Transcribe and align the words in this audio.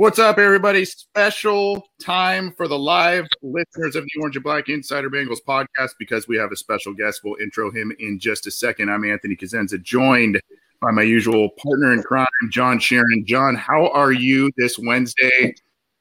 What's 0.00 0.18
up, 0.18 0.38
everybody? 0.38 0.86
Special 0.86 1.86
time 2.00 2.54
for 2.56 2.66
the 2.66 2.78
live 2.78 3.26
listeners 3.42 3.96
of 3.96 4.04
the 4.04 4.20
Orange 4.20 4.34
and 4.34 4.42
Black 4.42 4.70
Insider 4.70 5.10
Bengals 5.10 5.44
podcast 5.46 5.90
because 5.98 6.26
we 6.26 6.38
have 6.38 6.50
a 6.52 6.56
special 6.56 6.94
guest. 6.94 7.20
We'll 7.22 7.38
intro 7.38 7.70
him 7.70 7.94
in 7.98 8.18
just 8.18 8.46
a 8.46 8.50
second. 8.50 8.90
I'm 8.90 9.04
Anthony 9.04 9.36
Cosenza, 9.36 9.76
joined 9.82 10.40
by 10.80 10.90
my 10.90 11.02
usual 11.02 11.50
partner 11.62 11.92
in 11.92 12.02
crime, 12.02 12.26
John 12.48 12.78
Sheeran. 12.78 13.26
John, 13.26 13.54
how 13.54 13.88
are 13.90 14.10
you 14.10 14.50
this 14.56 14.78
Wednesday? 14.78 15.54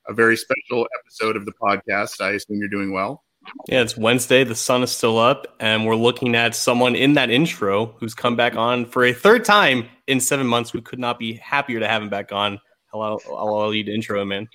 A 0.07 0.13
very 0.13 0.37
special 0.37 0.87
episode 1.01 1.35
of 1.35 1.45
the 1.45 1.51
podcast. 1.61 2.21
I 2.21 2.29
assume 2.29 2.59
you're 2.59 2.69
doing 2.69 2.93
well. 2.93 3.25
Yeah, 3.67 3.81
it's 3.81 3.97
Wednesday. 3.97 4.45
The 4.45 4.55
sun 4.55 4.81
is 4.81 4.93
still 4.93 5.19
up, 5.19 5.45
and 5.59 5.85
we're 5.85 5.97
looking 5.97 6.35
at 6.35 6.55
someone 6.55 6.95
in 6.95 7.15
that 7.15 7.29
intro 7.29 7.87
who's 7.99 8.13
come 8.13 8.37
back 8.37 8.55
on 8.55 8.85
for 8.85 9.03
a 9.03 9.11
third 9.11 9.43
time 9.43 9.89
in 10.07 10.21
seven 10.21 10.47
months. 10.47 10.71
We 10.71 10.79
could 10.79 10.99
not 10.99 11.19
be 11.19 11.33
happier 11.33 11.81
to 11.81 11.87
have 11.89 12.01
him 12.01 12.09
back 12.09 12.31
on. 12.31 12.61
Hello, 12.91 13.19
I'll 13.27 13.49
allow 13.49 13.69
you 13.71 13.83
to 13.83 13.93
intro 13.93 14.21
him 14.21 14.31
in. 14.31 14.49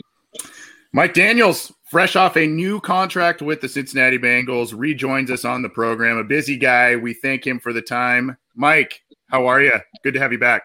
Mike 0.92 1.14
Daniels, 1.14 1.72
fresh 1.90 2.16
off 2.16 2.36
a 2.36 2.46
new 2.46 2.80
contract 2.80 3.42
with 3.42 3.60
the 3.60 3.68
Cincinnati 3.68 4.18
Bengals, 4.18 4.72
rejoins 4.76 5.30
us 5.30 5.44
on 5.44 5.62
the 5.62 5.68
program. 5.68 6.18
A 6.18 6.24
busy 6.24 6.56
guy. 6.56 6.96
We 6.96 7.14
thank 7.14 7.46
him 7.46 7.58
for 7.58 7.72
the 7.72 7.82
time. 7.82 8.36
Mike, 8.54 9.02
how 9.28 9.46
are 9.46 9.60
you? 9.60 9.72
Good 10.02 10.14
to 10.14 10.20
have 10.20 10.32
you 10.32 10.38
back. 10.38 10.62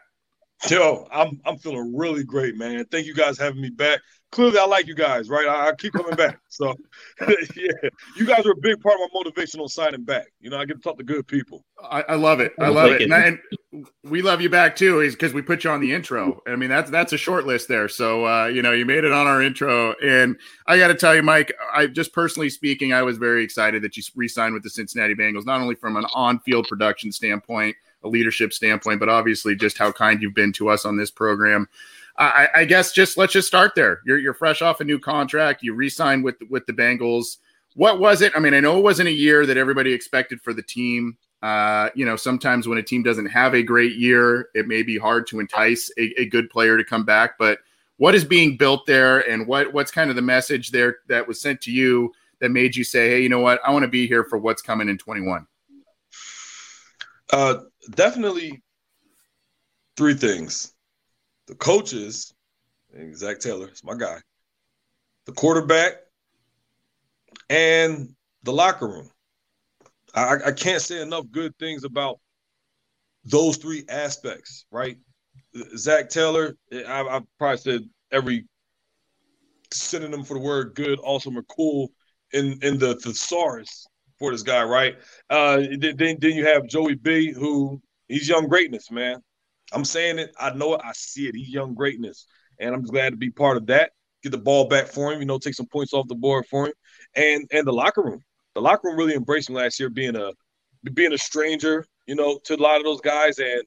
Yo, 0.68 1.08
I'm 1.12 1.40
I'm 1.46 1.58
feeling 1.58 1.96
really 1.96 2.24
great, 2.24 2.56
man. 2.56 2.86
Thank 2.86 3.06
you 3.06 3.14
guys 3.14 3.38
having 3.38 3.62
me 3.62 3.70
back 3.70 4.00
clearly 4.32 4.58
I 4.60 4.66
like 4.66 4.88
you 4.88 4.96
guys, 4.96 5.30
right? 5.30 5.48
I, 5.48 5.70
I 5.70 5.72
keep 5.74 5.94
coming 5.94 6.16
back. 6.16 6.40
So 6.50 6.76
yeah, 7.56 7.90
you 8.16 8.26
guys 8.26 8.46
are 8.46 8.52
a 8.52 8.58
big 8.58 8.82
part 8.82 8.96
of 8.96 9.02
my 9.02 9.08
motivation 9.14 9.60
on 9.60 9.68
signing 9.68 10.04
back. 10.04 10.28
You 10.40 10.50
know, 10.50 10.58
I 10.58 10.66
get 10.66 10.76
to 10.76 10.80
talk 10.80 10.98
to 10.98 11.04
good 11.04 11.28
people. 11.28 11.66
I, 11.84 12.04
I 12.10 12.16
love 12.16 12.40
it. 12.40 12.54
I 12.60 12.70
love 12.70 12.92
it. 12.92 13.02
And, 13.04 13.14
and, 13.14 13.40
we 14.04 14.24
love 14.24 14.42
you 14.42 14.50
back 14.50 14.76
too, 14.76 15.02
is 15.02 15.14
because 15.14 15.32
we 15.32 15.44
put 15.44 15.64
you 15.64 15.70
on 15.70 15.80
the 15.80 15.94
intro. 15.94 16.42
I 16.48 16.56
mean, 16.56 16.70
that's 16.70 16.90
that's 16.90 17.14
a 17.14 17.18
short 17.18 17.46
list 17.46 17.68
there. 17.68 17.88
So 17.88 18.26
uh, 18.26 18.48
you 18.48 18.64
know, 18.64 18.72
you 18.72 18.86
made 18.86 19.04
it 19.04 19.12
on 19.12 19.28
our 19.28 19.44
intro. 19.44 19.94
And 20.04 20.38
I 20.66 20.78
gotta 20.78 20.96
tell 20.96 21.16
you, 21.16 21.22
Mike, 21.22 21.54
I 21.72 21.86
just 21.86 22.12
personally 22.12 22.50
speaking, 22.50 22.94
I 22.94 23.04
was 23.04 23.18
very 23.18 23.44
excited 23.44 23.84
that 23.84 23.96
you 23.96 24.04
re-signed 24.16 24.54
with 24.54 24.64
the 24.64 24.72
Cincinnati 24.72 25.14
Bengals, 25.14 25.46
not 25.46 25.62
only 25.62 25.76
from 25.76 25.98
an 25.98 26.06
on-field 26.14 26.68
production 26.68 27.12
standpoint, 27.12 27.76
a 28.04 28.08
leadership 28.08 28.54
standpoint, 28.54 29.00
but 29.00 29.10
obviously 29.10 29.56
just 29.56 29.78
how 29.78 29.92
kind 29.92 30.22
you've 30.22 30.34
been 30.34 30.54
to 30.54 30.70
us 30.70 30.86
on 30.86 30.98
this 30.98 31.12
program. 31.12 31.68
I, 32.18 32.50
I, 32.54 32.66
guess 32.66 32.92
just 32.92 33.18
let's 33.18 33.32
just 33.32 33.48
start 33.48 33.76
there. 33.76 34.02
You're 34.06 34.18
you're 34.18 34.34
fresh 34.34 34.62
off 34.62 34.82
a 34.82 34.84
new 34.84 35.00
contract. 35.00 35.64
You 35.64 35.74
re-signed 35.74 36.24
with 36.24 36.36
with 36.50 36.66
the 36.66 36.74
Bengals. 36.74 37.38
What 37.76 38.00
was 38.00 38.22
it? 38.22 38.34
I 38.36 38.40
mean, 38.40 38.54
I 38.54 38.60
know 38.60 38.78
it 38.78 38.84
wasn't 38.84 39.08
a 39.08 39.14
year 39.14 39.46
that 39.46 39.56
everybody 39.56 39.94
expected 39.94 40.42
for 40.42 40.54
the 40.54 40.62
team. 40.62 41.18
Uh, 41.42 41.90
you 41.96 42.06
know, 42.06 42.18
sometimes 42.18 42.68
when 42.68 42.78
a 42.78 42.84
team 42.84 43.04
doesn't 43.04 43.28
have 43.28 43.54
a 43.54 43.64
great 43.64 43.96
year, 43.96 44.50
it 44.54 44.68
may 44.68 44.84
be 44.84 44.98
hard 44.98 45.28
to 45.28 45.40
entice 45.40 45.90
a, 45.98 46.14
a 46.20 46.26
good 46.26 46.50
player 46.50 46.78
to 46.78 46.84
come 46.84 47.06
back. 47.06 47.38
But 47.40 47.60
what 47.96 48.16
is 48.16 48.26
being 48.26 48.58
built 48.58 48.86
there, 48.86 49.20
and 49.30 49.48
what 49.48 49.72
what's 49.72 49.92
kind 49.92 50.10
of 50.10 50.18
the 50.18 50.22
message 50.22 50.72
there 50.72 50.98
that 51.08 51.26
was 51.26 51.40
sent 51.40 51.62
to 51.62 51.72
you 51.72 52.12
that 52.42 52.50
made 52.50 52.76
you 52.76 52.84
say, 52.84 53.10
"Hey, 53.12 53.22
you 53.22 53.30
know 53.30 53.40
what? 53.40 53.62
I 53.66 53.72
want 53.72 53.84
to 53.84 53.90
be 53.90 54.08
here 54.08 54.26
for 54.26 54.38
what's 54.38 54.62
coming 54.62 54.90
in 54.90 54.98
21." 54.98 55.48
Uh, 57.32 57.60
definitely 57.90 58.62
three 59.98 60.14
things 60.14 60.74
the 61.48 61.56
coaches, 61.56 62.34
and 62.94 63.18
Zac 63.18 63.40
Taylor, 63.40 63.70
is 63.70 63.84
my 63.84 63.96
guy, 63.96 64.20
the 65.26 65.32
quarterback, 65.32 65.94
and 67.50 68.10
the 68.44 68.54
locker 68.54 68.88
room. 68.88 69.10
I, 70.14 70.36
I 70.46 70.52
can't 70.52 70.82
say 70.82 71.02
enough 71.02 71.26
good 71.32 71.58
things 71.58 71.84
about 71.84 72.20
those 73.26 73.58
three 73.58 73.84
aspects, 73.90 74.66
right? 74.72 74.98
Zac 75.76 76.10
Taylor, 76.10 76.56
I, 76.72 77.02
I've 77.02 77.38
probably 77.40 77.58
said 77.58 77.82
every 78.12 78.46
synonym 79.74 80.24
for 80.24 80.36
the 80.36 80.40
word 80.40 80.76
good, 80.76 81.00
awesome, 81.04 81.38
or 81.38 81.44
cool 81.44 81.92
in 82.32 82.60
in 82.62 82.78
the 82.78 82.96
thesaurus 82.96 83.88
for 84.20 84.32
this 84.32 84.44
guy, 84.44 84.64
right? 84.64 84.98
Uh, 85.30 85.62
then 85.80 86.18
then 86.20 86.34
you 86.34 86.46
have 86.46 86.68
Joey 86.68 86.96
B, 86.96 87.32
who 87.32 87.82
he's 88.08 88.28
young 88.28 88.48
greatness, 88.48 88.92
man. 88.92 89.22
I'm 89.72 89.86
saying 89.86 90.20
it. 90.20 90.32
I 90.40 90.54
know 90.54 90.76
it. 90.76 90.82
I 90.84 90.92
see 90.94 91.28
it. 91.28 91.36
He's 91.36 91.50
young 91.50 91.74
greatness, 91.74 92.26
and 92.60 92.76
I'm 92.76 92.84
glad 92.84 93.12
to 93.12 93.18
be 93.18 93.30
part 93.30 93.58
of 93.58 93.68
that. 93.68 93.92
Get 94.22 94.32
the 94.32 94.38
ball 94.38 94.68
back 94.68 94.88
for 94.88 95.14
him. 95.14 95.20
You 95.20 95.26
know, 95.26 95.40
take 95.40 95.56
some 95.56 95.68
points 95.68 95.94
off 95.94 96.08
the 96.08 96.16
board 96.16 96.46
for 96.48 96.68
him, 96.68 96.74
and 97.16 97.48
and 97.52 97.66
the 97.66 97.74
locker 97.74 98.04
room. 98.04 98.22
The 98.56 98.62
locker 98.62 98.90
room 98.90 98.98
really 98.98 99.16
embraced 99.16 99.50
him 99.50 99.56
last 99.56 99.80
year, 99.80 99.90
being 99.90 100.16
a 100.16 100.32
being 100.94 101.14
a 101.14 101.18
stranger. 101.18 101.86
You 102.06 102.16
know, 102.16 102.40
to 102.46 102.56
a 102.56 102.58
lot 102.58 102.78
of 102.78 102.84
those 102.84 103.02
guys, 103.02 103.40
and 103.40 103.64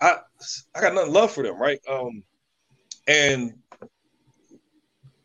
I 0.00 0.18
I 0.74 0.80
got 0.80 0.94
nothing 0.94 1.12
love 1.12 1.32
for 1.32 1.42
them, 1.42 1.58
right? 1.58 1.80
Um, 1.88 2.22
and 3.06 3.54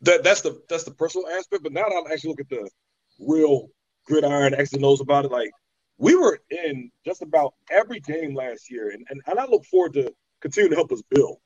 that 0.02 0.22
that's 0.24 0.40
the 0.40 0.62
that's 0.68 0.84
the 0.84 0.92
personal 0.92 1.28
aspect. 1.28 1.62
But 1.62 1.72
now 1.72 1.88
that 1.88 2.04
I 2.08 2.12
actually 2.12 2.30
look 2.30 2.40
at 2.40 2.48
the 2.48 2.70
real 3.18 3.68
gridiron 4.06 4.54
and 4.54 4.84
O's 4.84 5.00
about 5.00 5.24
it, 5.24 5.30
like 5.30 5.50
we 5.98 6.14
were 6.14 6.40
in 6.50 6.90
just 7.04 7.22
about 7.22 7.54
every 7.70 8.00
game 8.00 8.34
last 8.34 8.70
year, 8.70 8.90
and, 8.90 9.06
and, 9.10 9.20
and 9.26 9.38
I 9.38 9.46
look 9.46 9.64
forward 9.64 9.94
to 9.94 10.12
continuing 10.40 10.70
to 10.70 10.76
help 10.76 10.92
us 10.92 11.02
build. 11.10 11.38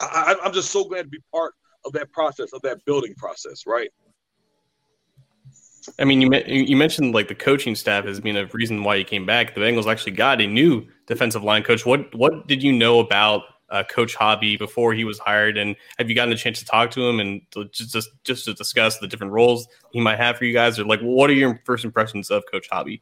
I, 0.00 0.36
I'm 0.42 0.52
just 0.52 0.70
so 0.70 0.84
glad 0.84 1.02
to 1.02 1.08
be 1.08 1.20
part 1.32 1.54
of 1.84 1.92
that 1.92 2.12
process, 2.12 2.52
of 2.52 2.62
that 2.62 2.84
building 2.84 3.14
process, 3.16 3.64
right? 3.66 3.90
I 5.98 6.04
mean, 6.04 6.20
you 6.20 6.30
you 6.46 6.76
mentioned 6.76 7.14
like 7.14 7.28
the 7.28 7.34
coaching 7.34 7.74
staff 7.74 8.04
as 8.04 8.20
being 8.20 8.36
a 8.36 8.46
reason 8.52 8.84
why 8.84 8.96
you 8.96 9.04
came 9.04 9.24
back. 9.24 9.54
The 9.54 9.60
Bengals 9.60 9.90
actually 9.90 10.12
got 10.12 10.40
a 10.40 10.46
new 10.46 10.86
defensive 11.06 11.42
line 11.42 11.62
coach. 11.62 11.86
What 11.86 12.14
what 12.14 12.46
did 12.46 12.62
you 12.62 12.72
know 12.72 13.00
about 13.00 13.42
uh, 13.70 13.84
Coach 13.84 14.14
Hobby 14.14 14.56
before 14.56 14.94
he 14.94 15.04
was 15.04 15.18
hired, 15.18 15.56
and 15.56 15.76
have 15.98 16.08
you 16.08 16.14
gotten 16.14 16.32
a 16.32 16.36
chance 16.36 16.58
to 16.60 16.64
talk 16.64 16.90
to 16.92 17.06
him 17.06 17.20
and 17.20 17.42
to 17.52 17.66
just 17.66 17.92
just 17.92 18.10
just 18.24 18.44
to 18.46 18.54
discuss 18.54 18.98
the 18.98 19.06
different 19.06 19.32
roles 19.32 19.68
he 19.92 20.00
might 20.00 20.18
have 20.18 20.38
for 20.38 20.44
you 20.44 20.52
guys, 20.52 20.78
or 20.78 20.84
like 20.84 21.00
what 21.00 21.30
are 21.30 21.34
your 21.34 21.60
first 21.64 21.84
impressions 21.84 22.30
of 22.30 22.44
Coach 22.50 22.68
Hobby? 22.70 23.00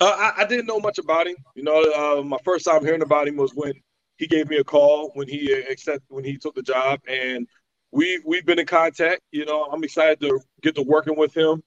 Uh, 0.00 0.06
I, 0.06 0.42
I, 0.42 0.44
didn't 0.46 0.66
know 0.66 0.80
much 0.80 0.98
about 0.98 1.28
him. 1.28 1.36
You 1.54 1.62
know, 1.62 1.80
uh, 1.80 2.22
my 2.22 2.38
first 2.44 2.64
time 2.64 2.84
hearing 2.84 3.02
about 3.02 3.28
him 3.28 3.36
was 3.36 3.52
when 3.54 3.72
he 4.16 4.26
gave 4.26 4.48
me 4.48 4.56
a 4.56 4.64
call 4.64 5.10
when 5.14 5.28
he 5.28 5.52
accepted 5.52 6.02
when 6.08 6.24
he 6.24 6.36
took 6.36 6.54
the 6.54 6.62
job, 6.62 7.00
and 7.08 7.46
we 7.90 8.20
we've 8.26 8.44
been 8.44 8.58
in 8.58 8.66
contact. 8.66 9.22
You 9.30 9.44
know, 9.44 9.64
I'm 9.64 9.84
excited 9.84 10.20
to 10.20 10.40
get 10.62 10.74
to 10.74 10.82
working 10.82 11.16
with 11.16 11.34
him. 11.34 11.62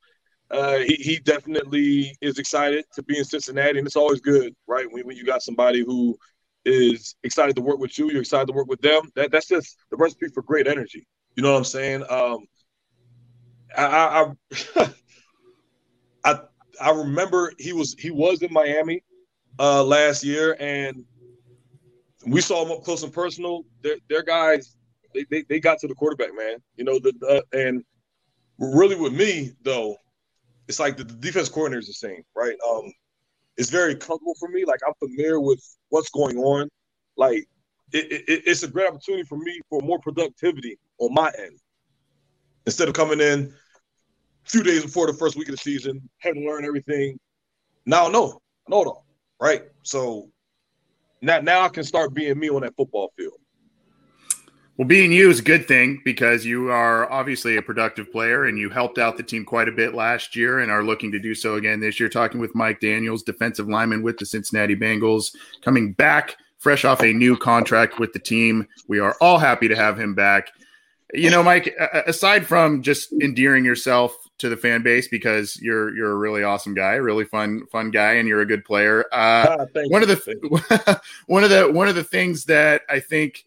Uh, 0.49 0.77
he, 0.77 0.95
he 0.95 1.19
definitely 1.19 2.15
is 2.21 2.39
excited 2.39 2.85
to 2.93 3.03
be 3.03 3.17
in 3.17 3.25
Cincinnati, 3.25 3.79
and 3.79 3.87
it's 3.87 3.97
always 3.97 4.21
good, 4.21 4.55
right? 4.65 4.85
When, 4.89 5.05
when 5.05 5.17
you 5.17 5.25
got 5.25 5.41
somebody 5.41 5.83
who 5.85 6.17
is 6.67 7.15
excited 7.23 7.55
to 7.55 7.61
work 7.61 7.79
with 7.79 7.97
you, 7.97 8.11
you're 8.11 8.21
excited 8.21 8.47
to 8.47 8.53
work 8.53 8.67
with 8.67 8.81
them. 8.81 9.09
That 9.15 9.31
that's 9.31 9.47
just 9.47 9.77
the 9.89 9.97
recipe 9.97 10.27
for 10.33 10.41
great 10.43 10.67
energy. 10.67 11.07
You 11.35 11.43
know 11.43 11.51
what 11.53 11.59
I'm 11.59 11.63
saying? 11.63 12.03
Um, 12.09 12.45
I, 13.77 14.33
I, 14.75 14.89
I 16.33 16.39
I 16.81 16.91
remember 16.91 17.51
he 17.57 17.73
was 17.73 17.95
he 17.97 18.11
was 18.11 18.41
in 18.41 18.51
Miami 18.51 19.03
uh, 19.59 19.83
last 19.83 20.23
year, 20.23 20.57
and 20.59 21.05
we 22.25 22.41
saw 22.41 22.65
him 22.65 22.71
up 22.71 22.83
close 22.83 23.03
and 23.03 23.13
personal. 23.13 23.63
Their, 23.81 23.97
their 24.09 24.23
guys, 24.23 24.75
they, 25.13 25.25
they, 25.29 25.43
they 25.47 25.59
got 25.59 25.79
to 25.79 25.87
the 25.87 25.95
quarterback, 25.95 26.35
man. 26.35 26.57
You 26.75 26.83
know, 26.83 26.99
the, 26.99 27.13
uh, 27.27 27.57
and 27.57 27.83
really 28.59 28.95
with 28.95 29.13
me 29.13 29.51
though, 29.63 29.95
it's 30.67 30.79
like 30.79 30.97
the, 30.97 31.03
the 31.03 31.13
defense 31.13 31.49
coordinator 31.49 31.79
is 31.79 31.87
the 31.87 31.93
same, 31.93 32.23
right? 32.35 32.55
Um, 32.69 32.91
it's 33.57 33.69
very 33.69 33.95
comfortable 33.95 34.35
for 34.39 34.49
me. 34.49 34.65
Like 34.65 34.79
I'm 34.87 34.93
familiar 34.99 35.39
with 35.39 35.61
what's 35.89 36.09
going 36.09 36.37
on. 36.37 36.69
Like 37.17 37.45
it, 37.91 38.11
it, 38.11 38.43
it's 38.45 38.63
a 38.63 38.67
great 38.67 38.87
opportunity 38.87 39.23
for 39.23 39.37
me 39.37 39.59
for 39.69 39.81
more 39.81 39.99
productivity 39.99 40.77
on 40.99 41.13
my 41.13 41.31
end 41.39 41.59
instead 42.65 42.87
of 42.87 42.93
coming 42.93 43.21
in 43.21 43.53
a 44.45 44.49
few 44.49 44.63
days 44.63 44.83
before 44.83 45.07
the 45.07 45.13
first 45.13 45.35
week 45.35 45.47
of 45.49 45.55
the 45.55 45.61
season, 45.61 46.01
had 46.19 46.35
to 46.35 46.41
learn 46.41 46.65
everything. 46.65 47.17
Now 47.85 48.07
know, 48.07 48.41
I 48.67 48.71
know 48.71 48.81
it 48.81 48.87
all, 48.87 49.05
right? 49.39 49.63
So 49.83 50.29
now, 51.21 51.39
now 51.39 51.61
I 51.61 51.69
can 51.69 51.83
start 51.83 52.13
being 52.13 52.37
me 52.37 52.49
on 52.49 52.61
that 52.61 52.75
football 52.75 53.11
field. 53.17 53.39
Well, 54.77 54.87
being 54.87 55.11
you 55.11 55.31
is 55.31 55.39
a 55.39 55.43
good 55.43 55.67
thing 55.67 56.01
because 56.05 56.45
you 56.45 56.69
are 56.69 57.11
obviously 57.11 57.57
a 57.57 57.63
productive 57.63 58.11
player 58.11 58.45
and 58.45 58.59
you 58.59 58.69
helped 58.69 58.99
out 58.99 59.17
the 59.17 59.23
team 59.23 59.43
quite 59.43 59.67
a 59.67 59.71
bit 59.71 59.95
last 59.95 60.35
year 60.35 60.59
and 60.59 60.71
are 60.71 60.83
looking 60.83 61.11
to 61.13 61.19
do 61.19 61.33
so 61.33 61.55
again 61.55 61.79
this 61.79 61.99
year. 61.99 62.09
Talking 62.09 62.39
with 62.39 62.53
Mike 62.53 62.79
Daniels, 62.79 63.23
defensive 63.23 63.67
lineman 63.67 64.03
with 64.03 64.19
the 64.19 64.25
Cincinnati 64.25 64.75
Bengals, 64.75 65.35
coming 65.63 65.93
back 65.93 66.35
fresh 66.59 66.85
off 66.85 67.01
a 67.01 67.11
new 67.11 67.35
contract 67.35 67.97
with 67.97 68.13
the 68.13 68.19
team. 68.19 68.67
We 68.87 68.99
are 68.99 69.15
all 69.19 69.39
happy 69.39 69.67
to 69.67 69.75
have 69.75 69.99
him 69.99 70.13
back. 70.13 70.51
You 71.11 71.31
know, 71.31 71.41
Mike, 71.41 71.75
aside 72.05 72.45
from 72.45 72.83
just 72.83 73.11
endearing 73.13 73.65
yourself 73.65 74.15
to 74.37 74.49
the 74.49 74.57
fan 74.57 74.83
base 74.83 75.07
because 75.07 75.59
you're 75.59 75.95
you're 75.95 76.11
a 76.11 76.17
really 76.17 76.43
awesome 76.43 76.75
guy, 76.75 76.95
a 76.95 77.01
really 77.01 77.25
fun 77.25 77.65
fun 77.71 77.89
guy, 77.89 78.13
and 78.13 78.27
you're 78.27 78.41
a 78.41 78.45
good 78.45 78.63
player. 78.63 79.05
Uh, 79.11 79.65
ah, 79.75 79.81
one 79.87 80.03
of 80.03 80.07
the 80.07 81.01
one 81.25 81.43
of 81.43 81.49
the 81.49 81.71
one 81.71 81.87
of 81.87 81.95
the 81.95 82.03
things 82.03 82.45
that 82.45 82.83
I 82.89 82.99
think 82.99 83.46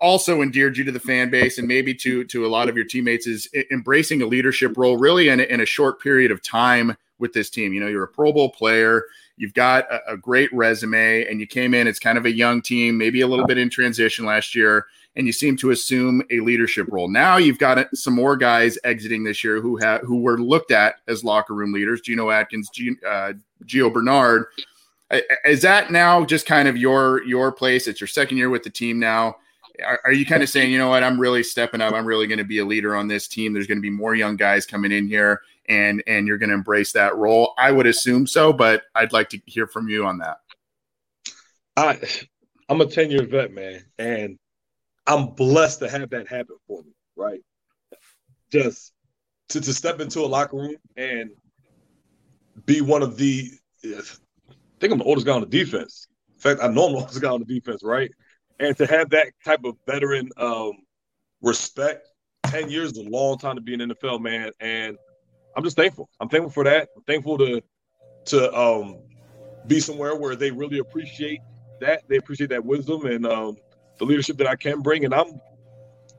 also 0.00 0.42
endeared 0.42 0.76
you 0.76 0.84
to 0.84 0.92
the 0.92 1.00
fan 1.00 1.30
base 1.30 1.58
and 1.58 1.68
maybe 1.68 1.94
to 1.94 2.24
to 2.24 2.46
a 2.46 2.48
lot 2.48 2.68
of 2.68 2.76
your 2.76 2.84
teammates 2.84 3.26
is 3.26 3.48
embracing 3.70 4.22
a 4.22 4.26
leadership 4.26 4.76
role 4.76 4.96
really 4.96 5.28
in 5.28 5.40
in 5.40 5.60
a 5.60 5.66
short 5.66 6.00
period 6.00 6.30
of 6.30 6.42
time 6.42 6.96
with 7.18 7.32
this 7.32 7.50
team. 7.50 7.72
You 7.72 7.80
know, 7.80 7.86
you're 7.86 8.04
a 8.04 8.08
Pro 8.08 8.32
Bowl 8.32 8.50
player. 8.50 9.04
You've 9.38 9.54
got 9.54 9.90
a, 9.90 10.12
a 10.12 10.16
great 10.16 10.52
resume, 10.52 11.26
and 11.26 11.40
you 11.40 11.46
came 11.46 11.74
in. 11.74 11.86
It's 11.86 11.98
kind 11.98 12.18
of 12.18 12.24
a 12.24 12.32
young 12.32 12.62
team, 12.62 12.96
maybe 12.96 13.20
a 13.20 13.26
little 13.26 13.46
bit 13.46 13.58
in 13.58 13.68
transition 13.70 14.24
last 14.24 14.54
year 14.54 14.86
and 15.16 15.26
you 15.26 15.32
seem 15.32 15.56
to 15.56 15.70
assume 15.70 16.22
a 16.30 16.40
leadership 16.40 16.86
role. 16.90 17.08
Now 17.08 17.38
you've 17.38 17.58
got 17.58 17.88
some 17.96 18.14
more 18.14 18.36
guys 18.36 18.78
exiting 18.84 19.24
this 19.24 19.42
year 19.42 19.60
who 19.60 19.76
have 19.78 20.02
who 20.02 20.18
were 20.18 20.38
looked 20.38 20.70
at 20.70 20.96
as 21.08 21.24
locker 21.24 21.54
room 21.54 21.72
leaders: 21.72 22.02
Geno 22.02 22.30
Atkins, 22.30 22.68
G, 22.70 22.92
uh, 23.06 23.32
Gio 23.64 23.92
Bernard. 23.92 24.46
Is 25.44 25.62
that 25.62 25.90
now 25.90 26.24
just 26.24 26.46
kind 26.46 26.68
of 26.68 26.76
your 26.76 27.24
your 27.24 27.50
place? 27.50 27.88
It's 27.88 28.00
your 28.00 28.08
second 28.08 28.36
year 28.36 28.50
with 28.50 28.62
the 28.62 28.70
team 28.70 28.98
now. 28.98 29.36
Are, 29.84 30.00
are 30.04 30.12
you 30.12 30.24
kind 30.24 30.42
of 30.42 30.48
saying, 30.48 30.70
you 30.70 30.78
know 30.78 30.88
what, 30.88 31.02
I'm 31.02 31.20
really 31.20 31.42
stepping 31.42 31.80
up. 31.80 31.92
I'm 31.92 32.06
really 32.06 32.26
going 32.26 32.38
to 32.38 32.44
be 32.44 32.58
a 32.58 32.64
leader 32.64 32.94
on 32.96 33.08
this 33.08 33.28
team. 33.28 33.52
There's 33.52 33.66
going 33.66 33.78
to 33.78 33.82
be 33.82 33.90
more 33.90 34.14
young 34.14 34.36
guys 34.36 34.66
coming 34.66 34.92
in 34.92 35.06
here, 35.06 35.42
and 35.68 36.02
and 36.06 36.26
you're 36.26 36.38
going 36.38 36.50
to 36.50 36.54
embrace 36.54 36.92
that 36.92 37.16
role. 37.16 37.54
I 37.58 37.72
would 37.72 37.86
assume 37.86 38.26
so, 38.26 38.52
but 38.52 38.84
I'd 38.94 39.12
like 39.12 39.30
to 39.30 39.40
hear 39.46 39.66
from 39.66 39.88
you 39.88 40.06
on 40.06 40.18
that. 40.18 40.38
I 41.76 42.00
I'm 42.68 42.80
a 42.80 42.86
10 42.86 43.10
year 43.10 43.26
vet, 43.26 43.52
man, 43.52 43.84
and 43.98 44.38
I'm 45.06 45.28
blessed 45.28 45.80
to 45.80 45.90
have 45.90 46.10
that 46.10 46.28
happen 46.28 46.56
for 46.66 46.82
me, 46.82 46.92
right? 47.16 47.40
Just 48.50 48.92
to, 49.50 49.60
to 49.60 49.72
step 49.72 50.00
into 50.00 50.20
a 50.20 50.26
locker 50.26 50.56
room 50.56 50.76
and 50.96 51.30
be 52.64 52.80
one 52.80 53.02
of 53.02 53.16
the 53.16 53.50
I 53.84 54.02
think 54.80 54.92
I'm 54.92 54.98
the 54.98 55.04
oldest 55.04 55.26
guy 55.26 55.32
on 55.32 55.40
the 55.40 55.46
defense. 55.46 56.08
In 56.34 56.40
fact, 56.40 56.60
I 56.62 56.68
know 56.68 56.86
I'm 56.86 56.92
the 56.92 56.98
oldest 57.00 57.20
guy 57.20 57.30
on 57.30 57.40
the 57.40 57.46
defense, 57.46 57.82
right? 57.82 58.10
And 58.58 58.76
to 58.78 58.86
have 58.86 59.10
that 59.10 59.28
type 59.44 59.64
of 59.64 59.76
veteran 59.86 60.30
um, 60.36 60.72
respect, 61.42 62.08
10 62.46 62.70
years 62.70 62.92
is 62.92 62.98
a 62.98 63.10
long 63.10 63.38
time 63.38 63.56
to 63.56 63.60
be 63.60 63.74
in 63.74 63.80
NFL, 63.80 64.20
man. 64.20 64.50
And 64.60 64.96
I'm 65.56 65.64
just 65.64 65.76
thankful. 65.76 66.08
I'm 66.20 66.28
thankful 66.28 66.50
for 66.50 66.64
that. 66.64 66.88
I'm 66.96 67.02
thankful 67.02 67.38
to 67.38 67.62
to 68.26 68.52
um, 68.58 68.98
be 69.66 69.80
somewhere 69.80 70.16
where 70.16 70.36
they 70.36 70.50
really 70.50 70.78
appreciate 70.78 71.40
that. 71.80 72.02
They 72.08 72.16
appreciate 72.16 72.50
that 72.50 72.64
wisdom 72.64 73.06
and 73.06 73.26
um, 73.26 73.56
the 73.98 74.04
leadership 74.04 74.36
that 74.38 74.46
I 74.46 74.56
can 74.56 74.80
bring. 74.82 75.04
And 75.04 75.14
I'm, 75.14 75.40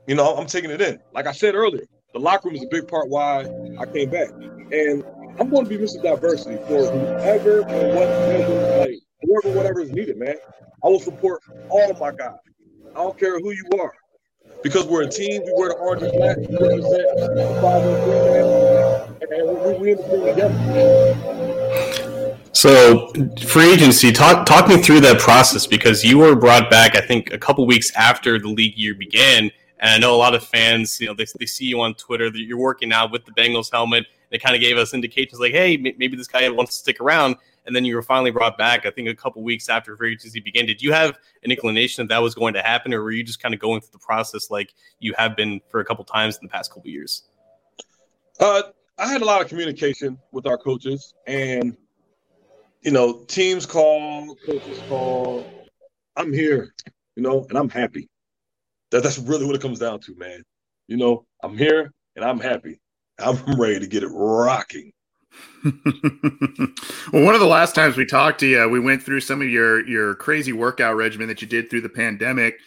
you 0.06 0.14
know, 0.14 0.36
I'm 0.36 0.46
taking 0.46 0.70
it 0.70 0.80
in. 0.80 0.98
Like 1.12 1.26
I 1.26 1.32
said 1.32 1.54
earlier, 1.54 1.84
the 2.12 2.20
locker 2.20 2.48
room 2.48 2.56
is 2.56 2.62
a 2.62 2.68
big 2.70 2.88
part 2.88 3.08
why 3.08 3.46
I 3.78 3.86
came 3.86 4.10
back. 4.10 4.30
And 4.72 5.04
I'm 5.38 5.50
going 5.50 5.64
to 5.64 5.68
be 5.68 5.78
Mr. 5.78 6.02
Diversity 6.02 6.56
for 6.66 6.90
whoever 6.90 7.62
whatever, 7.62 8.78
like, 8.78 8.98
whatever 9.22 9.80
is 9.80 9.90
needed, 9.90 10.18
man. 10.18 10.36
I 10.84 10.88
will 10.88 11.00
support 11.00 11.42
all 11.68 11.92
my 11.94 12.12
guys. 12.12 12.38
I 12.94 13.02
don't 13.02 13.18
care 13.18 13.38
who 13.38 13.50
you 13.50 13.68
are. 13.80 13.92
Because 14.62 14.86
we're 14.86 15.02
a 15.02 15.08
team, 15.08 15.42
we 15.44 15.52
wear 15.54 15.68
the 15.68 15.74
orange 15.76 16.02
and 16.02 16.12
black, 16.12 16.36
we 16.36 16.46
represent 16.46 17.06
and 19.30 19.80
we, 19.80 19.94
we 19.94 19.94
thing 19.94 20.24
together. 20.24 21.68
So, 22.52 23.12
free 23.46 23.72
agency, 23.72 24.10
talk 24.10 24.46
talk 24.46 24.68
me 24.68 24.78
through 24.78 25.00
that 25.00 25.20
process 25.20 25.66
because 25.66 26.02
you 26.02 26.18
were 26.18 26.34
brought 26.34 26.70
back, 26.70 26.96
I 26.96 27.00
think, 27.00 27.32
a 27.32 27.38
couple 27.38 27.64
weeks 27.66 27.92
after 27.94 28.38
the 28.40 28.48
league 28.48 28.76
year 28.76 28.94
began, 28.94 29.50
and 29.78 29.90
I 29.90 29.98
know 29.98 30.14
a 30.14 30.16
lot 30.16 30.34
of 30.34 30.42
fans, 30.42 31.00
you 31.00 31.06
know, 31.06 31.14
they, 31.14 31.26
they 31.38 31.46
see 31.46 31.66
you 31.66 31.80
on 31.80 31.94
Twitter 31.94 32.30
that 32.30 32.40
you're 32.40 32.58
working 32.58 32.92
out 32.92 33.12
with 33.12 33.24
the 33.26 33.32
Bengals 33.32 33.70
helmet. 33.70 34.06
They 34.30 34.38
kind 34.38 34.56
of 34.56 34.60
gave 34.60 34.76
us 34.76 34.92
indications 34.92 35.40
like, 35.40 35.52
hey, 35.52 35.76
maybe 35.76 36.16
this 36.16 36.26
guy 36.26 36.48
wants 36.48 36.72
to 36.72 36.78
stick 36.78 37.00
around 37.00 37.36
and 37.68 37.76
then 37.76 37.84
you 37.84 37.94
were 37.94 38.02
finally 38.02 38.30
brought 38.30 38.56
back. 38.56 38.86
I 38.86 38.90
think 38.90 39.08
a 39.08 39.14
couple 39.14 39.42
weeks 39.42 39.68
after 39.68 39.94
free 39.96 40.12
agency 40.12 40.40
began. 40.40 40.64
Did 40.66 40.82
you 40.82 40.90
have 40.92 41.18
an 41.44 41.52
inclination 41.52 42.04
that 42.04 42.14
that 42.14 42.22
was 42.22 42.34
going 42.34 42.54
to 42.54 42.62
happen, 42.62 42.92
or 42.94 43.02
were 43.02 43.10
you 43.12 43.22
just 43.22 43.40
kind 43.40 43.54
of 43.54 43.60
going 43.60 43.82
through 43.82 43.92
the 43.92 43.98
process 43.98 44.50
like 44.50 44.74
you 44.98 45.14
have 45.18 45.36
been 45.36 45.60
for 45.68 45.80
a 45.80 45.84
couple 45.84 46.02
times 46.04 46.38
in 46.38 46.46
the 46.46 46.50
past 46.50 46.72
couple 46.72 46.90
years? 46.90 47.24
Uh, 48.40 48.62
I 48.96 49.06
had 49.06 49.20
a 49.20 49.24
lot 49.24 49.42
of 49.42 49.48
communication 49.48 50.18
with 50.32 50.46
our 50.46 50.56
coaches, 50.56 51.12
and 51.26 51.76
you 52.82 52.90
know, 52.90 53.24
teams 53.24 53.66
call, 53.66 54.34
coaches 54.46 54.80
call. 54.88 55.46
I'm 56.16 56.32
here, 56.32 56.74
you 57.16 57.22
know, 57.22 57.46
and 57.50 57.58
I'm 57.58 57.68
happy. 57.68 58.08
That 58.90 59.02
that's 59.02 59.18
really 59.18 59.44
what 59.44 59.54
it 59.54 59.60
comes 59.60 59.78
down 59.78 60.00
to, 60.00 60.14
man. 60.16 60.42
You 60.86 60.96
know, 60.96 61.26
I'm 61.42 61.56
here 61.56 61.92
and 62.16 62.24
I'm 62.24 62.40
happy. 62.40 62.80
I'm 63.18 63.36
ready 63.60 63.80
to 63.80 63.86
get 63.86 64.02
it 64.02 64.08
rocking. 64.08 64.92
well, 67.12 67.24
one 67.24 67.34
of 67.34 67.40
the 67.40 67.46
last 67.46 67.74
times 67.74 67.96
we 67.96 68.06
talked 68.06 68.40
to 68.40 68.46
you, 68.46 68.68
we 68.68 68.80
went 68.80 69.02
through 69.02 69.20
some 69.20 69.42
of 69.42 69.48
your 69.48 69.86
your 69.86 70.14
crazy 70.14 70.52
workout 70.52 70.96
regimen 70.96 71.28
that 71.28 71.42
you 71.42 71.48
did 71.48 71.68
through 71.68 71.80
the 71.80 71.88
pandemic. 71.88 72.58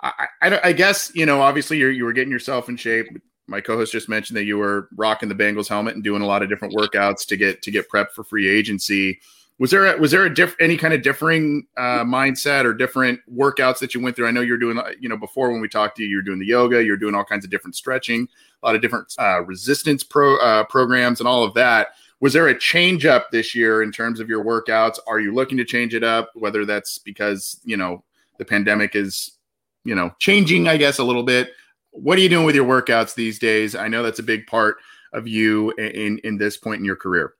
I, 0.00 0.26
I, 0.42 0.60
I 0.64 0.72
guess 0.72 1.12
you 1.14 1.26
know, 1.26 1.40
obviously, 1.40 1.78
you 1.78 1.88
you 1.88 2.04
were 2.04 2.12
getting 2.12 2.32
yourself 2.32 2.68
in 2.68 2.76
shape. 2.76 3.06
My 3.46 3.60
co-host 3.60 3.92
just 3.92 4.08
mentioned 4.08 4.36
that 4.36 4.44
you 4.44 4.58
were 4.58 4.88
rocking 4.96 5.28
the 5.28 5.34
Bengals 5.34 5.68
helmet 5.68 5.94
and 5.94 6.04
doing 6.04 6.22
a 6.22 6.26
lot 6.26 6.42
of 6.42 6.48
different 6.48 6.74
workouts 6.74 7.26
to 7.26 7.36
get 7.36 7.62
to 7.62 7.70
get 7.70 7.90
prepped 7.90 8.12
for 8.12 8.24
free 8.24 8.48
agency. 8.48 9.20
Was 9.58 9.72
there 9.72 9.92
a, 9.92 9.98
was 9.98 10.12
there 10.12 10.24
a 10.24 10.32
diff, 10.32 10.54
any 10.60 10.76
kind 10.76 10.94
of 10.94 11.02
differing 11.02 11.66
uh, 11.76 12.04
mindset 12.04 12.64
or 12.64 12.72
different 12.72 13.18
workouts 13.32 13.80
that 13.80 13.92
you 13.92 14.00
went 14.00 14.14
through? 14.14 14.28
I 14.28 14.30
know 14.30 14.40
you're 14.40 14.58
doing 14.58 14.80
you 15.00 15.08
know 15.08 15.16
before 15.16 15.50
when 15.50 15.60
we 15.60 15.68
talked 15.68 15.96
to 15.96 16.02
you, 16.02 16.08
you're 16.08 16.22
doing 16.22 16.38
the 16.38 16.46
yoga, 16.46 16.82
you're 16.82 16.96
doing 16.96 17.14
all 17.14 17.24
kinds 17.24 17.44
of 17.44 17.50
different 17.50 17.74
stretching, 17.74 18.28
a 18.62 18.66
lot 18.66 18.76
of 18.76 18.82
different 18.82 19.12
uh, 19.18 19.42
resistance 19.42 20.02
pro 20.02 20.36
uh, 20.38 20.64
programs, 20.64 21.20
and 21.20 21.28
all 21.28 21.44
of 21.44 21.54
that 21.54 21.88
was 22.20 22.32
there 22.32 22.48
a 22.48 22.58
change 22.58 23.06
up 23.06 23.30
this 23.30 23.54
year 23.54 23.82
in 23.82 23.92
terms 23.92 24.20
of 24.20 24.28
your 24.28 24.44
workouts? 24.44 24.98
Are 25.06 25.20
you 25.20 25.32
looking 25.32 25.58
to 25.58 25.64
change 25.64 25.94
it 25.94 26.02
up? 26.02 26.30
Whether 26.34 26.64
that's 26.64 26.98
because 26.98 27.60
you 27.64 27.76
know 27.76 28.04
the 28.38 28.44
pandemic 28.44 28.96
is 28.96 29.38
you 29.84 29.94
know 29.94 30.12
changing, 30.18 30.68
I 30.68 30.76
guess 30.76 30.98
a 30.98 31.04
little 31.04 31.22
bit. 31.22 31.50
What 31.90 32.18
are 32.18 32.20
you 32.20 32.28
doing 32.28 32.44
with 32.44 32.54
your 32.54 32.66
workouts 32.66 33.14
these 33.14 33.38
days? 33.38 33.74
I 33.74 33.88
know 33.88 34.02
that's 34.02 34.18
a 34.18 34.24
big 34.24 34.46
part 34.46 34.76
of 35.12 35.28
you 35.28 35.70
in 35.72 36.18
in 36.18 36.38
this 36.38 36.56
point 36.56 36.80
in 36.80 36.84
your 36.84 36.96
career. 36.96 37.34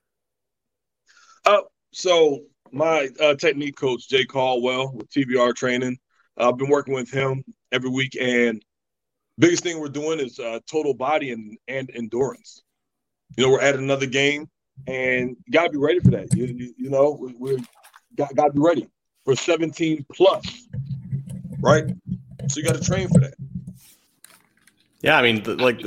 Uh, 1.44 1.62
so 1.92 2.40
my 2.72 3.08
uh, 3.20 3.34
technique 3.34 3.76
coach 3.76 4.08
Jay 4.08 4.24
Caldwell 4.24 4.92
with 4.94 5.10
TBR 5.10 5.54
training. 5.54 5.98
I've 6.36 6.56
been 6.56 6.70
working 6.70 6.94
with 6.94 7.10
him 7.10 7.42
every 7.72 7.90
week, 7.90 8.16
and 8.20 8.64
biggest 9.38 9.64
thing 9.64 9.80
we're 9.80 9.88
doing 9.88 10.20
is 10.20 10.38
uh, 10.38 10.60
total 10.70 10.94
body 10.94 11.32
and, 11.32 11.58
and 11.66 11.90
endurance. 11.94 12.62
You 13.36 13.44
know, 13.44 13.52
we're 13.52 13.60
at 13.60 13.74
another 13.74 14.06
game 14.06 14.48
and 14.86 15.36
you 15.46 15.52
got 15.52 15.64
to 15.64 15.70
be 15.70 15.78
ready 15.78 16.00
for 16.00 16.10
that. 16.10 16.34
You, 16.34 16.46
you, 16.46 16.74
you 16.76 16.90
know, 16.90 17.18
we, 17.20 17.34
we 17.38 17.64
got, 18.16 18.34
got 18.34 18.46
to 18.48 18.52
be 18.52 18.60
ready 18.60 18.88
for 19.24 19.36
17 19.36 20.06
plus, 20.12 20.68
right? 21.60 21.84
So 22.48 22.60
you 22.60 22.66
got 22.66 22.76
to 22.76 22.82
train 22.82 23.08
for 23.08 23.20
that. 23.20 23.34
Yeah, 25.00 25.16
I 25.16 25.22
mean, 25.22 25.44
like 25.58 25.80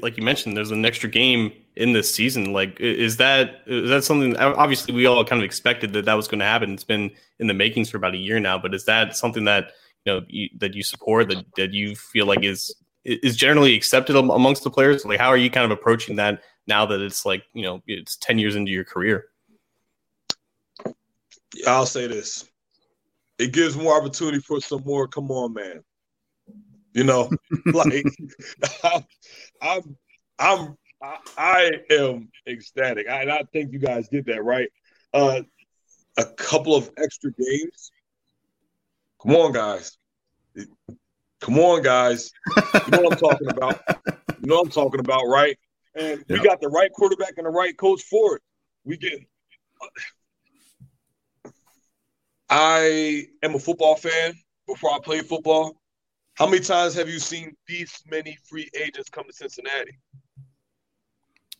like 0.00 0.16
you 0.16 0.22
mentioned, 0.22 0.56
there's 0.56 0.70
an 0.70 0.86
extra 0.86 1.10
game 1.10 1.52
in 1.76 1.92
this 1.92 2.14
season. 2.14 2.54
Like, 2.54 2.80
is 2.80 3.18
that 3.18 3.60
is 3.66 3.90
that 3.90 4.02
something? 4.02 4.34
Obviously, 4.38 4.94
we 4.94 5.04
all 5.04 5.24
kind 5.26 5.42
of 5.42 5.44
expected 5.44 5.92
that 5.92 6.06
that 6.06 6.14
was 6.14 6.26
going 6.26 6.38
to 6.38 6.46
happen. 6.46 6.72
It's 6.72 6.84
been 6.84 7.10
in 7.38 7.48
the 7.48 7.54
makings 7.54 7.90
for 7.90 7.98
about 7.98 8.14
a 8.14 8.18
year 8.18 8.40
now. 8.40 8.56
But 8.56 8.74
is 8.74 8.86
that 8.86 9.14
something 9.14 9.44
that 9.44 9.72
you 10.06 10.12
know 10.12 10.22
you, 10.26 10.48
that 10.56 10.72
you 10.72 10.82
support 10.82 11.28
that 11.28 11.44
that 11.56 11.74
you 11.74 11.94
feel 11.96 12.24
like 12.24 12.44
is 12.44 12.74
is 13.04 13.36
generally 13.36 13.74
accepted 13.74 14.16
amongst 14.16 14.64
the 14.64 14.70
players? 14.70 15.04
Like, 15.04 15.20
how 15.20 15.28
are 15.28 15.36
you 15.36 15.50
kind 15.50 15.70
of 15.70 15.70
approaching 15.70 16.16
that 16.16 16.40
now 16.66 16.86
that 16.86 17.00
it's 17.00 17.24
like 17.24 17.44
you 17.52 17.62
know 17.62 17.82
it's 17.86 18.16
10 18.16 18.38
years 18.38 18.56
into 18.56 18.72
your 18.72 18.84
career. 18.84 19.26
I'll 21.66 21.86
say 21.86 22.06
this. 22.06 22.48
It 23.38 23.52
gives 23.52 23.76
more 23.76 23.98
opportunity 23.98 24.40
for 24.40 24.60
some 24.60 24.82
more 24.84 25.06
come 25.08 25.30
on 25.30 25.54
man. 25.54 25.82
You 26.92 27.04
know 27.04 27.30
like 27.66 28.04
i'm 29.62 29.96
i'm 30.38 30.76
I, 31.36 31.72
am 31.90 32.30
ecstatic. 32.48 33.06
I, 33.06 33.30
I 33.30 33.42
think 33.52 33.70
you 33.70 33.78
guys 33.78 34.08
did 34.08 34.24
that 34.26 34.42
right? 34.42 34.68
Uh 35.12 35.42
a 36.16 36.24
couple 36.24 36.74
of 36.74 36.90
extra 36.96 37.30
games. 37.32 37.90
Come 39.22 39.36
on 39.36 39.52
guys. 39.52 39.98
Come 41.42 41.58
on 41.58 41.82
guys. 41.82 42.32
You 42.56 42.90
know 42.90 43.02
what 43.02 43.12
i'm 43.12 43.18
talking 43.18 43.50
about. 43.50 43.80
You 44.40 44.46
know 44.48 44.56
what 44.56 44.64
i'm 44.64 44.70
talking 44.70 45.00
about 45.00 45.24
right 45.26 45.58
and 45.96 46.24
we 46.28 46.40
got 46.40 46.60
the 46.60 46.68
right 46.68 46.92
quarterback 46.92 47.34
and 47.36 47.46
the 47.46 47.50
right 47.50 47.76
coach 47.76 48.02
for 48.02 48.36
it. 48.36 48.42
We 48.84 48.96
get. 48.96 49.18
I 52.48 53.26
am 53.42 53.54
a 53.54 53.58
football 53.58 53.96
fan. 53.96 54.34
Before 54.66 54.90
I 54.90 54.98
played 55.02 55.26
football, 55.26 55.80
how 56.34 56.46
many 56.46 56.60
times 56.60 56.94
have 56.94 57.08
you 57.08 57.20
seen 57.20 57.54
these 57.68 58.02
many 58.10 58.36
free 58.48 58.68
agents 58.74 59.08
come 59.08 59.24
to 59.26 59.32
Cincinnati? 59.32 59.96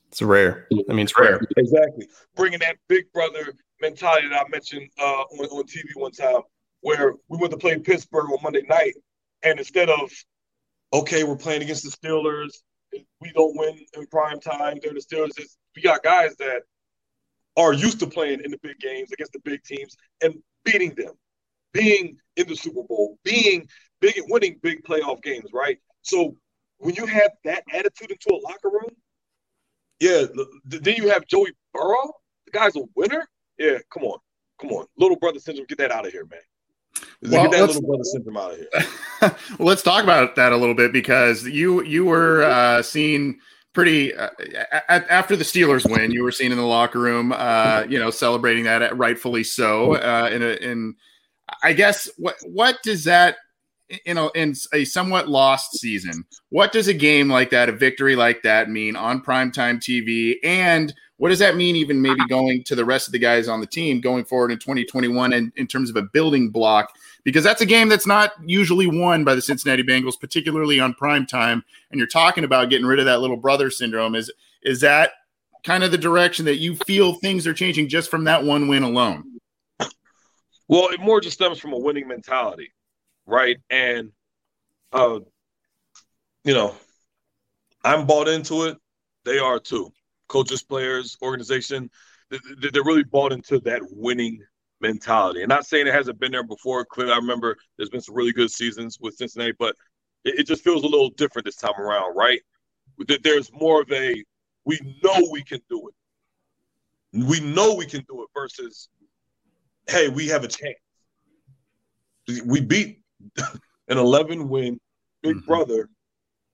It's 0.09 0.23
rare. 0.23 0.67
I 0.73 0.93
mean, 0.93 1.05
it's 1.05 1.19
rare. 1.19 1.41
Exactly. 1.57 2.09
Bringing 2.35 2.59
that 2.61 2.77
big 2.89 3.11
brother 3.13 3.55
mentality 3.81 4.29
that 4.29 4.45
I 4.45 4.49
mentioned 4.49 4.89
uh, 4.99 5.03
on, 5.03 5.47
on 5.47 5.65
TV 5.65 5.85
one 5.95 6.13
time, 6.13 6.41
where 6.81 7.15
we 7.29 7.39
went 7.39 7.53
to 7.53 7.59
play 7.59 7.79
Pittsburgh 7.79 8.31
on 8.31 8.39
Monday 8.43 8.63
night, 8.69 8.95
and 9.43 9.59
instead 9.59 9.89
of, 9.89 10.11
okay, 10.93 11.25
we're 11.25 11.37
playing 11.37 11.63
against 11.63 11.85
the 11.85 11.91
Steelers, 11.91 12.63
we 13.21 13.33
don't 13.33 13.57
win 13.57 13.79
in 13.97 14.07
prime 14.07 14.41
time. 14.41 14.79
They're 14.83 14.93
the 14.93 15.01
Steelers. 15.01 15.39
It's, 15.39 15.57
we 15.75 15.83
got 15.83 16.03
guys 16.03 16.37
that 16.37 16.63
are 17.57 17.73
used 17.73 18.01
to 18.01 18.07
playing 18.07 18.41
in 18.45 18.51
the 18.51 18.59
big 18.63 18.79
games 18.79 19.13
against 19.13 19.33
the 19.33 19.41
big 19.41 19.63
teams 19.65 19.97
and 20.23 20.35
beating 20.65 20.95
them, 20.95 21.15
being 21.73 22.17
in 22.37 22.47
the 22.47 22.55
Super 22.55 22.83
Bowl, 22.83 23.19
being 23.25 23.67
big 24.01 24.19
and 24.19 24.27
winning 24.31 24.59
big 24.63 24.85
playoff 24.85 25.23
games, 25.23 25.51
right? 25.53 25.79
So 26.03 26.37
when 26.79 26.95
you 26.95 27.07
have 27.07 27.31
that 27.45 27.65
attitude 27.73 28.11
into 28.11 28.35
a 28.35 28.41
locker 28.43 28.69
room, 28.69 28.91
yeah, 30.01 30.25
then 30.67 30.95
you 30.97 31.09
have 31.09 31.27
Joey 31.27 31.53
Burrow. 31.73 32.13
The 32.45 32.53
guy's 32.53 32.77
a 32.77 32.83
winner. 32.95 33.27
Yeah, 33.59 33.79
come 33.93 34.05
on, 34.05 34.19
come 34.61 34.71
on, 34.73 34.87
little 34.99 35.17
brother 35.17 35.39
syndrome. 35.39 35.67
Get 35.69 35.79
that 35.79 35.91
out 35.91 36.07
of 36.07 36.13
here, 36.13 36.27
man. 36.27 36.41
Well, 37.23 37.45
get 37.45 37.53
that 37.53 37.67
little 37.67 37.83
brother 37.83 38.05
syndrome 38.05 38.37
out 38.37 38.53
of 38.53 38.59
here. 38.59 38.69
well, 39.21 39.37
let's 39.59 39.83
talk 39.83 40.05
about 40.05 40.37
that 40.37 40.53
a 40.53 40.57
little 40.57 40.75
bit 40.75 40.93
because 40.93 41.45
you 41.45 41.83
you 41.83 42.05
were 42.05 42.43
uh, 42.45 42.83
seen 42.83 43.41
pretty 43.73 44.15
uh, 44.15 44.31
after 44.89 45.37
the 45.37 45.45
Steelers 45.45 45.89
win. 45.89 46.11
You 46.11 46.23
were 46.23 46.33
seen 46.33 46.53
in 46.53 46.59
the 46.59 46.65
locker 46.65 46.99
room, 46.99 47.33
uh, 47.33 47.85
you 47.89 47.99
know, 47.99 48.11
celebrating 48.11 48.65
that 48.65 48.97
rightfully 48.97 49.45
so. 49.45 49.97
Uh, 49.97 50.31
in 50.33 50.43
a, 50.43 50.55
in 50.57 50.95
I 51.63 51.73
guess 51.73 52.09
what 52.17 52.37
what 52.45 52.77
does 52.83 53.05
that 53.05 53.37
in 54.05 54.19
a, 54.19 54.29
in 54.35 54.55
a 54.73 54.85
somewhat 54.85 55.29
lost 55.29 55.79
season? 55.79 56.25
What 56.51 56.73
does 56.73 56.89
a 56.89 56.95
game 56.95 57.29
like 57.29 57.51
that, 57.51 57.69
a 57.69 57.73
victory 57.73 58.17
like 58.17 58.43
that, 58.43 58.71
mean 58.71 58.97
on 58.97 59.23
primetime 59.23 59.79
TV? 59.79 60.37
And 60.43 60.93
what 61.19 61.31
does 61.31 61.39
that 61.39 61.57
mean, 61.57 61.77
even 61.77 62.03
maybe 62.03 62.21
going 62.29 62.63
to 62.65 62.75
the 62.75 62.85
rest 62.85 63.09
of 63.09 63.13
the 63.13 63.19
guys 63.19 63.49
on 63.49 63.61
the 63.61 63.67
team 63.67 64.01
going 64.01 64.25
forward 64.25 64.53
in 64.53 64.59
2021 64.59 65.33
and 65.33 65.53
in 65.57 65.67
terms 65.67 65.89
of 65.89 65.97
a 65.97 66.03
building 66.03 66.51
block? 66.51 66.93
Because 67.25 67.43
that's 67.43 67.63
a 67.63 67.67
game 67.67 67.89
that's 67.89 68.07
not 68.07 68.33
usually 68.45 68.87
won 68.87 69.25
by 69.25 69.35
the 69.35 69.43
Cincinnati 69.43 69.83
Bengals, 69.83 70.21
particularly 70.21 70.79
on 70.79 70.95
prime 70.95 71.27
time. 71.27 71.65
And 71.91 71.99
you're 71.99 72.07
talking 72.07 72.45
about 72.45 72.71
getting 72.71 72.87
rid 72.87 72.99
of 72.99 73.07
that 73.07 73.21
little 73.21 73.37
brother 73.37 73.71
syndrome. 73.71 74.15
Is 74.15 74.31
is 74.63 74.81
that 74.81 75.13
kind 75.65 75.83
of 75.85 75.91
the 75.91 75.99
direction 75.99 76.45
that 76.45 76.57
you 76.57 76.77
feel 76.77 77.15
things 77.15 77.47
are 77.47 77.55
changing 77.55 77.89
just 77.89 78.11
from 78.11 78.25
that 78.25 78.45
one 78.45 78.69
win 78.69 78.83
alone? 78.83 79.39
Well, 80.69 80.89
it 80.89 81.01
more 81.01 81.21
just 81.21 81.35
stems 81.35 81.59
from 81.59 81.73
a 81.73 81.79
winning 81.79 82.09
mentality, 82.09 82.73
right? 83.27 83.57
And 83.71 84.13
uh, 84.93 85.21
you 86.45 86.55
know, 86.55 86.75
I'm 87.85 88.07
bought 88.07 88.29
into 88.29 88.65
it. 88.65 88.79
They 89.25 89.39
are 89.39 89.59
too 89.59 89.93
coaches, 90.29 90.63
players, 90.63 91.17
organization, 91.23 91.91
they're 92.31 92.85
really 92.85 93.05
bought 93.05 93.33
into 93.33 93.61
that 93.61 93.83
winning 93.91 94.41
mentality. 94.81 95.43
And 95.43 95.49
not 95.49 95.67
saying 95.67 95.87
it 95.87 95.95
hasn't 95.95 96.19
been 96.19 96.33
there 96.33 96.43
before. 96.43 96.85
Clearly, 96.85 97.13
I 97.13 97.17
remember 97.17 97.57
there's 97.77 97.91
been 97.91 98.01
some 98.01 98.15
really 98.15 98.33
good 98.33 98.51
seasons 98.51 98.99
with 99.01 99.15
Cincinnati, 99.15 99.55
but 99.59 99.77
it, 100.25 100.47
just 100.47 100.65
feels 100.65 100.83
a 100.83 100.89
little 100.89 101.11
different 101.11 101.45
this 101.45 101.57
time 101.57 101.79
around, 101.79 102.17
right? 102.17 102.41
There's 103.23 103.53
more 103.53 103.83
of 103.83 103.93
a 103.93 104.23
we 104.65 104.81
know 105.03 105.29
we 105.31 105.45
can 105.45 105.61
do 105.71 105.89
it. 105.89 105.95
We 107.25 107.41
know 107.41 107.75
we 107.75 107.87
can 107.87 108.05
do 108.09 108.23
it 108.25 108.29
versus, 108.35 108.89
hey, 109.87 110.09
we 110.09 110.27
have 110.29 110.43
a 110.43 110.49
chance. 110.49 110.75
We 112.45 112.61
beat 112.61 113.03
an 113.89 113.99
11 113.99 114.49
win 114.49 114.81
Big 115.23 115.37
mm-hmm. 115.37 115.47
Brother 115.47 115.89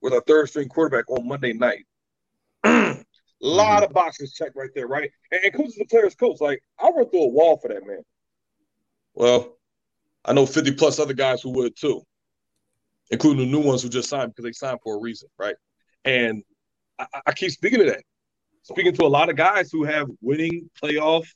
with 0.00 0.12
a 0.12 0.20
third 0.22 0.48
string 0.48 0.68
quarterback 0.68 1.08
on 1.10 1.26
Monday 1.26 1.52
night. 1.52 1.84
A 2.64 3.48
lot 3.48 3.76
mm-hmm. 3.76 3.84
of 3.84 3.92
boxes 3.92 4.34
checked 4.34 4.54
right 4.54 4.70
there, 4.74 4.86
right? 4.86 5.10
And, 5.30 5.40
and 5.44 5.54
coach 5.54 5.68
is 5.68 5.74
the 5.74 5.84
player's 5.86 6.14
coach. 6.14 6.40
Like, 6.40 6.62
I 6.78 6.90
run 6.90 7.08
through 7.10 7.24
a 7.24 7.28
wall 7.28 7.56
for 7.56 7.68
that 7.68 7.86
man. 7.86 8.02
Well, 9.14 9.56
I 10.24 10.32
know 10.32 10.46
50 10.46 10.72
plus 10.74 10.98
other 10.98 11.12
guys 11.12 11.42
who 11.42 11.50
would 11.50 11.76
too, 11.76 12.02
including 13.10 13.44
the 13.44 13.50
new 13.50 13.60
ones 13.60 13.82
who 13.82 13.88
just 13.88 14.08
signed 14.08 14.32
because 14.34 14.44
they 14.44 14.52
signed 14.52 14.78
for 14.82 14.96
a 14.96 15.00
reason, 15.00 15.28
right? 15.38 15.56
And 16.04 16.44
I, 16.98 17.06
I 17.26 17.32
keep 17.32 17.50
speaking 17.50 17.80
to 17.80 17.86
that. 17.86 18.04
Speaking 18.62 18.92
to 18.92 19.04
a 19.04 19.08
lot 19.08 19.28
of 19.28 19.36
guys 19.36 19.72
who 19.72 19.82
have 19.84 20.06
winning 20.20 20.70
playoff 20.80 21.26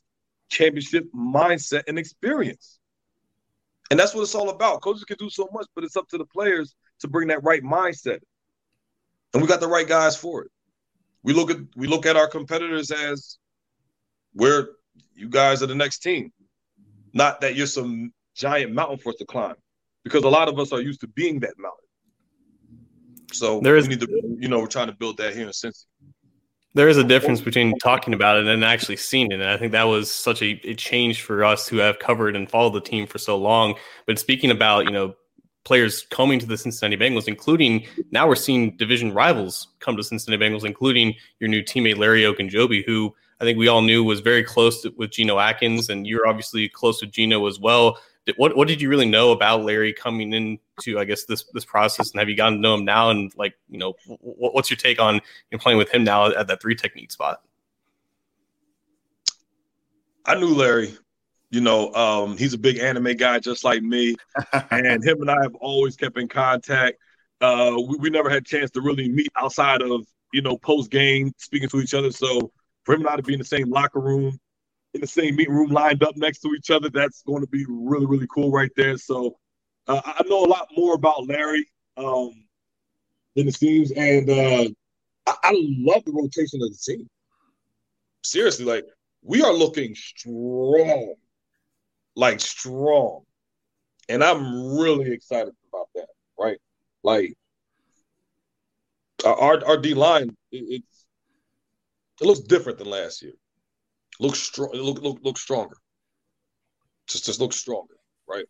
championship 0.49 1.05
mindset 1.13 1.83
and 1.87 1.99
experience. 1.99 2.79
And 3.89 3.99
that's 3.99 4.13
what 4.13 4.21
it's 4.21 4.35
all 4.35 4.49
about. 4.49 4.81
Coaches 4.81 5.03
can 5.05 5.17
do 5.17 5.29
so 5.29 5.47
much, 5.53 5.67
but 5.73 5.83
it's 5.83 5.95
up 5.95 6.07
to 6.09 6.17
the 6.17 6.25
players 6.25 6.75
to 6.99 7.07
bring 7.07 7.29
that 7.29 7.43
right 7.43 7.63
mindset. 7.63 8.19
And 9.33 9.41
we 9.41 9.47
got 9.47 9.59
the 9.59 9.67
right 9.67 9.87
guys 9.87 10.17
for 10.17 10.43
it 10.43 10.51
we 11.27 11.33
look 11.33 11.51
at 11.51 11.57
we 11.75 11.87
look 11.87 12.05
at 12.05 12.15
our 12.15 12.27
competitors 12.29 12.89
as 12.89 13.37
we're 14.33 14.69
you 15.13 15.27
guys 15.27 15.61
are 15.61 15.67
the 15.67 15.75
next 15.75 15.99
team. 15.99 16.31
Not 17.13 17.41
that 17.41 17.55
you're 17.55 17.67
some 17.67 18.13
giant 18.33 18.71
mountain 18.71 18.97
for 18.97 19.09
us 19.09 19.15
to 19.15 19.25
climb, 19.25 19.55
because 20.05 20.23
a 20.23 20.29
lot 20.29 20.47
of 20.47 20.57
us 20.57 20.71
are 20.71 20.79
used 20.79 21.01
to 21.01 21.07
being 21.07 21.41
that 21.41 21.53
mountain. 21.57 21.85
So 23.33 23.59
there 23.59 23.75
is, 23.75 23.89
we 23.89 23.95
need 23.95 23.99
to, 24.01 24.37
you 24.39 24.47
know, 24.47 24.59
we're 24.59 24.67
trying 24.67 24.87
to 24.87 24.93
build 24.93 25.17
that 25.17 25.35
here 25.35 25.45
in 25.45 25.49
Cincy. 25.49 25.83
There 26.77 26.89
is 26.89 26.97
a 26.97 27.03
difference 27.03 27.41
between 27.41 27.77
talking 27.79 28.13
about 28.13 28.37
it 28.37 28.45
and 28.45 28.63
actually 28.63 28.97
seeing 28.97 29.31
it. 29.31 29.41
And 29.41 29.49
I 29.49 29.57
think 29.57 29.71
that 29.71 29.85
was 29.85 30.11
such 30.11 30.43
a, 30.43 30.61
a 30.63 30.75
change 30.75 31.23
for 31.23 31.43
us 31.43 31.67
who 31.67 31.77
have 31.77 31.97
covered 31.97 32.35
and 32.35 32.47
followed 32.49 32.75
the 32.75 32.81
team 32.81 33.07
for 33.07 33.17
so 33.17 33.35
long. 33.35 33.73
But 34.05 34.19
speaking 34.19 34.51
about, 34.51 34.85
you 34.85 34.91
know, 34.91 35.15
players 35.63 36.05
coming 36.11 36.37
to 36.37 36.45
the 36.45 36.55
Cincinnati 36.55 36.95
Bengals, 36.95 37.27
including 37.27 37.85
now 38.11 38.27
we're 38.27 38.35
seeing 38.35 38.77
division 38.77 39.11
rivals 39.11 39.69
come 39.79 39.97
to 39.97 40.03
Cincinnati 40.03 40.41
Bengals, 40.41 40.65
including 40.65 41.15
your 41.39 41.49
new 41.49 41.63
teammate 41.63 41.97
Larry 41.97 42.21
Ogunjobi, 42.21 42.85
who 42.85 43.13
I 43.41 43.43
think 43.43 43.57
we 43.57 43.67
all 43.67 43.81
knew 43.81 44.03
was 44.03 44.19
very 44.19 44.43
close 44.43 44.83
to, 44.83 44.93
with 44.97 45.09
Geno 45.11 45.39
Atkins, 45.39 45.89
and 45.89 46.05
you're 46.05 46.27
obviously 46.27 46.69
close 46.69 47.01
with 47.01 47.11
Geno 47.11 47.47
as 47.47 47.59
well. 47.59 47.97
What 48.35 48.57
what 48.57 48.67
did 48.67 48.81
you 48.81 48.89
really 48.89 49.07
know 49.07 49.31
about 49.31 49.63
Larry 49.63 49.93
coming 49.93 50.33
into 50.33 50.99
I 50.99 51.05
guess 51.05 51.25
this 51.25 51.45
this 51.53 51.65
process, 51.65 52.11
and 52.11 52.19
have 52.19 52.27
you 52.27 52.35
gotten 52.35 52.55
to 52.55 52.61
know 52.61 52.75
him 52.75 52.85
now? 52.85 53.09
And 53.09 53.31
like 53.37 53.55
you 53.69 53.77
know, 53.77 53.95
what, 54.05 54.53
what's 54.53 54.69
your 54.69 54.77
take 54.77 54.99
on 54.99 55.15
you 55.15 55.21
know, 55.53 55.57
playing 55.59 55.77
with 55.77 55.93
him 55.93 56.03
now 56.03 56.27
at 56.27 56.47
that 56.47 56.61
three 56.61 56.75
technique 56.75 57.11
spot? 57.11 57.41
I 60.25 60.35
knew 60.35 60.53
Larry 60.53 60.93
you 61.49 61.61
know, 61.61 61.93
um, 61.93 62.37
he's 62.37 62.53
a 62.53 62.57
big 62.57 62.77
anime 62.77 63.15
guy 63.15 63.39
just 63.39 63.63
like 63.63 63.81
me, 63.81 64.15
and 64.71 65.03
him 65.03 65.21
and 65.21 65.31
I 65.31 65.41
have 65.41 65.55
always 65.55 65.95
kept 65.95 66.17
in 66.17 66.27
contact. 66.27 66.97
Uh, 67.39 67.75
we, 67.87 67.97
we 67.97 68.09
never 68.09 68.29
had 68.29 68.39
a 68.39 68.45
chance 68.45 68.71
to 68.71 68.81
really 68.81 69.07
meet 69.09 69.29
outside 69.35 69.81
of 69.81 70.05
you 70.33 70.41
know 70.41 70.57
post 70.57 70.91
game 70.91 71.31
speaking 71.37 71.69
to 71.69 71.79
each 71.79 71.93
other. 71.93 72.11
So 72.11 72.51
for 72.83 72.95
him 72.95 73.01
and 73.01 73.09
I 73.09 73.15
to 73.15 73.23
be 73.23 73.33
in 73.33 73.39
the 73.39 73.45
same 73.45 73.69
locker 73.69 73.99
room, 73.99 74.39
in 74.97 75.01
the 75.01 75.07
same 75.07 75.35
meeting 75.35 75.53
room, 75.53 75.71
lined 75.71 76.03
up 76.03 76.15
next 76.17 76.39
to 76.39 76.53
each 76.53 76.69
other, 76.71 76.89
that's 76.89 77.21
going 77.23 77.41
to 77.41 77.47
be 77.47 77.65
really 77.67 78.05
really 78.05 78.27
cool 78.33 78.51
right 78.51 78.71
there. 78.75 78.97
So 78.97 79.37
uh, 79.87 80.01
I 80.03 80.23
know 80.27 80.43
a 80.43 80.47
lot 80.47 80.67
more 80.75 80.95
about 80.95 81.27
Larry 81.27 81.65
um, 81.95 82.31
than 83.35 83.47
it 83.47 83.55
seems, 83.55 83.91
and 83.91 84.29
uh, 84.29 84.67
I, 85.27 85.35
I 85.43 85.51
love 85.79 86.03
the 86.05 86.11
rotation 86.11 86.61
of 86.61 86.69
the 86.69 86.77
team. 86.77 87.07
Seriously, 88.23 88.65
like 88.65 88.85
we 89.23 89.41
are 89.41 89.53
looking 89.53 89.95
strong 89.95 91.15
like 92.17 92.41
strong. 92.41 93.21
And 94.09 94.23
I'm 94.23 94.77
really 94.77 95.11
excited 95.11 95.53
about 95.69 95.87
that, 95.95 96.07
right? 96.37 96.57
Like 97.03 97.35
our 99.23 99.63
our 99.65 99.77
D 99.77 99.93
line, 99.93 100.35
it, 100.51 100.81
it's 100.81 101.05
it 102.19 102.25
looks 102.25 102.41
different 102.41 102.79
than 102.79 102.89
last 102.89 103.21
year. 103.21 103.33
Looks 104.19 104.39
strong. 104.39 104.71
Look 104.73 105.01
look 105.01 105.19
look 105.23 105.37
stronger. 105.37 105.77
Just 107.07 107.25
just 107.25 107.39
looks 107.39 107.55
stronger, 107.55 107.95
right? 108.27 108.45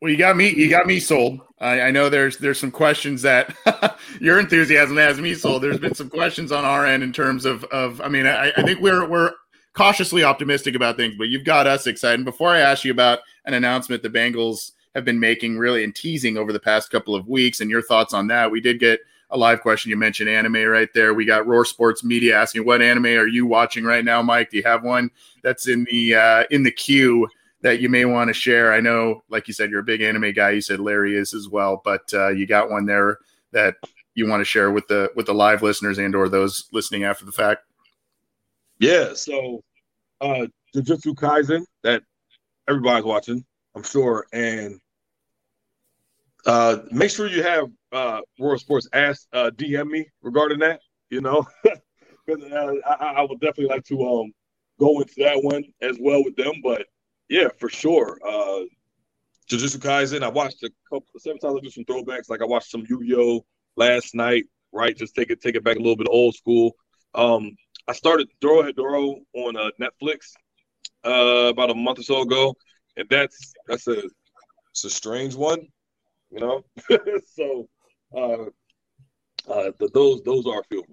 Well, 0.00 0.10
you 0.10 0.18
got 0.18 0.36
me. 0.36 0.50
You 0.50 0.68
got 0.68 0.86
me 0.86 1.00
sold. 1.00 1.40
I, 1.58 1.82
I 1.82 1.90
know 1.90 2.08
there's 2.08 2.36
there's 2.36 2.60
some 2.60 2.70
questions 2.70 3.22
that 3.22 3.54
your 4.20 4.38
enthusiasm 4.38 4.96
has 4.98 5.18
me 5.18 5.34
sold. 5.34 5.62
There's 5.62 5.80
been 5.80 5.94
some 5.94 6.10
questions 6.10 6.52
on 6.52 6.64
our 6.64 6.84
end 6.84 7.02
in 7.02 7.12
terms 7.12 7.44
of 7.44 7.64
of. 7.64 8.00
I 8.00 8.08
mean, 8.08 8.26
I, 8.26 8.52
I 8.56 8.62
think 8.62 8.80
we're 8.80 9.08
we're 9.08 9.32
cautiously 9.72 10.22
optimistic 10.22 10.74
about 10.74 10.96
things, 10.96 11.14
but 11.16 11.28
you've 11.28 11.44
got 11.44 11.66
us 11.66 11.86
excited. 11.86 12.24
before 12.24 12.50
I 12.50 12.60
ask 12.60 12.84
you 12.84 12.90
about 12.90 13.20
an 13.44 13.54
announcement 13.54 14.02
the 14.02 14.10
Bengals 14.10 14.72
have 14.94 15.04
been 15.04 15.20
making 15.20 15.58
really 15.58 15.84
and 15.84 15.94
teasing 15.94 16.38
over 16.38 16.52
the 16.52 16.60
past 16.60 16.90
couple 16.90 17.14
of 17.14 17.28
weeks 17.28 17.60
and 17.60 17.70
your 17.70 17.82
thoughts 17.82 18.14
on 18.14 18.26
that, 18.28 18.50
we 18.50 18.60
did 18.60 18.80
get 18.80 19.00
a 19.30 19.36
live 19.36 19.60
question. 19.60 19.90
You 19.90 19.96
mentioned 19.96 20.28
anime 20.28 20.64
right 20.64 20.88
there. 20.94 21.14
We 21.14 21.24
got 21.24 21.46
Roar 21.46 21.64
Sports 21.64 22.04
Media 22.04 22.36
asking, 22.38 22.64
"What 22.64 22.82
anime 22.82 23.06
are 23.06 23.26
you 23.26 23.46
watching 23.46 23.84
right 23.84 24.04
now, 24.04 24.22
Mike? 24.22 24.50
Do 24.50 24.56
you 24.56 24.62
have 24.62 24.84
one 24.84 25.10
that's 25.42 25.68
in 25.68 25.86
the 25.90 26.14
uh, 26.14 26.44
in 26.50 26.62
the 26.62 26.70
queue 26.70 27.28
that 27.62 27.80
you 27.80 27.88
may 27.88 28.04
want 28.04 28.28
to 28.28 28.34
share?" 28.34 28.72
I 28.72 28.80
know, 28.80 29.22
like 29.28 29.48
you 29.48 29.54
said, 29.54 29.70
you're 29.70 29.80
a 29.80 29.84
big 29.84 30.02
anime 30.02 30.32
guy. 30.32 30.50
You 30.50 30.60
said 30.60 30.80
Larry 30.80 31.16
is 31.16 31.34
as 31.34 31.48
well, 31.48 31.80
but 31.84 32.02
uh, 32.12 32.28
you 32.28 32.46
got 32.46 32.70
one 32.70 32.86
there 32.86 33.18
that 33.52 33.76
you 34.16 34.26
want 34.28 34.40
to 34.40 34.44
share 34.44 34.72
with 34.72 34.88
the 34.88 35.10
with 35.14 35.26
the 35.26 35.34
live 35.34 35.62
listeners 35.62 35.98
and 35.98 36.14
or 36.14 36.28
those 36.28 36.68
listening 36.72 37.04
after 37.04 37.24
the 37.24 37.32
fact. 37.32 37.62
Yeah. 38.80 39.14
So 39.14 39.62
uh 40.20 40.46
Jujutsu 40.74 41.14
Kaisen 41.14 41.64
that 41.82 42.02
everybody's 42.68 43.04
watching, 43.04 43.44
I'm 43.74 43.82
sure. 43.82 44.26
And 44.32 44.80
uh 46.46 46.78
make 46.90 47.10
sure 47.10 47.26
you 47.26 47.42
have 47.42 47.68
uh 47.92 48.20
Roar 48.38 48.58
Sports 48.58 48.88
ask 48.92 49.26
uh 49.32 49.50
DM 49.50 49.88
me 49.90 50.06
regarding 50.22 50.60
that, 50.60 50.80
you 51.10 51.20
know. 51.20 51.46
Because 52.26 52.42
uh, 52.52 52.74
I, 52.88 53.04
I 53.18 53.22
would 53.22 53.40
definitely 53.40 53.66
like 53.66 53.84
to 53.84 54.02
um 54.04 54.32
go 54.80 55.00
into 55.00 55.14
that 55.18 55.42
one 55.42 55.64
as 55.80 55.96
well 56.00 56.24
with 56.24 56.36
them. 56.36 56.54
But 56.62 56.86
yeah, 57.28 57.48
for 57.58 57.68
sure. 57.68 58.18
Uh 58.26 58.62
Jujutsu 59.50 59.78
Kaisen. 59.78 60.22
I 60.22 60.28
watched 60.28 60.62
a 60.64 60.70
couple 60.90 61.06
seven 61.18 61.38
times 61.38 61.56
I 61.58 61.60
do 61.60 61.70
some 61.70 61.84
throwbacks. 61.84 62.28
Like 62.28 62.42
I 62.42 62.46
watched 62.46 62.70
some 62.70 62.84
Yu-Gi-Oh 62.88 63.44
last 63.76 64.14
night, 64.14 64.44
right? 64.72 64.96
Just 64.96 65.14
take 65.14 65.30
it 65.30 65.40
take 65.40 65.54
it 65.56 65.64
back 65.64 65.76
a 65.76 65.80
little 65.80 65.96
bit 65.96 66.08
old 66.10 66.34
school. 66.34 66.72
Um 67.14 67.56
I 67.88 67.92
started 67.92 68.28
Dorohedoro 68.42 69.18
on 69.34 69.56
uh, 69.56 69.70
Netflix 69.80 70.32
uh, 71.04 71.48
about 71.50 71.70
a 71.70 71.74
month 71.74 72.00
or 72.00 72.02
so 72.02 72.22
ago, 72.22 72.54
and 72.96 73.08
that's 73.08 73.52
that's 73.68 73.86
a 73.88 74.02
it's 74.72 74.84
a 74.84 74.90
strange 74.90 75.34
one, 75.34 75.66
you 76.36 76.40
know. 76.40 76.64
so 77.26 77.68
uh, 78.14 78.44
uh, 79.50 79.72
the, 79.78 79.90
those 79.92 80.22
those 80.22 80.46
are 80.46 80.62
few. 80.64 80.84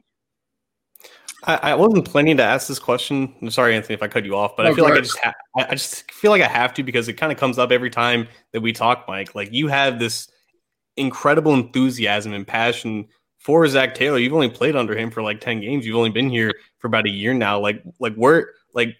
I, 1.45 1.55
I, 1.71 1.75
wasn't 1.75 2.05
planning 2.05 2.37
to 2.37 2.43
ask 2.43 2.69
this 2.69 2.79
question. 2.79 3.35
I'm 3.41 3.51
sorry, 3.51 3.75
Anthony, 3.75 3.95
if 3.95 4.01
I 4.01 4.07
cut 4.07 4.23
you 4.23 4.37
off, 4.37 4.55
but 4.55 4.65
I 4.65 4.73
feel 4.73 4.85
like 4.85 4.93
I 4.93 5.01
just 5.01 5.19
ha- 5.19 5.33
I 5.57 5.75
just 5.75 6.09
feel 6.09 6.31
like 6.31 6.41
I 6.41 6.47
have 6.47 6.73
to 6.75 6.83
because 6.83 7.09
it 7.09 7.13
kind 7.13 7.33
of 7.33 7.37
comes 7.37 7.59
up 7.59 7.71
every 7.71 7.89
time 7.89 8.29
that 8.53 8.61
we 8.61 8.71
talk, 8.71 9.05
Mike. 9.09 9.35
Like 9.35 9.51
you 9.51 9.67
have 9.67 9.99
this 9.99 10.29
incredible 10.95 11.53
enthusiasm 11.53 12.31
and 12.31 12.47
passion 12.47 13.09
for 13.39 13.67
Zac 13.67 13.93
Taylor. 13.93 14.19
You've 14.19 14.33
only 14.33 14.49
played 14.49 14.75
under 14.75 14.97
him 14.97 15.11
for 15.11 15.21
like 15.21 15.41
10 15.41 15.59
games. 15.59 15.85
You've 15.85 15.97
only 15.97 16.11
been 16.11 16.29
here 16.29 16.53
for 16.79 16.87
about 16.87 17.05
a 17.05 17.09
year 17.09 17.33
now. 17.33 17.59
Like, 17.59 17.83
like 17.99 18.15
where, 18.15 18.51
like, 18.73 18.95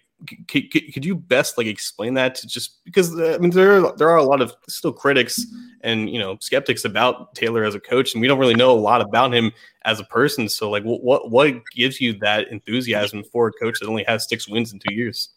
could, 0.48 0.70
could 0.70 1.04
you 1.04 1.14
best 1.14 1.58
like 1.58 1.66
explain 1.66 2.14
that 2.14 2.34
to 2.36 2.46
just 2.46 2.84
because 2.84 3.18
uh, 3.18 3.34
I 3.34 3.38
mean 3.38 3.50
there 3.50 3.84
are, 3.84 3.96
there 3.96 4.08
are 4.08 4.16
a 4.16 4.22
lot 4.22 4.40
of 4.40 4.54
still 4.68 4.92
critics 4.92 5.44
and 5.82 6.10
you 6.10 6.18
know 6.18 6.36
skeptics 6.40 6.84
about 6.84 7.34
Taylor 7.34 7.64
as 7.64 7.74
a 7.74 7.80
coach 7.80 8.14
and 8.14 8.20
we 8.20 8.28
don't 8.28 8.38
really 8.38 8.54
know 8.54 8.70
a 8.70 8.78
lot 8.78 9.00
about 9.00 9.34
him 9.34 9.52
as 9.84 10.00
a 10.00 10.04
person 10.04 10.48
so 10.48 10.70
like 10.70 10.82
what 10.82 11.30
what 11.30 11.54
gives 11.74 12.00
you 12.00 12.12
that 12.20 12.48
enthusiasm 12.48 13.22
for 13.32 13.48
a 13.48 13.52
coach 13.52 13.78
that 13.80 13.88
only 13.88 14.04
has 14.04 14.28
six 14.28 14.48
wins 14.48 14.72
in 14.72 14.78
two 14.78 14.94
years 14.94 15.30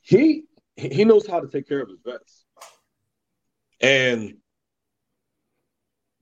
he 0.00 0.44
he 0.76 1.04
knows 1.04 1.26
how 1.26 1.40
to 1.40 1.48
take 1.48 1.68
care 1.68 1.80
of 1.80 1.88
his 1.88 2.00
vets 2.04 2.44
and 3.80 4.34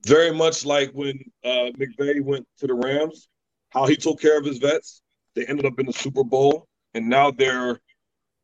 very 0.05 0.31
much 0.31 0.65
like 0.65 0.91
when 0.91 1.19
uh, 1.43 1.71
McVay 1.77 2.21
went 2.21 2.47
to 2.59 2.67
the 2.67 2.73
Rams, 2.73 3.27
how 3.69 3.85
he 3.85 3.95
took 3.95 4.19
care 4.19 4.37
of 4.37 4.45
his 4.45 4.57
vets. 4.57 5.01
They 5.39 5.45
ended 5.45 5.65
up 5.65 5.79
in 5.79 5.85
the 5.85 5.93
Super 5.93 6.25
Bowl, 6.25 6.67
and 6.93 7.07
now 7.07 7.31
they're 7.31 7.79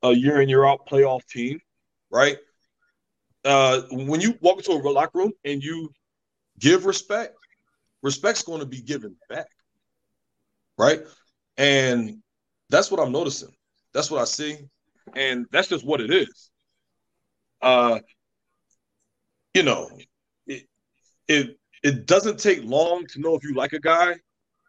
a 0.01 0.13
year 0.13 0.39
in 0.39 0.47
year 0.47 0.63
out 0.63 0.87
playoff 0.87 1.25
team, 1.27 1.59
right? 2.09 2.37
Uh, 3.43 3.81
when 3.91 4.21
you 4.21 4.35
walk 4.39 4.59
into 4.59 4.71
a 4.71 4.79
locker 4.79 5.17
room 5.17 5.33
and 5.43 5.61
you 5.61 5.91
give 6.57 6.85
respect, 6.85 7.35
respect's 8.01 8.43
going 8.43 8.61
to 8.61 8.65
be 8.65 8.81
given 8.81 9.13
back, 9.27 9.47
right? 10.77 11.01
And 11.57 12.19
that's 12.69 12.89
what 12.89 13.01
I'm 13.01 13.11
noticing. 13.11 13.53
That's 13.93 14.09
what 14.09 14.21
I 14.21 14.23
see, 14.23 14.59
and 15.17 15.47
that's 15.51 15.67
just 15.67 15.85
what 15.85 15.99
it 15.99 16.13
is. 16.13 16.49
Uh, 17.61 17.99
you 19.53 19.63
know, 19.63 19.89
it 21.27 21.57
it 21.83 22.05
doesn't 22.05 22.39
take 22.39 22.63
long 22.63 23.05
to 23.07 23.19
know 23.19 23.35
if 23.35 23.43
you 23.43 23.53
like 23.53 23.73
a 23.73 23.81
guy. 23.81 24.15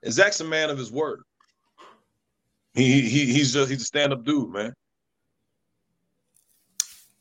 And 0.02 0.12
Zac's 0.12 0.40
a 0.40 0.44
man 0.44 0.70
of 0.70 0.76
his 0.76 0.90
word. 0.90 1.22
He, 2.76 3.00
he 3.02 3.32
he's 3.32 3.54
just 3.54 3.70
he's 3.70 3.82
a 3.82 3.84
stand 3.84 4.12
up 4.12 4.24
dude, 4.24 4.50
man. 4.50 4.74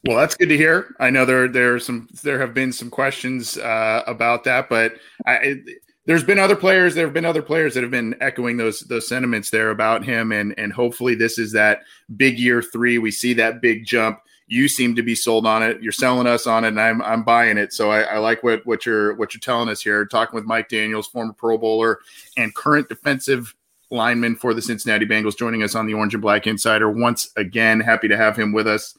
Well, 0.04 0.18
that's 0.18 0.36
good 0.36 0.50
to 0.50 0.58
hear. 0.58 0.94
I 1.00 1.10
know 1.10 1.26
there 1.26 1.48
there 1.48 1.74
are 1.74 1.80
some 1.80 2.10
there 2.24 2.40
have 2.40 2.54
been 2.54 2.72
some 2.72 2.90
questions 2.90 3.58
uh, 3.58 4.04
about 4.06 4.44
that, 4.44 4.70
but 4.70 4.96
I, 5.26 5.36
it, 5.38 5.60
there's 6.06 6.24
been 6.24 6.38
other 6.38 6.56
players. 6.56 6.94
There 6.94 7.06
have 7.06 7.14
been 7.14 7.26
other 7.26 7.42
players 7.42 7.74
that 7.74 7.82
have 7.82 7.92
been 7.92 8.16
echoing 8.22 8.58
those 8.58 8.82
those 8.82 9.08
sentiments 9.08 9.50
there 9.50 9.72
about 9.72 10.04
him, 10.04 10.32
and 10.32 10.54
and 10.60 10.72
hopefully 10.74 11.16
this 11.16 11.40
is 11.40 11.54
that 11.54 11.84
big 12.18 12.38
year 12.38 12.62
three. 12.62 12.98
We 12.98 13.12
see 13.12 13.34
that 13.36 13.62
big 13.62 13.86
jump 13.86 14.20
you 14.48 14.68
seem 14.68 14.96
to 14.96 15.02
be 15.02 15.16
sold 15.16 15.48
on 15.48 15.64
it. 15.64 15.82
You're 15.82 15.92
selling 15.92 16.28
us 16.28 16.46
on 16.46 16.66
it, 16.66 16.70
and 16.70 16.80
I'm 16.80 17.02
I'm 17.02 17.24
buying 17.24 17.58
it. 17.58 17.74
So 17.74 17.90
I, 17.90 18.02
I, 18.02 18.18
like 18.20 18.44
what 18.44 18.66
what 18.66 18.86
you're 18.86 19.16
what 19.16 19.34
you're 19.34 19.40
telling 19.40 19.70
us 19.70 19.82
here. 19.82 20.06
Talking 20.06 20.36
with 20.36 20.46
Mike 20.46 20.70
Daniels, 20.70 21.08
former 21.08 21.34
Pro 21.34 21.58
Bowler 21.58 22.00
and 22.38 22.54
current 22.54 22.88
defensive 22.88 23.56
lineman 23.92 24.36
for 24.36 24.54
the 24.54 24.62
Cincinnati 24.62 25.06
Bengals, 25.06 25.38
joining 25.38 25.64
us 25.64 25.76
on 25.76 25.86
the 25.86 25.94
Orange 25.94 26.14
and 26.14 26.22
Black 26.22 26.48
Insider 26.48 26.90
once 26.90 27.30
again. 27.36 27.80
Happy 27.80 28.08
to 28.08 28.18
have 28.18 28.36
him 28.38 28.52
with 28.52 28.68
us, 28.68 28.96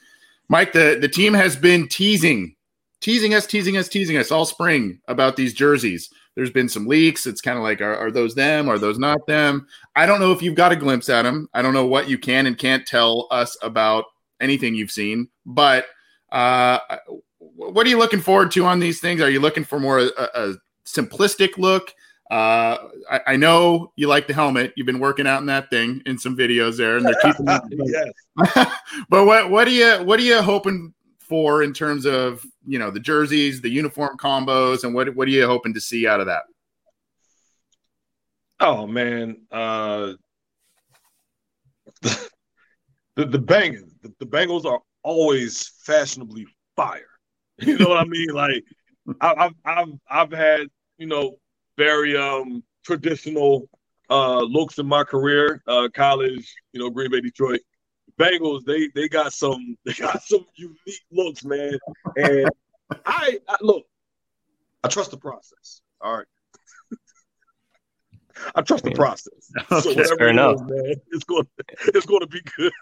Mike. 0.49 0.73
The 0.73 0.99
the 1.01 1.09
team 1.09 1.35
has 1.35 1.57
been 1.57 1.89
teasing, 1.89 2.55
teasing 3.01 3.35
us, 3.35 3.47
teasing 3.47 3.77
us, 3.77 3.89
teasing 3.89 4.17
us 4.17 4.31
all 4.31 4.45
spring 4.45 5.01
about 5.09 5.37
these 5.37 5.55
jerseys. 5.55 6.11
There's 6.35 6.51
been 6.51 6.69
some 6.69 6.87
leaks. 6.87 7.27
It's 7.27 7.41
kind 7.41 7.57
of 7.57 7.65
like, 7.65 7.81
are, 7.81 7.97
are 7.97 8.11
those 8.11 8.35
them? 8.35 8.69
Are 8.69 8.79
those 8.79 8.99
not 8.99 9.27
them? 9.27 9.67
I 9.97 10.05
don't 10.05 10.21
know 10.21 10.33
if 10.33 10.43
you've 10.43 10.55
got 10.55 10.71
a 10.71 10.77
glimpse 10.77 11.09
at 11.09 11.23
them. 11.23 11.49
I 11.55 11.63
don't 11.63 11.73
know 11.73 11.87
what 11.87 12.11
you 12.11 12.19
can 12.19 12.47
and 12.47 12.59
can't 12.59 12.87
tell 12.87 13.27
us 13.31 13.57
about 13.63 14.05
anything 14.39 14.75
you've 14.75 14.91
seen. 14.91 15.29
But 15.47 15.87
uh, 16.31 16.79
what 17.39 17.87
are 17.87 17.91
you 17.91 17.99
looking 17.99 18.21
forward 18.21 18.51
to 18.53 18.67
on 18.67 18.81
these 18.81 19.01
things? 19.01 19.23
Are 19.23 19.31
you 19.31 19.41
looking 19.41 19.65
for 19.65 19.81
more 19.81 19.99
a, 19.99 20.11
a 20.35 20.55
simplistic 20.85 21.57
look? 21.57 21.95
Uh, 22.31 22.89
I, 23.09 23.21
I, 23.29 23.37
know 23.37 23.93
you 23.95 24.09
like 24.09 24.27
the 24.27 24.35
helmet. 24.35 24.73
You've 24.75 24.87
been 24.87 24.99
working 24.99 25.29
out 25.29 25.41
in 25.41 25.47
that 25.47 25.71
thing 25.71 26.03
in 26.07 26.19
some 26.19 26.37
videos 26.37 26.77
there, 26.77 26.97
and 26.97 27.07
they're 27.07 27.15
keeping. 27.23 27.47
yes. 27.87 28.69
but 29.09 29.27
what 29.27 29.49
what 29.49 29.69
are 29.69 29.71
you 29.71 30.05
what 30.05 30.19
are 30.19 30.25
you 30.25 30.43
hoping 30.43 30.93
for 31.21 31.63
in 31.63 31.73
terms 31.73 32.05
of 32.05 32.45
you 32.67 32.81
know 32.81 32.91
the 32.91 32.99
jerseys, 32.99 33.61
the 33.61 33.71
uniform 33.71 34.17
combos, 34.19 34.83
and 34.83 34.93
what 34.93 35.15
what 35.15 35.29
are 35.29 35.31
you 35.31 35.47
hoping 35.47 35.75
to 35.75 35.81
see 35.81 36.09
out 36.09 36.19
of 36.19 36.27
that? 36.27 36.43
Oh 38.59 38.89
man, 38.89 39.43
uh, 39.53 40.15
the 42.03 42.29
the, 43.15 43.39
banging 43.39 43.91
the, 44.03 44.13
the 44.19 44.27
Bengals 44.27 44.65
are 44.65 44.81
always 45.05 45.69
fashionably 45.85 46.47
fire. 46.75 47.07
You 47.59 47.79
know 47.79 47.89
what 47.89 47.99
I 47.99 48.05
mean? 48.05 48.31
Like 48.31 48.65
I, 49.21 49.45
have 49.45 49.55
I've 49.65 49.89
I've 50.11 50.33
had 50.33 50.67
you 50.99 51.07
know 51.07 51.39
very 51.77 52.17
um 52.17 52.63
traditional 52.85 53.69
uh 54.11 54.41
looks 54.41 54.79
in 54.79 54.87
my 54.87 55.05
career, 55.05 55.63
uh 55.67 55.89
college, 55.93 56.55
you 56.73 56.81
know 56.81 56.91
Green 56.91 57.11
Bay, 57.11 57.21
Detroit. 57.21 57.61
Bengals 58.19 58.65
they 58.65 58.89
they 58.95 59.09
got 59.09 59.33
some 59.33 59.77
they 59.85 59.93
got 59.93 60.23
some 60.23 60.47
unique 60.55 61.05
looks, 61.11 61.45
man. 61.45 61.79
And 62.17 62.49
I, 63.07 63.39
I 63.49 63.57
look, 63.61 63.85
I 64.85 64.89
trust 64.89 65.11
the 65.11 65.17
process. 65.17 65.83
All 66.01 66.19
right. 66.19 66.27
I 68.55 68.63
trust 68.63 68.85
the 68.85 68.93
process. 68.93 69.51
Okay, 69.71 69.81
so 69.81 69.89
whatever 69.91 70.17
fair 70.17 70.29
enough. 70.29 70.57
Is, 70.57 70.63
man, 70.63 70.95
it's 71.11 71.25
going 71.25 71.47
it's 71.79 72.07
going 72.07 72.21
to 72.21 72.27
be 72.27 72.41
good. 72.57 72.73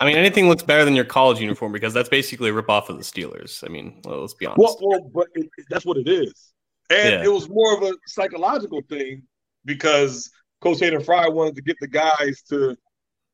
I 0.00 0.06
mean, 0.06 0.16
anything 0.16 0.48
looks 0.48 0.62
better 0.62 0.84
than 0.84 0.94
your 0.94 1.04
college 1.04 1.40
uniform 1.40 1.72
because 1.72 1.94
that's 1.94 2.08
basically 2.08 2.50
a 2.50 2.52
ripoff 2.52 2.88
of 2.88 2.98
the 2.98 3.04
Steelers. 3.04 3.62
I 3.64 3.68
mean, 3.68 4.00
well, 4.04 4.20
let's 4.20 4.34
be 4.34 4.46
honest. 4.46 4.58
Well, 4.58 4.78
well 4.80 5.10
but 5.14 5.28
it, 5.34 5.48
that's 5.68 5.84
what 5.84 5.98
it 5.98 6.08
is, 6.08 6.52
and 6.90 7.14
yeah. 7.14 7.24
it 7.24 7.32
was 7.32 7.48
more 7.48 7.76
of 7.76 7.82
a 7.82 7.94
psychological 8.06 8.82
thing 8.88 9.22
because 9.64 10.30
Coach 10.60 10.80
Hayden 10.80 11.02
Fry 11.02 11.28
wanted 11.28 11.56
to 11.56 11.62
get 11.62 11.76
the 11.80 11.88
guys 11.88 12.42
to 12.48 12.76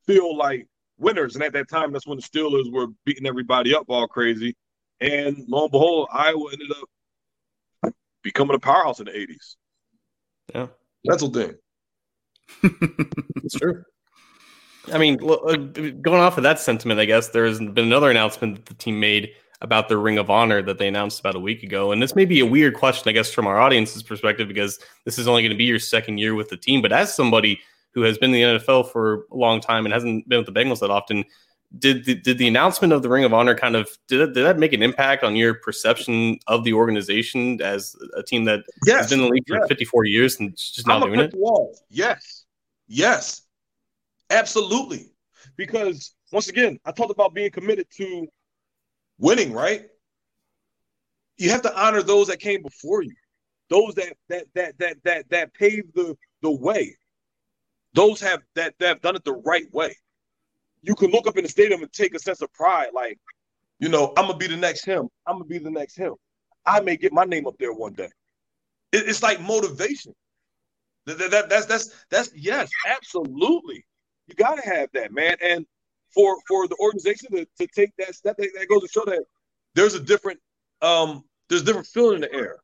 feel 0.06 0.36
like 0.36 0.66
winners, 0.98 1.34
and 1.34 1.44
at 1.44 1.52
that 1.52 1.68
time, 1.68 1.92
that's 1.92 2.06
when 2.06 2.18
the 2.18 2.22
Steelers 2.22 2.70
were 2.72 2.88
beating 3.04 3.26
everybody 3.26 3.74
up 3.74 3.86
all 3.88 4.06
crazy. 4.06 4.56
And 5.00 5.44
lo 5.48 5.62
and 5.62 5.72
behold, 5.72 6.08
Iowa 6.12 6.50
ended 6.52 6.70
up 6.72 7.94
becoming 8.22 8.56
a 8.56 8.58
powerhouse 8.58 9.00
in 9.00 9.06
the 9.06 9.12
'80s. 9.12 9.56
Yeah, 10.54 10.66
that's 11.04 11.22
a 11.22 11.28
thing. 11.28 11.54
it's 13.42 13.58
true. 13.58 13.84
I 14.92 14.98
mean, 14.98 15.18
uh, 15.22 15.56
going 15.56 16.20
off 16.20 16.36
of 16.36 16.44
that 16.44 16.58
sentiment, 16.58 17.00
I 17.00 17.04
guess 17.04 17.28
there's 17.28 17.58
been 17.58 17.78
another 17.78 18.10
announcement 18.10 18.56
that 18.56 18.66
the 18.66 18.74
team 18.74 18.98
made 18.98 19.32
about 19.62 19.88
the 19.88 19.98
Ring 19.98 20.18
of 20.18 20.30
Honor 20.30 20.62
that 20.62 20.78
they 20.78 20.88
announced 20.88 21.20
about 21.20 21.36
a 21.36 21.40
week 21.40 21.62
ago. 21.62 21.92
And 21.92 22.02
this 22.02 22.16
may 22.16 22.24
be 22.24 22.40
a 22.40 22.46
weird 22.46 22.74
question, 22.74 23.08
I 23.08 23.12
guess, 23.12 23.32
from 23.32 23.46
our 23.46 23.60
audience's 23.60 24.02
perspective, 24.02 24.48
because 24.48 24.78
this 25.04 25.18
is 25.18 25.28
only 25.28 25.42
going 25.42 25.52
to 25.52 25.58
be 25.58 25.64
your 25.64 25.78
second 25.78 26.18
year 26.18 26.34
with 26.34 26.48
the 26.48 26.56
team. 26.56 26.80
But 26.80 26.92
as 26.92 27.14
somebody 27.14 27.60
who 27.92 28.02
has 28.02 28.18
been 28.18 28.34
in 28.34 28.56
the 28.56 28.58
NFL 28.58 28.90
for 28.90 29.26
a 29.30 29.36
long 29.36 29.60
time 29.60 29.84
and 29.84 29.92
hasn't 29.92 30.28
been 30.28 30.38
with 30.38 30.46
the 30.46 30.52
Bengals 30.52 30.80
that 30.80 30.90
often, 30.90 31.24
did 31.78 32.04
the, 32.04 32.14
did 32.14 32.38
the 32.38 32.48
announcement 32.48 32.92
of 32.92 33.02
the 33.02 33.08
Ring 33.08 33.24
of 33.24 33.32
Honor 33.32 33.54
kind 33.54 33.76
of 33.76 33.88
did 34.08 34.32
did 34.32 34.44
that 34.44 34.58
make 34.58 34.72
an 34.72 34.82
impact 34.82 35.22
on 35.22 35.36
your 35.36 35.54
perception 35.54 36.38
of 36.48 36.64
the 36.64 36.72
organization 36.72 37.60
as 37.62 37.94
a 38.16 38.24
team 38.24 38.44
that 38.46 38.64
yes, 38.86 39.02
has 39.02 39.10
been 39.10 39.20
in 39.20 39.26
the 39.26 39.30
league 39.30 39.44
yes. 39.46 39.60
for 39.62 39.68
54 39.68 40.04
years 40.06 40.40
and 40.40 40.56
just 40.56 40.86
not 40.86 41.04
doing 41.04 41.20
it? 41.20 41.32
Wall. 41.32 41.76
Yes, 41.88 42.44
yes, 42.88 43.42
Absolutely. 44.30 45.10
Because 45.56 46.14
once 46.32 46.48
again, 46.48 46.78
I 46.84 46.92
talked 46.92 47.10
about 47.10 47.34
being 47.34 47.50
committed 47.50 47.86
to 47.96 48.26
winning, 49.20 49.52
right? 49.52 49.85
You 51.37 51.50
have 51.50 51.62
to 51.62 51.80
honor 51.80 52.02
those 52.02 52.26
that 52.26 52.40
came 52.40 52.62
before 52.62 53.02
you. 53.02 53.14
Those 53.68 53.94
that 53.94 54.14
that 54.28 54.46
that 54.54 54.78
that 54.78 54.96
that 55.04 55.30
that 55.30 55.54
paved 55.54 55.94
the 55.94 56.16
the 56.42 56.50
way. 56.50 56.96
Those 57.94 58.20
have 58.20 58.40
that 58.56 58.74
that 58.80 58.88
have 58.88 59.00
done 59.00 59.16
it 59.16 59.24
the 59.24 59.35
right 59.35 59.72
way. 59.72 59.96
You 60.83 60.94
can 60.94 61.11
look 61.11 61.26
up 61.26 61.37
in 61.37 61.44
the 61.44 61.48
stadium 61.48 61.83
and 61.83 61.92
take 61.92 62.14
a 62.14 62.18
sense 62.18 62.40
of 62.40 62.52
pride, 62.52 62.88
like, 62.94 63.18
you 63.78 63.88
know, 63.88 64.12
I'm 64.16 64.26
gonna 64.26 64.38
be 64.38 64.46
the 64.46 64.56
next 64.56 64.85
him. 64.85 65.09
I'm 65.26 65.35
gonna 65.35 65.44
be 65.44 65.59
the 65.59 65.70
next 65.70 65.96
him. 65.96 66.14
I 66.66 66.80
may 66.80 66.96
get 66.96 67.12
my 67.12 67.24
name 67.24 67.46
up 67.46 67.56
there 67.59 67.72
one 67.72 67.92
day. 67.92 68.11
It, 68.92 69.09
it's 69.09 69.22
like 69.22 69.40
motivation. 69.40 70.14
That, 71.06 71.30
that, 71.30 71.48
that's 71.48 71.66
that's 71.66 71.90
that's 72.11 72.30
yes, 72.35 72.70
absolutely. 72.87 73.85
You 74.26 74.35
got 74.35 74.56
to 74.56 74.68
have 74.68 74.90
that, 74.94 75.12
man. 75.12 75.37
And 75.42 75.66
for 76.14 76.36
for 76.48 76.68
the 76.68 76.76
organization 76.80 77.30
to, 77.32 77.46
to 77.58 77.66
take 77.74 77.90
that 77.98 78.14
step, 78.14 78.36
that, 78.36 78.50
that 78.58 78.68
goes 78.68 78.82
to 78.82 78.88
show 78.88 79.04
that 79.06 79.22
there's 79.74 79.94
a 79.94 80.00
different 80.00 80.40
um 80.82 81.24
there's 81.48 81.62
a 81.62 81.64
different 81.64 81.86
feeling 81.86 82.16
in 82.16 82.20
the 82.22 82.32
air, 82.32 82.56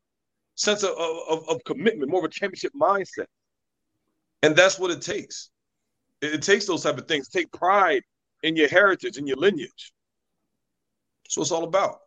sense 0.55 0.83
of, 0.83 0.91
of, 1.29 1.49
of 1.49 1.65
commitment, 1.65 2.11
more 2.11 2.21
of 2.21 2.25
a 2.25 2.29
championship 2.29 2.73
mindset, 2.81 3.27
and 4.43 4.55
that's 4.55 4.79
what 4.79 4.91
it 4.91 5.03
takes. 5.03 5.51
It, 6.21 6.35
it 6.35 6.43
takes 6.43 6.67
those 6.67 6.83
type 6.83 6.99
of 6.99 7.09
things. 7.09 7.29
Take 7.29 7.51
pride 7.53 8.03
in 8.43 8.57
your 8.57 8.69
heritage 8.69 9.17
and 9.17 9.27
your 9.27 9.37
lineage. 9.37 9.93
That's 11.25 11.37
what 11.37 11.43
it's 11.45 11.53
all 11.53 11.65
about. 11.65 11.99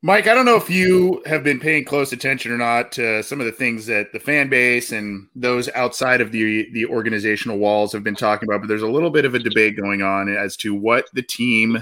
Mike, 0.00 0.28
I 0.28 0.34
don't 0.34 0.44
know 0.44 0.56
if 0.56 0.70
you 0.70 1.22
have 1.26 1.42
been 1.42 1.58
paying 1.58 1.84
close 1.84 2.12
attention 2.12 2.52
or 2.52 2.56
not 2.56 2.92
to 2.92 3.20
some 3.24 3.40
of 3.40 3.46
the 3.46 3.52
things 3.52 3.84
that 3.86 4.12
the 4.12 4.20
fan 4.20 4.48
base 4.48 4.92
and 4.92 5.26
those 5.34 5.68
outside 5.70 6.20
of 6.20 6.30
the 6.30 6.70
the 6.72 6.86
organizational 6.86 7.58
walls 7.58 7.92
have 7.92 8.04
been 8.04 8.14
talking 8.14 8.48
about, 8.48 8.60
but 8.60 8.68
there's 8.68 8.82
a 8.82 8.88
little 8.88 9.10
bit 9.10 9.24
of 9.24 9.34
a 9.34 9.40
debate 9.40 9.76
going 9.76 10.00
on 10.00 10.28
as 10.28 10.56
to 10.58 10.72
what 10.72 11.06
the 11.14 11.22
team 11.22 11.78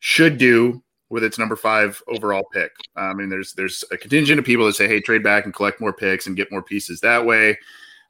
should 0.00 0.36
do 0.36 0.82
with 1.08 1.24
its 1.24 1.38
number 1.38 1.56
five 1.56 2.02
overall 2.08 2.44
pick. 2.52 2.72
I 2.94 3.14
mean, 3.14 3.30
there's 3.30 3.54
there's 3.54 3.84
a 3.90 3.96
contingent 3.96 4.38
of 4.38 4.44
people 4.44 4.66
that 4.66 4.74
say, 4.74 4.86
"Hey, 4.86 5.00
trade 5.00 5.22
back 5.22 5.46
and 5.46 5.54
collect 5.54 5.80
more 5.80 5.94
picks 5.94 6.26
and 6.26 6.36
get 6.36 6.52
more 6.52 6.62
pieces 6.62 7.00
that 7.00 7.24
way." 7.24 7.58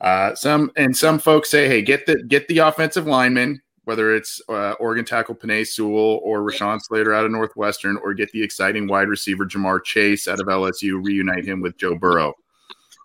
Uh, 0.00 0.34
some 0.34 0.72
and 0.74 0.96
some 0.96 1.20
folks 1.20 1.50
say, 1.50 1.68
"Hey, 1.68 1.82
get 1.82 2.04
the 2.04 2.20
get 2.24 2.48
the 2.48 2.58
offensive 2.58 3.06
lineman 3.06 3.60
whether 3.84 4.14
it's 4.14 4.40
uh, 4.48 4.72
Oregon 4.72 5.04
tackle 5.04 5.34
Penei 5.34 5.66
Sewell 5.66 6.20
or 6.22 6.40
Rashawn 6.40 6.80
Slater 6.80 7.14
out 7.14 7.24
of 7.24 7.32
Northwestern, 7.32 7.96
or 7.98 8.14
get 8.14 8.30
the 8.32 8.42
exciting 8.42 8.86
wide 8.86 9.08
receiver 9.08 9.46
Ja'Marr 9.46 9.82
Chase 9.82 10.28
out 10.28 10.40
of 10.40 10.46
LSU, 10.46 11.04
reunite 11.04 11.44
him 11.44 11.60
with 11.60 11.76
Joe 11.76 11.96
Burrow. 11.96 12.34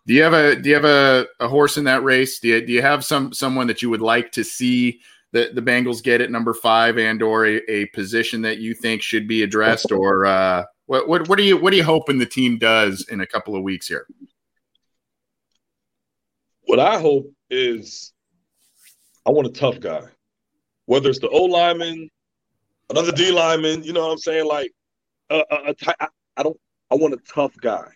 Do 0.08 0.14
you 0.14 0.22
have 0.22 0.34
a 0.34 0.56
do 0.56 0.70
you 0.70 0.76
have 0.76 0.86
a, 0.86 1.26
a 1.40 1.48
horse 1.48 1.78
in 1.78 1.86
that 1.86 2.04
race? 2.04 2.40
Do 2.40 2.50
you, 2.50 2.66
do 2.66 2.72
you 2.72 2.82
have 2.82 3.04
some 3.04 3.34
someone 3.34 3.68
that 3.68 3.82
you 3.82 3.90
would 3.90 4.02
like 4.02 4.32
to 4.34 4.44
see 4.44 5.00
the, 5.32 5.50
the 5.54 5.62
Bengals 5.62 6.04
get 6.04 6.22
at 6.22 6.32
number 6.32 6.54
five 6.54 6.98
and 6.98 7.22
or 7.22 7.46
a, 7.46 7.56
a 7.70 7.88
position 7.88 8.42
that 8.44 8.60
you 8.60 8.74
think 8.74 9.02
should 9.02 9.28
be 9.28 9.44
addressed 9.44 9.92
or 9.92 10.26
uh, 10.26 10.64
what, 10.86 11.08
what 11.08 11.28
what 11.28 11.40
are 11.40 11.44
you 11.44 11.58
what 11.58 11.74
are 11.74 11.76
you 11.76 11.84
hoping 11.84 12.20
the 12.20 12.26
team 12.26 12.60
does 12.60 13.08
in 13.10 13.22
a 13.22 13.28
couple 13.28 13.56
of 13.56 13.64
weeks 13.64 13.88
here? 13.88 14.06
What 16.68 16.80
I 16.80 17.00
hope 17.00 17.32
is 17.50 18.14
I 19.26 19.32
want 19.32 19.48
a 19.48 19.52
tough 19.52 19.80
guy 19.80 20.04
whether 20.86 21.10
it's 21.10 21.20
the 21.20 21.30
O 21.30 21.44
lineman, 21.44 22.10
another 22.90 23.12
D 23.12 23.32
lineman, 23.32 23.84
you 23.84 23.94
know 23.94 24.06
what 24.08 24.14
I'm 24.14 24.18
saying? 24.18 24.46
Like, 24.46 24.72
uh, 25.30 25.44
uh, 25.50 25.74
I, 26.00 26.08
I 26.38 26.44
don't, 26.44 26.60
I 26.92 26.96
want 26.96 27.14
a 27.14 27.20
tough 27.34 27.56
guy, 27.58 27.88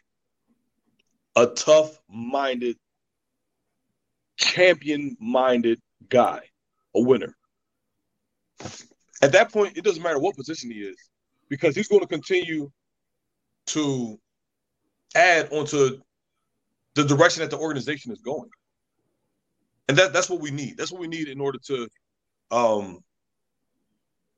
a 1.35 1.47
tough 1.47 1.99
minded, 2.09 2.77
champion 4.37 5.15
minded 5.19 5.79
guy, 6.09 6.41
a 6.95 7.01
winner. 7.01 7.35
At 9.21 9.33
that 9.33 9.51
point, 9.51 9.77
it 9.77 9.83
doesn't 9.83 10.01
matter 10.01 10.19
what 10.19 10.35
position 10.35 10.71
he 10.71 10.79
is 10.79 10.97
because 11.49 11.75
he's 11.75 11.87
going 11.87 12.01
to 12.01 12.07
continue 12.07 12.71
to 13.67 14.19
add 15.15 15.49
onto 15.51 15.99
the 16.95 17.03
direction 17.03 17.41
that 17.41 17.51
the 17.51 17.57
organization 17.57 18.11
is 18.11 18.19
going. 18.19 18.49
And 19.87 19.97
that, 19.97 20.13
that's 20.13 20.29
what 20.29 20.41
we 20.41 20.51
need. 20.51 20.77
That's 20.77 20.91
what 20.91 21.01
we 21.01 21.07
need 21.07 21.27
in 21.27 21.41
order 21.41 21.59
to 21.67 21.87
um 22.51 22.99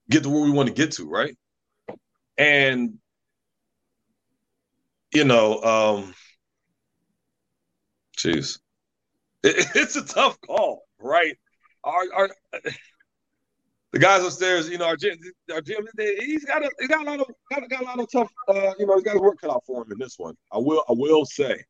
get 0.10 0.24
to 0.24 0.30
where 0.30 0.42
we 0.44 0.52
want 0.52 0.68
to 0.68 0.74
get 0.74 0.92
to, 0.94 1.08
right? 1.08 1.36
And 2.38 3.00
you 5.14 5.26
know, 5.26 5.62
um 5.62 6.14
jeez. 8.18 8.60
It, 9.44 9.68
it's 9.76 9.96
a 9.96 10.06
tough 10.06 10.40
call, 10.42 10.84
right? 11.00 11.38
Our, 11.84 12.04
our 12.14 12.30
the 13.92 14.00
guys 14.00 14.24
upstairs, 14.24 14.70
you 14.70 14.78
know, 14.78 14.86
our 14.86 14.96
gym, 14.96 15.18
our 15.52 15.62
gym 15.62 15.86
he's 15.98 16.46
got 16.46 16.64
a 16.64 16.72
he's 16.80 16.88
got 16.88 17.02
a 17.06 17.10
lot 17.10 17.20
of 17.20 17.28
got, 17.50 17.70
got 17.70 17.82
a 17.82 17.86
lot 17.86 18.00
of 18.00 18.12
tough 18.12 18.32
uh, 18.48 18.74
you 18.80 18.86
know, 18.86 18.96
he's 18.96 19.04
got 19.04 19.18
a 19.18 19.20
work 19.20 19.40
cut 19.42 19.52
out 19.52 19.64
for 19.66 19.84
him 19.84 19.92
in 19.92 19.98
this 19.98 20.18
one. 20.18 20.36
I 20.52 20.58
will 20.58 20.84
I 20.88 20.94
will 20.94 21.26
say 21.26 21.64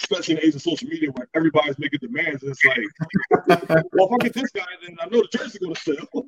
especially 0.00 0.34
in 0.34 0.40
the 0.40 0.46
age 0.46 0.54
of 0.54 0.62
social 0.62 0.88
media 0.88 1.10
where 1.10 1.28
everybody's 1.34 1.78
making 1.78 2.00
demands. 2.00 2.42
And 2.42 2.52
it's 2.52 2.64
like, 2.64 3.86
well, 3.92 4.08
if 4.08 4.12
I 4.12 4.24
get 4.24 4.34
this 4.34 4.50
guy, 4.50 4.64
then 4.82 4.96
I 5.00 5.06
know 5.06 5.22
the 5.22 5.38
jersey's 5.38 5.58
going 5.58 5.74
to 5.74 5.80
sell. 5.80 6.26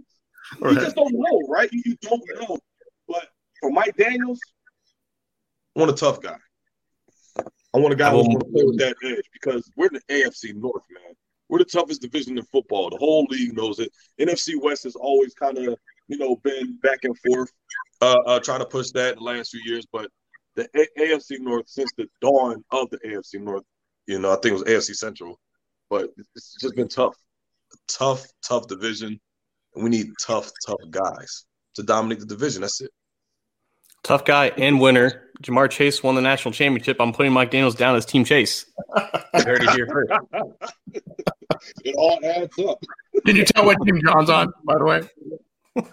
Right. 0.60 0.74
You 0.74 0.80
just 0.80 0.96
don't 0.96 1.12
know, 1.12 1.40
right? 1.48 1.68
You, 1.72 1.96
don't 2.02 2.22
know. 2.40 2.58
But 3.08 3.28
for 3.60 3.70
Mike 3.70 3.96
Daniels, 3.96 4.40
I 5.76 5.80
want 5.80 5.90
a 5.90 5.94
tough 5.94 6.20
guy. 6.20 6.36
I 7.74 7.78
want 7.78 7.92
a 7.92 7.96
guy 7.96 8.10
who's 8.10 8.26
going 8.26 8.38
to 8.38 8.44
play 8.44 8.64
with 8.64 8.78
that 8.78 8.94
edge 9.02 9.24
because 9.32 9.68
we're 9.76 9.88
in 9.88 9.94
the 9.94 10.14
AFC 10.14 10.54
North, 10.54 10.84
man. 10.90 11.14
We're 11.48 11.58
the 11.58 11.64
toughest 11.64 12.02
division 12.02 12.38
in 12.38 12.44
football. 12.44 12.90
The 12.90 12.96
whole 12.96 13.26
league 13.30 13.56
knows 13.56 13.80
it. 13.80 13.90
NFC 14.20 14.54
West 14.60 14.84
has 14.84 14.94
always 14.94 15.34
kind 15.34 15.58
of, 15.58 15.76
you 16.08 16.18
know, 16.18 16.36
been 16.36 16.78
back 16.82 17.00
and 17.02 17.18
forth, 17.18 17.52
uh, 18.00 18.18
uh, 18.26 18.40
trying 18.40 18.60
to 18.60 18.66
push 18.66 18.90
that 18.92 19.14
in 19.14 19.18
the 19.18 19.24
last 19.24 19.50
few 19.50 19.60
years. 19.64 19.86
But 19.92 20.08
the 20.56 20.68
A- 20.74 21.00
AFC 21.00 21.40
North 21.40 21.68
since 21.68 21.90
the 21.96 22.08
dawn 22.20 22.64
of 22.70 22.90
the 22.90 22.98
AFC 22.98 23.40
North. 23.40 23.64
You 24.06 24.18
know, 24.18 24.32
I 24.32 24.36
think 24.36 24.46
it 24.46 24.52
was 24.52 24.62
AFC 24.64 24.94
Central, 24.94 25.38
but 25.88 26.10
it's 26.36 26.56
just 26.60 26.76
been 26.76 26.88
tough, 26.88 27.16
tough, 27.88 28.26
tough 28.42 28.66
division, 28.66 29.18
and 29.74 29.84
we 29.84 29.90
need 29.90 30.12
tough, 30.20 30.50
tough 30.66 30.80
guys 30.90 31.46
to 31.74 31.82
dominate 31.82 32.20
the 32.20 32.26
division. 32.26 32.62
That's 32.62 32.80
it. 32.80 32.90
Tough 34.02 34.26
guy 34.26 34.48
and 34.58 34.80
winner. 34.80 35.30
Ja'Marr 35.42 35.70
Chase 35.70 36.02
won 36.02 36.14
the 36.14 36.20
national 36.20 36.52
championship. 36.52 36.98
I'm 37.00 37.12
putting 37.12 37.32
Mike 37.32 37.50
Daniels 37.50 37.74
down 37.74 37.96
as 37.96 38.04
Team 38.04 38.24
Chase. 38.24 38.66
I 38.96 39.42
heard 39.42 39.62
it 39.62 39.70
here 39.70 39.86
first. 39.86 40.12
it 41.84 41.94
all 41.96 42.20
adds 42.22 42.56
up. 42.58 42.78
Can 43.24 43.36
you 43.36 43.44
tell 43.44 43.64
what 43.64 43.78
team 43.84 44.00
John's 44.04 44.28
on, 44.28 44.52
by 44.64 44.74
the 44.76 44.84
way? 44.84 45.02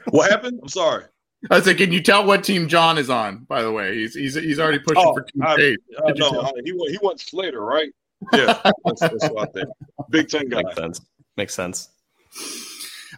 What 0.10 0.30
happened? 0.30 0.60
I'm 0.62 0.67
sorry. 0.69 1.06
I 1.49 1.56
was 1.56 1.65
like, 1.65 1.77
can 1.77 1.91
you 1.91 2.01
tell 2.01 2.25
what 2.25 2.43
team 2.43 2.67
John 2.67 2.97
is 2.97 3.10
on? 3.10 3.39
By 3.45 3.63
the 3.63 3.71
way, 3.71 3.95
he's 3.97 4.13
he's, 4.13 4.36
he's 4.36 4.60
already 4.60 4.80
pushing 4.80 5.04
oh, 5.04 5.13
for 5.13 5.23
team 5.23 5.41
I, 5.41 5.56
eight. 5.56 5.80
Uh, 5.97 6.12
no, 6.15 6.41
I, 6.41 6.51
he 6.63 6.71
he 6.71 6.99
went 7.01 7.19
Slater, 7.19 7.62
right? 7.62 7.91
Yeah, 8.34 8.62
that's, 8.86 9.01
that's 9.01 9.30
what 9.30 9.49
I 9.49 9.51
think. 9.51 9.69
Big 10.12 10.30
Ten 10.30 10.47
guy. 10.47 10.62
Makes 10.62 10.75
sense. 10.75 11.01
Makes 11.38 11.56
sense. 11.56 11.89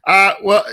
Uh, 0.07 0.35
well, 0.41 0.65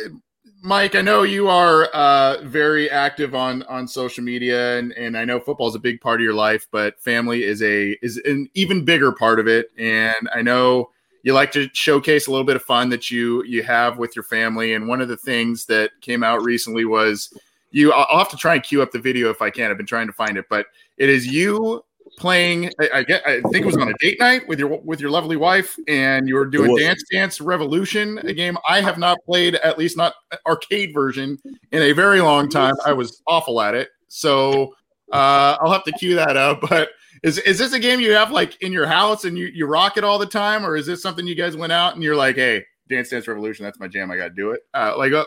Mike, 0.62 0.94
I 0.94 1.00
know 1.00 1.22
you 1.22 1.48
are 1.48 1.86
uh, 1.86 2.42
very 2.44 2.88
active 2.90 3.34
on 3.34 3.64
on 3.64 3.88
social 3.88 4.22
media, 4.22 4.78
and, 4.78 4.92
and 4.92 5.16
I 5.16 5.24
know 5.24 5.40
football 5.40 5.68
is 5.68 5.74
a 5.74 5.80
big 5.80 6.00
part 6.00 6.20
of 6.20 6.24
your 6.24 6.34
life, 6.34 6.68
but 6.70 7.00
family 7.00 7.42
is 7.42 7.62
a 7.62 7.98
is 8.02 8.18
an 8.18 8.48
even 8.54 8.84
bigger 8.84 9.10
part 9.10 9.40
of 9.40 9.48
it. 9.48 9.70
And 9.76 10.28
I 10.32 10.42
know 10.42 10.90
you 11.22 11.32
like 11.34 11.52
to 11.52 11.68
showcase 11.72 12.26
a 12.26 12.30
little 12.30 12.46
bit 12.46 12.56
of 12.56 12.62
fun 12.62 12.88
that 12.90 13.10
you 13.10 13.42
you 13.44 13.62
have 13.62 13.98
with 13.98 14.16
your 14.16 14.22
family. 14.22 14.74
And 14.74 14.88
one 14.88 15.00
of 15.00 15.08
the 15.08 15.16
things 15.16 15.66
that 15.66 15.90
came 16.00 16.22
out 16.22 16.42
recently 16.42 16.84
was 16.84 17.32
you. 17.70 17.92
I'll 17.92 18.18
have 18.18 18.30
to 18.30 18.36
try 18.36 18.54
and 18.54 18.62
cue 18.62 18.82
up 18.82 18.90
the 18.90 18.98
video 18.98 19.30
if 19.30 19.42
I 19.42 19.50
can. 19.50 19.70
I've 19.70 19.76
been 19.76 19.86
trying 19.86 20.06
to 20.06 20.12
find 20.12 20.36
it, 20.36 20.46
but 20.48 20.66
it 20.96 21.08
is 21.08 21.26
you 21.26 21.84
playing. 22.18 22.70
I, 22.80 22.90
I 22.94 23.02
get. 23.02 23.26
I 23.26 23.40
think 23.42 23.56
it 23.56 23.66
was 23.66 23.76
on 23.76 23.88
a 23.88 23.94
date 24.00 24.18
night 24.18 24.48
with 24.48 24.58
your 24.58 24.80
with 24.80 25.00
your 25.00 25.10
lovely 25.10 25.36
wife, 25.36 25.76
and 25.88 26.28
you 26.28 26.34
were 26.34 26.46
doing 26.46 26.74
Dance 26.76 27.04
Dance 27.10 27.40
Revolution, 27.40 28.18
a 28.18 28.32
game 28.32 28.56
I 28.68 28.80
have 28.80 28.98
not 28.98 29.18
played, 29.24 29.56
at 29.56 29.78
least 29.78 29.96
not 29.96 30.14
arcade 30.46 30.92
version, 30.94 31.38
in 31.72 31.82
a 31.82 31.92
very 31.92 32.20
long 32.20 32.48
time. 32.48 32.74
I 32.84 32.92
was 32.92 33.22
awful 33.26 33.60
at 33.60 33.74
it, 33.74 33.88
so 34.08 34.74
uh, 35.12 35.56
I'll 35.60 35.72
have 35.72 35.84
to 35.84 35.92
cue 35.92 36.14
that 36.16 36.36
up, 36.36 36.60
but 36.68 36.90
is 37.22 37.38
is 37.38 37.58
this 37.58 37.72
a 37.72 37.78
game 37.78 38.00
you 38.00 38.12
have 38.12 38.30
like 38.30 38.60
in 38.62 38.72
your 38.72 38.86
house 38.86 39.24
and 39.24 39.36
you 39.36 39.46
you 39.46 39.66
rock 39.66 39.96
it 39.96 40.04
all 40.04 40.18
the 40.18 40.26
time, 40.26 40.64
or 40.64 40.76
is 40.76 40.86
this 40.86 41.02
something 41.02 41.26
you 41.26 41.34
guys 41.34 41.56
went 41.56 41.72
out 41.72 41.94
and 41.94 42.02
you're 42.02 42.16
like, 42.16 42.36
hey, 42.36 42.64
Dance 42.88 43.10
Dance 43.10 43.28
Revolution, 43.28 43.64
that's 43.64 43.78
my 43.78 43.88
jam, 43.88 44.10
I 44.10 44.16
got 44.16 44.28
to 44.28 44.34
do 44.34 44.50
it. 44.52 44.60
Uh, 44.72 44.94
like, 44.96 45.12
uh, 45.12 45.24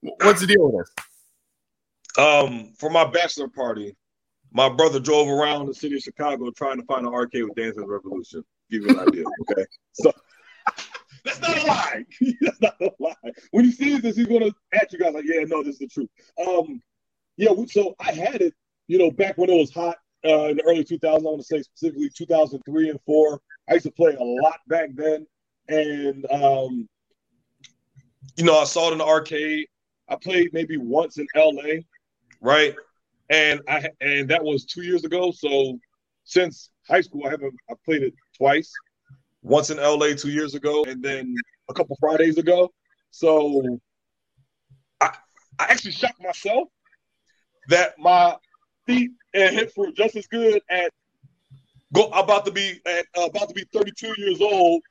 what's 0.00 0.40
the 0.40 0.46
deal 0.46 0.70
with 0.70 0.86
this? 0.86 1.04
Um, 2.18 2.72
for 2.78 2.90
my 2.90 3.04
bachelor 3.04 3.48
party, 3.48 3.96
my 4.52 4.68
brother 4.68 5.00
drove 5.00 5.28
around 5.28 5.66
the 5.66 5.74
city 5.74 5.96
of 5.96 6.02
Chicago 6.02 6.50
trying 6.50 6.78
to 6.78 6.84
find 6.84 7.06
an 7.06 7.12
arcade 7.12 7.44
with 7.44 7.54
Dance 7.54 7.76
Dance 7.76 7.88
Revolution. 7.88 8.44
Give 8.70 8.82
you 8.82 8.90
an 8.90 9.08
idea, 9.08 9.24
okay? 9.50 9.64
So 9.92 10.12
that's 11.24 11.40
not 11.40 11.56
a 11.56 11.66
lie. 11.66 12.04
that's 12.42 12.60
not 12.60 12.74
a 12.80 12.90
lie. 12.98 13.14
When 13.52 13.64
he 13.64 13.72
sees 13.72 14.02
this, 14.02 14.16
he's 14.16 14.26
gonna 14.26 14.50
at 14.74 14.92
you 14.92 14.98
guys 14.98 15.14
like, 15.14 15.24
yeah, 15.26 15.44
no, 15.46 15.62
this 15.62 15.74
is 15.74 15.78
the 15.78 15.86
truth. 15.88 16.10
Um, 16.46 16.82
yeah, 17.38 17.50
so 17.68 17.94
I 17.98 18.12
had 18.12 18.42
it, 18.42 18.54
you 18.86 18.98
know, 18.98 19.10
back 19.10 19.38
when 19.38 19.48
it 19.48 19.56
was 19.56 19.72
hot 19.72 19.96
uh, 20.24 20.48
in 20.48 20.56
the 20.56 20.62
early 20.64 20.84
2000s. 20.84 21.04
I 21.04 21.18
want 21.18 21.40
to 21.40 21.44
say 21.44 21.62
specifically 21.62 22.10
2003 22.14 22.90
and 22.90 23.00
four. 23.04 23.40
I 23.68 23.74
used 23.74 23.86
to 23.86 23.92
play 23.92 24.14
a 24.14 24.22
lot 24.22 24.60
back 24.68 24.90
then, 24.94 25.26
and 25.68 26.26
um, 26.30 26.88
you 28.36 28.44
know, 28.44 28.58
I 28.58 28.64
saw 28.64 28.88
it 28.88 28.92
in 28.92 28.98
the 28.98 29.04
arcade. 29.04 29.66
I 30.08 30.16
played 30.16 30.52
maybe 30.52 30.76
once 30.76 31.18
in 31.18 31.26
LA, 31.34 31.80
right? 32.40 32.74
And 33.30 33.60
I 33.68 33.88
and 34.00 34.28
that 34.28 34.42
was 34.42 34.64
two 34.64 34.82
years 34.82 35.04
ago. 35.04 35.30
So 35.30 35.78
since 36.24 36.70
high 36.88 37.00
school, 37.00 37.22
I 37.26 37.30
haven't 37.30 37.54
I 37.70 37.74
played 37.84 38.02
it 38.02 38.14
twice. 38.36 38.72
Once 39.42 39.70
in 39.70 39.78
LA 39.78 40.14
two 40.14 40.30
years 40.30 40.54
ago, 40.54 40.84
and 40.84 41.02
then 41.02 41.34
a 41.68 41.74
couple 41.74 41.96
Fridays 42.00 42.38
ago. 42.38 42.70
So 43.10 43.78
I 45.00 45.10
I 45.58 45.64
actually 45.64 45.92
shocked 45.92 46.22
myself 46.22 46.68
that 47.68 47.98
my 47.98 48.36
feet 48.86 49.10
and 49.34 49.54
hips 49.54 49.76
were 49.76 49.90
just 49.92 50.16
as 50.16 50.26
good 50.26 50.60
at 50.70 50.90
go 51.92 52.06
about 52.08 52.44
to 52.46 52.52
be 52.52 52.80
at 52.86 53.06
uh, 53.16 53.26
about 53.26 53.48
to 53.48 53.54
be 53.54 53.64
32 53.72 54.14
years 54.18 54.40
old 54.40 54.82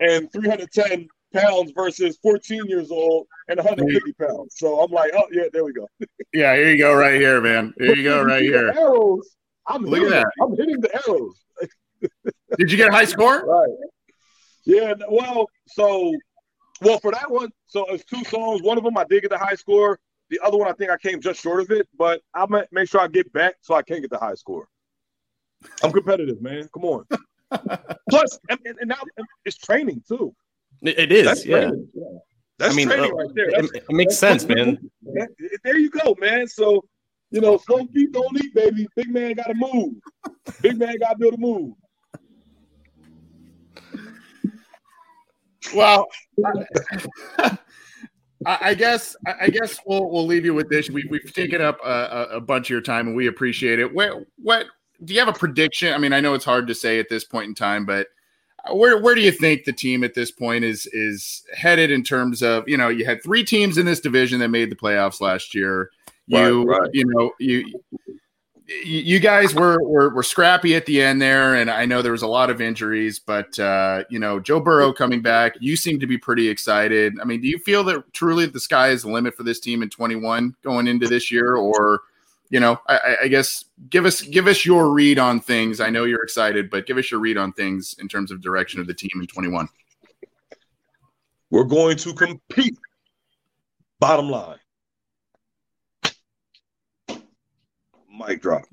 and 0.00 0.30
310 0.32 1.08
pounds 1.32 1.72
versus 1.74 2.18
14 2.22 2.66
years 2.66 2.90
old 2.90 3.26
and 3.48 3.58
150 3.58 4.12
pounds. 4.14 4.54
So 4.56 4.80
I'm 4.80 4.90
like, 4.90 5.12
oh 5.14 5.24
yeah, 5.32 5.44
there 5.52 5.64
we 5.64 5.72
go. 5.72 5.88
yeah, 6.32 6.54
here 6.54 6.70
you 6.70 6.78
go, 6.78 6.94
right 6.94 7.14
here, 7.14 7.40
man. 7.40 7.72
Here 7.78 7.94
you 7.94 8.02
go, 8.02 8.22
right 8.22 8.42
here. 8.42 8.70
Arrows. 8.70 9.36
I'm 9.66 9.84
Look 9.84 10.00
hitting, 10.00 10.14
at 10.14 10.24
that. 10.24 10.32
I'm 10.42 10.56
hitting 10.56 10.80
the 10.80 11.06
arrows. 11.06 11.44
Did 12.58 12.70
you 12.70 12.76
get 12.76 12.88
a 12.88 12.92
high 12.92 13.04
score? 13.04 13.44
Right. 13.44 13.76
Yeah. 14.64 14.94
Well, 15.08 15.48
so 15.68 16.12
well 16.80 16.98
for 16.98 17.12
that 17.12 17.30
one, 17.30 17.50
so 17.66 17.84
it's 17.90 18.04
two 18.04 18.24
songs. 18.24 18.62
One 18.62 18.78
of 18.78 18.84
them 18.84 18.96
I 18.96 19.04
did 19.04 19.22
get 19.22 19.30
the 19.30 19.38
high 19.38 19.54
score. 19.54 19.98
The 20.30 20.38
other 20.44 20.56
one, 20.56 20.68
I 20.68 20.72
think 20.72 20.90
I 20.90 20.96
came 20.96 21.20
just 21.20 21.42
short 21.42 21.60
of 21.60 21.70
it, 21.72 21.88
but 21.98 22.22
I'll 22.34 22.48
make 22.70 22.88
sure 22.88 23.00
I 23.00 23.08
get 23.08 23.32
back 23.32 23.56
so 23.60 23.74
I 23.74 23.82
can 23.82 24.00
get 24.00 24.10
the 24.10 24.18
high 24.18 24.34
score. 24.34 24.68
I'm 25.82 25.92
competitive, 25.92 26.40
man. 26.40 26.68
Come 26.72 26.84
on. 26.84 27.04
Plus, 28.10 28.38
and, 28.48 28.58
and, 28.64 28.88
now 28.88 28.96
it's 29.44 29.58
training 29.58 30.02
too. 30.06 30.34
It 30.82 31.10
is, 31.10 31.26
That's 31.26 31.44
yeah. 31.44 31.72
yeah. 31.92 32.04
That's 32.58 32.74
I 32.74 32.76
mean, 32.76 32.88
training 32.88 33.10
uh, 33.10 33.14
right 33.14 33.34
there. 33.34 33.48
It, 33.48 33.70
it, 33.74 33.84
makes 33.90 34.16
sense, 34.16 34.46
man. 34.46 34.78
There 35.64 35.76
you 35.76 35.90
go, 35.90 36.14
man. 36.20 36.46
So, 36.46 36.84
you 37.30 37.40
know, 37.40 37.56
slow 37.58 37.86
feet 37.86 38.12
don't 38.12 38.42
eat, 38.42 38.54
baby. 38.54 38.86
Big 38.94 39.10
man 39.10 39.34
got 39.34 39.48
to 39.48 39.54
move. 39.54 39.94
Big 40.62 40.78
man 40.78 40.96
got 40.98 41.12
to 41.12 41.18
be 41.18 41.26
able 41.26 41.36
to 41.36 41.42
move. 41.42 41.74
Well, 45.74 46.06
I, 48.46 48.74
guess 48.74 49.16
I 49.26 49.48
guess 49.48 49.78
we'll 49.84 50.10
we'll 50.10 50.26
leave 50.26 50.44
you 50.44 50.54
with 50.54 50.70
this. 50.70 50.88
We, 50.88 51.04
we've 51.10 51.32
taken 51.32 51.60
up 51.60 51.78
a, 51.84 52.28
a 52.32 52.40
bunch 52.40 52.66
of 52.66 52.70
your 52.70 52.80
time, 52.80 53.08
and 53.08 53.16
we 53.16 53.26
appreciate 53.26 53.78
it. 53.78 53.92
What 53.92 54.24
what 54.36 54.66
do 55.04 55.12
you 55.12 55.20
have 55.20 55.28
a 55.28 55.38
prediction? 55.38 55.92
I 55.92 55.98
mean, 55.98 56.12
I 56.12 56.20
know 56.20 56.34
it's 56.34 56.44
hard 56.44 56.66
to 56.68 56.74
say 56.74 56.98
at 56.98 57.08
this 57.08 57.24
point 57.24 57.48
in 57.48 57.54
time, 57.54 57.84
but 57.84 58.08
uh, 58.64 58.74
where 58.74 59.00
where 59.00 59.14
do 59.14 59.20
you 59.20 59.32
think 59.32 59.64
the 59.64 59.72
team 59.72 60.02
at 60.04 60.14
this 60.14 60.30
point 60.30 60.64
is 60.64 60.86
is 60.92 61.42
headed 61.54 61.90
in 61.90 62.02
terms 62.02 62.42
of 62.42 62.66
you 62.66 62.76
know 62.76 62.88
you 62.88 63.04
had 63.04 63.22
three 63.22 63.44
teams 63.44 63.76
in 63.76 63.86
this 63.86 64.00
division 64.00 64.40
that 64.40 64.48
made 64.48 64.70
the 64.70 64.76
playoffs 64.76 65.20
last 65.20 65.54
year. 65.54 65.90
You 66.26 66.64
right, 66.64 66.80
right. 66.80 66.90
you 66.94 67.04
know 67.06 67.32
you 67.38 67.80
you 68.84 69.18
guys 69.18 69.54
were, 69.54 69.82
were 69.82 70.14
were 70.14 70.22
scrappy 70.22 70.76
at 70.76 70.86
the 70.86 71.02
end 71.02 71.20
there, 71.20 71.56
and 71.56 71.70
I 71.70 71.86
know 71.86 72.02
there 72.02 72.12
was 72.12 72.22
a 72.22 72.28
lot 72.28 72.50
of 72.50 72.60
injuries, 72.60 73.18
but 73.18 73.58
uh, 73.58 74.04
you 74.08 74.18
know 74.18 74.38
Joe 74.38 74.60
Burrow 74.60 74.92
coming 74.92 75.22
back, 75.22 75.54
you 75.60 75.76
seem 75.76 75.98
to 76.00 76.06
be 76.06 76.16
pretty 76.16 76.48
excited. 76.48 77.18
I 77.20 77.24
mean, 77.24 77.40
do 77.40 77.48
you 77.48 77.58
feel 77.58 77.82
that 77.84 78.12
truly 78.12 78.46
the 78.46 78.60
sky 78.60 78.90
is 78.90 79.02
the 79.02 79.10
limit 79.10 79.34
for 79.34 79.42
this 79.42 79.60
team 79.60 79.82
in 79.82 79.90
21 79.90 80.54
going 80.62 80.86
into 80.86 81.08
this 81.08 81.30
year, 81.30 81.56
or 81.56 82.02
you 82.50 82.60
know, 82.60 82.80
I, 82.88 83.16
I, 83.22 83.28
guess 83.28 83.64
give 83.90 84.06
us 84.06 84.22
give 84.22 84.46
us 84.46 84.64
your 84.64 84.90
read 84.90 85.18
on 85.18 85.40
things. 85.40 85.80
I 85.80 85.90
know 85.90 86.04
you're 86.04 86.22
excited, 86.22 86.68
but 86.68 86.86
give 86.86 86.98
us 86.98 87.10
your 87.10 87.20
read 87.20 87.36
on 87.36 87.52
things 87.52 87.94
in 88.00 88.08
terms 88.08 88.30
of 88.30 88.40
direction 88.40 88.80
of 88.80 88.86
the 88.86 88.94
team 88.94 89.10
in 89.14 89.26
21. 89.26 89.68
We're 91.50 91.64
going 91.64 91.96
to 91.98 92.12
compete. 92.14 92.76
Bottom 94.00 94.30
line. 94.30 94.58
Mic 98.26 98.42
drop. 98.42 98.64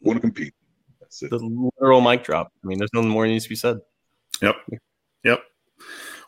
Want 0.00 0.16
to 0.16 0.20
compete. 0.20 0.54
That's 1.00 1.22
it. 1.22 1.30
The 1.30 1.70
literal 1.78 2.00
mic 2.00 2.24
drop. 2.24 2.52
I 2.64 2.66
mean, 2.66 2.78
there's 2.78 2.90
nothing 2.94 3.10
more 3.10 3.26
needs 3.26 3.44
to 3.44 3.50
be 3.50 3.56
said. 3.56 3.78
Yep. 4.40 4.56
Yep. 5.24 5.42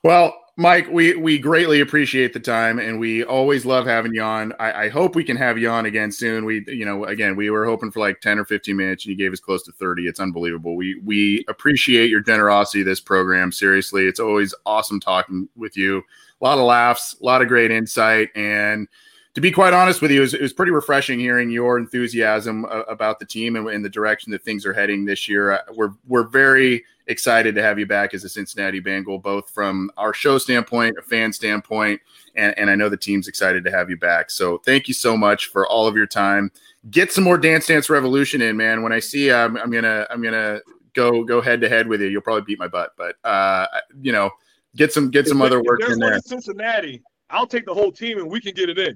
Well, 0.05 0.35
Mike, 0.59 0.89
we 0.91 1.15
we 1.15 1.39
greatly 1.39 1.81
appreciate 1.81 2.35
the 2.35 2.41
time, 2.41 2.79
and 2.79 3.01
we 3.01 3.25
always 3.25 3.65
love 3.65 3.87
having 3.87 4.13
you 4.13 4.23
on. 4.23 4.53
I, 4.61 4.85
I, 4.85 4.89
hope 4.91 5.15
we 5.15 5.25
can 5.25 5.37
have 5.39 5.57
you 5.57 5.71
on 5.71 5.87
again 5.87 6.13
soon. 6.13 6.45
We, 6.45 6.63
you 6.67 6.85
know, 6.85 7.07
again, 7.07 7.37
we 7.37 7.49
were 7.49 7.65
hoping 7.65 7.91
for 7.91 8.01
like 8.01 8.21
ten 8.21 8.39
or 8.39 8.45
fifteen 8.45 8.77
minutes, 8.77 9.05
and 9.05 9.11
you 9.11 9.17
gave 9.17 9.33
us 9.33 9.41
close 9.41 9.63
to 9.63 9.73
thirty. 9.73 10.07
It's 10.07 10.21
unbelievable. 10.21 10.77
We 10.77 11.01
we 11.05 11.45
appreciate 11.49 12.11
your 12.11 12.21
generosity. 12.21 12.83
This 12.83 13.01
program, 13.01 13.51
seriously, 13.51 14.07
it's 14.07 14.21
always 14.21 14.55
awesome 14.67 15.01
talking 15.01 15.49
with 15.57 15.75
you. 15.75 16.03
A 16.41 16.45
lot 16.45 16.59
of 16.59 16.65
laughs, 16.65 17.17
a 17.19 17.25
lot 17.25 17.41
of 17.41 17.49
great 17.49 17.71
insight, 17.71 18.29
and 18.35 18.89
to 19.35 19.41
be 19.41 19.51
quite 19.51 19.73
honest 19.73 20.03
with 20.03 20.11
you, 20.11 20.19
it 20.19 20.21
was, 20.21 20.35
it 20.35 20.43
was, 20.43 20.53
pretty 20.53 20.73
refreshing 20.73 21.19
hearing 21.19 21.51
your 21.51 21.79
enthusiasm 21.79 22.67
uh, 22.67 22.83
about 22.83 23.19
the 23.19 23.25
team 23.25 23.57
and, 23.57 23.67
and, 23.69 23.85
the 23.85 23.89
direction 23.89 24.31
that 24.33 24.43
things 24.43 24.67
are 24.67 24.75
heading 24.75 25.05
this 25.05 25.27
year. 25.29 25.53
Uh, 25.53 25.59
we're 25.75 25.93
we're 26.07 26.27
very 26.27 26.85
excited 27.07 27.55
to 27.55 27.63
have 27.63 27.79
you 27.79 27.87
back 27.87 28.13
as 28.13 28.25
a 28.25 28.29
Cincinnati 28.29 28.79
Bengal, 28.79 29.19
both 29.19 29.49
from 29.51 29.91
our 29.97 30.13
show 30.13 30.37
standpoint, 30.39 30.97
a 30.99 31.03
fan 31.03 31.33
standpoint, 31.33 32.01
and, 32.35 32.57
and 32.59 32.71
I 32.71 32.75
know 32.75 32.89
the 32.89 32.97
team's 32.97 33.27
excited 33.27 33.65
to 33.65 33.71
have 33.71 33.89
you 33.89 33.97
back. 33.97 34.31
So 34.31 34.59
thank 34.59 34.87
you 34.87 34.95
so 34.95 35.17
much 35.17 35.47
for 35.47 35.67
all 35.67 35.87
of 35.87 35.97
your 35.97 36.07
time. 36.07 36.53
Get 36.91 37.11
some 37.11 37.25
more 37.25 37.39
Dance 37.39 37.67
Dance 37.67 37.89
Revolution 37.89 38.43
in, 38.43 38.57
man. 38.57 38.83
When 38.83 38.93
I 38.93 39.01
see 39.01 39.27
you, 39.27 39.35
I'm, 39.35 39.57
I'm 39.57 39.71
gonna 39.71 40.07
I'm 40.11 40.23
gonna 40.23 40.61
go 40.93 41.25
go 41.25 41.41
head 41.41 41.63
to 41.63 41.71
head 41.71 41.89
with 41.89 42.03
you. 42.03 42.09
You'll 42.09 42.21
probably 42.21 42.43
beat 42.43 42.59
my 42.59 42.69
butt, 42.69 42.93
but 42.99 43.17
uh, 43.25 43.67
you 44.03 44.13
know, 44.13 44.31
get 44.77 44.93
some 44.93 45.11
get 45.11 45.27
some 45.27 45.41
if, 45.41 45.47
other 45.47 45.63
work 45.63 45.81
in 45.89 45.99
there. 45.99 46.19
Cincinnati, 46.19 47.03
I'll 47.31 47.47
take 47.47 47.65
the 47.65 47.75
whole 47.75 47.93
team 47.93 48.19
and 48.19 48.31
we 48.31 48.39
can 48.39 48.53
get 48.53 48.69
it 48.69 48.79
in. 48.79 48.95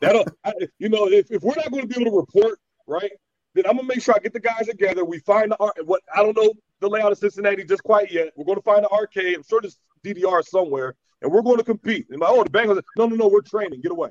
That'll, 0.00 0.24
I, 0.44 0.52
you 0.78 0.88
know, 0.88 1.08
if, 1.08 1.30
if 1.30 1.42
we're 1.42 1.54
not 1.56 1.70
going 1.70 1.82
to 1.82 1.88
be 1.88 2.00
able 2.00 2.12
to 2.12 2.16
report, 2.16 2.58
right, 2.86 3.10
then 3.54 3.64
I'm 3.66 3.76
gonna 3.76 3.88
make 3.88 4.02
sure 4.02 4.14
I 4.14 4.18
get 4.18 4.32
the 4.32 4.40
guys 4.40 4.66
together. 4.66 5.04
We 5.04 5.18
find 5.20 5.50
the 5.50 5.56
art. 5.58 5.76
What 5.84 6.02
I 6.14 6.22
don't 6.22 6.36
know 6.36 6.52
the 6.82 6.88
layout 6.88 7.12
of 7.12 7.18
Cincinnati 7.18 7.64
just 7.64 7.82
quite 7.82 8.12
yet. 8.12 8.32
We're 8.36 8.44
going 8.44 8.58
to 8.58 8.62
find 8.62 8.84
the 8.84 8.90
arcade. 8.90 9.36
I'm 9.36 9.42
sure 9.42 9.60
there's 9.60 9.78
DDR 10.04 10.44
somewhere, 10.44 10.94
and 11.22 11.32
we're 11.32 11.42
going 11.42 11.58
to 11.58 11.64
compete. 11.64 12.06
And 12.10 12.18
my 12.18 12.26
oh, 12.28 12.44
the 12.44 12.50
Bengals. 12.50 12.82
No, 12.96 13.06
no, 13.06 13.16
no. 13.16 13.28
We're 13.28 13.40
training. 13.40 13.80
Get 13.80 13.92
away. 13.92 14.10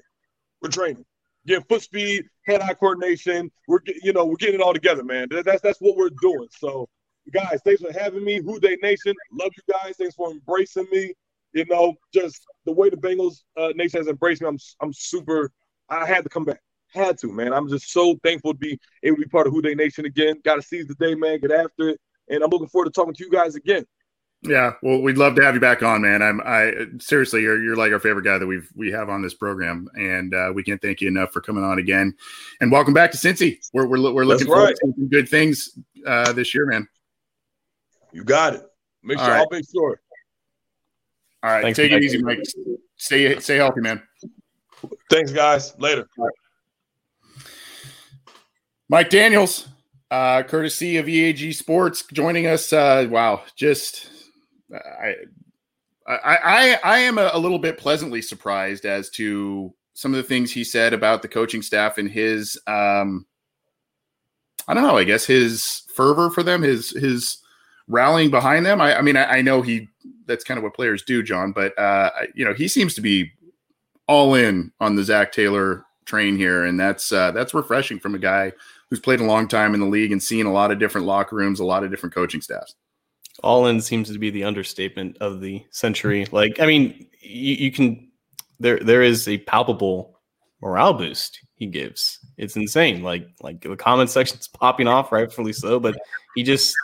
We're 0.61 0.69
training. 0.69 1.05
Getting 1.45 1.65
foot 1.65 1.81
speed, 1.81 2.25
hand-eye 2.45 2.75
coordination. 2.75 3.51
We're 3.67 3.79
you 4.03 4.13
know 4.13 4.25
we're 4.25 4.35
getting 4.35 4.55
it 4.55 4.61
all 4.61 4.73
together, 4.73 5.03
man. 5.03 5.27
That's 5.29 5.61
that's 5.61 5.79
what 5.79 5.97
we're 5.97 6.11
doing. 6.21 6.47
So, 6.51 6.87
guys, 7.33 7.59
thanks 7.65 7.81
for 7.81 7.91
having 7.91 8.23
me. 8.23 8.41
Who 8.43 8.59
Dey 8.59 8.77
Nation, 8.81 9.13
love 9.31 9.51
you 9.57 9.73
guys. 9.73 9.95
Thanks 9.97 10.15
for 10.15 10.31
embracing 10.31 10.87
me. 10.91 11.13
You 11.53 11.65
know, 11.65 11.95
just 12.13 12.45
the 12.65 12.71
way 12.71 12.89
the 12.89 12.97
Bengals 12.97 13.41
uh, 13.57 13.69
nation 13.75 13.99
has 13.99 14.07
embraced 14.07 14.41
me. 14.41 14.47
I'm 14.47 14.59
I'm 14.81 14.93
super 14.93 15.51
I 15.91 16.07
had 16.07 16.23
to 16.23 16.29
come 16.29 16.45
back. 16.45 16.61
Had 16.87 17.17
to, 17.19 17.31
man. 17.31 17.53
I'm 17.53 17.69
just 17.69 17.91
so 17.91 18.17
thankful 18.23 18.53
to 18.53 18.57
be 18.57 18.79
able 19.03 19.17
to 19.17 19.21
be 19.21 19.27
part 19.27 19.47
of 19.47 19.53
Who 19.53 19.61
Dey 19.61 19.75
Nation 19.75 20.05
again. 20.05 20.41
Got 20.43 20.55
to 20.55 20.61
seize 20.61 20.87
the 20.87 20.95
day, 20.95 21.15
man. 21.15 21.39
Get 21.39 21.51
after 21.51 21.89
it, 21.89 22.01
and 22.27 22.43
I'm 22.43 22.49
looking 22.49 22.67
forward 22.67 22.85
to 22.85 22.91
talking 22.91 23.13
to 23.13 23.23
you 23.23 23.29
guys 23.29 23.55
again. 23.55 23.85
Yeah, 24.43 24.73
well, 24.81 24.99
we'd 25.01 25.17
love 25.17 25.35
to 25.35 25.43
have 25.43 25.53
you 25.53 25.61
back 25.61 25.83
on, 25.83 26.01
man. 26.01 26.23
I'm, 26.23 26.41
I 26.43 26.73
seriously, 26.99 27.43
you're 27.43 27.63
you're 27.63 27.75
like 27.75 27.91
our 27.91 27.99
favorite 27.99 28.23
guy 28.23 28.39
that 28.39 28.47
we've 28.47 28.67
we 28.75 28.91
have 28.91 29.07
on 29.07 29.21
this 29.21 29.35
program, 29.35 29.87
and 29.93 30.33
uh, 30.33 30.51
we 30.53 30.63
can't 30.63 30.81
thank 30.81 30.99
you 30.99 31.07
enough 31.07 31.31
for 31.31 31.41
coming 31.41 31.63
on 31.63 31.77
again. 31.77 32.13
And 32.59 32.71
welcome 32.71 32.93
back 32.93 33.11
to 33.11 33.17
Cincy. 33.17 33.59
We're 33.71 33.85
we're, 33.85 34.11
we're 34.11 34.25
looking 34.25 34.47
forward 34.47 34.75
to 34.81 34.93
some 34.97 35.09
good 35.09 35.29
things 35.29 35.77
uh, 36.07 36.33
this 36.33 36.55
year, 36.55 36.65
man. 36.65 36.87
You 38.11 38.23
got 38.23 38.55
it. 38.55 38.63
Make 39.03 39.19
sure 39.19 39.27
right. 39.27 39.39
I'll 39.41 39.47
make 39.51 39.65
sure. 39.71 40.01
All 41.43 41.51
right, 41.51 41.61
Thanks, 41.61 41.77
take 41.77 41.91
it 41.91 42.03
easy, 42.03 42.21
Mike. 42.21 42.43
Stay 42.97 43.39
stay 43.39 43.55
healthy, 43.57 43.81
man. 43.81 44.01
Thanks, 45.09 45.31
guys. 45.31 45.77
Later. 45.79 46.07
Mike 48.89 49.09
Daniels, 49.09 49.67
uh, 50.09 50.43
courtesy 50.43 50.97
of 50.97 51.05
EAG 51.05 51.53
Sports, 51.53 52.03
joining 52.11 52.47
us. 52.47 52.73
Uh, 52.73 53.07
wow, 53.09 53.43
just 53.55 54.09
I, 54.73 55.15
I, 56.07 56.17
I, 56.43 56.79
I 56.83 56.99
am 56.99 57.17
a, 57.17 57.37
little 57.37 57.59
bit 57.59 57.77
pleasantly 57.77 58.21
surprised 58.21 58.85
as 58.85 59.09
to 59.11 59.73
some 59.93 60.13
of 60.13 60.17
the 60.17 60.27
things 60.27 60.51
he 60.51 60.63
said 60.63 60.93
about 60.93 61.21
the 61.21 61.27
coaching 61.27 61.61
staff 61.61 61.97
and 61.97 62.09
his, 62.09 62.59
um, 62.67 63.25
I 64.67 64.73
don't 64.73 64.83
know, 64.83 64.97
I 64.97 65.03
guess 65.03 65.25
his 65.25 65.83
fervor 65.95 66.29
for 66.29 66.43
them, 66.43 66.61
his 66.61 66.91
his 66.91 67.37
rallying 67.87 68.29
behind 68.29 68.65
them. 68.65 68.81
I, 68.81 68.97
I 68.97 69.01
mean, 69.01 69.17
I, 69.17 69.37
I, 69.37 69.41
know 69.41 69.61
he 69.61 69.87
that's 70.25 70.43
kind 70.43 70.57
of 70.57 70.63
what 70.63 70.73
players 70.73 71.03
do, 71.03 71.23
John, 71.23 71.51
but 71.51 71.77
uh, 71.77 72.09
you 72.35 72.45
know, 72.45 72.53
he 72.53 72.67
seems 72.67 72.93
to 72.95 73.01
be 73.01 73.31
all 74.11 74.35
in 74.35 74.73
on 74.81 74.97
the 74.97 75.05
Zac 75.05 75.31
Taylor 75.31 75.85
train 76.03 76.35
here, 76.35 76.65
and 76.65 76.77
that's 76.77 77.13
uh, 77.13 77.31
that's 77.31 77.53
refreshing 77.53 77.97
from 77.97 78.13
a 78.13 78.19
guy 78.19 78.51
who's 78.89 78.99
played 78.99 79.21
a 79.21 79.23
long 79.23 79.47
time 79.47 79.73
in 79.73 79.79
the 79.79 79.85
league 79.85 80.11
and 80.11 80.21
seen 80.21 80.45
a 80.45 80.51
lot 80.51 80.69
of 80.69 80.79
different 80.79 81.07
locker 81.07 81.37
rooms, 81.37 81.61
a 81.61 81.65
lot 81.65 81.85
of 81.85 81.89
different 81.89 82.13
coaching 82.13 82.41
staffs. 82.41 82.75
All 83.41 83.67
in 83.67 83.79
seems 83.79 84.11
to 84.11 84.19
be 84.19 84.29
the 84.29 84.43
understatement 84.43 85.17
of 85.21 85.39
the 85.39 85.65
century. 85.71 86.27
Like, 86.29 86.59
I 86.59 86.65
mean, 86.65 87.07
you, 87.21 87.55
you 87.55 87.71
can 87.71 88.11
there 88.59 88.79
there 88.79 89.01
is 89.01 89.29
a 89.29 89.37
palpable 89.37 90.19
morale 90.61 90.93
boost 90.93 91.39
he 91.55 91.65
gives. 91.65 92.19
It's 92.35 92.57
insane. 92.57 93.03
Like 93.03 93.29
like 93.39 93.61
the 93.61 93.77
comment 93.77 94.09
section's 94.09 94.49
popping 94.49 94.89
off, 94.89 95.13
rightfully 95.13 95.53
so, 95.53 95.79
but 95.79 95.95
he 96.35 96.43
just 96.43 96.75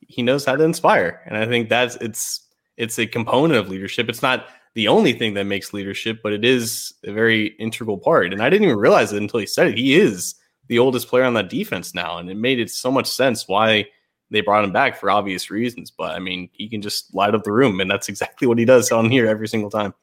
he 0.00 0.20
knows 0.20 0.44
how 0.44 0.56
to 0.56 0.64
inspire. 0.64 1.22
And 1.26 1.36
I 1.36 1.46
think 1.46 1.68
that's 1.68 1.94
it's 2.00 2.48
it's 2.76 2.98
a 2.98 3.06
component 3.06 3.60
of 3.60 3.68
leadership. 3.68 4.08
It's 4.08 4.22
not 4.22 4.48
the 4.74 4.88
only 4.88 5.12
thing 5.12 5.34
that 5.34 5.44
makes 5.44 5.72
leadership, 5.72 6.20
but 6.22 6.32
it 6.32 6.44
is 6.44 6.94
a 7.04 7.12
very 7.12 7.48
integral 7.58 7.98
part. 7.98 8.32
And 8.32 8.42
I 8.42 8.48
didn't 8.48 8.64
even 8.64 8.78
realize 8.78 9.12
it 9.12 9.20
until 9.20 9.40
he 9.40 9.46
said 9.46 9.66
it. 9.66 9.78
He 9.78 9.94
is 9.94 10.34
the 10.68 10.78
oldest 10.78 11.08
player 11.08 11.24
on 11.24 11.34
that 11.34 11.50
defense 11.50 11.94
now, 11.94 12.18
and 12.18 12.30
it 12.30 12.36
made 12.36 12.58
it 12.58 12.70
so 12.70 12.90
much 12.90 13.06
sense 13.06 13.46
why 13.46 13.86
they 14.30 14.40
brought 14.40 14.64
him 14.64 14.72
back 14.72 14.98
for 14.98 15.10
obvious 15.10 15.50
reasons. 15.50 15.90
But 15.90 16.14
I 16.14 16.18
mean, 16.18 16.48
he 16.52 16.68
can 16.68 16.80
just 16.80 17.14
light 17.14 17.34
up 17.34 17.44
the 17.44 17.52
room, 17.52 17.80
and 17.80 17.90
that's 17.90 18.08
exactly 18.08 18.48
what 18.48 18.58
he 18.58 18.64
does 18.64 18.90
on 18.90 19.10
here 19.10 19.26
every 19.26 19.48
single 19.48 19.70
time. 19.70 19.94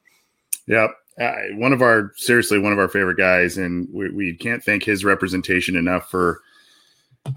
Yep. 0.66 0.90
Uh, 1.20 1.32
one 1.54 1.72
of 1.72 1.82
our 1.82 2.12
seriously 2.16 2.58
one 2.58 2.72
of 2.72 2.78
our 2.78 2.88
favorite 2.88 3.18
guys, 3.18 3.58
and 3.58 3.88
we, 3.92 4.10
we 4.10 4.34
can't 4.34 4.62
thank 4.62 4.84
his 4.84 5.04
representation 5.04 5.76
enough 5.76 6.08
for 6.08 6.40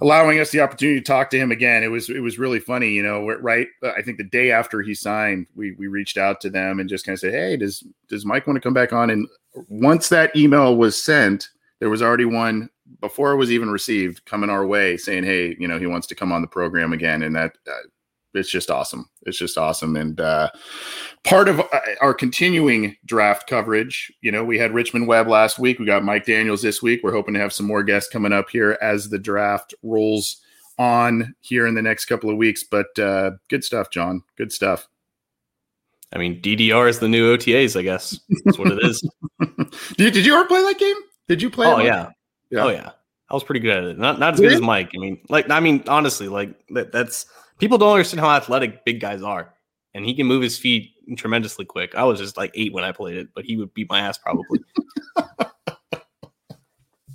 allowing 0.01 0.39
us 0.39 0.51
the 0.51 0.61
opportunity 0.61 0.99
to 0.99 1.05
talk 1.05 1.29
to 1.29 1.37
him 1.37 1.51
again. 1.51 1.83
It 1.83 1.91
was 1.91 2.09
it 2.09 2.19
was 2.21 2.39
really 2.39 2.59
funny, 2.59 2.89
you 2.89 3.03
know. 3.03 3.25
Right, 3.27 3.67
I 3.83 4.01
think 4.01 4.17
the 4.17 4.23
day 4.23 4.51
after 4.51 4.81
he 4.81 4.93
signed, 4.93 5.47
we 5.55 5.73
we 5.73 5.87
reached 5.87 6.17
out 6.17 6.41
to 6.41 6.49
them 6.49 6.79
and 6.79 6.89
just 6.89 7.05
kind 7.05 7.13
of 7.13 7.19
said, 7.19 7.33
"Hey, 7.33 7.57
does 7.57 7.83
does 8.07 8.25
Mike 8.25 8.47
want 8.47 8.57
to 8.57 8.61
come 8.61 8.73
back 8.73 8.93
on?" 8.93 9.09
And 9.09 9.27
once 9.67 10.09
that 10.09 10.35
email 10.35 10.75
was 10.75 11.01
sent, 11.01 11.49
there 11.79 11.89
was 11.89 12.01
already 12.01 12.25
one 12.25 12.69
before 13.01 13.31
it 13.31 13.37
was 13.37 13.51
even 13.51 13.69
received 13.69 14.25
coming 14.25 14.49
our 14.49 14.65
way 14.65 14.97
saying, 14.97 15.23
"Hey, 15.23 15.55
you 15.59 15.67
know, 15.67 15.79
he 15.79 15.87
wants 15.87 16.07
to 16.07 16.15
come 16.15 16.31
on 16.31 16.41
the 16.41 16.47
program 16.47 16.93
again," 16.93 17.23
and 17.23 17.35
that. 17.35 17.55
Uh, 17.67 17.87
it's 18.33 18.49
just 18.49 18.71
awesome. 18.71 19.09
It's 19.23 19.37
just 19.37 19.57
awesome. 19.57 19.95
And 19.95 20.19
uh, 20.19 20.49
part 21.23 21.47
of 21.47 21.59
uh, 21.59 21.79
our 22.01 22.13
continuing 22.13 22.95
draft 23.05 23.47
coverage, 23.47 24.11
you 24.21 24.31
know, 24.31 24.43
we 24.43 24.57
had 24.57 24.73
Richmond 24.73 25.07
Webb 25.07 25.27
last 25.27 25.59
week. 25.59 25.79
We 25.79 25.85
got 25.85 26.03
Mike 26.03 26.25
Daniels 26.25 26.61
this 26.61 26.81
week. 26.81 27.01
We're 27.03 27.13
hoping 27.13 27.33
to 27.35 27.39
have 27.39 27.53
some 27.53 27.65
more 27.65 27.83
guests 27.83 28.09
coming 28.09 28.33
up 28.33 28.49
here 28.49 28.77
as 28.81 29.09
the 29.09 29.19
draft 29.19 29.73
rolls 29.83 30.41
on 30.77 31.35
here 31.41 31.67
in 31.67 31.75
the 31.75 31.81
next 31.81 32.05
couple 32.05 32.29
of 32.29 32.37
weeks. 32.37 32.63
But 32.63 32.97
uh, 32.97 33.31
good 33.49 33.63
stuff, 33.63 33.89
John. 33.91 34.23
Good 34.37 34.51
stuff. 34.51 34.87
I 36.11 36.17
mean, 36.17 36.41
DDR 36.41 36.87
is 36.89 36.99
the 36.99 37.09
new 37.09 37.35
OTAs, 37.35 37.77
I 37.77 37.81
guess. 37.81 38.19
That's 38.45 38.59
what 38.59 38.71
it 38.71 38.79
is. 38.83 39.01
did, 39.97 40.13
did 40.13 40.25
you 40.25 40.35
ever 40.35 40.47
play 40.47 40.61
that 40.61 40.77
game? 40.77 40.95
Did 41.27 41.41
you 41.41 41.49
play? 41.49 41.67
Oh 41.67 41.79
yeah. 41.79 42.09
yeah. 42.49 42.63
Oh 42.63 42.69
yeah. 42.69 42.91
I 43.29 43.33
was 43.33 43.43
pretty 43.43 43.61
good 43.61 43.77
at 43.77 43.83
it. 43.83 43.97
Not 43.97 44.19
not 44.19 44.35
as 44.35 44.39
good 44.39 44.51
as 44.51 44.61
Mike. 44.61 44.91
I 44.95 44.99
mean, 44.99 45.19
like 45.29 45.49
I 45.49 45.59
mean, 45.59 45.83
honestly, 45.87 46.27
like 46.27 46.55
that, 46.69 46.91
that's 46.91 47.25
people 47.59 47.77
don't 47.77 47.93
understand 47.93 48.19
how 48.19 48.29
athletic 48.29 48.85
big 48.85 48.99
guys 48.99 49.21
are, 49.21 49.53
and 49.93 50.05
he 50.05 50.13
can 50.13 50.27
move 50.27 50.41
his 50.41 50.57
feet 50.57 50.91
tremendously 51.17 51.65
quick. 51.65 51.95
I 51.95 52.03
was 52.03 52.19
just 52.19 52.37
like 52.37 52.51
eight 52.55 52.73
when 52.73 52.83
I 52.83 52.91
played 52.91 53.17
it, 53.17 53.29
but 53.35 53.45
he 53.45 53.57
would 53.57 53.73
beat 53.73 53.89
my 53.89 53.99
ass 53.99 54.17
probably. 54.17 54.59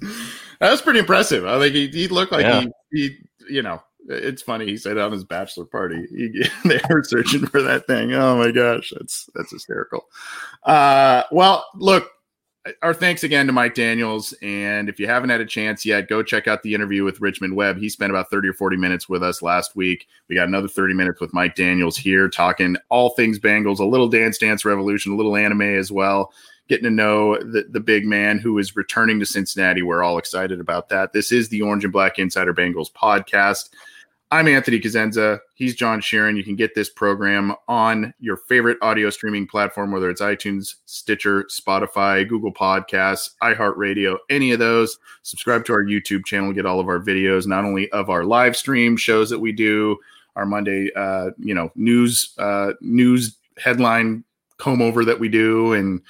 that 0.00 0.70
was 0.70 0.82
pretty 0.82 1.00
impressive. 1.00 1.46
I 1.46 1.58
think 1.58 1.74
he, 1.74 1.88
he 1.88 2.08
looked 2.08 2.32
like 2.32 2.42
yeah. 2.44 2.60
he, 2.60 2.68
he, 2.90 3.16
you 3.50 3.62
know, 3.62 3.82
it's 4.08 4.42
funny. 4.42 4.66
He 4.66 4.76
said 4.76 4.98
on 4.98 5.12
his 5.12 5.24
bachelor 5.24 5.66
party, 5.66 6.06
he, 6.10 6.44
they 6.68 6.80
were 6.88 7.04
searching 7.04 7.46
for 7.46 7.62
that 7.62 7.86
thing. 7.86 8.12
Oh 8.14 8.36
my 8.36 8.50
gosh, 8.50 8.92
that's 8.96 9.28
that's 9.34 9.52
hysterical. 9.52 10.06
Uh, 10.64 11.24
well, 11.30 11.66
look, 11.74 12.10
our 12.82 12.94
thanks 12.94 13.24
again 13.24 13.46
to 13.46 13.52
Mike 13.52 13.74
Daniels. 13.74 14.34
And 14.42 14.88
if 14.88 14.98
you 14.98 15.06
haven't 15.06 15.30
had 15.30 15.40
a 15.40 15.46
chance 15.46 15.86
yet, 15.86 16.08
go 16.08 16.22
check 16.22 16.48
out 16.48 16.62
the 16.62 16.74
interview 16.74 17.04
with 17.04 17.20
Richmond 17.20 17.54
Webb. 17.54 17.78
He 17.78 17.88
spent 17.88 18.10
about 18.10 18.30
30 18.30 18.48
or 18.48 18.52
40 18.52 18.76
minutes 18.76 19.08
with 19.08 19.22
us 19.22 19.42
last 19.42 19.76
week. 19.76 20.06
We 20.28 20.34
got 20.34 20.48
another 20.48 20.68
30 20.68 20.94
minutes 20.94 21.20
with 21.20 21.32
Mike 21.32 21.54
Daniels 21.54 21.96
here 21.96 22.28
talking 22.28 22.76
all 22.88 23.10
things 23.10 23.38
Bengals, 23.38 23.78
a 23.78 23.84
little 23.84 24.08
Dance 24.08 24.38
Dance 24.38 24.64
Revolution, 24.64 25.12
a 25.12 25.16
little 25.16 25.36
anime 25.36 25.62
as 25.62 25.90
well. 25.90 26.32
Getting 26.68 26.84
to 26.84 26.90
know 26.90 27.38
the, 27.38 27.66
the 27.70 27.80
big 27.80 28.04
man 28.04 28.38
who 28.38 28.58
is 28.58 28.76
returning 28.76 29.18
to 29.20 29.26
Cincinnati. 29.26 29.80
We're 29.80 30.02
all 30.02 30.18
excited 30.18 30.60
about 30.60 30.90
that. 30.90 31.14
This 31.14 31.32
is 31.32 31.48
the 31.48 31.62
Orange 31.62 31.84
and 31.84 31.92
Black 31.92 32.18
Insider 32.18 32.52
Bengals 32.52 32.92
podcast. 32.92 33.70
I'm 34.30 34.46
Anthony 34.46 34.78
Cosenza. 34.78 35.38
He's 35.54 35.74
John 35.74 36.02
Sheeran. 36.02 36.36
You 36.36 36.44
can 36.44 36.54
get 36.54 36.74
this 36.74 36.90
program 36.90 37.54
on 37.66 38.12
your 38.20 38.36
favorite 38.36 38.76
audio 38.82 39.08
streaming 39.08 39.46
platform, 39.46 39.90
whether 39.90 40.10
it's 40.10 40.20
iTunes, 40.20 40.74
Stitcher, 40.84 41.44
Spotify, 41.44 42.28
Google 42.28 42.52
Podcasts, 42.52 43.30
iHeartRadio, 43.42 44.18
any 44.28 44.52
of 44.52 44.58
those. 44.58 44.98
Subscribe 45.22 45.64
to 45.64 45.72
our 45.72 45.82
YouTube 45.82 46.26
channel, 46.26 46.52
get 46.52 46.66
all 46.66 46.78
of 46.78 46.88
our 46.88 47.00
videos, 47.00 47.46
not 47.46 47.64
only 47.64 47.90
of 47.92 48.10
our 48.10 48.24
live 48.24 48.54
stream 48.54 48.98
shows 48.98 49.30
that 49.30 49.38
we 49.38 49.50
do, 49.50 49.96
our 50.36 50.44
Monday, 50.44 50.90
uh, 50.94 51.30
you 51.38 51.54
know, 51.54 51.72
news 51.74 52.34
uh, 52.36 52.72
news 52.82 53.34
headline 53.56 54.24
comb 54.58 54.82
over 54.82 55.06
that 55.06 55.18
we 55.18 55.30
do, 55.30 55.72
and 55.72 56.02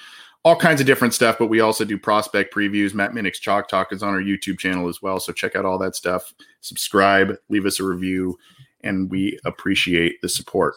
all 0.44 0.56
kinds 0.56 0.80
of 0.80 0.86
different 0.86 1.14
stuff, 1.14 1.36
but 1.38 1.48
we 1.48 1.60
also 1.60 1.84
do 1.84 1.98
prospect 1.98 2.54
previews. 2.54 2.94
Matt 2.94 3.12
Minich's 3.12 3.40
Chalk 3.40 3.68
Talk 3.68 3.92
is 3.92 4.02
on 4.02 4.14
our 4.14 4.20
YouTube 4.20 4.58
channel 4.58 4.88
as 4.88 5.02
well. 5.02 5.20
So 5.20 5.32
check 5.32 5.56
out 5.56 5.64
all 5.64 5.78
that 5.78 5.96
stuff. 5.96 6.32
Subscribe, 6.60 7.36
leave 7.48 7.66
us 7.66 7.80
a 7.80 7.84
review, 7.84 8.38
and 8.82 9.10
we 9.10 9.38
appreciate 9.44 10.20
the 10.22 10.28
support. 10.28 10.74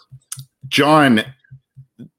John, 0.67 1.23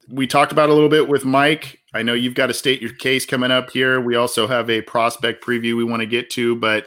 we 0.09 0.27
talked 0.27 0.53
about 0.53 0.71
a 0.71 0.75
little 0.75 0.89
bit 0.89 1.09
with 1.09 1.25
Mike. 1.25 1.81
I 1.95 2.03
know 2.03 2.15
you've 2.15 2.35
got 2.35 2.47
to 2.47 2.55
state 2.55 2.81
your 2.81 2.95
case 2.95 3.27
coming 3.27 3.51
up 3.51 3.71
here. 3.71 4.01
We 4.01 4.15
also 4.17 4.47
have 4.47 4.71
a 4.71 4.83
prospect 4.83 5.45
preview 5.45 5.77
we 5.77 5.85
want 5.85 6.01
to 6.01 6.07
get 6.07 6.31
to, 6.31 6.57
but 6.57 6.87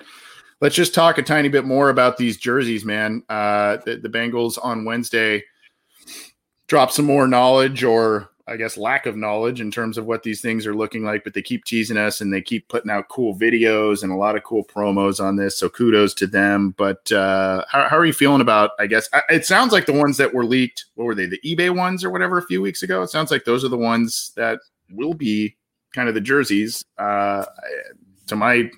let's 0.62 0.76
just 0.76 0.96
talk 0.96 1.18
a 1.18 1.24
tiny 1.24 1.50
bit 1.50 1.66
more 1.66 1.90
about 1.90 2.18
these 2.18 2.38
jerseys, 2.38 2.86
man. 2.86 3.24
Uh, 3.30 3.78
the, 3.86 3.98
the 3.98 4.10
Bengals 4.10 4.58
on 4.64 4.86
Wednesday 4.86 5.44
drop 6.68 6.92
some 6.92 7.06
more 7.06 7.28
knowledge 7.28 7.84
or 7.84 8.30
I 8.48 8.58
guess, 8.58 8.78
lack 8.78 9.08
of 9.08 9.18
knowledge 9.18 9.60
in 9.60 9.72
terms 9.72 9.98
of 9.98 10.06
what 10.06 10.22
these 10.22 10.40
things 10.40 10.68
are 10.68 10.76
looking 10.76 11.04
like, 11.04 11.24
but 11.24 11.34
they 11.34 11.42
keep 11.42 11.66
teasing 11.66 11.98
us 11.98 12.22
and 12.22 12.32
they 12.32 12.42
keep 12.42 12.68
putting 12.68 12.92
out 12.92 13.10
cool 13.10 13.36
videos 13.36 14.04
and 14.04 14.12
a 14.12 14.16
lot 14.16 14.36
of 14.36 14.44
cool 14.44 14.64
promos 14.64 15.24
on 15.24 15.36
this. 15.36 15.58
So 15.58 15.68
kudos 15.68 16.14
to 16.16 16.28
them. 16.28 16.76
But 16.78 17.12
uh, 17.12 17.66
how, 17.72 17.90
how, 17.90 17.98
are 17.98 18.06
you 18.06 18.14
feeling 18.14 18.42
about, 18.42 18.72
I 18.78 18.86
guess, 18.86 19.10
it 19.30 19.48
sounds 19.48 19.74
like 19.74 19.88
the 19.88 19.94
ones 19.94 20.18
that 20.18 20.32
were 20.32 20.46
leaked, 20.46 20.86
what 20.94 21.06
were 21.06 21.16
they, 21.16 21.26
the 21.26 21.40
eBay 21.44 21.76
ones 21.76 22.04
or 22.04 22.12
whatever 22.12 22.38
a 22.38 22.46
few 22.46 22.62
weeks 22.62 22.84
ago? 22.84 23.02
It 23.02 23.10
sounds 23.10 23.32
like 23.32 23.46
those 23.46 23.66
are 23.66 23.70
the 23.70 23.78
ones 23.78 24.32
that 24.36 24.60
will 24.92 25.16
be 25.16 25.56
kind 25.92 26.08
of 26.08 26.14
the 26.14 26.22
jerseys. 26.22 26.86
Uh, 27.00 27.46
to 28.28 28.36
my, 28.36 28.70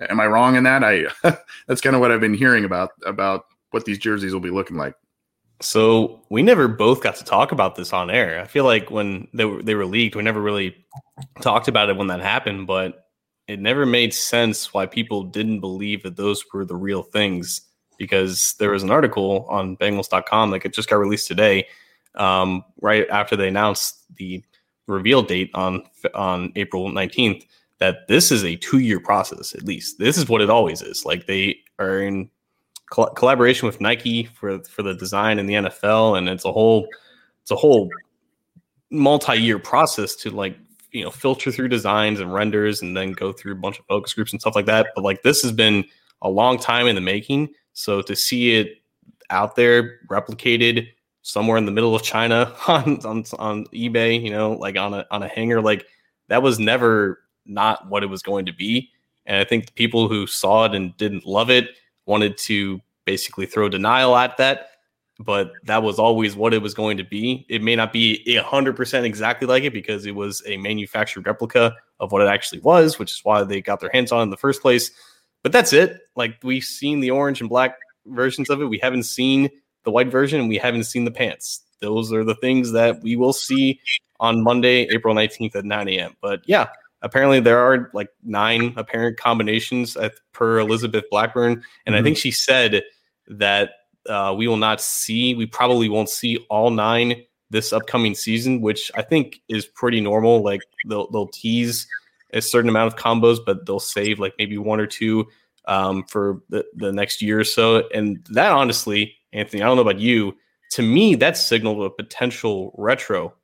am 0.00 0.18
I 0.18 0.26
wrong 0.26 0.56
in 0.56 0.64
that? 0.64 0.82
I, 0.82 1.04
that's 1.66 1.82
kind 1.82 1.94
of 1.94 2.00
what 2.00 2.10
I've 2.10 2.20
been 2.20 2.32
hearing 2.32 2.64
about, 2.64 2.92
about 3.04 3.44
what 3.70 3.84
these 3.84 3.98
jerseys 3.98 4.32
will 4.32 4.40
be 4.40 4.50
looking 4.50 4.78
like. 4.78 4.94
So 5.60 6.22
we 6.30 6.42
never 6.42 6.68
both 6.68 7.02
got 7.02 7.16
to 7.16 7.24
talk 7.24 7.52
about 7.52 7.76
this 7.76 7.92
on 7.92 8.10
air. 8.10 8.40
I 8.40 8.46
feel 8.46 8.64
like 8.64 8.90
when 8.90 9.28
they 9.32 9.44
were, 9.44 9.62
they 9.62 9.74
were 9.74 9.86
leaked, 9.86 10.16
we 10.16 10.22
never 10.22 10.40
really 10.40 10.76
talked 11.40 11.68
about 11.68 11.88
it 11.88 11.96
when 11.96 12.08
that 12.08 12.20
happened, 12.20 12.66
but 12.66 13.06
it 13.46 13.60
never 13.60 13.86
made 13.86 14.12
sense 14.12 14.72
why 14.74 14.86
people 14.86 15.22
didn't 15.22 15.60
believe 15.60 16.02
that 16.02 16.16
those 16.16 16.42
were 16.52 16.64
the 16.64 16.76
real 16.76 17.02
things 17.02 17.62
because 17.98 18.54
there 18.58 18.70
was 18.70 18.82
an 18.82 18.90
article 18.90 19.46
on 19.48 19.76
Bengals.com 19.76 20.54
it 20.54 20.74
just 20.74 20.88
got 20.88 20.96
released 20.96 21.28
today, 21.28 21.66
um, 22.16 22.64
right 22.80 23.08
after 23.10 23.36
they 23.36 23.48
announced 23.48 24.04
the 24.16 24.42
reveal 24.86 25.22
date 25.22 25.50
on 25.54 25.82
on 26.14 26.52
April 26.56 26.90
19th 26.90 27.44
that 27.78 28.06
this 28.08 28.30
is 28.30 28.44
a 28.44 28.56
two 28.56 28.78
year 28.78 29.00
process 29.00 29.54
at 29.54 29.64
least. 29.64 29.98
This 29.98 30.16
is 30.16 30.28
what 30.28 30.40
it 30.40 30.50
always 30.50 30.82
is. 30.82 31.04
Like 31.04 31.26
they 31.26 31.58
are 31.78 32.00
in 32.00 32.30
collaboration 32.90 33.66
with 33.66 33.80
Nike 33.80 34.24
for 34.24 34.62
for 34.64 34.82
the 34.82 34.94
design 34.94 35.38
in 35.38 35.46
the 35.46 35.54
NFL, 35.54 36.18
and 36.18 36.28
it's 36.28 36.44
a 36.44 36.52
whole 36.52 36.86
it's 37.42 37.50
a 37.50 37.56
whole 37.56 37.88
multi-year 38.90 39.58
process 39.58 40.14
to 40.16 40.30
like 40.30 40.56
you 40.92 41.04
know 41.04 41.10
filter 41.10 41.50
through 41.50 41.68
designs 41.68 42.20
and 42.20 42.32
renders 42.32 42.82
and 42.82 42.96
then 42.96 43.12
go 43.12 43.32
through 43.32 43.52
a 43.52 43.56
bunch 43.56 43.78
of 43.78 43.84
focus 43.86 44.14
groups 44.14 44.32
and 44.32 44.40
stuff 44.40 44.54
like 44.54 44.66
that. 44.66 44.88
But 44.94 45.04
like 45.04 45.22
this 45.22 45.42
has 45.42 45.52
been 45.52 45.84
a 46.22 46.30
long 46.30 46.58
time 46.58 46.86
in 46.86 46.94
the 46.94 47.00
making. 47.00 47.50
So 47.72 48.00
to 48.02 48.14
see 48.14 48.56
it 48.56 48.78
out 49.30 49.56
there 49.56 50.00
replicated 50.08 50.88
somewhere 51.22 51.56
in 51.56 51.64
the 51.64 51.72
middle 51.72 51.94
of 51.94 52.02
china 52.02 52.54
on 52.68 52.98
on, 53.06 53.24
on 53.38 53.64
ebay 53.68 54.22
you 54.22 54.30
know 54.30 54.52
like 54.52 54.76
on 54.76 54.92
a 54.92 55.06
on 55.10 55.22
a 55.22 55.28
hanger 55.28 55.58
like 55.58 55.86
that 56.28 56.42
was 56.42 56.58
never 56.58 57.20
not 57.46 57.88
what 57.88 58.02
it 58.02 58.06
was 58.06 58.22
going 58.22 58.46
to 58.46 58.52
be. 58.52 58.90
And 59.26 59.38
i 59.38 59.44
think 59.44 59.66
the 59.66 59.72
people 59.72 60.08
who 60.08 60.26
saw 60.26 60.66
it 60.66 60.74
and 60.74 60.96
didn't 60.96 61.26
love 61.26 61.50
it 61.50 61.70
wanted 62.06 62.36
to 62.38 62.80
basically 63.04 63.46
throw 63.46 63.68
denial 63.68 64.16
at 64.16 64.36
that, 64.38 64.68
but 65.20 65.52
that 65.64 65.82
was 65.82 65.98
always 65.98 66.34
what 66.34 66.54
it 66.54 66.62
was 66.62 66.74
going 66.74 66.96
to 66.96 67.04
be. 67.04 67.46
It 67.48 67.62
may 67.62 67.76
not 67.76 67.92
be 67.92 68.22
100% 68.26 69.04
exactly 69.04 69.46
like 69.46 69.64
it 69.64 69.72
because 69.72 70.06
it 70.06 70.14
was 70.14 70.42
a 70.46 70.56
manufactured 70.56 71.26
replica 71.26 71.74
of 72.00 72.12
what 72.12 72.22
it 72.22 72.28
actually 72.28 72.60
was, 72.60 72.98
which 72.98 73.12
is 73.12 73.20
why 73.24 73.44
they 73.44 73.60
got 73.60 73.80
their 73.80 73.90
hands 73.92 74.12
on 74.12 74.22
in 74.22 74.30
the 74.30 74.36
first 74.36 74.60
place. 74.62 74.90
But 75.42 75.52
that's 75.52 75.72
it. 75.72 76.00
Like 76.16 76.36
we've 76.42 76.64
seen 76.64 77.00
the 77.00 77.10
orange 77.10 77.40
and 77.40 77.50
black 77.50 77.76
versions 78.06 78.50
of 78.50 78.60
it. 78.60 78.66
We 78.66 78.78
haven't 78.78 79.04
seen 79.04 79.50
the 79.84 79.90
white 79.90 80.10
version 80.10 80.40
and 80.40 80.48
we 80.48 80.58
haven't 80.58 80.84
seen 80.84 81.04
the 81.04 81.10
pants. 81.10 81.60
Those 81.80 82.12
are 82.12 82.24
the 82.24 82.34
things 82.36 82.72
that 82.72 83.02
we 83.02 83.14
will 83.14 83.32
see 83.32 83.80
on 84.20 84.42
Monday, 84.42 84.88
April 84.90 85.14
19th 85.14 85.54
at 85.56 85.64
9 85.64 85.88
a.m. 85.88 86.16
But 86.20 86.40
yeah, 86.46 86.68
apparently 87.04 87.38
there 87.38 87.58
are 87.58 87.90
like 87.94 88.08
nine 88.24 88.74
apparent 88.76 89.16
combinations 89.16 89.96
at, 89.96 90.14
per 90.32 90.58
Elizabeth 90.58 91.04
Blackburn, 91.10 91.52
and 91.52 91.62
mm-hmm. 91.62 91.94
I 91.94 92.02
think 92.02 92.16
she 92.16 92.32
said 92.32 92.82
that 93.28 93.70
uh, 94.08 94.34
we 94.36 94.48
will 94.48 94.56
not 94.56 94.80
see, 94.80 95.34
we 95.34 95.46
probably 95.46 95.88
won't 95.88 96.08
see 96.08 96.38
all 96.50 96.70
nine 96.70 97.22
this 97.50 97.72
upcoming 97.72 98.14
season, 98.14 98.60
which 98.60 98.90
I 98.96 99.02
think 99.02 99.40
is 99.48 99.66
pretty 99.66 100.00
normal. 100.00 100.42
Like 100.42 100.62
they'll 100.88 101.08
they'll 101.10 101.28
tease 101.28 101.86
a 102.32 102.42
certain 102.42 102.68
amount 102.68 102.92
of 102.92 102.98
combos, 102.98 103.38
but 103.44 103.64
they'll 103.64 103.78
save 103.78 104.18
like 104.18 104.34
maybe 104.38 104.58
one 104.58 104.80
or 104.80 104.86
two 104.86 105.28
um, 105.66 106.04
for 106.04 106.42
the, 106.48 106.64
the 106.74 106.92
next 106.92 107.22
year 107.22 107.38
or 107.38 107.44
so. 107.44 107.88
And 107.94 108.26
that 108.30 108.50
honestly, 108.50 109.14
Anthony, 109.32 109.62
I 109.62 109.66
don't 109.66 109.76
know 109.76 109.82
about 109.82 110.00
you. 110.00 110.36
To 110.72 110.82
me, 110.82 111.14
that 111.16 111.36
signaled 111.36 111.84
a 111.84 111.90
potential 111.90 112.74
retro 112.76 113.34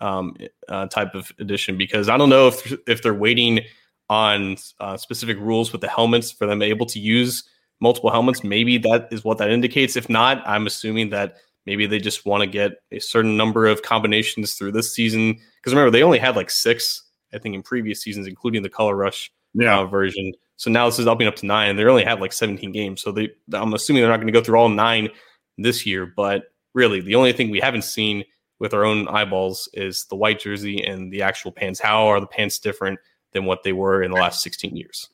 um, 0.00 0.36
uh, 0.68 0.86
type 0.86 1.14
of 1.14 1.32
edition 1.38 1.76
because 1.78 2.08
I 2.08 2.16
don't 2.16 2.28
know 2.28 2.48
if 2.48 2.72
if 2.86 3.02
they're 3.02 3.14
waiting 3.14 3.60
on 4.08 4.56
uh, 4.80 4.96
specific 4.96 5.38
rules 5.38 5.72
with 5.72 5.80
the 5.80 5.88
helmets 5.88 6.30
for 6.30 6.46
them 6.46 6.62
able 6.62 6.86
to 6.86 6.98
use 6.98 7.44
multiple 7.80 8.10
helmets. 8.10 8.44
Maybe 8.44 8.78
that 8.78 9.08
is 9.10 9.24
what 9.24 9.38
that 9.38 9.50
indicates. 9.50 9.96
If 9.96 10.08
not, 10.08 10.42
I'm 10.46 10.66
assuming 10.66 11.10
that 11.10 11.36
maybe 11.66 11.86
they 11.86 11.98
just 11.98 12.24
want 12.24 12.42
to 12.42 12.46
get 12.46 12.72
a 12.92 12.98
certain 12.98 13.36
number 13.36 13.66
of 13.66 13.82
combinations 13.82 14.54
through 14.54 14.72
this 14.72 14.92
season. 14.92 15.32
Because 15.32 15.74
remember, 15.74 15.90
they 15.90 16.02
only 16.02 16.18
had 16.18 16.36
like 16.36 16.50
six, 16.50 17.02
I 17.34 17.38
think, 17.38 17.54
in 17.54 17.62
previous 17.62 18.00
seasons, 18.00 18.26
including 18.26 18.62
the 18.62 18.70
Color 18.70 18.96
Rush 18.96 19.30
yeah. 19.54 19.80
uh, 19.80 19.86
version. 19.86 20.32
So 20.56 20.70
now 20.70 20.86
this 20.86 20.98
is 20.98 21.06
upping 21.06 21.26
up 21.26 21.36
to 21.36 21.46
nine, 21.46 21.70
and 21.70 21.78
they 21.78 21.84
only 21.84 22.04
had 22.04 22.20
like 22.20 22.32
17 22.32 22.72
games. 22.72 23.02
So 23.02 23.12
they, 23.12 23.30
I'm 23.52 23.74
assuming 23.74 24.02
they're 24.02 24.10
not 24.10 24.18
going 24.18 24.28
to 24.28 24.32
go 24.32 24.42
through 24.42 24.58
all 24.58 24.68
nine 24.68 25.10
this 25.58 25.84
year. 25.84 26.06
But 26.06 26.44
really, 26.74 27.00
the 27.00 27.16
only 27.16 27.32
thing 27.32 27.50
we 27.50 27.60
haven't 27.60 27.84
seen 27.84 28.24
with 28.58 28.72
our 28.72 28.84
own 28.84 29.08
eyeballs 29.08 29.68
is 29.74 30.04
the 30.06 30.16
white 30.16 30.40
jersey 30.40 30.82
and 30.82 31.12
the 31.12 31.22
actual 31.22 31.52
pants. 31.52 31.80
How 31.80 32.06
are 32.06 32.20
the 32.20 32.26
pants 32.26 32.58
different 32.58 32.98
than 33.32 33.44
what 33.44 33.62
they 33.62 33.72
were 33.72 34.02
in 34.02 34.10
the 34.10 34.16
last 34.16 34.42
16 34.42 34.76
years? 34.76 35.08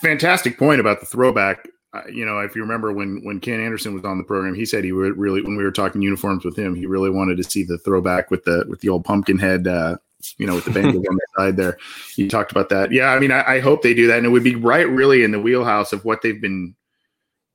Fantastic 0.00 0.58
point 0.58 0.80
about 0.80 1.00
the 1.00 1.06
throwback. 1.06 1.66
uh, 1.92 2.02
you 2.12 2.24
know, 2.24 2.38
if 2.38 2.54
you 2.54 2.62
remember 2.62 2.92
when 2.92 3.20
when 3.24 3.40
Ken 3.40 3.60
Anderson 3.60 3.94
was 3.94 4.04
on 4.04 4.18
the 4.18 4.24
program, 4.24 4.54
he 4.54 4.64
said 4.64 4.84
he 4.84 4.92
would 4.92 5.18
really 5.18 5.42
when 5.42 5.56
we 5.56 5.64
were 5.64 5.72
talking 5.72 6.00
uniforms 6.00 6.44
with 6.44 6.56
him, 6.56 6.76
he 6.76 6.86
really 6.86 7.10
wanted 7.10 7.36
to 7.38 7.44
see 7.44 7.64
the 7.64 7.78
throwback 7.78 8.30
with 8.30 8.44
the 8.44 8.64
with 8.68 8.80
the 8.80 8.88
old 8.88 9.04
pumpkin 9.04 9.38
head, 9.38 9.66
uh, 9.66 9.96
you 10.38 10.46
know, 10.46 10.54
with 10.54 10.64
the 10.64 10.70
Bengals 10.70 11.08
on 11.08 11.16
the 11.16 11.26
side 11.36 11.56
there. 11.56 11.76
He 12.14 12.28
talked 12.28 12.52
about 12.52 12.68
that. 12.68 12.92
Yeah, 12.92 13.12
I 13.12 13.18
mean, 13.18 13.32
I, 13.32 13.56
I 13.56 13.60
hope 13.60 13.82
they 13.82 13.94
do 13.94 14.06
that, 14.06 14.18
and 14.18 14.26
it 14.26 14.30
would 14.30 14.44
be 14.44 14.54
right 14.54 14.88
really 14.88 15.24
in 15.24 15.32
the 15.32 15.40
wheelhouse 15.40 15.92
of 15.92 16.04
what 16.04 16.22
they've 16.22 16.40
been 16.40 16.76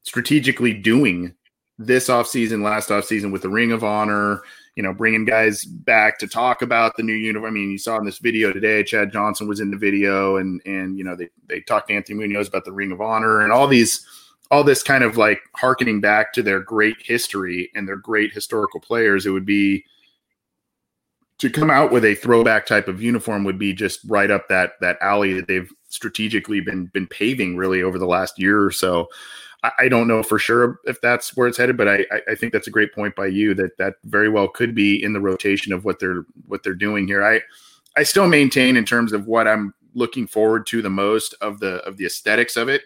strategically 0.03 0.73
doing 0.73 1.33
this 1.77 2.07
offseason, 2.07 2.63
last 2.63 2.89
offseason 2.89 3.31
with 3.31 3.41
the 3.41 3.49
Ring 3.49 3.71
of 3.71 3.83
Honor, 3.83 4.41
you 4.75 4.83
know, 4.83 4.93
bringing 4.93 5.25
guys 5.25 5.63
back 5.63 6.19
to 6.19 6.27
talk 6.27 6.61
about 6.61 6.95
the 6.95 7.03
new 7.03 7.13
uniform. 7.13 7.51
I 7.51 7.53
mean, 7.53 7.71
you 7.71 7.77
saw 7.77 7.97
in 7.97 8.05
this 8.05 8.19
video 8.19 8.51
today, 8.51 8.83
Chad 8.83 9.11
Johnson 9.11 9.47
was 9.47 9.59
in 9.59 9.71
the 9.71 9.77
video, 9.77 10.37
and 10.37 10.61
and 10.65 10.97
you 10.97 11.03
know 11.03 11.15
they 11.15 11.29
they 11.47 11.61
talked 11.61 11.89
to 11.89 11.95
Anthony 11.95 12.19
Munoz 12.19 12.47
about 12.47 12.65
the 12.65 12.71
Ring 12.71 12.91
of 12.91 13.01
Honor 13.01 13.41
and 13.41 13.51
all 13.51 13.67
these 13.67 14.05
all 14.51 14.63
this 14.63 14.83
kind 14.83 15.03
of 15.03 15.17
like 15.17 15.41
harkening 15.55 16.01
back 16.01 16.31
to 16.33 16.43
their 16.43 16.59
great 16.59 16.97
history 16.99 17.71
and 17.75 17.87
their 17.87 17.95
great 17.95 18.31
historical 18.31 18.79
players, 18.79 19.25
it 19.25 19.31
would 19.31 19.45
be 19.45 19.83
to 21.39 21.49
come 21.49 21.69
out 21.69 21.91
with 21.91 22.05
a 22.05 22.15
throwback 22.15 22.65
type 22.65 22.87
of 22.87 23.01
uniform 23.01 23.43
would 23.43 23.59
be 23.59 23.73
just 23.73 23.99
right 24.07 24.31
up 24.31 24.47
that 24.47 24.73
that 24.81 24.97
alley 25.01 25.33
that 25.33 25.47
they've 25.47 25.71
strategically 25.89 26.61
been 26.61 26.85
been 26.87 27.07
paving 27.07 27.57
really 27.57 27.81
over 27.81 27.99
the 27.99 28.05
last 28.05 28.39
year 28.39 28.63
or 28.63 28.71
so. 28.71 29.07
I, 29.65 29.85
I 29.85 29.89
don't 29.89 30.07
know 30.07 30.23
for 30.23 30.39
sure 30.39 30.79
if 30.85 30.99
that's 31.01 31.35
where 31.35 31.47
it's 31.47 31.57
headed, 31.57 31.77
but 31.77 31.87
I, 31.87 32.05
I 32.27 32.35
think 32.35 32.53
that's 32.53 32.67
a 32.67 32.71
great 32.71 32.93
point 32.93 33.15
by 33.15 33.27
you 33.27 33.53
that 33.55 33.77
that 33.77 33.95
very 34.05 34.29
well 34.29 34.47
could 34.47 34.75
be 34.75 35.01
in 35.01 35.13
the 35.13 35.21
rotation 35.21 35.73
of 35.73 35.85
what 35.85 35.99
they're 35.99 36.25
what 36.47 36.63
they're 36.63 36.73
doing 36.73 37.07
here. 37.07 37.23
I 37.23 37.41
I 37.97 38.03
still 38.03 38.27
maintain 38.27 38.77
in 38.77 38.85
terms 38.85 39.13
of 39.13 39.27
what 39.27 39.47
I'm 39.47 39.73
looking 39.93 40.27
forward 40.27 40.67
to 40.67 40.81
the 40.81 40.89
most 40.89 41.35
of 41.41 41.59
the 41.59 41.75
of 41.85 41.97
the 41.97 42.05
aesthetics 42.05 42.57
of 42.57 42.69
it 42.69 42.83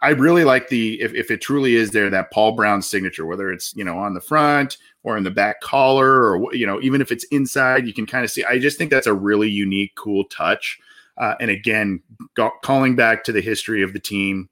I 0.00 0.10
really 0.10 0.44
like 0.44 0.68
the 0.68 1.00
if, 1.00 1.12
if 1.12 1.30
it 1.30 1.40
truly 1.40 1.74
is 1.74 1.90
there 1.90 2.08
that 2.10 2.30
Paul 2.30 2.52
Brown 2.52 2.82
signature, 2.82 3.26
whether 3.26 3.50
it's 3.50 3.74
you 3.74 3.82
know 3.82 3.98
on 3.98 4.14
the 4.14 4.20
front 4.20 4.76
or 5.02 5.16
in 5.16 5.24
the 5.24 5.30
back 5.30 5.60
collar 5.60 6.36
or 6.36 6.54
you 6.54 6.66
know 6.66 6.80
even 6.80 7.00
if 7.00 7.10
it's 7.10 7.24
inside, 7.24 7.86
you 7.86 7.92
can 7.92 8.06
kind 8.06 8.24
of 8.24 8.30
see. 8.30 8.44
I 8.44 8.60
just 8.60 8.78
think 8.78 8.90
that's 8.90 9.08
a 9.08 9.14
really 9.14 9.50
unique, 9.50 9.96
cool 9.96 10.24
touch. 10.26 10.78
Uh, 11.18 11.34
and 11.40 11.50
again, 11.50 12.00
go, 12.34 12.50
calling 12.62 12.94
back 12.94 13.24
to 13.24 13.32
the 13.32 13.40
history 13.40 13.82
of 13.82 13.92
the 13.92 13.98
team, 13.98 14.48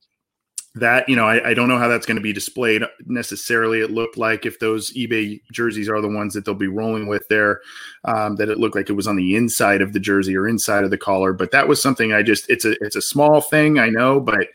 that 0.76 1.08
you 1.08 1.16
know 1.16 1.26
I, 1.26 1.50
I 1.50 1.54
don't 1.54 1.68
know 1.68 1.78
how 1.78 1.88
that's 1.88 2.06
going 2.06 2.16
to 2.16 2.22
be 2.22 2.32
displayed 2.32 2.82
necessarily. 3.06 3.80
It 3.80 3.90
looked 3.90 4.16
like 4.16 4.46
if 4.46 4.58
those 4.60 4.92
eBay 4.94 5.40
jerseys 5.52 5.88
are 5.88 6.00
the 6.00 6.08
ones 6.08 6.34
that 6.34 6.44
they'll 6.44 6.54
be 6.54 6.68
rolling 6.68 7.08
with 7.08 7.26
there, 7.28 7.60
um, 8.04 8.36
that 8.36 8.48
it 8.48 8.58
looked 8.58 8.76
like 8.76 8.88
it 8.88 8.94
was 8.94 9.08
on 9.08 9.16
the 9.16 9.34
inside 9.34 9.82
of 9.82 9.92
the 9.92 10.00
jersey 10.00 10.36
or 10.36 10.46
inside 10.46 10.84
of 10.84 10.90
the 10.90 10.98
collar. 10.98 11.32
But 11.32 11.50
that 11.50 11.66
was 11.66 11.82
something 11.82 12.12
I 12.12 12.22
just 12.22 12.48
it's 12.48 12.64
a 12.64 12.72
it's 12.80 12.96
a 12.96 13.02
small 13.02 13.40
thing 13.40 13.78
I 13.78 13.88
know, 13.88 14.20
but 14.20 14.48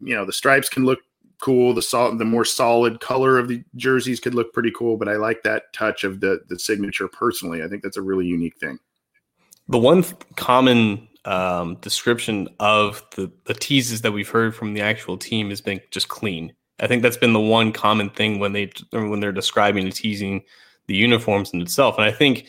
you 0.00 0.14
know 0.14 0.24
the 0.24 0.32
stripes 0.32 0.68
can 0.68 0.84
look 0.84 0.98
cool. 1.40 1.72
The 1.72 1.82
sol- 1.82 2.16
the 2.16 2.24
more 2.24 2.44
solid 2.44 3.00
color 3.00 3.38
of 3.38 3.48
the 3.48 3.64
jerseys 3.76 4.20
could 4.20 4.34
look 4.34 4.52
pretty 4.52 4.72
cool, 4.76 4.96
but 4.96 5.08
I 5.08 5.16
like 5.16 5.42
that 5.44 5.72
touch 5.72 6.04
of 6.04 6.20
the 6.20 6.40
the 6.48 6.58
signature 6.58 7.08
personally. 7.08 7.62
I 7.62 7.68
think 7.68 7.82
that's 7.82 7.96
a 7.96 8.02
really 8.02 8.26
unique 8.26 8.58
thing. 8.58 8.78
The 9.68 9.78
one 9.78 10.04
common 10.36 11.08
um, 11.24 11.76
description 11.76 12.48
of 12.58 13.04
the 13.16 13.30
the 13.44 13.54
teases 13.54 14.02
that 14.02 14.12
we've 14.12 14.28
heard 14.28 14.54
from 14.54 14.74
the 14.74 14.80
actual 14.80 15.16
team 15.16 15.50
has 15.50 15.60
been 15.60 15.80
just 15.90 16.08
clean. 16.08 16.52
I 16.80 16.86
think 16.86 17.02
that's 17.02 17.16
been 17.16 17.32
the 17.32 17.40
one 17.40 17.72
common 17.72 18.10
thing 18.10 18.38
when 18.38 18.52
they 18.52 18.72
when 18.90 19.20
they're 19.20 19.32
describing 19.32 19.84
and 19.84 19.94
teasing 19.94 20.42
the 20.88 20.96
uniforms 20.96 21.52
in 21.52 21.60
itself, 21.60 21.96
and 21.96 22.04
I 22.04 22.12
think 22.12 22.46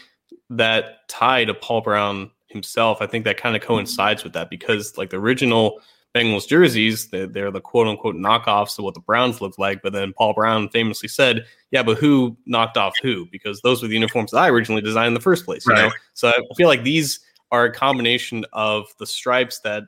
that 0.49 1.07
tie 1.07 1.45
to 1.45 1.53
Paul 1.53 1.81
Brown 1.81 2.31
himself, 2.47 3.01
I 3.01 3.07
think 3.07 3.25
that 3.25 3.37
kind 3.37 3.55
of 3.55 3.61
coincides 3.61 4.23
with 4.23 4.33
that 4.33 4.49
because 4.49 4.97
like 4.97 5.09
the 5.09 5.17
original 5.17 5.81
Bengals 6.15 6.47
jerseys, 6.47 7.07
they're, 7.07 7.25
they're, 7.25 7.51
the 7.51 7.59
quote 7.59 7.87
unquote 7.87 8.15
knockoffs 8.15 8.77
of 8.77 8.85
what 8.85 8.93
the 8.93 8.99
Browns 8.99 9.41
look 9.41 9.57
like. 9.57 9.81
But 9.81 9.93
then 9.93 10.13
Paul 10.13 10.33
Brown 10.33 10.69
famously 10.69 11.09
said, 11.09 11.45
Yeah, 11.71 11.81
but 11.81 11.97
who 11.97 12.37
knocked 12.45 12.77
off 12.77 12.93
who? 13.01 13.27
Because 13.31 13.61
those 13.61 13.81
were 13.81 13.87
the 13.87 13.95
uniforms 13.95 14.31
that 14.31 14.37
I 14.37 14.49
originally 14.49 14.83
designed 14.83 15.07
in 15.07 15.13
the 15.15 15.19
first 15.19 15.43
place. 15.43 15.65
You 15.65 15.73
right. 15.73 15.87
know? 15.87 15.91
So 16.13 16.29
I 16.29 16.41
feel 16.55 16.67
like 16.67 16.83
these 16.83 17.19
are 17.53 17.65
a 17.65 17.71
combination 17.71 18.43
of 18.51 18.87
the 18.97 19.05
stripes 19.05 19.59
that 19.59 19.83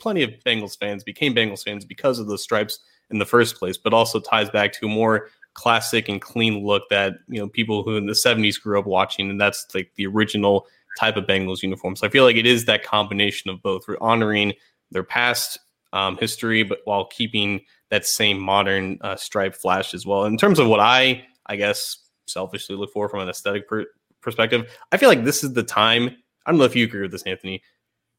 plenty 0.00 0.22
of 0.22 0.30
Bengals 0.44 0.76
fans 0.76 1.04
became 1.04 1.34
Bengals 1.34 1.64
fans 1.64 1.84
because 1.84 2.18
of 2.18 2.26
the 2.26 2.36
stripes 2.36 2.80
in 3.10 3.18
the 3.18 3.24
first 3.24 3.56
place, 3.56 3.78
but 3.78 3.94
also 3.94 4.18
ties 4.18 4.50
back 4.50 4.72
to 4.72 4.86
a 4.86 4.88
more 4.88 5.28
classic 5.54 6.08
and 6.08 6.20
clean 6.20 6.66
look 6.66 6.82
that, 6.90 7.14
you 7.28 7.38
know, 7.38 7.48
people 7.48 7.84
who 7.84 7.96
in 7.96 8.06
the 8.06 8.12
70s 8.12 8.60
grew 8.60 8.76
up 8.76 8.86
watching. 8.86 9.30
And 9.30 9.40
that's 9.40 9.66
like 9.72 9.92
the 9.94 10.06
original 10.06 10.66
type 10.98 11.16
of 11.16 11.26
Bengals 11.26 11.62
uniform. 11.62 11.94
So 11.94 12.08
I 12.08 12.10
feel 12.10 12.24
like 12.24 12.36
it 12.36 12.44
is 12.44 12.64
that 12.64 12.82
combination 12.82 13.50
of 13.50 13.62
both. 13.62 13.86
We're 13.86 13.96
honoring 14.00 14.52
their 14.90 15.04
past 15.04 15.60
um, 15.92 16.16
history, 16.16 16.64
but 16.64 16.80
while 16.86 17.06
keeping 17.06 17.60
that 17.90 18.04
same 18.04 18.40
modern 18.40 18.98
uh, 19.02 19.14
stripe 19.14 19.54
flash 19.54 19.94
as 19.94 20.04
well. 20.04 20.24
In 20.24 20.36
terms 20.36 20.58
of 20.58 20.66
what 20.66 20.80
I, 20.80 21.24
I 21.46 21.54
guess, 21.54 21.98
selfishly 22.26 22.74
look 22.74 22.92
for 22.92 23.08
from 23.08 23.20
an 23.20 23.28
aesthetic 23.28 23.68
per- 23.68 23.86
perspective, 24.20 24.68
I 24.90 24.96
feel 24.96 25.08
like 25.08 25.24
this 25.24 25.44
is 25.44 25.52
the 25.52 25.62
time. 25.62 26.16
I 26.46 26.50
don't 26.50 26.58
know 26.58 26.64
if 26.64 26.76
you 26.76 26.84
agree 26.84 27.02
with 27.02 27.12
this, 27.12 27.24
Anthony, 27.24 27.62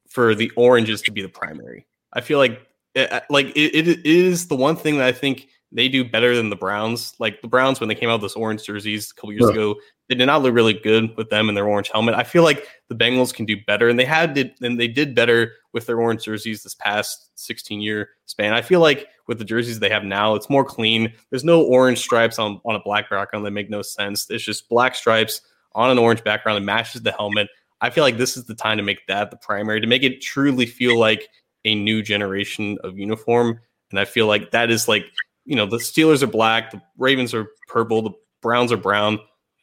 for 0.09 0.35
the 0.35 0.51
oranges 0.55 1.01
to 1.03 1.11
be 1.11 1.21
the 1.21 1.29
primary. 1.29 1.87
I 2.13 2.21
feel 2.21 2.37
like, 2.37 2.61
it, 2.93 3.11
eh, 3.11 3.17
eh, 3.17 3.19
like 3.29 3.47
it, 3.55 3.87
it 3.87 4.05
is 4.05 4.47
the 4.47 4.55
one 4.55 4.75
thing 4.75 4.97
that 4.97 5.07
I 5.07 5.11
think 5.11 5.47
they 5.71 5.89
do 5.89 6.05
better 6.05 6.35
than 6.35 6.49
the 6.49 6.55
Browns. 6.55 7.13
Like 7.19 7.41
the 7.41 7.47
Browns, 7.47 7.79
when 7.79 7.89
they 7.89 7.95
came 7.95 8.09
out 8.09 8.13
with 8.13 8.21
those 8.21 8.35
orange 8.35 8.63
jerseys 8.63 9.11
a 9.11 9.13
couple 9.15 9.33
years 9.33 9.45
yeah. 9.45 9.51
ago, 9.51 9.75
they 10.07 10.15
did 10.15 10.25
not 10.25 10.41
look 10.41 10.53
really 10.53 10.73
good 10.73 11.15
with 11.17 11.29
them 11.29 11.49
and 11.49 11.57
their 11.57 11.67
orange 11.67 11.89
helmet. 11.91 12.15
I 12.15 12.23
feel 12.23 12.43
like 12.43 12.65
the 12.87 12.95
Bengals 12.95 13.33
can 13.33 13.45
do 13.45 13.57
better, 13.65 13.89
and 13.89 13.99
they 13.99 14.05
had 14.05 14.33
did, 14.33 14.53
and 14.61 14.79
they 14.79 14.87
did 14.87 15.13
better 15.13 15.53
with 15.73 15.85
their 15.85 15.99
orange 15.99 16.23
jerseys 16.23 16.63
this 16.63 16.75
past 16.75 17.31
16 17.35 17.81
year 17.81 18.09
span. 18.25 18.53
I 18.53 18.61
feel 18.61 18.79
like 18.79 19.07
with 19.27 19.39
the 19.39 19.45
jerseys 19.45 19.79
they 19.79 19.89
have 19.89 20.05
now, 20.05 20.35
it's 20.35 20.49
more 20.49 20.63
clean. 20.63 21.11
There's 21.29 21.43
no 21.43 21.61
orange 21.63 21.99
stripes 21.99 22.39
on 22.39 22.61
on 22.63 22.75
a 22.75 22.79
black 22.79 23.09
background 23.09 23.45
that 23.45 23.51
make 23.51 23.69
no 23.69 23.81
sense. 23.81 24.29
It's 24.29 24.43
just 24.43 24.69
black 24.69 24.95
stripes 24.95 25.41
on 25.75 25.91
an 25.91 25.99
orange 25.99 26.23
background 26.23 26.57
that 26.57 26.65
matches 26.65 27.01
the 27.01 27.11
helmet. 27.11 27.49
I 27.81 27.89
feel 27.89 28.03
like 28.03 28.17
this 28.17 28.37
is 28.37 28.45
the 28.45 28.55
time 28.55 28.77
to 28.77 28.83
make 28.83 29.05
that 29.07 29.31
the 29.31 29.37
primary 29.37 29.81
to 29.81 29.87
make 29.87 30.03
it 30.03 30.21
truly 30.21 30.65
feel 30.65 30.97
like 30.97 31.27
a 31.65 31.75
new 31.75 32.01
generation 32.01 32.77
of 32.83 32.97
uniform. 32.97 33.59
And 33.91 33.99
I 33.99 34.05
feel 34.05 34.27
like 34.27 34.51
that 34.51 34.69
is 34.69 34.87
like 34.87 35.05
you 35.47 35.55
know, 35.55 35.65
the 35.65 35.77
Steelers 35.77 36.21
are 36.21 36.27
black, 36.27 36.71
the 36.71 36.81
Ravens 36.97 37.33
are 37.33 37.47
purple, 37.69 38.01
the 38.03 38.11
Browns 38.41 38.71
are 38.71 38.77
brown. 38.77 39.19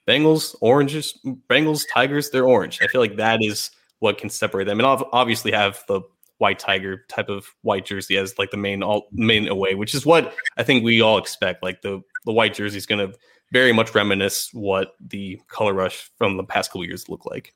Bengals, 0.08 0.54
oranges, 0.60 1.18
Bengals, 1.48 1.82
Tigers, 1.92 2.30
they're 2.30 2.44
orange. 2.46 2.80
I 2.82 2.88
feel 2.88 3.00
like 3.00 3.16
that 3.16 3.42
is 3.42 3.70
what 4.00 4.18
can 4.18 4.28
separate 4.28 4.64
them. 4.64 4.80
And 4.80 4.86
obviously 4.86 5.52
have 5.52 5.82
the 5.88 6.00
white 6.38 6.58
tiger 6.58 7.04
type 7.08 7.28
of 7.28 7.46
white 7.62 7.86
jersey 7.86 8.18
as 8.18 8.38
like 8.38 8.50
the 8.50 8.56
main 8.56 8.82
all 8.82 9.08
main 9.12 9.48
away, 9.48 9.74
which 9.74 9.94
is 9.94 10.04
what 10.04 10.34
I 10.56 10.62
think 10.62 10.84
we 10.84 11.00
all 11.00 11.16
expect. 11.16 11.62
Like 11.62 11.80
the 11.82 12.02
the 12.24 12.32
white 12.32 12.54
jersey 12.54 12.76
is 12.76 12.86
going 12.86 13.10
to 13.10 13.16
very 13.52 13.72
much 13.72 13.94
reminisce 13.94 14.50
what 14.52 14.94
the 15.00 15.40
color 15.48 15.72
rush 15.72 16.10
from 16.18 16.36
the 16.36 16.44
past 16.44 16.70
couple 16.70 16.84
years 16.84 17.08
look 17.08 17.24
like. 17.24 17.54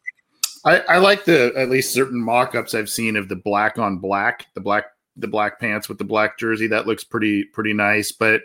I, 0.65 0.79
I 0.81 0.99
like 0.99 1.25
the 1.25 1.53
at 1.57 1.71
least 1.71 1.93
certain 1.93 2.21
mock-ups 2.21 2.75
I've 2.75 2.91
seen 2.91 3.17
of 3.17 3.29
the 3.29 3.37
black 3.37 3.79
on 3.79 3.99
black, 3.99 4.47
the 4.55 4.61
black 4.61 4.87
the 5.17 5.29
black 5.29 5.59
pants 5.59 5.89
with 5.89 5.99
the 5.99 6.05
black 6.05 6.39
jersey. 6.39 6.67
That 6.67 6.87
looks 6.87 7.05
pretty 7.05 7.45
pretty 7.45 7.73
nice. 7.73 8.13
But 8.13 8.43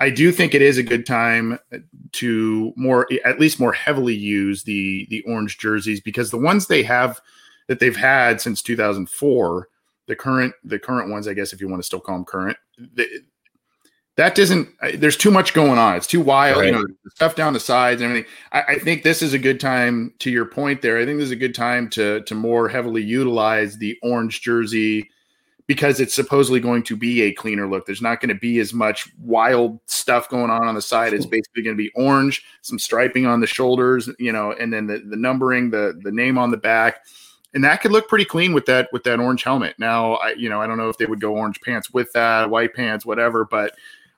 I 0.00 0.10
do 0.10 0.32
think 0.32 0.54
it 0.54 0.62
is 0.62 0.78
a 0.78 0.82
good 0.82 1.06
time 1.06 1.58
to 2.12 2.72
more 2.76 3.06
at 3.24 3.40
least 3.40 3.60
more 3.60 3.72
heavily 3.72 4.14
use 4.14 4.64
the 4.64 5.06
the 5.10 5.22
orange 5.22 5.58
jerseys 5.58 6.00
because 6.00 6.30
the 6.30 6.38
ones 6.38 6.66
they 6.66 6.82
have 6.82 7.20
that 7.68 7.80
they've 7.80 7.96
had 7.96 8.40
since 8.40 8.62
2004, 8.62 9.68
the 10.06 10.16
current 10.16 10.54
the 10.64 10.78
current 10.78 11.10
ones, 11.10 11.28
I 11.28 11.34
guess 11.34 11.52
if 11.52 11.60
you 11.60 11.68
want 11.68 11.82
to 11.82 11.86
still 11.86 12.00
call 12.00 12.16
them 12.16 12.24
current, 12.24 12.56
they, 12.94 13.06
that 14.20 14.34
doesn't 14.34 14.68
there's 14.96 15.16
too 15.16 15.30
much 15.30 15.54
going 15.54 15.78
on 15.78 15.96
it's 15.96 16.06
too 16.06 16.20
wild 16.20 16.58
right. 16.58 16.66
you 16.66 16.72
know 16.72 16.84
stuff 17.14 17.34
down 17.34 17.54
the 17.54 17.60
sides 17.60 18.02
and 18.02 18.10
everything 18.10 18.30
I, 18.52 18.62
I, 18.74 18.78
think 18.78 19.02
this 19.02 19.22
is 19.22 19.32
a 19.32 19.38
good 19.38 19.58
time 19.58 20.12
to 20.18 20.30
your 20.30 20.44
point 20.44 20.82
there 20.82 20.98
i 20.98 21.06
think 21.06 21.18
this 21.18 21.26
is 21.26 21.32
a 21.32 21.36
good 21.36 21.54
time 21.54 21.88
to 21.90 22.20
to 22.22 22.34
more 22.34 22.68
heavily 22.68 23.02
utilize 23.02 23.78
the 23.78 23.98
orange 24.02 24.42
jersey 24.42 25.08
because 25.66 26.00
it's 26.00 26.14
supposedly 26.14 26.60
going 26.60 26.82
to 26.82 26.96
be 26.96 27.22
a 27.22 27.32
cleaner 27.32 27.68
look. 27.68 27.86
There's 27.86 28.02
not 28.02 28.20
going 28.20 28.30
to 28.30 28.34
be 28.34 28.58
as 28.58 28.74
much 28.74 29.08
wild 29.20 29.78
stuff 29.86 30.28
going 30.28 30.50
on 30.50 30.66
on 30.66 30.74
the 30.74 30.82
side. 30.82 31.12
It's 31.12 31.26
basically 31.26 31.62
going 31.62 31.76
to 31.76 31.80
be 31.80 31.92
orange, 31.94 32.44
some 32.60 32.76
striping 32.76 33.24
on 33.24 33.38
the 33.38 33.46
shoulders, 33.46 34.08
you 34.18 34.32
know, 34.32 34.50
and 34.50 34.72
then 34.72 34.88
the, 34.88 34.98
the 34.98 35.14
numbering, 35.14 35.70
the 35.70 35.96
the 36.02 36.10
name 36.10 36.38
on 36.38 36.50
the 36.50 36.56
back. 36.56 37.06
And 37.54 37.62
that 37.62 37.82
could 37.82 37.92
look 37.92 38.08
pretty 38.08 38.24
clean 38.24 38.52
with 38.52 38.66
that 38.66 38.88
with 38.92 39.04
that 39.04 39.20
orange 39.20 39.44
helmet. 39.44 39.76
Now, 39.78 40.14
I 40.14 40.32
you 40.32 40.48
know 40.48 40.60
I 40.60 40.66
don't 40.66 40.76
know 40.76 40.88
if 40.88 40.98
they 40.98 41.06
would 41.06 41.20
go 41.20 41.36
orange 41.36 41.60
pants 41.60 41.92
with 41.92 42.10
that, 42.14 42.50
white 42.50 42.74
pants, 42.74 43.06
whatever, 43.06 43.44
but 43.44 43.72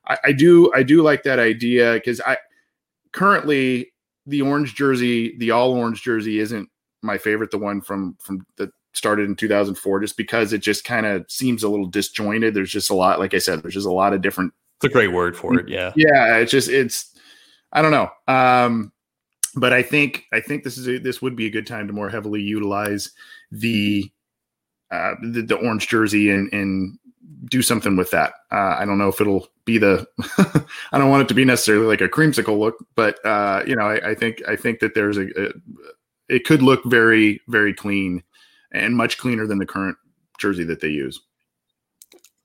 I, 0.07 0.18
I 0.24 0.32
do 0.32 0.72
I 0.74 0.82
do 0.82 1.03
like 1.03 1.22
that 1.24 1.38
idea 1.38 1.94
because 1.94 2.20
I 2.20 2.36
currently 3.12 3.92
the 4.26 4.42
orange 4.42 4.74
jersey, 4.74 5.36
the 5.38 5.50
all 5.50 5.72
orange 5.72 6.03
jersey, 6.03 6.38
isn't 6.38 6.68
my 7.03 7.18
favorite. 7.18 7.50
The 7.50 7.59
one 7.59 7.80
from 7.80 8.16
from 8.20 8.46
the 8.57 8.70
started 8.94 9.28
in 9.28 9.36
2004 9.36 10.00
just 10.00 10.16
because 10.16 10.53
it 10.53 10.59
just 10.59 10.84
kind 10.84 11.07
of 11.07 11.24
seems 11.28 11.62
a 11.62 11.68
little 11.68 11.86
disjointed 11.86 12.55
there's 12.55 12.70
just 12.70 12.90
a 12.90 12.94
lot 12.94 13.18
like 13.18 13.32
i 13.34 13.38
said 13.38 13.62
there's 13.62 13.74
just 13.74 13.86
a 13.86 13.92
lot 13.92 14.12
of 14.12 14.20
different 14.20 14.53
it's 14.76 14.84
a 14.84 14.92
great 14.92 15.12
word 15.12 15.36
for 15.36 15.59
it 15.59 15.68
yeah 15.68 15.92
yeah 15.96 16.36
it's 16.36 16.50
just 16.50 16.68
it's 16.68 17.16
i 17.72 17.80
don't 17.80 17.90
know 17.90 18.09
um 18.28 18.92
but 19.57 19.72
i 19.72 19.82
think 19.82 20.24
i 20.32 20.40
think 20.40 20.62
this 20.62 20.76
is 20.76 20.88
a, 20.88 20.98
this 20.98 21.22
would 21.22 21.34
be 21.36 21.46
a 21.46 21.50
good 21.50 21.66
time 21.66 21.86
to 21.86 21.92
more 21.92 22.11
heavily 22.11 22.42
utilize 22.42 23.12
the 23.50 24.11
uh 24.90 25.14
the, 25.22 25.42
the 25.42 25.57
orange 25.57 25.88
jersey 25.88 26.30
and 26.30 26.53
and 26.53 26.98
do 27.47 27.62
something 27.62 27.97
with 27.97 28.11
that. 28.11 28.35
Uh, 28.51 28.77
I 28.79 28.85
don't 28.85 28.99
know 28.99 29.09
if 29.09 29.20
it'll 29.20 29.49
be 29.64 29.79
the. 29.79 30.07
I 30.93 30.99
don't 30.99 31.11
want 31.11 31.23
it 31.23 31.29
to 31.29 31.35
be 31.35 31.45
necessarily 31.45 31.87
like 31.87 32.01
a 32.01 32.09
creamsicle 32.09 32.59
look, 32.59 32.77
but 32.95 33.25
uh, 33.25 33.62
you 33.66 33.77
know, 33.77 33.85
I, 33.85 34.11
I, 34.11 34.14
think 34.14 34.43
I 34.49 34.57
think 34.57 34.81
that 34.81 34.95
there's 34.95 35.18
a, 35.18 35.27
a, 35.41 35.53
it 36.29 36.45
could 36.45 36.62
look 36.62 36.85
very 36.85 37.41
very 37.49 37.75
clean 37.75 38.23
and 38.73 38.97
much 38.97 39.18
cleaner 39.18 39.47
than 39.47 39.59
the 39.59 39.66
current 39.66 39.97
jersey 40.39 40.64
that 40.64 40.81
they 40.81 40.89
use. 40.89 41.20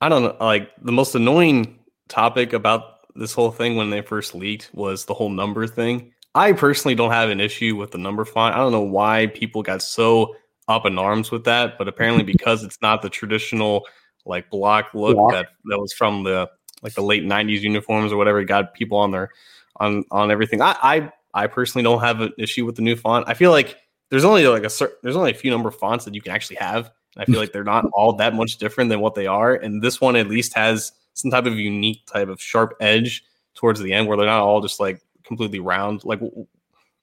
I 0.02 0.10
don't 0.10 0.24
know. 0.24 0.36
Like 0.40 0.72
the 0.82 0.92
most 0.92 1.16
annoying 1.16 1.80
topic 2.08 2.54
about 2.54 2.98
this 3.16 3.34
whole 3.34 3.52
thing 3.52 3.76
when 3.76 3.90
they 3.90 4.02
first 4.02 4.36
leaked 4.36 4.70
was 4.74 5.06
the 5.06 5.14
whole 5.14 5.30
number 5.30 5.66
thing. 5.68 6.14
I 6.36 6.52
personally 6.52 6.94
don't 6.94 7.12
have 7.12 7.30
an 7.30 7.42
issue 7.42 7.76
with 7.76 7.92
the 7.92 7.98
number 7.98 8.24
font. 8.24 8.56
I 8.56 8.60
don't 8.60 8.72
know 8.72 8.82
why 8.82 9.28
people 9.28 9.64
got 9.64 9.82
so 9.82 10.36
up 10.68 10.86
in 10.86 11.00
arms 11.00 11.32
with 11.32 11.46
that, 11.46 11.78
but 11.78 11.88
apparently 11.88 12.24
because 12.34 12.64
it's 12.64 12.82
not 12.82 13.02
the 13.02 13.10
traditional 13.10 13.88
like 14.28 14.50
block 14.50 14.94
look 14.94 15.16
block. 15.16 15.32
that 15.32 15.50
that 15.66 15.80
was 15.80 15.94
from 15.94 16.24
the 16.24 16.50
like 16.82 16.94
the 16.94 17.02
late 17.02 17.24
'90s 17.24 17.62
uniforms 17.62 18.12
or 18.12 18.18
whatever. 18.18 18.40
It 18.40 18.46
got 18.46 18.74
people 18.74 18.98
on 18.98 19.12
their 19.12 19.32
on 19.78 20.06
on 20.12 20.32
everything. 20.32 20.62
I 20.62 20.76
I, 20.82 21.12
I 21.34 21.48
personally 21.48 21.84
don't 21.84 22.02
have 22.02 22.22
an 22.22 22.34
issue 22.38 22.66
with 22.66 22.76
the 22.76 22.82
new 22.82 22.96
font. 22.96 23.26
I 23.28 23.34
feel 23.34 23.52
like 23.52 23.78
there's 24.10 24.26
only 24.26 24.48
like 24.48 24.64
a 24.64 24.70
certain 24.70 24.98
there's 25.04 25.16
only 25.16 25.32
a 25.32 25.36
few 25.36 25.52
number 25.52 25.70
of 25.70 25.76
fonts 25.76 26.06
that 26.06 26.16
you 26.16 26.22
can 26.22 26.32
actually 26.32 26.58
have. 26.58 26.92
I 27.18 27.26
feel 27.26 27.40
like 27.40 27.52
they're 27.52 27.64
not 27.64 27.86
all 27.94 28.14
that 28.14 28.36
much 28.36 28.58
different 28.58 28.90
than 28.90 29.00
what 29.00 29.16
they 29.16 29.28
are, 29.28 29.56
and 29.56 29.82
this 29.82 30.00
one 30.00 30.16
at 30.16 30.28
least 30.28 30.54
has 30.56 30.92
some 31.14 31.32
type 31.32 31.46
of 31.46 31.58
unique 31.58 32.06
type 32.06 32.28
of 32.28 32.42
sharp 32.42 32.76
edge 32.80 33.24
towards 33.56 33.80
the 33.80 33.92
end 33.92 34.08
where 34.08 34.18
they're 34.18 34.28
not 34.28 34.42
all 34.42 34.62
just 34.62 34.80
like 34.80 35.02
completely 35.24 35.60
round. 35.60 36.06
Like 36.06 36.20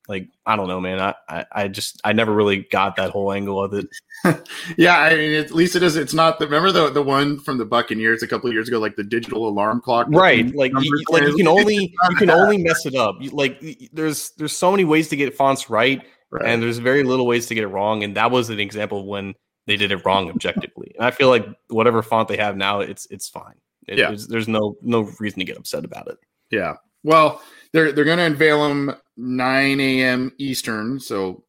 like 0.09 0.28
I 0.44 0.57
don't 0.57 0.68
know, 0.68 0.80
man. 0.80 1.00
I, 1.00 1.14
I, 1.28 1.44
I 1.52 1.68
just 1.68 2.00
I 2.05 2.12
never 2.12 2.32
really 2.32 2.59
got 2.70 2.96
that 2.96 3.11
whole 3.11 3.32
angle 3.32 3.62
of 3.62 3.72
it. 3.72 3.88
yeah, 4.76 4.98
I 4.98 5.14
mean, 5.14 5.34
at 5.34 5.50
least 5.50 5.76
it 5.76 5.82
is. 5.82 5.96
It's 5.96 6.12
not 6.12 6.38
the 6.38 6.46
remember 6.46 6.72
the 6.72 6.90
the 6.90 7.02
one 7.02 7.40
from 7.40 7.59
the 7.59 7.64
Buccaneers 7.64 8.22
a 8.22 8.26
couple 8.26 8.48
of 8.48 8.55
years 8.55 8.68
ago, 8.68 8.78
like 8.78 8.96
the 8.96 9.05
digital 9.05 9.48
alarm 9.48 9.80
clock, 9.80 10.07
right? 10.11 10.55
Like 10.55 10.72
you, 10.80 11.05
like 11.11 11.22
you 11.22 11.36
can 11.36 11.48
only 11.48 11.94
you 12.11 12.16
can 12.16 12.30
only 12.30 12.59
mess 12.59 12.84
it 12.84 12.94
up. 12.94 13.16
Like 13.32 13.62
there's 13.92 14.30
there's 14.32 14.55
so 14.55 14.70
many 14.70 14.84
ways 14.84 15.09
to 15.09 15.16
get 15.16 15.34
fonts 15.34 15.70
right, 15.70 16.02
right, 16.30 16.44
and 16.44 16.62
there's 16.62 16.78
very 16.78 17.02
little 17.02 17.26
ways 17.26 17.46
to 17.46 17.55
get 17.55 17.64
it 17.64 17.68
wrong. 17.68 18.05
And 18.05 18.16
that 18.16 18.30
was 18.30 18.50
an 18.50 18.61
example 18.61 19.00
of 19.00 19.07
when 19.07 19.34
they 19.66 19.76
did 19.76 19.90
it 19.90 20.05
wrong 20.05 20.28
objectively. 20.28 20.92
And 20.96 21.07
I 21.07 21.11
feel 21.11 21.28
like 21.28 21.46
whatever 21.68 22.02
font 22.02 22.28
they 22.28 22.36
have 22.36 22.57
now, 22.57 22.80
it's 22.80 23.07
it's 23.11 23.28
fine. 23.28 23.55
It, 23.86 23.98
yeah. 23.98 24.09
There's, 24.09 24.26
there's 24.26 24.48
no 24.48 24.76
no 24.82 25.11
reason 25.18 25.38
to 25.38 25.44
get 25.44 25.57
upset 25.57 25.84
about 25.84 26.09
it. 26.09 26.18
Yeah. 26.50 26.74
Well, 27.02 27.42
they're 27.75 27.93
they're 27.93 28.05
going 28.05 28.18
to 28.18 28.25
unveil 28.25 28.66
them 28.66 28.95
9 29.18 29.81
a.m. 29.81 30.33
Eastern, 30.39 30.99
so 31.01 31.43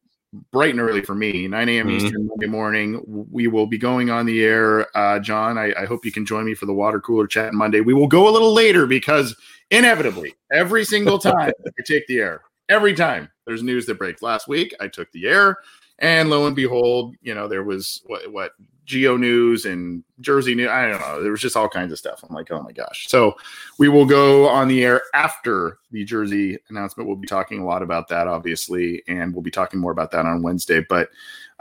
bright 0.50 0.72
and 0.72 0.80
early 0.80 1.00
for 1.00 1.14
me. 1.14 1.46
9 1.46 1.68
a.m. 1.68 1.86
Mm-hmm. 1.86 1.96
Eastern 1.96 2.26
Monday 2.26 2.46
morning. 2.46 3.00
We 3.06 3.46
will 3.46 3.66
be 3.66 3.78
going 3.78 4.10
on 4.10 4.26
the 4.26 4.44
air. 4.44 4.94
Uh, 4.96 5.20
John, 5.20 5.56
I, 5.56 5.72
I, 5.78 5.86
hope 5.86 6.04
you 6.04 6.12
can 6.12 6.26
join 6.26 6.44
me 6.44 6.54
for 6.54 6.66
the 6.66 6.74
water 6.74 7.00
cooler 7.00 7.28
chat 7.28 7.54
Monday. 7.54 7.80
We 7.80 7.94
will 7.94 8.08
go 8.08 8.28
a 8.28 8.32
little 8.32 8.52
later 8.52 8.86
because 8.86 9.36
inevitably, 9.70 10.34
every 10.52 10.84
single 10.84 11.18
time 11.18 11.52
I 11.66 11.82
take 11.86 12.06
the 12.08 12.18
air, 12.18 12.42
every 12.68 12.92
time 12.92 13.30
there's 13.46 13.62
news 13.62 13.86
that 13.86 13.98
breaks. 13.98 14.20
Last 14.20 14.48
week, 14.48 14.74
I 14.80 14.88
took 14.88 15.10
the 15.12 15.28
air. 15.28 15.58
And 16.00 16.28
lo 16.28 16.46
and 16.46 16.56
behold, 16.56 17.14
you 17.22 17.34
know, 17.34 17.48
there 17.48 17.62
was 17.62 18.02
what, 18.04 18.30
what 18.30 18.52
Geno 18.86 19.16
News 19.16 19.66
and 19.66 20.02
Jersey 20.20 20.54
News. 20.54 20.68
I 20.68 20.88
don't 20.88 21.00
know. 21.00 21.22
There 21.22 21.32
was 21.32 21.40
just 21.40 21.56
all 21.56 21.68
kinds 21.68 21.92
of 21.92 21.98
stuff. 21.98 22.22
I'm 22.22 22.34
like, 22.34 22.50
oh 22.50 22.62
my 22.62 22.72
gosh. 22.72 23.06
So 23.08 23.36
we 23.78 23.88
will 23.88 24.06
go 24.06 24.48
on 24.48 24.68
the 24.68 24.84
air 24.84 25.02
after 25.12 25.78
the 25.90 26.04
Jersey 26.04 26.58
announcement. 26.70 27.08
We'll 27.08 27.16
be 27.16 27.26
talking 27.26 27.60
a 27.60 27.66
lot 27.66 27.82
about 27.82 28.08
that, 28.08 28.28
obviously, 28.28 29.02
and 29.08 29.34
we'll 29.34 29.42
be 29.42 29.50
talking 29.50 29.80
more 29.80 29.92
about 29.92 30.12
that 30.12 30.24
on 30.24 30.42
Wednesday. 30.42 30.80
But 30.88 31.10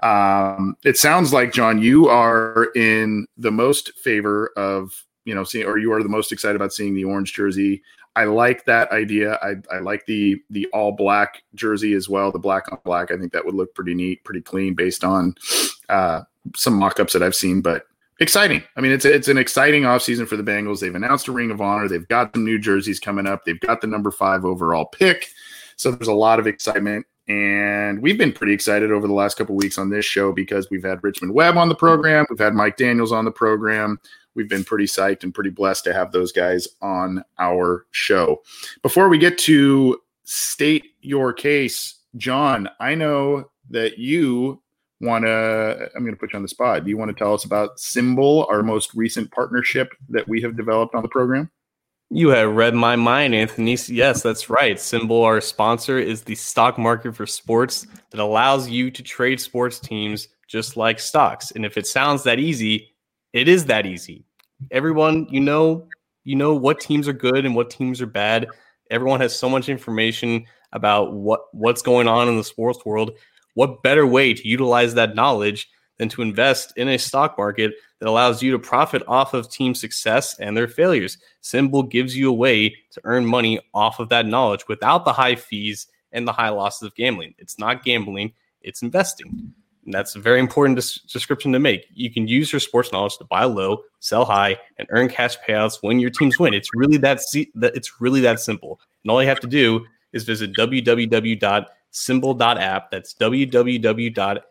um, 0.04 0.78
it 0.86 0.98
sounds 0.98 1.34
like 1.34 1.52
John, 1.52 1.82
you 1.82 2.08
are 2.08 2.68
in 2.76 3.28
the 3.38 3.52
most 3.52 3.98
favor 3.98 4.52
of 4.56 5.04
you 5.26 5.34
know 5.34 5.44
seeing, 5.44 5.66
or 5.66 5.78
you 5.80 5.92
are 5.94 6.04
the 6.04 6.10
most 6.10 6.32
excited 6.32 6.56
about 6.56 6.74
seeing 6.74 6.94
the 6.94 7.06
orange 7.06 7.34
jersey. 7.34 7.82
I 8.16 8.26
like 8.26 8.64
that 8.66 8.92
idea. 8.92 9.40
I, 9.42 9.56
I 9.74 9.80
like 9.80 10.06
the 10.06 10.42
the 10.50 10.68
all 10.68 10.92
black 10.92 11.44
jersey 11.56 11.94
as 11.94 12.08
well. 12.08 12.32
The 12.32 12.40
black 12.40 12.72
on 12.72 12.78
black. 12.86 13.12
I 13.12 13.18
think 13.18 13.34
that 13.34 13.44
would 13.44 13.56
look 13.56 13.74
pretty 13.74 13.96
neat, 13.96 14.24
pretty 14.24 14.42
clean 14.42 14.76
based 14.76 15.04
on 15.04 15.36
uh, 15.90 16.22
some 16.56 16.76
mock-ups 16.76 17.14
that 17.14 17.24
I've 17.24 17.36
seen. 17.36 17.62
But 17.62 17.86
exciting. 18.20 18.64
I 18.76 18.82
mean, 18.82 18.92
it's 18.92 19.06
it's 19.06 19.28
an 19.28 19.38
exciting 19.38 19.84
offseason 19.84 20.28
for 20.28 20.38
the 20.38 20.44
Bengals. 20.44 20.80
They've 20.80 20.94
announced 20.94 21.28
a 21.28 21.32
Ring 21.32 21.52
of 21.52 21.62
Honor. 21.62 21.88
They've 21.88 22.08
got 22.08 22.36
some 22.36 22.46
new 22.46 22.60
jerseys 22.60 23.00
coming 23.00 23.28
up. 23.28 23.46
They've 23.46 23.60
got 23.60 23.82
the 23.82 23.88
number 23.88 24.12
five 24.12 24.46
overall 24.46 24.86
pick. 24.86 25.28
So 25.76 25.92
there's 25.92 26.08
a 26.08 26.14
lot 26.14 26.40
of 26.40 26.48
excitement. 26.48 27.06
And 27.28 28.02
we've 28.02 28.20
been 28.20 28.32
pretty 28.32 28.54
excited 28.54 28.92
over 28.92 29.08
the 29.08 29.14
last 29.14 29.36
couple 29.36 29.56
weeks 29.56 29.80
on 29.80 29.90
this 29.90 30.06
show 30.06 30.32
because 30.32 30.70
we've 30.70 30.84
had 30.84 31.04
Richmond 31.04 31.34
Webb 31.34 31.58
on 31.58 31.70
the 31.70 31.76
program. 31.76 32.26
We've 32.30 32.38
had 32.38 32.54
Mike 32.54 32.78
Daniels 32.78 33.12
on 33.12 33.26
the 33.26 33.32
program 33.32 34.00
we've 34.36 34.50
been 34.50 34.64
pretty 34.64 34.86
psyched 34.86 35.24
and 35.24 35.34
pretty 35.34 35.50
blessed 35.50 35.86
to 35.86 35.94
have 35.94 36.12
those 36.12 36.32
guys 36.32 36.68
on 36.82 37.24
our 37.40 37.88
show. 37.92 38.44
Before 38.84 39.10
we 39.10 39.18
get 39.18 39.38
to 39.40 40.00
state 40.24 40.86
your 41.02 41.34
case, 41.34 41.96
John, 42.18 42.70
I 42.80 42.96
know 42.96 43.50
that 43.72 43.98
you 43.98 44.62
want 45.02 45.26
to, 45.26 45.90
I'm 45.96 46.04
going 46.04 46.14
to 46.14 46.20
put 46.20 46.34
you 46.34 46.38
on 46.38 46.44
the 46.44 46.48
spot. 46.48 46.84
Do 46.84 46.90
you 46.90 46.98
want 46.98 47.10
to 47.10 47.16
tell 47.16 47.34
us 47.34 47.44
about 47.44 47.78
SimBull 47.78 48.50
our 48.50 48.64
most 48.64 48.94
recent 48.94 49.32
partnership 49.32 49.94
that 50.10 50.28
we 50.28 50.42
have 50.42 50.56
developed 50.56 50.96
on 50.96 51.02
the 51.02 51.10
program? 51.10 51.52
You 52.10 52.30
have 52.30 52.56
read 52.56 52.76
my 52.76 52.96
mind, 52.96 53.34
Anthony. 53.34 53.78
Yes, 53.88 54.22
that's 54.22 54.50
right. 54.50 54.78
SimBull 54.78 55.24
our 55.24 55.42
sponsor, 55.42 55.98
is 55.98 56.22
the 56.22 56.36
stock 56.36 56.78
market 56.78 57.16
for 57.16 57.26
sports 57.26 57.88
that 58.12 58.20
allows 58.20 58.70
you 58.70 58.92
to 58.92 59.04
trade 59.04 59.42
sports 59.42 59.80
teams 59.80 60.28
just 60.48 60.78
like 60.78 61.00
stocks. 61.00 61.52
And 61.52 61.66
if 61.66 61.78
it 61.78 61.88
sounds 61.88 62.24
that 62.24 62.40
easy, 62.40 62.94
it 63.34 63.48
is 63.48 63.66
that 63.66 63.86
easy. 63.86 64.24
Everyone, 64.72 65.28
you 65.30 65.40
know, 65.40 65.88
you 66.24 66.36
know 66.36 66.56
what 66.56 66.80
teams 66.80 67.08
are 67.08 67.14
good 67.14 67.46
and 67.46 67.56
what 67.56 67.70
teams 67.70 68.02
are 68.02 68.08
bad. 68.08 68.48
Everyone 68.92 69.20
has 69.20 69.38
so 69.38 69.50
much 69.50 69.68
information 69.68 70.46
about 70.74 71.14
what 71.14 71.42
what's 71.54 71.82
going 71.82 72.08
on 72.08 72.28
in 72.28 72.38
the 72.38 72.44
sports 72.44 72.86
world. 72.86 73.12
What 73.56 73.84
better 73.84 74.06
way 74.06 74.34
to 74.34 74.48
utilize 74.48 74.94
that 74.94 75.16
knowledge 75.16 75.68
than 75.98 76.10
to 76.10 76.22
invest 76.22 76.74
in 76.78 76.88
a 76.88 77.00
stock 77.00 77.38
market 77.38 77.74
that 78.00 78.10
allows 78.10 78.44
you 78.44 78.52
to 78.52 78.60
profit 78.60 79.02
off 79.08 79.34
of 79.34 79.50
team 79.50 79.74
success 79.74 80.38
and 80.40 80.56
their 80.56 80.68
failures? 80.68 81.18
SimBull 81.42 81.90
gives 81.90 82.16
you 82.16 82.30
a 82.30 82.34
way 82.34 82.70
to 82.92 83.02
earn 83.04 83.26
money 83.26 83.60
off 83.74 84.00
of 84.00 84.10
that 84.10 84.26
knowledge 84.26 84.68
without 84.68 85.04
the 85.04 85.14
high 85.14 85.36
fees 85.36 85.88
and 86.12 86.28
the 86.28 86.34
high 86.34 86.50
losses 86.50 86.84
of 86.84 86.96
gambling. 86.96 87.34
It's 87.38 87.58
not 87.58 87.84
gambling, 87.84 88.34
it's 88.62 88.82
investing. 88.82 89.54
And 89.86 89.94
that's 89.94 90.16
a 90.16 90.20
very 90.20 90.40
important 90.40 90.78
des- 90.78 91.08
description 91.12 91.52
to 91.54 91.60
make. 91.60 91.86
You 91.94 92.12
can 92.12 92.28
use 92.28 92.52
your 92.52 92.60
sports 92.60 92.92
knowledge 92.92 93.18
to 93.20 93.24
buy 93.24 93.44
low, 93.44 93.84
sell 94.00 94.26
high, 94.26 94.58
and 94.78 94.88
earn 94.92 95.10
cash 95.10 95.38
payouts 95.48 95.78
when 95.82 96.00
your 96.00 96.10
teams 96.10 96.40
win. 96.40 96.54
It's 96.54 96.70
really 96.74 96.98
that 96.98 97.22
se- 97.22 97.52
it's 97.56 98.02
really 98.02 98.22
that 98.22 98.40
simple. 98.40 98.80
And 99.04 99.12
all 99.12 99.22
you 99.22 99.30
have 99.30 99.40
to 99.42 99.48
do 99.48 99.86
is 100.12 100.24
visit 100.24 100.54
www.simbull.app. 101.96 102.92
That's 102.92 103.14
www.simbull.app, 103.14 104.44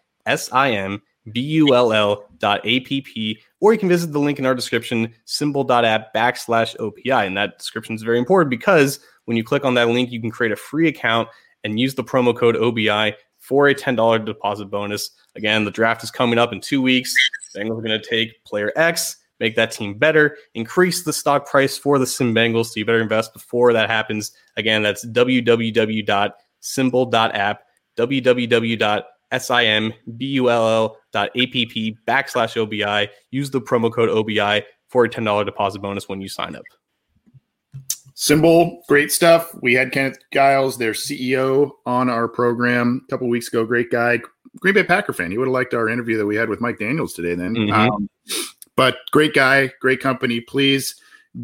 or 3.60 3.72
you 3.72 3.78
can 3.78 3.88
visit 3.88 4.12
the 4.12 4.18
link 4.18 4.38
in 4.38 4.46
our 4.46 4.54
description, 4.54 5.14
simbull.app 5.26 6.14
backslash 6.14 6.78
OBI. 6.78 7.26
And 7.26 7.36
that 7.36 7.58
description 7.58 7.94
is 7.94 8.02
very 8.02 8.18
important 8.18 8.50
because 8.50 9.00
when 9.24 9.36
you 9.36 9.44
click 9.44 9.64
on 9.64 9.74
that 9.74 9.88
link, 9.88 10.10
you 10.10 10.20
can 10.20 10.30
create 10.30 10.52
a 10.52 10.56
free 10.56 10.88
account 10.88 11.28
and 11.62 11.80
use 11.80 11.94
the 11.94 12.04
promo 12.04 12.36
code 12.36 12.56
OBI 12.56 13.14
for 13.38 13.68
a 13.68 13.74
$10 13.74 14.24
deposit 14.24 14.66
bonus. 14.66 15.10
Again, 15.36 15.64
the 15.64 15.70
draft 15.70 16.02
is 16.04 16.10
coming 16.10 16.38
up 16.38 16.52
in 16.52 16.60
two 16.60 16.82
weeks. 16.82 17.14
Bengals 17.56 17.78
are 17.78 17.82
going 17.82 18.00
to 18.00 18.00
take 18.00 18.44
player 18.44 18.72
X, 18.76 19.16
make 19.40 19.56
that 19.56 19.70
team 19.70 19.98
better, 19.98 20.36
increase 20.54 21.04
the 21.04 21.12
stock 21.12 21.46
price 21.46 21.78
for 21.78 21.98
the 21.98 22.06
Sim 22.06 22.34
Bengals. 22.34 22.66
So 22.66 22.72
you 22.76 22.84
better 22.84 23.00
invest 23.00 23.32
before 23.32 23.72
that 23.72 23.88
happens. 23.88 24.32
Again, 24.56 24.82
that's 24.82 25.04
www.simbull.app, 26.64 27.62
www.simbull.app 27.96 29.04
backslash 32.06 32.56
OBI. 32.56 33.10
Use 33.30 33.50
the 33.50 33.60
promo 33.60 33.92
code 33.92 34.08
OBI 34.08 34.64
for 34.88 35.04
a 35.04 35.08
$10 35.08 35.44
deposit 35.44 35.80
bonus 35.80 36.08
when 36.08 36.20
you 36.20 36.28
sign 36.28 36.56
up. 36.56 36.64
SimBull, 38.14 38.78
great 38.88 39.10
stuff. 39.10 39.52
We 39.60 39.74
had 39.74 39.90
Kenneth 39.90 40.18
Giles, 40.32 40.78
their 40.78 40.92
CEO, 40.92 41.72
on 41.84 42.08
our 42.08 42.28
program 42.28 43.02
a 43.04 43.10
couple 43.10 43.28
weeks 43.28 43.48
ago. 43.48 43.64
Great 43.64 43.90
guy, 43.90 44.20
Green 44.60 44.74
Bay 44.74 44.84
Packer 44.84 45.12
fan. 45.12 45.32
He 45.32 45.38
would 45.38 45.48
have 45.48 45.52
liked 45.52 45.74
our 45.74 45.88
interview 45.88 46.16
that 46.18 46.26
we 46.26 46.36
had 46.36 46.48
with 46.48 46.60
Mike 46.60 46.78
Daniels 46.78 47.12
today. 47.12 47.34
Then, 47.34 47.56
mm-hmm. 47.56 47.72
um, 47.72 48.08
but 48.76 48.98
great 49.10 49.34
guy, 49.34 49.72
great 49.80 49.98
company. 50.00 50.40
Please 50.40 50.94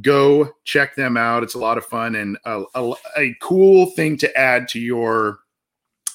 go 0.01 0.51
check 0.65 0.95
them 0.95 1.17
out. 1.17 1.43
It's 1.43 1.55
a 1.55 1.59
lot 1.59 1.79
of 1.79 1.85
fun 1.85 2.15
and 2.15 2.39
a, 2.45 2.63
a, 2.75 2.93
a 3.17 3.35
cool 3.41 3.87
thing 3.87 4.17
to 4.19 4.37
add 4.37 4.69
to 4.69 4.81
your 4.81 5.41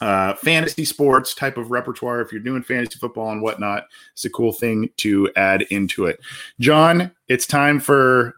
uh, 0.01 0.33
fantasy 0.35 0.85
sports 0.85 1.33
type 1.33 1.57
of 1.57 1.71
repertoire. 1.71 2.21
If 2.21 2.31
you're 2.31 2.41
doing 2.41 2.63
fantasy 2.63 2.99
football 2.99 3.31
and 3.31 3.41
whatnot, 3.41 3.85
it's 4.13 4.25
a 4.25 4.29
cool 4.29 4.51
thing 4.51 4.89
to 4.97 5.29
add 5.35 5.63
into 5.63 6.05
it. 6.05 6.19
John, 6.59 7.11
it's 7.27 7.47
time 7.47 7.79
for 7.79 8.35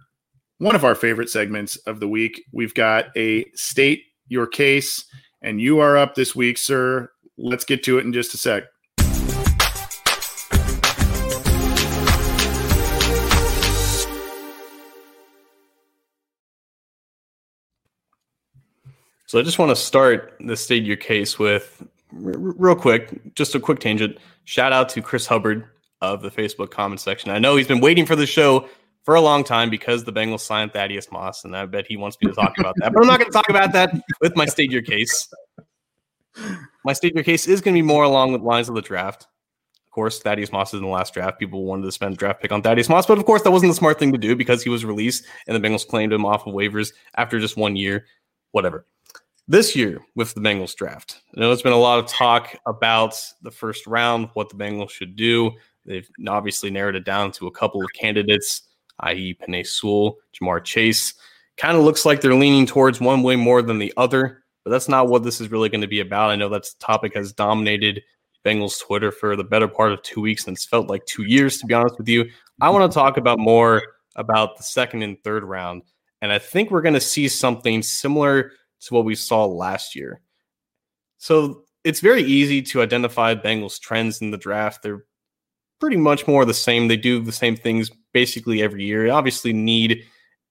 one 0.59 0.75
of 0.75 0.83
our 0.83 0.95
favorite 0.95 1.29
segments 1.29 1.75
of 1.77 1.99
the 1.99 2.07
week. 2.07 2.43
We've 2.51 2.73
got 2.73 3.05
a 3.15 3.45
state 3.53 4.03
your 4.27 4.47
case, 4.47 5.05
and 5.41 5.61
you 5.61 5.79
are 5.79 5.97
up 5.97 6.15
this 6.15 6.35
week, 6.35 6.57
sir. 6.57 7.11
Let's 7.38 7.63
get 7.63 7.83
to 7.83 7.97
it 7.97 8.05
in 8.05 8.13
just 8.13 8.33
a 8.33 8.38
sec. 8.38 8.63
So 19.28 19.38
I 19.38 19.43
just 19.43 19.59
want 19.59 19.69
to 19.71 19.75
start 19.75 20.36
the 20.39 20.55
state 20.55 20.86
your 20.86 20.95
case 20.95 21.38
with 21.38 21.84
r- 22.13 22.32
real 22.38 22.75
quick, 22.75 23.36
just 23.36 23.55
a 23.55 23.59
quick 23.59 23.80
tangent. 23.80 24.17
Shout 24.45 24.71
out 24.71 24.88
to 24.89 25.01
Chris 25.01 25.28
Hubbard 25.28 25.65
of 26.01 26.21
the 26.21 26.32
Facebook 26.32 26.71
comment 26.71 27.01
section. 27.01 27.30
I 27.30 27.38
know 27.38 27.57
he's 27.57 27.67
been 27.67 27.82
waiting 27.82 28.05
for 28.05 28.15
the 28.15 28.25
show 28.25 28.69
for 29.03 29.15
a 29.15 29.21
long 29.21 29.43
time 29.43 29.69
because 29.69 30.05
the 30.05 30.13
Bengals 30.13 30.39
signed 30.39 30.71
Thaddeus 30.71 31.11
Moss, 31.11 31.43
and 31.43 31.57
I 31.57 31.65
bet 31.65 31.86
he 31.88 31.97
wants 31.97 32.17
me 32.21 32.30
to 32.30 32.36
talk 32.36 32.57
about 32.57 32.73
that. 32.78 32.93
But 32.93 33.01
I'm 33.01 33.07
not 33.07 33.19
going 33.19 33.30
to 33.30 33.34
talk 33.34 33.49
about 33.49 33.73
that 33.73 33.93
with 34.21 34.34
my 34.38 34.45
state 34.45 34.71
your 34.71 34.82
case. 34.82 35.28
My 36.86 36.93
state 36.93 37.13
your 37.13 37.23
case 37.25 37.47
is 37.47 37.59
going 37.59 37.75
to 37.75 37.78
be 37.80 37.86
more 37.86 38.03
along 38.03 38.32
the 38.32 38.38
lines 38.38 38.69
of 38.69 38.75
the 38.75 38.82
draft. 38.82 39.28
Of 39.88 39.91
course, 39.91 40.19
Thaddeus 40.19 40.53
Moss 40.53 40.73
is 40.73 40.78
in 40.78 40.84
the 40.84 40.91
last 40.91 41.13
draft. 41.13 41.38
People 41.38 41.65
wanted 41.65 41.84
to 41.84 41.91
spend 41.91 42.15
draft 42.15 42.41
pick 42.41 42.53
on 42.53 42.61
Thaddeus 42.61 42.88
Moss, 42.88 43.05
but 43.05 43.17
of 43.17 43.25
course, 43.25 43.41
that 43.41 43.51
wasn't 43.51 43.71
the 43.71 43.75
smart 43.75 43.99
thing 43.99 44.13
to 44.13 44.17
do 44.17 44.38
because 44.38 44.63
he 44.63 44.69
was 44.69 44.86
released 44.86 45.25
and 45.47 45.61
the 45.61 45.67
Bengals 45.67 45.86
claimed 45.86 46.13
him 46.13 46.25
off 46.25 46.47
of 46.47 46.53
waivers 46.53 46.93
after 47.15 47.41
just 47.41 47.57
one 47.57 47.75
year. 47.75 48.05
Whatever. 48.51 48.86
This 49.49 49.75
year 49.75 50.01
with 50.15 50.33
the 50.33 50.41
Bengals 50.41 50.75
draft, 50.75 51.21
I 51.35 51.39
know 51.39 51.51
it's 51.51 51.61
been 51.61 51.71
a 51.71 51.77
lot 51.77 51.99
of 51.99 52.07
talk 52.07 52.57
about 52.65 53.19
the 53.41 53.51
first 53.51 53.87
round, 53.87 54.29
what 54.33 54.49
the 54.49 54.55
Bengals 54.55 54.89
should 54.89 55.15
do. 55.15 55.51
They've 55.85 56.09
obviously 56.27 56.69
narrowed 56.69 56.95
it 56.95 57.05
down 57.05 57.31
to 57.33 57.47
a 57.47 57.51
couple 57.51 57.81
of 57.81 57.87
candidates 57.93 58.63
i.e., 58.99 59.37
Penei 59.41 59.65
Sewell, 59.65 60.17
Ja'Marr 60.33 60.63
Chase. 60.63 61.13
Kind 61.57 61.77
of 61.77 61.83
looks 61.83 62.05
like 62.05 62.21
they're 62.21 62.35
leaning 62.35 62.65
towards 62.65 62.99
one 62.99 63.23
way 63.23 63.35
more 63.35 63.61
than 63.61 63.79
the 63.79 63.93
other, 63.97 64.43
but 64.63 64.71
that's 64.71 64.89
not 64.89 65.07
what 65.07 65.23
this 65.23 65.41
is 65.41 65.51
really 65.51 65.69
going 65.69 65.81
to 65.81 65.87
be 65.87 65.99
about. 65.99 66.29
I 66.29 66.35
know 66.35 66.49
that 66.49 66.69
topic 66.79 67.15
has 67.15 67.33
dominated 67.33 68.03
Bengals 68.45 68.81
Twitter 68.81 69.11
for 69.11 69.35
the 69.35 69.43
better 69.43 69.67
part 69.67 69.91
of 69.91 70.01
two 70.01 70.21
weeks, 70.21 70.47
and 70.47 70.55
it's 70.55 70.65
felt 70.65 70.89
like 70.89 71.05
two 71.05 71.23
years, 71.23 71.57
to 71.59 71.65
be 71.65 71.73
honest 71.73 71.97
with 71.97 72.07
you. 72.07 72.25
I 72.61 72.69
want 72.69 72.91
to 72.91 72.93
talk 72.93 73.17
about 73.17 73.39
more 73.39 73.81
about 74.15 74.57
the 74.57 74.63
second 74.63 75.03
and 75.03 75.21
third 75.23 75.43
round, 75.43 75.83
and 76.21 76.31
I 76.31 76.39
think 76.39 76.69
we're 76.69 76.81
going 76.81 76.93
to 76.93 77.01
see 77.01 77.27
something 77.27 77.81
similar 77.81 78.51
to 78.82 78.93
what 78.93 79.05
we 79.05 79.15
saw 79.15 79.45
last 79.45 79.95
year. 79.95 80.21
So 81.17 81.63
it's 81.84 81.99
very 81.99 82.23
easy 82.23 82.61
to 82.63 82.82
identify 82.82 83.36
Bengals 83.36 83.80
trends 83.80 84.21
in 84.21 84.32
the 84.32 84.38
draft. 84.38 84.84
They're 84.84 85.05
pretty 85.80 85.97
much 85.97 86.28
more 86.28 86.45
the 86.45 86.53
same. 86.53 86.88
They 86.88 86.97
do 86.97 87.21
the 87.21 87.32
same 87.32 87.55
things 87.55 87.89
basically 88.13 88.61
every 88.61 88.84
year. 88.84 89.09
Obviously, 89.11 89.53
need 89.53 90.03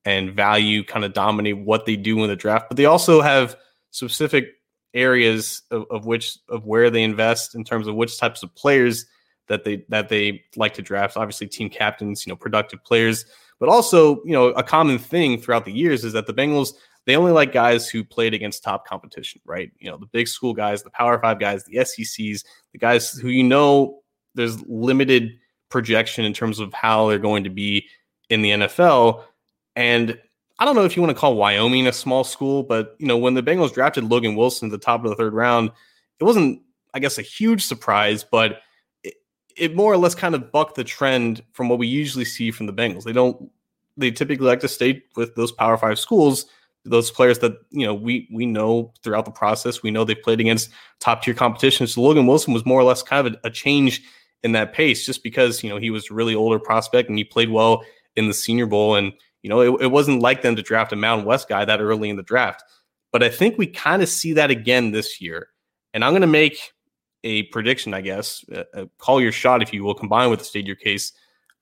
and 0.05 0.33
value 0.33 0.85
kind 0.85 1.05
of 1.05 1.12
dominate 1.12 1.59
what 1.59 1.85
they 1.85 1.97
do 1.97 2.22
in 2.22 2.29
the 2.29 2.37
draft, 2.37 2.68
but 2.68 2.77
they 2.77 2.85
also 2.85 3.20
have 3.20 3.57
specific 3.91 4.53
areas 4.95 5.62
of, 5.70 5.85
of 5.91 6.07
which 6.07 6.39
of 6.49 6.64
where 6.64 6.91
they 6.91 7.03
invest 7.03 7.55
in 7.55 7.64
terms 7.64 7.87
of 7.87 7.97
which 7.97 8.18
types 8.18 8.43
of 8.43 8.55
players 8.55 9.05
that 9.49 9.64
they 9.64 9.85
that 9.89 10.09
they 10.09 10.43
like 10.55 10.74
to 10.74 10.83
draft. 10.83 11.16
Obviously, 11.16 11.47
team 11.47 11.68
captains, 11.68 12.24
you 12.24 12.31
know, 12.31 12.37
productive 12.37 12.83
players, 12.85 13.24
but 13.59 13.68
also, 13.68 14.22
you 14.24 14.33
know, 14.33 14.47
a 14.49 14.62
common 14.62 14.99
thing 14.99 15.41
throughout 15.41 15.64
the 15.64 15.72
years 15.72 16.05
is 16.05 16.12
that 16.12 16.27
the 16.27 16.35
Bengals 16.35 16.74
they 17.07 17.17
only 17.17 17.33
like 17.33 17.53
guys 17.53 17.89
who 17.89 18.05
played 18.05 18.35
against 18.35 18.63
top 18.63 18.87
competition, 18.87 19.41
right? 19.45 19.71
You 19.79 19.91
know, 19.91 19.97
the 19.97 20.07
big 20.07 20.29
school 20.29 20.53
guys, 20.53 20.83
the 20.83 20.91
Power 20.91 21.19
Five 21.21 21.39
guys, 21.39 21.65
the 21.65 21.85
SECs, 21.85 22.45
the 22.73 22.79
guys 22.79 23.13
who 23.13 23.29
you 23.29 23.45
know 23.45 24.01
there's 24.35 24.61
limited 24.67 25.39
projection 25.69 26.25
in 26.25 26.33
terms 26.33 26.61
of 26.61 26.73
how 26.73 27.09
they're 27.09 27.19
going 27.19 27.45
to 27.45 27.51
be 27.51 27.89
in 28.29 28.43
the 28.43 28.51
NFL. 28.51 29.23
And 29.75 30.19
I 30.59 30.65
don't 30.65 30.75
know 30.75 30.85
if 30.85 30.97
you 30.97 31.03
want 31.03 31.15
to 31.15 31.21
call 31.21 31.37
Wyoming 31.37 31.87
a 31.87 31.93
small 31.93 32.25
school, 32.25 32.63
but 32.63 32.97
you 32.99 33.07
know, 33.07 33.17
when 33.17 33.35
the 33.35 33.43
Bengals 33.43 33.73
drafted 33.73 34.05
Logan 34.05 34.37
Wilson 34.37 34.69
at 34.69 34.73
the 34.73 34.79
top 34.79 35.05
of 35.05 35.11
the 35.11 35.17
third 35.17 35.35
round, 35.35 35.71
it 36.19 36.25
wasn't, 36.25 36.63
I 36.95 36.99
guess, 36.99 37.19
a 37.19 37.23
huge 37.23 37.65
surprise, 37.65 38.25
but 38.25 38.61
it, 39.57 39.75
more 39.75 39.93
or 39.93 39.97
less 39.97 40.15
kind 40.15 40.35
of 40.35 40.51
bucked 40.53 40.77
the 40.77 40.85
trend 40.85 41.43
from 41.53 41.69
what 41.69 41.79
we 41.79 41.87
usually 41.87 42.25
see 42.25 42.51
from 42.51 42.67
the 42.67 42.73
Bengals. 42.73 43.05
They 43.05 43.13
don't, 43.13 43.51
they 43.97 44.11
typically 44.11 44.47
like 44.47 44.61
to 44.61 44.69
stay 44.69 45.03
with 45.15 45.35
those 45.35 45.53
Power 45.53 45.77
Five 45.77 45.99
schools, 45.99 46.47
those 46.87 47.11
players 47.11 47.39
that 47.41 47.53
you 47.70 47.87
know 47.87 47.95
we 47.95 48.28
we 48.32 48.47
know 48.47 48.93
throughout 49.03 49.24
the 49.24 49.30
process. 49.30 49.82
We 49.82 49.91
know 49.91 50.05
they 50.05 50.14
played 50.14 50.41
against 50.41 50.70
top 51.01 51.22
tier 51.22 51.34
competition. 51.34 51.87
So 51.87 52.01
Logan 52.01 52.26
Wilson 52.26 52.55
was 52.55 52.64
more 52.64 52.80
or 52.80 52.84
less 52.84 53.03
kind 53.03 53.26
of 53.26 53.34
a, 53.34 53.49
a 53.49 53.51
change 53.51 54.03
in 54.43 54.53
that 54.53 54.72
pace 54.72 55.05
just 55.05 55.22
because, 55.22 55.62
you 55.62 55.68
know, 55.68 55.76
he 55.76 55.91
was 55.91 56.11
a 56.11 56.14
really 56.14 56.34
older 56.34 56.59
prospect 56.59 57.09
and 57.09 57.18
he 57.18 57.24
played 57.24 57.51
well 57.51 57.84
in 58.14 58.28
the 58.28 58.34
Senior 58.34 58.66
Bowl. 58.66 58.95
And, 58.95 59.12
you 59.43 59.51
know, 59.51 59.61
it, 59.61 59.82
it 59.82 59.87
wasn't 59.89 60.22
like 60.22 60.43
them 60.43 60.57
to 60.57 60.62
draft 60.62 60.93
a 60.93 60.97
Mountain 60.97 61.26
West 61.26 61.49
guy 61.49 61.64
that 61.64 61.80
early 61.80 62.09
in 62.09 62.16
the 62.16 62.22
draft. 62.22 62.62
But 63.12 63.22
I 63.22 63.28
think 63.28 63.59
we 63.59 63.66
kind 63.66 64.03
of 64.03 64.09
see 64.09 64.32
that 64.34 64.51
again 64.51 64.93
this 64.93 65.20
year. 65.20 65.49
And 65.95 66.05
I'm 66.05 66.12
going 66.12 66.20
to 66.20 66.28
make 66.28 66.72
a 67.24 67.45
prediction, 67.45 67.93
I 67.95 68.03
guess. 68.03 68.45
Uh, 68.55 68.87
call 68.99 69.20
your 69.20 69.32
shot, 69.32 69.62
if 69.62 69.72
you 69.72 69.82
will, 69.82 69.95
combine 69.95 70.30
with 70.30 70.39
the 70.39 70.45
state 70.45 70.66
your 70.66 70.76
case. 70.76 71.12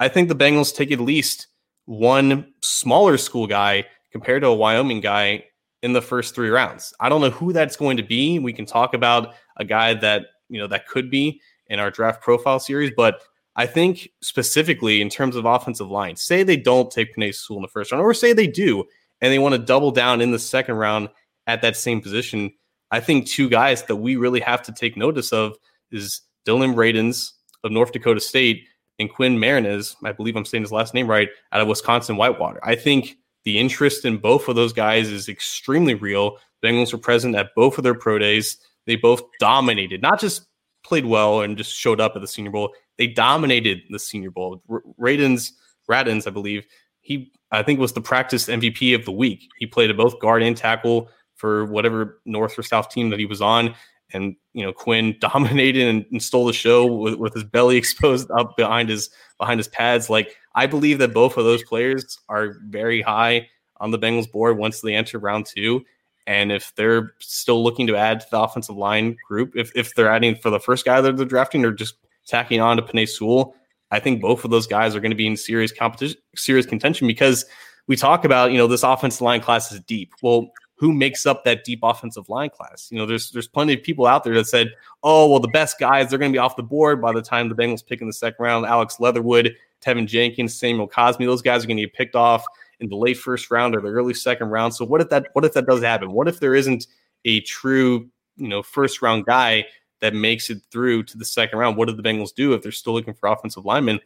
I 0.00 0.08
think 0.08 0.28
the 0.28 0.36
Bengals 0.36 0.74
take 0.74 0.92
at 0.92 1.00
least 1.00 1.46
one 1.86 2.52
smaller 2.62 3.16
school 3.16 3.46
guy 3.46 3.86
compared 4.14 4.42
to 4.42 4.48
a 4.48 4.54
Wyoming 4.54 5.00
guy 5.00 5.44
in 5.82 5.92
the 5.92 6.00
first 6.00 6.36
three 6.36 6.48
rounds. 6.48 6.94
I 7.00 7.08
don't 7.08 7.20
know 7.20 7.30
who 7.30 7.52
that's 7.52 7.76
going 7.76 7.96
to 7.96 8.02
be. 8.04 8.38
We 8.38 8.52
can 8.52 8.64
talk 8.64 8.94
about 8.94 9.34
a 9.56 9.64
guy 9.64 9.92
that, 9.94 10.26
you 10.48 10.60
know, 10.60 10.68
that 10.68 10.86
could 10.86 11.10
be 11.10 11.40
in 11.66 11.80
our 11.80 11.90
draft 11.90 12.22
profile 12.22 12.60
series. 12.60 12.92
But 12.96 13.20
I 13.56 13.66
think 13.66 14.08
specifically 14.22 15.02
in 15.02 15.10
terms 15.10 15.34
of 15.34 15.46
offensive 15.46 15.90
line, 15.90 16.14
say 16.14 16.44
they 16.44 16.56
don't 16.56 16.92
take 16.92 17.14
Penei 17.16 17.34
Sewell 17.34 17.58
in 17.58 17.62
the 17.62 17.68
first 17.68 17.90
round, 17.90 18.04
or 18.04 18.14
say 18.14 18.32
they 18.32 18.46
do 18.46 18.84
and 19.20 19.32
they 19.32 19.38
want 19.40 19.54
to 19.54 19.58
double 19.58 19.90
down 19.90 20.20
in 20.20 20.30
the 20.30 20.38
second 20.38 20.76
round 20.76 21.08
at 21.48 21.60
that 21.62 21.76
same 21.76 22.00
position. 22.00 22.52
I 22.92 23.00
think 23.00 23.26
two 23.26 23.48
guys 23.48 23.82
that 23.84 23.96
we 23.96 24.14
really 24.14 24.40
have 24.40 24.62
to 24.62 24.72
take 24.72 24.96
notice 24.96 25.32
of 25.32 25.56
is 25.90 26.20
Dillon 26.44 26.74
Radunz 26.74 27.32
of 27.64 27.72
North 27.72 27.90
Dakota 27.90 28.20
State 28.20 28.64
and 29.00 29.10
Quinn 29.10 29.38
Meinerz, 29.38 29.96
I 30.04 30.12
believe 30.12 30.36
I'm 30.36 30.44
saying 30.44 30.62
his 30.62 30.72
last 30.72 30.94
name 30.94 31.10
right, 31.10 31.28
out 31.50 31.60
of 31.60 31.66
Wisconsin 31.66 32.16
Whitewater. 32.16 32.60
I 32.62 32.76
think 32.76 33.16
the 33.44 33.58
interest 33.58 34.04
in 34.04 34.18
both 34.18 34.48
of 34.48 34.56
those 34.56 34.72
guys 34.72 35.10
is 35.10 35.28
extremely 35.28 35.94
real. 35.94 36.38
Bengals 36.62 36.92
were 36.92 36.98
present 36.98 37.36
at 37.36 37.54
both 37.54 37.78
of 37.78 37.84
their 37.84 37.94
pro 37.94 38.18
days. 38.18 38.56
They 38.86 38.96
both 38.96 39.22
dominated, 39.38 40.02
not 40.02 40.20
just 40.20 40.46
played 40.84 41.06
well 41.06 41.40
and 41.40 41.56
just 41.56 41.74
showed 41.74 42.00
up 42.00 42.12
at 42.14 42.20
the 42.20 42.28
Senior 42.28 42.50
Bowl. 42.50 42.74
They 42.98 43.06
dominated 43.06 43.82
the 43.90 43.98
Senior 43.98 44.30
Bowl. 44.30 44.62
R- 44.68 44.82
Radunz, 45.00 45.52
I 45.90 46.30
believe 46.30 46.66
he, 47.00 47.32
I 47.50 47.62
think 47.62 47.78
was 47.78 47.92
the 47.92 48.00
practice 48.00 48.46
MVP 48.46 48.94
of 48.94 49.04
the 49.04 49.12
week. 49.12 49.48
He 49.58 49.66
played 49.66 49.90
at 49.90 49.96
both 49.96 50.18
guard 50.20 50.42
and 50.42 50.56
tackle 50.56 51.10
for 51.34 51.66
whatever 51.66 52.20
North 52.24 52.58
or 52.58 52.62
South 52.62 52.88
team 52.88 53.10
that 53.10 53.18
he 53.18 53.26
was 53.26 53.42
on. 53.42 53.74
And 54.12 54.36
you 54.52 54.64
know 54.64 54.72
Quinn 54.72 55.16
dominated 55.20 55.88
and, 55.88 56.06
and 56.10 56.22
stole 56.22 56.46
the 56.46 56.52
show 56.52 56.86
with, 56.86 57.14
with 57.16 57.34
his 57.34 57.44
belly 57.44 57.76
exposed 57.78 58.30
up 58.30 58.56
behind 58.56 58.88
his 58.88 59.10
behind 59.38 59.58
his 59.58 59.68
pads. 59.68 60.08
Like 60.08 60.36
I 60.54 60.66
believe 60.66 60.98
that 60.98 61.14
both 61.14 61.36
of 61.36 61.44
those 61.44 61.62
players 61.64 62.18
are 62.28 62.56
very 62.66 63.02
high 63.02 63.48
on 63.78 63.90
the 63.90 63.98
Bengals 63.98 64.30
board 64.30 64.56
once 64.56 64.80
they 64.80 64.94
enter 64.94 65.18
round 65.18 65.46
two. 65.46 65.84
And 66.26 66.50
if 66.52 66.74
they're 66.74 67.14
still 67.18 67.62
looking 67.62 67.86
to 67.88 67.96
add 67.96 68.20
to 68.20 68.26
the 68.30 68.40
offensive 68.40 68.76
line 68.76 69.16
group, 69.28 69.54
if, 69.56 69.72
if 69.74 69.94
they're 69.94 70.10
adding 70.10 70.36
for 70.36 70.50
the 70.50 70.60
first 70.60 70.84
guy 70.84 71.00
that 71.00 71.16
they're 71.16 71.26
drafting 71.26 71.64
or 71.64 71.72
just 71.72 71.96
tacking 72.26 72.60
on 72.60 72.76
to 72.76 72.82
Penei 72.82 73.08
Sewell, 73.08 73.54
I 73.90 74.00
think 74.00 74.22
both 74.22 74.44
of 74.44 74.50
those 74.50 74.66
guys 74.66 74.96
are 74.96 75.00
going 75.00 75.10
to 75.10 75.16
be 75.16 75.26
in 75.26 75.36
serious 75.36 75.72
competition, 75.72 76.18
serious 76.34 76.66
contention 76.66 77.06
because 77.06 77.44
we 77.86 77.96
talk 77.96 78.24
about, 78.24 78.52
you 78.52 78.58
know, 78.58 78.66
this 78.66 78.82
offensive 78.82 79.20
line 79.20 79.40
class 79.40 79.70
is 79.70 79.80
deep. 79.80 80.12
Well, 80.22 80.50
who 80.76 80.92
makes 80.92 81.26
up 81.26 81.44
that 81.44 81.64
deep 81.64 81.80
offensive 81.82 82.28
line 82.28 82.50
class? 82.50 82.88
You 82.90 82.98
know, 82.98 83.06
there's 83.06 83.30
there's 83.30 83.46
plenty 83.46 83.74
of 83.74 83.82
people 83.82 84.06
out 84.06 84.24
there 84.24 84.34
that 84.34 84.46
said, 84.46 84.72
oh, 85.02 85.30
well, 85.30 85.40
the 85.40 85.48
best 85.48 85.78
guys, 85.78 86.08
they're 86.08 86.18
going 86.18 86.32
to 86.32 86.36
be 86.36 86.40
off 86.40 86.56
the 86.56 86.62
board 86.62 87.00
by 87.00 87.12
the 87.12 87.22
time 87.22 87.48
the 87.48 87.54
Bengals 87.54 87.86
pick 87.86 88.00
in 88.00 88.06
the 88.06 88.12
second 88.12 88.42
round. 88.42 88.66
Alex 88.66 88.98
Leatherwood, 88.98 89.54
Teven 89.84 90.06
Jenkins, 90.06 90.54
Samuel 90.54 90.88
Cosmi, 90.88 91.26
those 91.26 91.42
guys 91.42 91.64
are 91.64 91.66
going 91.66 91.76
to 91.76 91.84
get 91.84 91.94
picked 91.94 92.16
off 92.16 92.44
in 92.80 92.88
the 92.88 92.96
late 92.96 93.18
first 93.18 93.50
round 93.50 93.74
or 93.74 93.80
the 93.80 93.88
early 93.88 94.14
second 94.14 94.48
round. 94.48 94.74
So 94.74 94.84
what 94.84 95.00
if 95.00 95.08
that 95.10 95.28
what 95.32 95.44
if 95.44 95.52
that 95.54 95.66
does 95.66 95.82
happen? 95.82 96.12
What 96.12 96.28
if 96.28 96.40
there 96.40 96.54
isn't 96.54 96.86
a 97.24 97.40
true, 97.40 98.08
you 98.36 98.48
know, 98.48 98.62
first 98.62 99.02
round 99.02 99.26
guy 99.26 99.66
that 100.00 100.14
makes 100.14 100.50
it 100.50 100.58
through 100.70 101.04
to 101.04 101.18
the 101.18 101.24
second 101.24 101.58
round? 101.58 101.76
What 101.76 101.88
do 101.88 101.94
the 101.94 102.02
Bengals 102.02 102.34
do 102.34 102.52
if 102.52 102.62
they're 102.62 102.72
still 102.72 102.92
looking 102.92 103.14
for 103.14 103.28
offensive 103.28 103.64
linemen? 103.64 104.00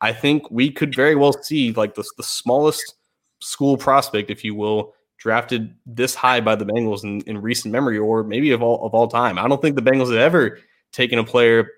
I 0.00 0.12
think 0.12 0.50
we 0.50 0.70
could 0.70 0.94
very 0.94 1.14
well 1.14 1.32
see 1.32 1.72
like 1.72 1.94
the, 1.94 2.04
the 2.16 2.22
smallest 2.22 2.94
school 3.40 3.76
prospect, 3.76 4.30
if 4.30 4.44
you 4.44 4.54
will, 4.54 4.94
drafted 5.18 5.74
this 5.86 6.14
high 6.14 6.40
by 6.40 6.54
the 6.54 6.66
Bengals 6.66 7.04
in, 7.04 7.20
in 7.22 7.40
recent 7.40 7.72
memory 7.72 7.98
or 7.98 8.24
maybe 8.24 8.50
of 8.50 8.62
all 8.62 8.84
of 8.84 8.94
all 8.94 9.08
time. 9.08 9.38
I 9.38 9.48
don't 9.48 9.62
think 9.62 9.76
the 9.76 9.82
Bengals 9.82 10.10
have 10.10 10.18
ever 10.18 10.58
taken 10.92 11.18
a 11.18 11.24
player 11.24 11.68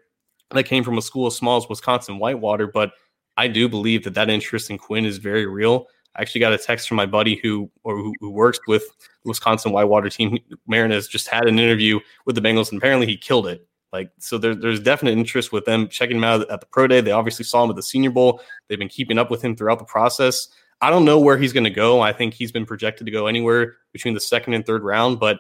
that 0.53 0.65
came 0.65 0.85
from 0.85 0.99
a 0.99 1.03
school 1.03 1.27
as 1.27 1.37
small 1.37 1.57
as 1.57 1.69
Wisconsin 1.69 2.19
Whitewater, 2.19 2.67
but 2.67 2.93
I 3.37 3.49
do 3.49 3.69
believe 3.69 4.05
that 4.05 4.15
that 4.15 4.31
interest 4.31 4.71
in 4.71 4.79
Quinn 4.79 5.05
is 5.05 5.19
very 5.19 5.47
real. 5.47 5.87
I 6.15 6.23
actually 6.23 6.41
got 6.41 6.53
a 6.53 6.59
text 6.59 6.89
from 6.89 6.97
my 6.97 7.07
buddy 7.07 7.37
who 7.37 7.71
or 7.85 7.97
who, 7.97 8.15
who 8.21 8.31
works 8.31 8.59
with 8.67 8.85
Wisconsin 9.25 9.73
Whitewater 9.73 10.09
team. 10.09 10.39
Meinerz 10.71 11.09
just 11.09 11.29
had 11.29 11.47
an 11.47 11.59
interview 11.59 12.01
with 12.25 12.35
the 12.35 12.41
Bengals, 12.41 12.71
and 12.71 12.79
apparently 12.79 13.07
he 13.07 13.17
killed 13.17 13.47
it. 13.47 13.67
Like 13.93 14.11
so, 14.19 14.39
there, 14.39 14.55
there's 14.55 14.81
definite 14.81 15.13
interest 15.13 15.53
with 15.53 15.65
them 15.65 15.89
checking 15.89 16.17
him 16.17 16.25
out 16.25 16.51
at 16.51 16.61
the 16.61 16.67
pro 16.67 16.87
day. 16.87 17.01
They 17.01 17.13
obviously 17.13 17.45
saw 17.45 17.65
him 17.65 17.71
at 17.71 17.77
the 17.77 17.83
Senior 17.83 18.11
Bowl. 18.11 18.41
They've 18.69 18.79
been 18.79 18.89
keeping 18.89 19.19
up 19.19 19.31
with 19.31 19.43
him 19.43 19.55
throughout 19.55 19.79
the 19.79 19.85
process. 19.85 20.49
I 20.81 20.91
don't 20.91 21.05
know 21.05 21.19
where 21.19 21.39
he's 21.39 21.53
going 21.53 21.65
to 21.65 21.71
go. 21.71 22.01
I 22.01 22.13
think 22.13 22.35
he's 22.35 22.53
been 22.53 22.67
projected 22.67 23.07
to 23.07 23.11
go 23.11 23.27
anywhere 23.27 23.77
between 23.93 24.15
the 24.15 24.21
second 24.21 24.55
and 24.55 24.67
third 24.67 24.83
round. 24.83 25.21
But 25.21 25.39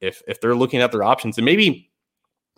if 0.00 0.22
if 0.28 0.40
they're 0.40 0.54
looking 0.54 0.80
at 0.80 0.92
their 0.92 1.02
options, 1.02 1.38
and 1.38 1.44
maybe 1.44 1.90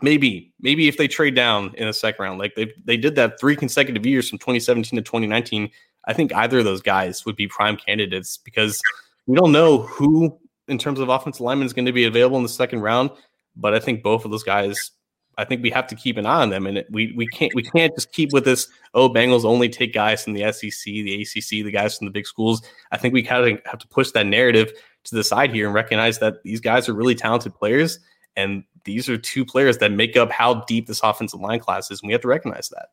maybe 0.03 0.53
maybe 0.61 0.89
if 0.89 0.97
they 0.97 1.09
trade 1.09 1.35
down 1.35 1.75
in 1.77 1.87
the 1.87 1.93
second 1.93 2.23
round, 2.23 2.39
like 2.39 2.55
they 2.55 2.73
they 2.85 2.97
did 2.97 3.15
that 3.17 3.39
three 3.41 3.57
consecutive 3.57 4.07
years 4.07 4.29
from 4.29 4.39
2017 4.39 4.97
to 4.97 5.03
2019, 5.03 5.71
I 6.07 6.13
think 6.13 6.35
either 6.35 6.59
of 6.59 6.65
those 6.65 6.83
guys 6.83 7.25
would 7.27 7.37
be 7.37 7.49
prime 7.49 7.77
candidates 7.77 8.37
because 8.39 8.81
we 9.27 9.37
don't 9.37 9.53
know 9.53 9.83
who 9.83 10.39
in 10.69 10.79
terms 10.79 11.01
of 11.01 11.09
offensive 11.09 11.41
linemen 11.41 11.67
is 11.67 11.73
going 11.73 11.87
to 11.87 11.93
be 11.93 12.05
available 12.05 12.37
in 12.37 12.43
the 12.43 12.49
second 12.49 12.81
round, 12.81 13.11
but 13.57 13.75
I 13.75 13.81
think 13.81 14.03
both 14.03 14.25
of 14.25 14.31
those 14.31 14.43
guys 14.43 14.93
I 15.39 15.45
think 15.45 15.63
we 15.63 15.71
have 15.71 15.87
to 15.87 15.95
keep 15.95 16.17
an 16.17 16.27
eye 16.27 16.43
on 16.43 16.51
them, 16.51 16.67
and 16.67 16.85
we 16.91 17.13
we 17.17 17.27
can't 17.29 17.55
we 17.55 17.63
can't 17.63 17.95
just 17.95 18.13
keep 18.13 18.33
with 18.33 18.45
this. 18.45 18.69
Oh, 18.93 19.09
Bengals 19.09 19.45
only 19.45 19.69
take 19.69 19.95
guys 19.95 20.25
from 20.25 20.33
the 20.33 20.53
SEC, 20.53 20.85
the 20.85 21.23
ACC, 21.23 21.65
the 21.65 21.71
guys 21.71 21.97
from 21.97 22.07
the 22.07 22.11
big 22.11 22.27
schools. 22.27 22.61
I 22.91 22.97
think 22.97 23.15
we 23.15 23.23
kind 23.23 23.47
of 23.47 23.61
have 23.65 23.79
to 23.79 23.87
push 23.87 24.11
that 24.11 24.27
narrative 24.27 24.73
to 25.05 25.15
the 25.15 25.23
side 25.23 25.55
here 25.55 25.67
and 25.67 25.75
recognize 25.75 26.19
that 26.19 26.43
these 26.43 26.61
guys 26.61 26.89
are 26.89 26.93
really 26.93 27.15
talented 27.15 27.55
players, 27.55 28.01
and 28.39 28.65
these 28.85 29.09
are 29.09 29.19
two 29.19 29.45
players 29.45 29.79
that 29.79 29.93
make 29.93 30.17
up 30.17 30.31
how 30.31 30.65
deep 30.65 30.87
this 30.87 31.03
offensive 31.03 31.41
line 31.41 31.61
class 31.61 31.91
is, 31.91 32.01
and 32.01 32.09
we 32.09 32.13
have 32.13 32.23
to 32.23 32.29
recognize 32.29 32.71
that. 32.71 32.89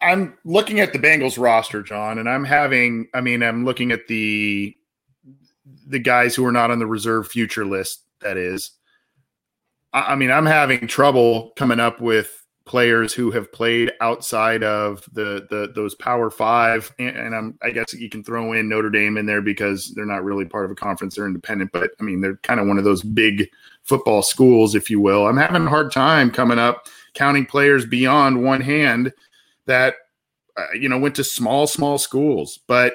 I'm 0.00 0.38
looking 0.44 0.80
at 0.80 0.94
the 0.94 0.98
Bengals 0.98 1.38
roster, 1.38 1.82
John, 1.82 2.18
and 2.18 2.28
I'm 2.28 2.44
having. 2.44 3.08
I 3.12 3.20
mean, 3.20 3.42
I'm 3.42 3.64
looking 3.64 3.92
at 3.92 4.06
the 4.06 4.74
the 5.86 5.98
guys 5.98 6.34
who 6.34 6.46
are 6.46 6.52
not 6.52 6.70
on 6.70 6.78
the 6.78 6.86
reserve 6.86 7.28
future 7.28 7.66
list. 7.66 8.04
That 8.22 8.36
is 8.36 8.72
I 9.92 10.14
mean, 10.14 10.30
I'm 10.30 10.46
having 10.46 10.86
trouble 10.86 11.52
coming 11.56 11.80
up 11.80 12.00
with 12.00 12.39
players 12.70 13.12
who 13.12 13.32
have 13.32 13.50
played 13.50 13.90
outside 14.00 14.62
of 14.62 15.02
the 15.12 15.44
the 15.50 15.72
those 15.74 15.96
Power 15.96 16.30
Five, 16.30 16.94
and, 17.00 17.16
and 17.16 17.34
I'm 17.34 17.58
I 17.62 17.70
guess 17.70 17.92
you 17.92 18.08
can 18.08 18.22
throw 18.22 18.52
in 18.52 18.68
Notre 18.68 18.90
Dame 18.90 19.16
in 19.16 19.26
there 19.26 19.42
because 19.42 19.92
they're 19.96 20.06
not 20.06 20.22
really 20.22 20.44
part 20.44 20.66
of 20.66 20.70
a 20.70 20.76
conference; 20.76 21.16
they're 21.16 21.26
independent. 21.26 21.72
But 21.72 21.90
I 21.98 22.04
mean, 22.04 22.20
they're 22.20 22.36
kind 22.36 22.60
of 22.60 22.68
one 22.68 22.78
of 22.78 22.84
those 22.84 23.02
big 23.02 23.48
football 23.82 24.22
schools, 24.22 24.76
if 24.76 24.88
you 24.88 25.00
will. 25.00 25.26
I'm 25.26 25.36
having 25.36 25.66
a 25.66 25.68
hard 25.68 25.90
time 25.90 26.30
coming 26.30 26.60
up 26.60 26.86
counting 27.14 27.44
players 27.44 27.84
beyond 27.84 28.44
one 28.44 28.60
hand 28.60 29.12
that 29.66 29.96
uh, 30.56 30.66
you 30.72 30.88
know 30.88 30.98
went 31.00 31.16
to 31.16 31.24
small 31.24 31.66
small 31.66 31.98
schools, 31.98 32.60
but 32.68 32.94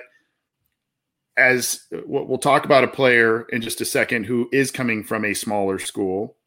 as 1.35 1.81
we'll 2.05 2.37
talk 2.37 2.63
about 2.63 2.85
a 2.85 2.87
player 2.87 3.41
in 3.49 3.61
just 3.61 3.81
a 3.81 3.85
second 3.85 4.23
who 4.23 4.47
is 4.53 4.71
coming 4.71 5.03
from 5.03 5.25
a 5.25 5.33
smaller 5.33 5.79
school 5.79 6.37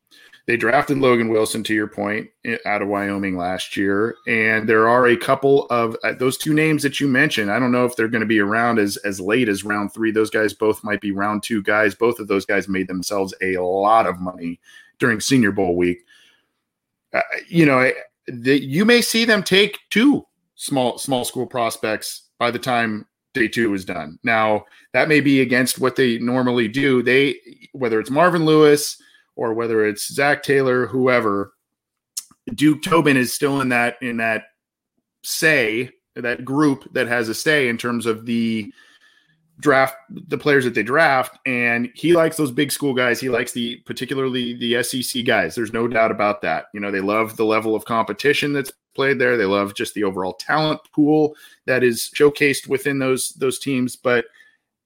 they 0.48 0.56
drafted 0.56 0.96
Logan 0.96 1.28
Wilson, 1.28 1.62
to 1.64 1.74
your 1.74 1.86
point, 1.86 2.30
out 2.64 2.80
of 2.80 2.88
Wyoming 2.88 3.36
last 3.36 3.76
year, 3.76 4.16
and 4.26 4.66
there 4.66 4.88
are 4.88 5.08
a 5.08 5.16
couple 5.16 5.66
of 5.66 5.94
uh, 6.02 6.14
those 6.14 6.38
two 6.38 6.54
names 6.54 6.82
that 6.82 6.98
you 6.98 7.06
mentioned. 7.06 7.52
I 7.52 7.58
don't 7.58 7.70
know 7.70 7.84
if 7.84 7.94
they're 7.94 8.08
going 8.08 8.22
to 8.22 8.26
be 8.26 8.40
around 8.40 8.78
as 8.78 8.96
as 8.98 9.20
late 9.20 9.50
as 9.50 9.62
round 9.62 9.92
three. 9.92 10.10
Those 10.10 10.30
guys 10.30 10.54
both 10.54 10.82
might 10.82 11.02
be 11.02 11.10
round 11.10 11.42
two 11.42 11.62
guys. 11.62 11.94
Both 11.94 12.18
of 12.18 12.28
those 12.28 12.46
guys 12.46 12.66
made 12.66 12.88
themselves 12.88 13.34
a 13.42 13.58
lot 13.58 14.06
of 14.06 14.20
money 14.20 14.58
during 14.98 15.20
Senior 15.20 15.52
Bowl 15.52 15.76
week. 15.76 15.98
Uh, 17.12 17.20
you 17.46 17.66
know, 17.66 17.92
the, 18.26 18.58
you 18.58 18.86
may 18.86 19.02
see 19.02 19.26
them 19.26 19.42
take 19.42 19.78
two 19.90 20.26
small 20.54 20.96
small 20.96 21.26
school 21.26 21.46
prospects 21.46 22.22
by 22.38 22.50
the 22.50 22.58
time 22.58 23.06
day 23.34 23.48
two 23.48 23.74
is 23.74 23.84
done. 23.84 24.18
Now 24.22 24.64
that 24.94 25.08
may 25.08 25.20
be 25.20 25.42
against 25.42 25.78
what 25.78 25.94
they 25.94 26.18
normally 26.18 26.68
do. 26.68 27.02
They 27.02 27.36
whether 27.72 28.00
it's 28.00 28.08
Marvin 28.08 28.46
Lewis 28.46 28.96
or 29.38 29.54
whether 29.54 29.86
it's 29.86 30.12
Zac 30.12 30.42
Taylor, 30.42 30.86
whoever, 30.88 31.52
Duke 32.54 32.82
Tobin 32.82 33.16
is 33.16 33.32
still 33.32 33.60
in 33.60 33.68
that 33.70 33.96
in 34.02 34.18
that 34.18 34.44
say 35.22 35.90
that 36.16 36.44
group 36.44 36.92
that 36.92 37.06
has 37.06 37.28
a 37.28 37.34
say 37.34 37.68
in 37.68 37.78
terms 37.78 38.04
of 38.04 38.26
the 38.26 38.72
draft 39.60 39.96
the 40.10 40.38
players 40.38 40.64
that 40.64 40.74
they 40.74 40.82
draft. 40.82 41.38
And 41.46 41.88
he 41.94 42.14
likes 42.14 42.36
those 42.36 42.50
big 42.50 42.72
school 42.72 42.94
guys. 42.94 43.20
He 43.20 43.28
likes 43.28 43.52
the 43.52 43.76
particularly 43.86 44.54
the 44.54 44.82
SEC 44.82 45.24
guys. 45.24 45.54
There's 45.54 45.72
no 45.72 45.86
doubt 45.86 46.10
about 46.10 46.42
that. 46.42 46.66
You 46.74 46.80
know 46.80 46.90
they 46.90 47.00
love 47.00 47.36
the 47.36 47.44
level 47.44 47.76
of 47.76 47.84
competition 47.84 48.52
that's 48.52 48.72
played 48.94 49.20
there. 49.20 49.36
They 49.36 49.44
love 49.44 49.74
just 49.74 49.94
the 49.94 50.04
overall 50.04 50.32
talent 50.34 50.80
pool 50.92 51.36
that 51.66 51.84
is 51.84 52.10
showcased 52.16 52.66
within 52.66 52.98
those 52.98 53.28
those 53.30 53.60
teams. 53.60 53.94
But 53.94 54.24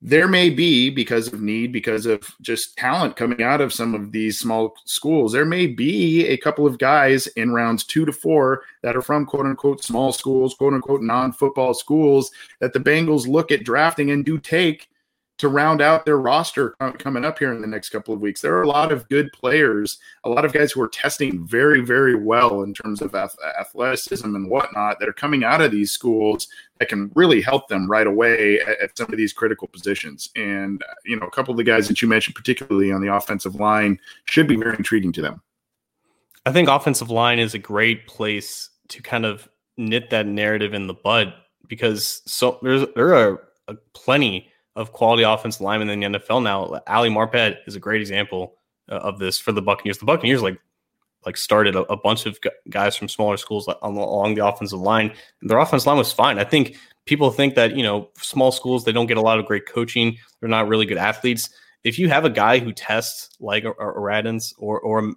there 0.05 0.27
may 0.27 0.51
be 0.51 0.91
because 0.91 1.33
of 1.33 1.41
need 1.41 1.73
because 1.73 2.07
of 2.07 2.35
just 2.41 2.77
talent 2.77 3.15
coming 3.15 3.41
out 3.41 3.61
of 3.61 3.73
some 3.73 3.95
of 3.95 4.11
these 4.11 4.39
small 4.39 4.75
schools 4.85 5.33
there 5.33 5.45
may 5.45 5.65
be 5.65 6.27
a 6.27 6.37
couple 6.37 6.67
of 6.67 6.77
guys 6.79 7.29
in 7.29 7.53
rounds 7.53 7.85
two 7.85 8.05
to 8.05 8.13
four 8.13 8.63
that 8.83 8.97
are 8.97 9.03
from 9.03 9.25
quote 9.25 9.47
unquote 9.47 9.83
small 9.83 10.13
schools 10.13 10.55
quote 10.55 10.75
unquote 10.75 11.03
non-football 11.03 11.73
schools 11.73 12.33
that 12.61 12.73
the 12.73 12.81
bengals 12.81 13.29
look 13.29 13.53
at 13.53 13.65
drafting 13.65 14.11
and 14.11 14.25
do 14.25 14.39
take 14.39 14.89
to 15.39 15.49
round 15.49 15.81
out 15.81 16.05
their 16.05 16.19
roster 16.19 16.77
coming 16.99 17.25
up 17.25 17.37
here 17.37 17.53
in 17.53 17.61
the 17.61 17.67
next 17.67 17.89
couple 17.89 18.15
of 18.15 18.21
weeks. 18.21 18.41
There 18.41 18.55
are 18.55 18.63
a 18.63 18.69
lot 18.69 18.93
of 18.93 19.09
good 19.09 19.29
players, 19.33 19.99
a 20.23 20.29
lot 20.29 20.45
of 20.45 20.53
guys 20.53 20.71
who 20.71 20.81
are 20.83 20.89
testing 20.89 21.45
very, 21.45 21.81
very 21.81 22.15
well 22.15 22.63
in 22.63 22.73
terms 22.73 23.03
of 23.03 23.13
athleticism 23.17 24.37
and 24.37 24.49
whatnot 24.49 25.01
that 25.01 25.09
are 25.09 25.15
coming 25.15 25.43
out 25.43 25.61
of 25.61 25.73
these 25.73 25.91
schools 25.91 26.47
that 26.83 26.89
can 26.89 27.13
really 27.15 27.41
help 27.41 27.69
them 27.69 27.89
right 27.89 28.09
away 28.09 28.59
at, 28.59 28.99
some 28.99 29.09
of 29.09 29.17
these 29.17 29.33
critical 29.33 29.69
positions. 29.69 30.31
And, 30.35 30.83
you 31.05 31.15
know, 31.15 31.27
a 31.27 31.31
couple 31.31 31.53
of 31.53 31.59
the 31.59 31.63
guys 31.63 31.87
that 31.87 32.03
you 32.03 32.09
mentioned, 32.09 32.35
particularly 32.35 32.91
on 32.91 33.01
the 33.01 33.15
offensive 33.15 33.55
line, 33.55 34.01
should 34.25 34.49
be 34.49 34.57
very 34.57 34.77
intriguing 34.77 35.13
to 35.13 35.23
them. 35.23 35.41
I 36.45 36.51
think 36.51 36.69
offensive 36.69 37.09
line 37.09 37.39
is 37.39 37.55
a 37.55 37.59
great 37.59 38.09
place 38.09 38.69
to 38.89 39.01
kind 39.01 39.25
of 39.25 39.49
knit 39.77 40.11
that 40.11 40.27
narrative 40.27 40.75
in 40.75 40.89
the 40.89 40.95
bud 40.95 41.33
because 41.69 42.21
so 42.27 42.59
there's 42.63 42.85
there 42.97 43.15
are 43.15 43.45
plenty 43.95 44.49
of 44.75 44.93
quality 44.93 45.23
offensive 45.23 45.61
linemen 45.61 45.89
in 45.89 46.01
the 46.01 46.19
NFL 46.19 46.43
now. 46.43 46.83
Ali 46.89 47.11
Marpet 47.11 47.59
is 47.69 47.77
a 47.77 47.81
great 47.81 48.01
example 48.01 48.57
uh, 48.91 48.97
of 48.97 49.21
this 49.21 49.39
for 49.39 49.53
the 49.53 49.63
Buccaneers. 49.63 49.99
The 49.99 50.05
Buccaneers 50.05 50.43
like 50.43 50.59
like 51.25 51.37
started 51.37 51.77
a, 51.77 51.81
a 51.93 51.97
bunch 51.97 52.27
of 52.27 52.39
guys 52.71 52.97
from 52.97 53.09
smaller 53.09 53.37
schools 53.37 53.69
along 53.83 54.35
the 54.35 54.47
offensive 54.47 54.81
line, 54.81 55.13
their 55.43 55.59
offensive 55.59 55.87
line 55.87 55.99
was 55.99 56.13
fine. 56.13 56.39
I 56.39 56.45
think 56.45 56.77
people 57.07 57.31
think 57.31 57.55
that 57.55 57.77
you 57.77 57.83
know 57.83 58.09
small 58.19 58.53
schools 58.53 58.85
they 58.85 58.93
don't 58.93 59.07
get 59.07 59.17
a 59.17 59.23
lot 59.23 59.39
of 59.39 59.47
great 59.47 59.67
coaching. 59.67 60.17
They're 60.41 60.49
not 60.49 60.69
really 60.69 60.87
good 60.87 60.99
athletes. 60.99 61.51
If 61.85 61.99
you 61.99 62.09
have 62.09 62.25
a 62.25 62.31
guy 62.31 62.59
who 62.59 62.73
tests 62.73 63.31
like 63.41 63.65
Radunz 63.65 64.55
or 64.59 64.81
or 64.81 65.15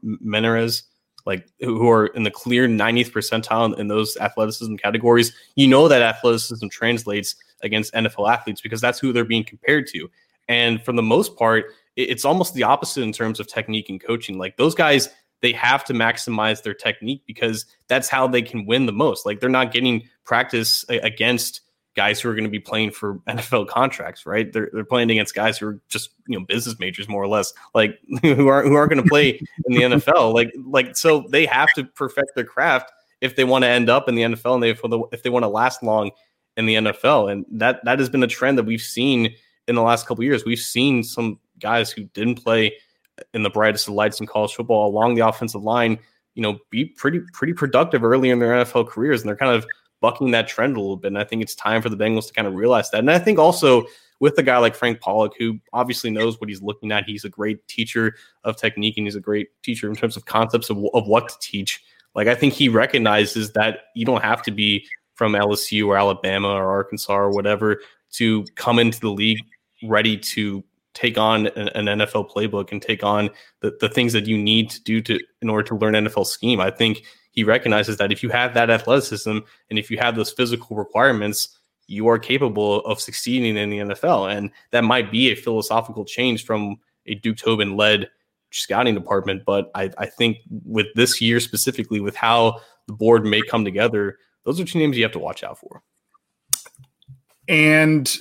like 1.25 1.47
who 1.59 1.89
are 1.89 2.07
in 2.07 2.23
the 2.23 2.31
clear 2.31 2.67
90th 2.67 3.11
percentile 3.11 3.77
in 3.77 3.87
those 3.87 4.15
athleticism 4.17 4.75
categories, 4.75 5.33
you 5.55 5.67
know 5.67 5.87
that 5.87 6.01
athleticism 6.01 6.67
translates 6.67 7.35
against 7.63 7.93
NFL 7.93 8.31
athletes 8.31 8.61
because 8.61 8.81
that's 8.81 8.99
who 8.99 9.11
they're 9.11 9.25
being 9.25 9.43
compared 9.43 9.87
to. 9.87 10.09
And 10.47 10.83
for 10.83 10.93
the 10.93 11.01
most 11.01 11.35
part, 11.35 11.65
it's 11.95 12.25
almost 12.25 12.53
the 12.53 12.63
opposite 12.63 13.01
in 13.01 13.11
terms 13.11 13.39
of 13.39 13.47
technique 13.47 13.89
and 13.89 14.03
coaching. 14.03 14.37
Like 14.37 14.57
those 14.57 14.75
guys, 14.75 15.09
they 15.45 15.51
have 15.51 15.85
to 15.85 15.93
maximize 15.93 16.63
their 16.63 16.73
technique 16.73 17.21
because 17.27 17.67
that's 17.87 18.09
how 18.09 18.25
they 18.27 18.41
can 18.41 18.65
win 18.65 18.87
the 18.87 18.91
most. 18.91 19.27
Like 19.27 19.39
they're 19.39 19.47
not 19.47 19.71
getting 19.71 20.09
practice 20.23 20.83
against 20.89 21.61
guys 21.95 22.19
who 22.19 22.29
are 22.29 22.33
going 22.33 22.45
to 22.45 22.49
be 22.49 22.59
playing 22.59 22.89
for 22.89 23.19
NFL 23.29 23.67
contracts, 23.67 24.25
right? 24.25 24.51
They're, 24.51 24.71
they're 24.73 24.83
playing 24.83 25.11
against 25.11 25.35
guys 25.35 25.59
who 25.59 25.67
are 25.67 25.81
just 25.87 26.09
you 26.27 26.39
know 26.39 26.43
business 26.43 26.79
majors 26.79 27.07
more 27.07 27.21
or 27.21 27.27
less, 27.27 27.53
like 27.75 27.99
who 28.23 28.47
aren't 28.47 28.67
who 28.67 28.73
aren't 28.73 28.89
going 28.89 29.03
to 29.03 29.07
play 29.07 29.39
in 29.67 29.73
the 29.75 29.81
NFL. 29.81 30.33
Like 30.33 30.51
like 30.65 30.97
so 30.97 31.27
they 31.29 31.45
have 31.45 31.71
to 31.73 31.83
perfect 31.83 32.31
their 32.33 32.43
craft 32.43 32.91
if 33.21 33.35
they 33.35 33.43
want 33.43 33.65
to 33.65 33.69
end 33.69 33.87
up 33.87 34.09
in 34.09 34.15
the 34.15 34.23
NFL 34.23 34.55
and 34.55 34.63
they 34.63 34.71
if 35.11 35.21
they 35.21 35.29
want 35.29 35.43
to 35.43 35.49
last 35.49 35.83
long 35.83 36.09
in 36.57 36.65
the 36.65 36.73
NFL, 36.73 37.31
and 37.31 37.45
that 37.51 37.85
that 37.85 37.99
has 37.99 38.09
been 38.09 38.23
a 38.23 38.27
trend 38.27 38.57
that 38.57 38.63
we've 38.63 38.81
seen 38.81 39.35
in 39.67 39.75
the 39.75 39.83
last 39.83 40.07
couple 40.07 40.23
years. 40.23 40.43
We've 40.43 40.57
seen 40.57 41.03
some 41.03 41.39
guys 41.59 41.91
who 41.91 42.05
didn't 42.05 42.43
play 42.43 42.77
in 43.33 43.43
the 43.43 43.49
brightest 43.49 43.87
of 43.87 43.93
lights 43.93 44.19
in 44.19 44.27
college 44.27 44.53
football 44.53 44.89
along 44.89 45.15
the 45.15 45.25
offensive 45.27 45.63
line, 45.63 45.99
you 46.33 46.41
know, 46.41 46.59
be 46.69 46.85
pretty 46.85 47.21
pretty 47.33 47.53
productive 47.53 48.03
early 48.03 48.29
in 48.29 48.39
their 48.39 48.53
NFL 48.53 48.89
careers, 48.89 49.21
and 49.21 49.29
they're 49.29 49.35
kind 49.35 49.55
of 49.55 49.65
bucking 50.01 50.31
that 50.31 50.47
trend 50.47 50.77
a 50.77 50.79
little 50.79 50.97
bit. 50.97 51.07
And 51.07 51.17
I 51.17 51.23
think 51.23 51.41
it's 51.41 51.55
time 51.55 51.81
for 51.81 51.89
the 51.89 51.97
Bengals 51.97 52.27
to 52.27 52.33
kind 52.33 52.47
of 52.47 52.53
realize 52.55 52.91
that. 52.91 52.99
And 52.99 53.09
I 53.09 53.19
think 53.19 53.39
also 53.39 53.85
with 54.19 54.37
a 54.37 54.43
guy 54.43 54.57
like 54.57 54.75
Frank 54.75 54.99
Pollack, 55.01 55.31
who 55.37 55.59
obviously 55.73 56.09
knows 56.09 56.39
what 56.39 56.49
he's 56.49 56.61
looking 56.61 56.91
at, 56.91 57.05
he's 57.05 57.25
a 57.25 57.29
great 57.29 57.65
teacher 57.67 58.15
of 58.43 58.55
technique 58.55 58.97
and 58.97 59.07
he's 59.07 59.15
a 59.15 59.21
great 59.21 59.49
teacher 59.63 59.89
in 59.89 59.95
terms 59.95 60.15
of 60.15 60.25
concepts 60.25 60.69
of, 60.69 60.77
of 60.93 61.07
what 61.07 61.29
to 61.29 61.35
teach. 61.39 61.83
Like 62.13 62.27
I 62.27 62.35
think 62.35 62.53
he 62.53 62.69
recognizes 62.69 63.51
that 63.53 63.85
you 63.95 64.05
don't 64.05 64.23
have 64.23 64.41
to 64.43 64.51
be 64.51 64.87
from 65.15 65.33
LSU 65.33 65.87
or 65.87 65.97
Alabama 65.97 66.49
or 66.49 66.69
Arkansas 66.69 67.13
or 67.13 67.31
whatever 67.31 67.81
to 68.13 68.45
come 68.55 68.79
into 68.79 68.99
the 68.99 69.09
league 69.09 69.39
ready 69.83 70.17
to 70.17 70.63
take 70.95 71.17
on 71.17 71.47
an, 71.47 71.85
NFL 71.85 72.31
playbook 72.31 72.71
and 72.71 72.81
take 72.81 73.03
on 73.03 73.29
the, 73.59 73.77
the 73.79 73.89
things 73.89 74.13
that 74.13 74.25
you 74.25 74.37
need 74.37 74.69
to 74.71 74.81
do 74.83 75.01
to 75.01 75.19
in 75.41 75.49
order 75.49 75.67
to 75.67 75.75
learn 75.75 75.93
NFL 75.93 76.25
scheme. 76.25 76.59
I 76.59 76.71
think 76.71 77.03
he 77.31 77.43
recognizes 77.43 77.97
that 77.97 78.11
if 78.11 78.23
you 78.23 78.29
have 78.29 78.53
that 78.55 78.69
athleticism 78.69 79.37
and 79.69 79.79
if 79.79 79.91
you 79.91 79.97
have 79.97 80.15
those 80.15 80.31
physical 80.31 80.75
requirements, 80.75 81.59
you 81.87 82.07
are 82.07 82.17
capable 82.17 82.83
of 82.85 82.99
succeeding 82.99 83.57
in 83.57 83.69
the 83.69 83.77
NFL. 83.79 84.35
And 84.35 84.49
that 84.71 84.83
might 84.83 85.11
be 85.11 85.31
a 85.31 85.35
philosophical 85.35 86.05
change 86.05 86.45
from 86.45 86.77
a 87.05 87.15
Duke 87.15 87.37
Tobin 87.37 87.75
led 87.75 88.09
scouting 88.51 88.95
department. 88.95 89.43
But 89.45 89.69
I, 89.75 89.91
I 89.97 90.05
think 90.07 90.37
with 90.63 90.87
this 90.95 91.21
year 91.21 91.39
specifically, 91.39 91.99
with 91.99 92.15
how 92.15 92.61
the 92.87 92.93
board 92.93 93.25
may 93.25 93.41
come 93.41 93.65
together, 93.65 94.17
those 94.45 94.59
are 94.59 94.65
two 94.65 94.79
names 94.79 94.97
you 94.97 95.03
have 95.03 95.11
to 95.11 95.19
watch 95.19 95.43
out 95.43 95.59
for. 95.59 95.83
And 97.47 98.15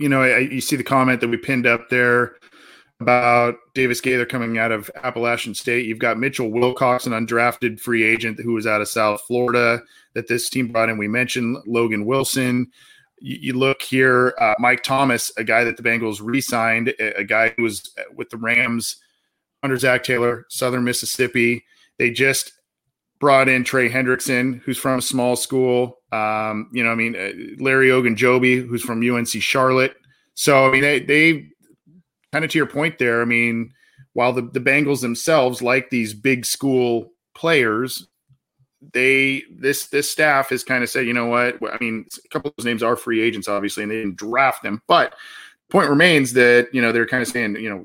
you 0.00 0.08
know, 0.08 0.22
I, 0.22 0.38
you 0.38 0.62
see 0.62 0.76
the 0.76 0.82
comment 0.82 1.20
that 1.20 1.28
we 1.28 1.36
pinned 1.36 1.66
up 1.66 1.90
there 1.90 2.36
about 3.00 3.56
Davis 3.74 4.00
Gaither 4.00 4.26
coming 4.26 4.56
out 4.56 4.72
of 4.72 4.90
Appalachian 4.96 5.54
State. 5.54 5.84
You've 5.84 5.98
got 5.98 6.18
Mitchell 6.18 6.50
Wilcox, 6.50 7.06
an 7.06 7.12
undrafted 7.12 7.78
free 7.78 8.02
agent 8.02 8.40
who 8.40 8.54
was 8.54 8.66
out 8.66 8.80
of 8.80 8.88
South 8.88 9.20
Florida 9.26 9.82
that 10.14 10.26
this 10.26 10.48
team 10.48 10.68
brought 10.68 10.88
in. 10.88 10.98
We 10.98 11.06
mentioned 11.06 11.58
Logan 11.66 12.06
Wilson. 12.06 12.72
you, 13.20 13.36
you 13.40 13.52
look 13.52 13.82
here, 13.82 14.34
uh, 14.40 14.54
Mike 14.58 14.82
Thomas, 14.82 15.30
a 15.36 15.44
guy 15.44 15.64
that 15.64 15.76
the 15.76 15.82
Bengals 15.82 16.20
re-signed, 16.22 16.88
a, 16.98 17.18
a 17.18 17.24
guy 17.24 17.54
who 17.56 17.62
was 17.62 17.94
with 18.14 18.30
the 18.30 18.36
Rams 18.36 18.96
under 19.62 19.76
Zac 19.76 20.02
Taylor, 20.02 20.46
Southern 20.48 20.84
Mississippi. 20.84 21.64
They 21.98 22.10
just 22.10 22.52
brought 23.20 23.48
in 23.48 23.64
Trey 23.64 23.90
Hendrickson, 23.90 24.62
who's 24.62 24.78
from 24.78 24.98
a 24.98 25.02
small 25.02 25.36
school. 25.36 25.99
Um, 26.12 26.68
you 26.72 26.82
know, 26.82 26.90
I 26.90 26.94
mean, 26.94 27.14
uh, 27.16 27.62
Larry 27.62 27.88
Ogunjobi, 27.88 28.66
who's 28.66 28.82
from 28.82 29.02
UNC 29.02 29.28
Charlotte. 29.28 29.94
So, 30.34 30.66
I 30.66 30.72
mean, 30.72 30.82
they, 30.82 31.00
they 31.00 31.48
kind 32.32 32.44
of 32.44 32.50
to 32.50 32.58
your 32.58 32.66
point 32.66 32.98
there. 32.98 33.22
I 33.22 33.24
mean, 33.24 33.72
while 34.12 34.32
the, 34.32 34.42
the 34.42 34.60
Bengals 34.60 35.00
themselves 35.00 35.62
like 35.62 35.90
these 35.90 36.14
big 36.14 36.44
school 36.44 37.12
players, 37.34 38.06
they 38.92 39.44
this 39.50 39.86
this 39.86 40.10
staff 40.10 40.48
has 40.48 40.64
kind 40.64 40.82
of 40.82 40.88
said, 40.88 41.06
you 41.06 41.12
know 41.12 41.26
what? 41.26 41.58
I 41.70 41.76
mean, 41.80 42.06
a 42.24 42.28
couple 42.28 42.48
of 42.48 42.56
those 42.56 42.64
names 42.64 42.82
are 42.82 42.96
free 42.96 43.20
agents, 43.20 43.48
obviously, 43.48 43.82
and 43.82 43.92
they 43.92 43.96
didn't 43.96 44.16
draft 44.16 44.62
them. 44.62 44.82
But 44.86 45.14
point 45.70 45.90
remains 45.90 46.32
that 46.32 46.68
you 46.72 46.80
know 46.80 46.90
they're 46.92 47.06
kind 47.06 47.22
of 47.22 47.28
saying, 47.28 47.56
you 47.56 47.68
know, 47.68 47.84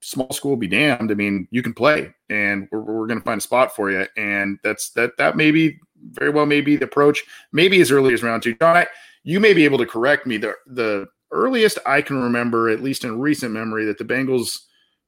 small 0.00 0.32
school 0.32 0.56
be 0.56 0.66
damned. 0.66 1.10
I 1.10 1.14
mean, 1.14 1.46
you 1.50 1.62
can 1.62 1.74
play, 1.74 2.14
and 2.30 2.68
we're, 2.70 2.80
we're 2.80 3.06
going 3.06 3.20
to 3.20 3.24
find 3.24 3.38
a 3.38 3.42
spot 3.42 3.76
for 3.76 3.90
you, 3.90 4.06
and 4.16 4.58
that's 4.62 4.90
that. 4.90 5.16
That 5.18 5.36
may 5.36 5.50
be 5.50 5.78
very 6.12 6.30
well 6.30 6.46
may 6.46 6.60
be 6.60 6.76
the 6.76 6.84
approach. 6.84 7.24
Maybe 7.52 7.80
as 7.80 7.90
early 7.90 8.14
as 8.14 8.22
round 8.22 8.42
two, 8.42 8.54
John. 8.56 8.76
I, 8.76 8.86
you 9.22 9.40
may 9.40 9.54
be 9.54 9.64
able 9.64 9.78
to 9.78 9.86
correct 9.86 10.26
me. 10.26 10.36
The 10.36 10.54
the 10.66 11.06
earliest 11.30 11.78
I 11.86 12.02
can 12.02 12.22
remember, 12.22 12.68
at 12.68 12.82
least 12.82 13.04
in 13.04 13.20
recent 13.20 13.52
memory, 13.52 13.84
that 13.86 13.98
the 13.98 14.04
Bengals 14.04 14.58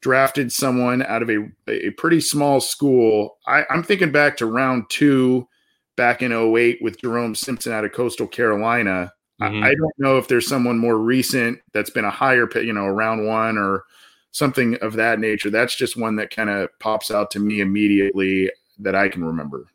drafted 0.01 0.53
someone 0.53 1.03
out 1.03 1.23
of 1.23 1.31
a 1.31 1.49
a 1.69 1.91
pretty 1.91 2.21
small 2.21 2.61
school. 2.61 3.39
I, 3.47 3.65
I'm 3.71 3.83
thinking 3.83 4.13
back 4.13 4.37
to 4.39 4.47
round 4.47 4.85
two, 4.89 5.49
back 5.97 6.23
in 6.23 6.33
08 6.33 6.79
with 6.83 7.01
Jerome 7.01 7.35
Simpson 7.35 7.73
out 7.73 7.85
of 7.85 7.93
Coastal 7.93 8.27
Carolina. 8.27 9.13
Mm-hmm. 9.41 9.63
I, 9.63 9.69
I 9.69 9.75
don't 9.75 9.99
know 9.99 10.17
if 10.19 10.29
there's 10.29 10.49
someone 10.49 10.79
more 10.79 10.99
recent 10.99 11.59
that's 11.73 11.91
been 11.91 12.05
a 12.05 12.11
higher, 12.11 12.49
you 12.61 12.73
know, 12.73 12.87
round 12.87 13.27
one 13.27 13.59
or 13.59 13.85
something 14.31 14.77
of 14.77 14.95
that 14.95 15.19
nature. 15.19 15.51
That's 15.51 15.77
just 15.77 15.97
one 15.97 16.17
that 16.17 16.31
kind 16.31 16.51
of 16.51 16.71
pops 16.79 17.11
out 17.11 17.31
to 17.33 17.39
me 17.39 17.61
immediately 17.61 18.51
that 18.79 18.95
I 18.95 19.09
can 19.09 19.25
remember. 19.25 19.67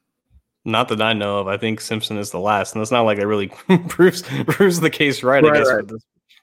Not 0.63 0.89
that 0.89 1.01
I 1.01 1.13
know 1.13 1.39
of. 1.39 1.47
I 1.47 1.57
think 1.57 1.81
Simpson 1.81 2.17
is 2.17 2.31
the 2.31 2.39
last, 2.39 2.75
and 2.75 2.81
it's 2.81 2.91
not 2.91 3.01
like 3.01 3.17
it 3.17 3.25
really 3.25 3.47
proves 3.87 4.21
proves 4.21 4.79
the 4.79 4.89
case 4.89 5.23
right. 5.23 5.43
right 5.43 5.53
I 5.55 5.81
guess. 5.81 5.91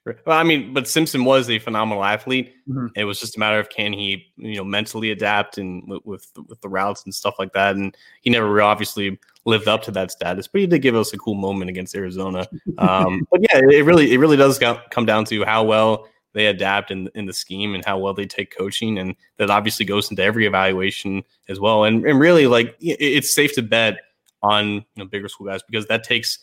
Right. 0.05 0.17
Well, 0.25 0.39
I 0.39 0.43
mean, 0.43 0.73
but 0.73 0.89
Simpson 0.89 1.25
was 1.25 1.51
a 1.51 1.59
phenomenal 1.59 2.03
athlete. 2.03 2.55
Mm-hmm. 2.69 2.87
It 2.97 3.05
was 3.05 3.21
just 3.21 3.37
a 3.37 3.39
matter 3.39 3.59
of 3.59 3.69
can 3.69 3.93
he, 3.93 4.27
you 4.37 4.57
know, 4.57 4.65
mentally 4.65 5.11
adapt 5.11 5.59
and 5.59 5.87
with, 5.87 6.05
with, 6.07 6.27
with 6.49 6.61
the 6.63 6.69
routes 6.69 7.05
and 7.05 7.15
stuff 7.15 7.35
like 7.39 7.53
that. 7.53 7.77
And 7.77 7.95
he 8.23 8.31
never 8.31 8.63
obviously 8.63 9.19
lived 9.45 9.69
up 9.69 9.83
to 9.83 9.91
that 9.91 10.11
status, 10.11 10.49
but 10.49 10.63
he 10.63 10.67
did 10.67 10.81
give 10.81 10.97
us 10.97 11.13
a 11.13 11.19
cool 11.19 11.35
moment 11.35 11.69
against 11.69 11.95
Arizona. 11.95 12.47
Um, 12.79 13.27
but 13.31 13.41
yeah, 13.41 13.59
it 13.59 13.85
really 13.85 14.13
it 14.13 14.19
really 14.19 14.37
does 14.37 14.59
come 14.59 15.05
down 15.05 15.25
to 15.27 15.45
how 15.45 15.65
well 15.65 16.07
they 16.33 16.47
adapt 16.47 16.91
in, 16.91 17.11
in 17.15 17.27
the 17.27 17.33
scheme 17.33 17.75
and 17.75 17.85
how 17.85 17.99
well 17.99 18.15
they 18.15 18.27
take 18.27 18.57
coaching. 18.57 18.99
And 18.99 19.17
that 19.39 19.51
obviously 19.51 19.85
goes 19.85 20.11
into 20.11 20.23
every 20.23 20.47
evaluation 20.47 21.25
as 21.49 21.59
well. 21.59 21.85
And, 21.85 22.07
and 22.07 22.21
really, 22.21 22.47
like, 22.47 22.77
it's 22.81 23.35
safe 23.35 23.55
to 23.55 23.63
bet 23.63 23.97
on 24.43 24.75
you 24.75 24.83
know, 24.97 25.05
bigger 25.05 25.29
school 25.29 25.47
guys 25.47 25.63
because 25.63 25.87
that 25.87 26.05
takes 26.05 26.39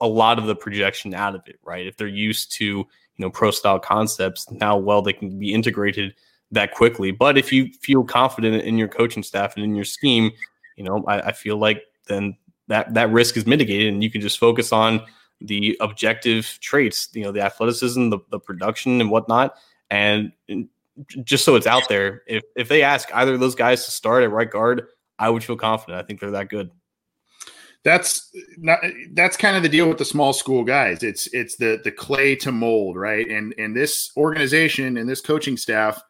a 0.00 0.06
lot 0.06 0.38
of 0.38 0.46
the 0.46 0.56
projection 0.56 1.14
out 1.14 1.34
of 1.34 1.42
it, 1.46 1.58
right? 1.62 1.86
If 1.86 1.96
they're 1.96 2.06
used 2.06 2.52
to, 2.52 2.64
you 2.64 2.86
know, 3.18 3.30
pro 3.30 3.50
style 3.50 3.78
concepts, 3.78 4.46
how 4.60 4.78
well 4.78 5.02
they 5.02 5.12
can 5.12 5.38
be 5.38 5.52
integrated 5.52 6.14
that 6.50 6.74
quickly. 6.74 7.10
But 7.10 7.38
if 7.38 7.52
you 7.52 7.72
feel 7.82 8.04
confident 8.04 8.62
in 8.62 8.78
your 8.78 8.88
coaching 8.88 9.22
staff 9.22 9.54
and 9.56 9.64
in 9.64 9.74
your 9.74 9.84
scheme, 9.84 10.30
you 10.76 10.84
know, 10.84 11.04
I, 11.06 11.20
I 11.20 11.32
feel 11.32 11.56
like 11.56 11.82
then 12.06 12.36
that 12.68 12.94
that 12.94 13.10
risk 13.10 13.36
is 13.36 13.46
mitigated 13.46 13.92
and 13.92 14.02
you 14.02 14.10
can 14.10 14.20
just 14.20 14.38
focus 14.38 14.72
on 14.72 15.02
the 15.40 15.76
objective 15.80 16.58
traits, 16.60 17.08
you 17.12 17.22
know, 17.22 17.32
the 17.32 17.40
athleticism, 17.40 18.10
the, 18.10 18.18
the 18.30 18.38
production 18.38 19.00
and 19.00 19.10
whatnot. 19.10 19.56
And 19.90 20.32
just 21.22 21.44
so 21.44 21.54
it's 21.54 21.66
out 21.66 21.88
there, 21.88 22.22
if, 22.26 22.42
if 22.56 22.68
they 22.68 22.82
ask 22.82 23.08
either 23.14 23.34
of 23.34 23.40
those 23.40 23.54
guys 23.54 23.84
to 23.84 23.90
start 23.90 24.22
at 24.22 24.30
right 24.30 24.50
guard, 24.50 24.86
I 25.18 25.30
would 25.30 25.44
feel 25.44 25.56
confident. 25.56 25.98
I 25.98 26.06
think 26.06 26.20
they're 26.20 26.30
that 26.32 26.48
good. 26.48 26.70
That's 27.84 28.30
not 28.58 28.78
that's 29.12 29.36
kind 29.36 29.56
of 29.56 29.62
the 29.62 29.68
deal 29.68 29.88
with 29.88 29.98
the 29.98 30.04
small 30.04 30.32
school 30.32 30.62
guys. 30.62 31.02
It's 31.02 31.26
it's 31.28 31.56
the 31.56 31.80
the 31.82 31.90
clay 31.90 32.36
to 32.36 32.52
mold, 32.52 32.96
right? 32.96 33.28
And 33.28 33.54
and 33.58 33.74
this 33.74 34.10
organization 34.16 34.96
and 34.96 35.08
this 35.08 35.20
coaching 35.20 35.56
staff, 35.56 36.00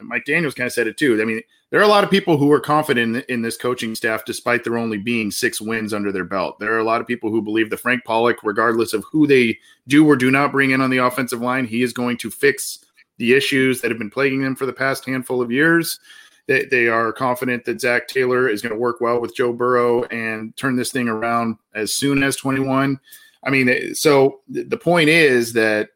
Mike 0.00 0.24
Daniels 0.24 0.54
kind 0.54 0.66
of 0.66 0.72
said 0.72 0.86
it 0.86 0.96
too. 0.96 1.20
I 1.20 1.26
mean, 1.26 1.42
there 1.70 1.80
are 1.80 1.84
a 1.84 1.88
lot 1.88 2.04
of 2.04 2.10
people 2.10 2.36
who 2.36 2.52
are 2.52 2.60
confident 2.60 3.16
in, 3.16 3.22
in, 3.28 3.42
this 3.42 3.56
coaching 3.56 3.94
staff 3.94 4.26
despite 4.26 4.62
there 4.62 4.76
only 4.76 4.98
being 4.98 5.30
six 5.30 5.58
wins 5.58 5.94
under 5.94 6.12
their 6.12 6.24
belt. 6.24 6.58
There 6.60 6.72
are 6.72 6.78
a 6.78 6.84
lot 6.84 7.00
of 7.00 7.06
people 7.06 7.30
who 7.30 7.40
believe 7.40 7.70
that 7.70 7.80
Frank 7.80 8.04
Pollack, 8.04 8.36
regardless 8.42 8.92
of 8.92 9.04
who 9.10 9.26
they 9.26 9.58
do 9.88 10.06
or 10.06 10.14
do 10.14 10.30
not 10.30 10.52
bring 10.52 10.70
in 10.70 10.82
on 10.82 10.90
the 10.90 10.98
offensive 10.98 11.40
line, 11.40 11.66
he 11.66 11.82
is 11.82 11.94
going 11.94 12.18
to 12.18 12.30
fix 12.30 12.84
the 13.16 13.32
issues 13.32 13.80
that 13.80 13.90
have 13.90 13.98
been 13.98 14.10
plaguing 14.10 14.42
them 14.42 14.54
for 14.54 14.66
the 14.66 14.72
past 14.72 15.06
handful 15.06 15.40
of 15.40 15.50
years. 15.50 15.98
They, 16.46 16.64
they 16.64 16.88
are 16.88 17.12
confident 17.12 17.64
that 17.64 17.80
Zac 17.80 18.08
Taylor 18.08 18.48
is 18.48 18.62
going 18.62 18.72
to 18.72 18.78
work 18.78 19.00
well 19.00 19.20
with 19.20 19.34
Joe 19.34 19.52
Burrow 19.52 20.04
and 20.04 20.56
turn 20.56 20.76
this 20.76 20.90
thing 20.90 21.08
around 21.08 21.56
as 21.74 21.94
soon 21.94 22.22
as 22.22 22.36
21. 22.36 22.98
I 23.44 23.50
mean, 23.50 23.94
so 23.94 24.40
the 24.48 24.76
point 24.76 25.08
is 25.08 25.52
that 25.54 25.90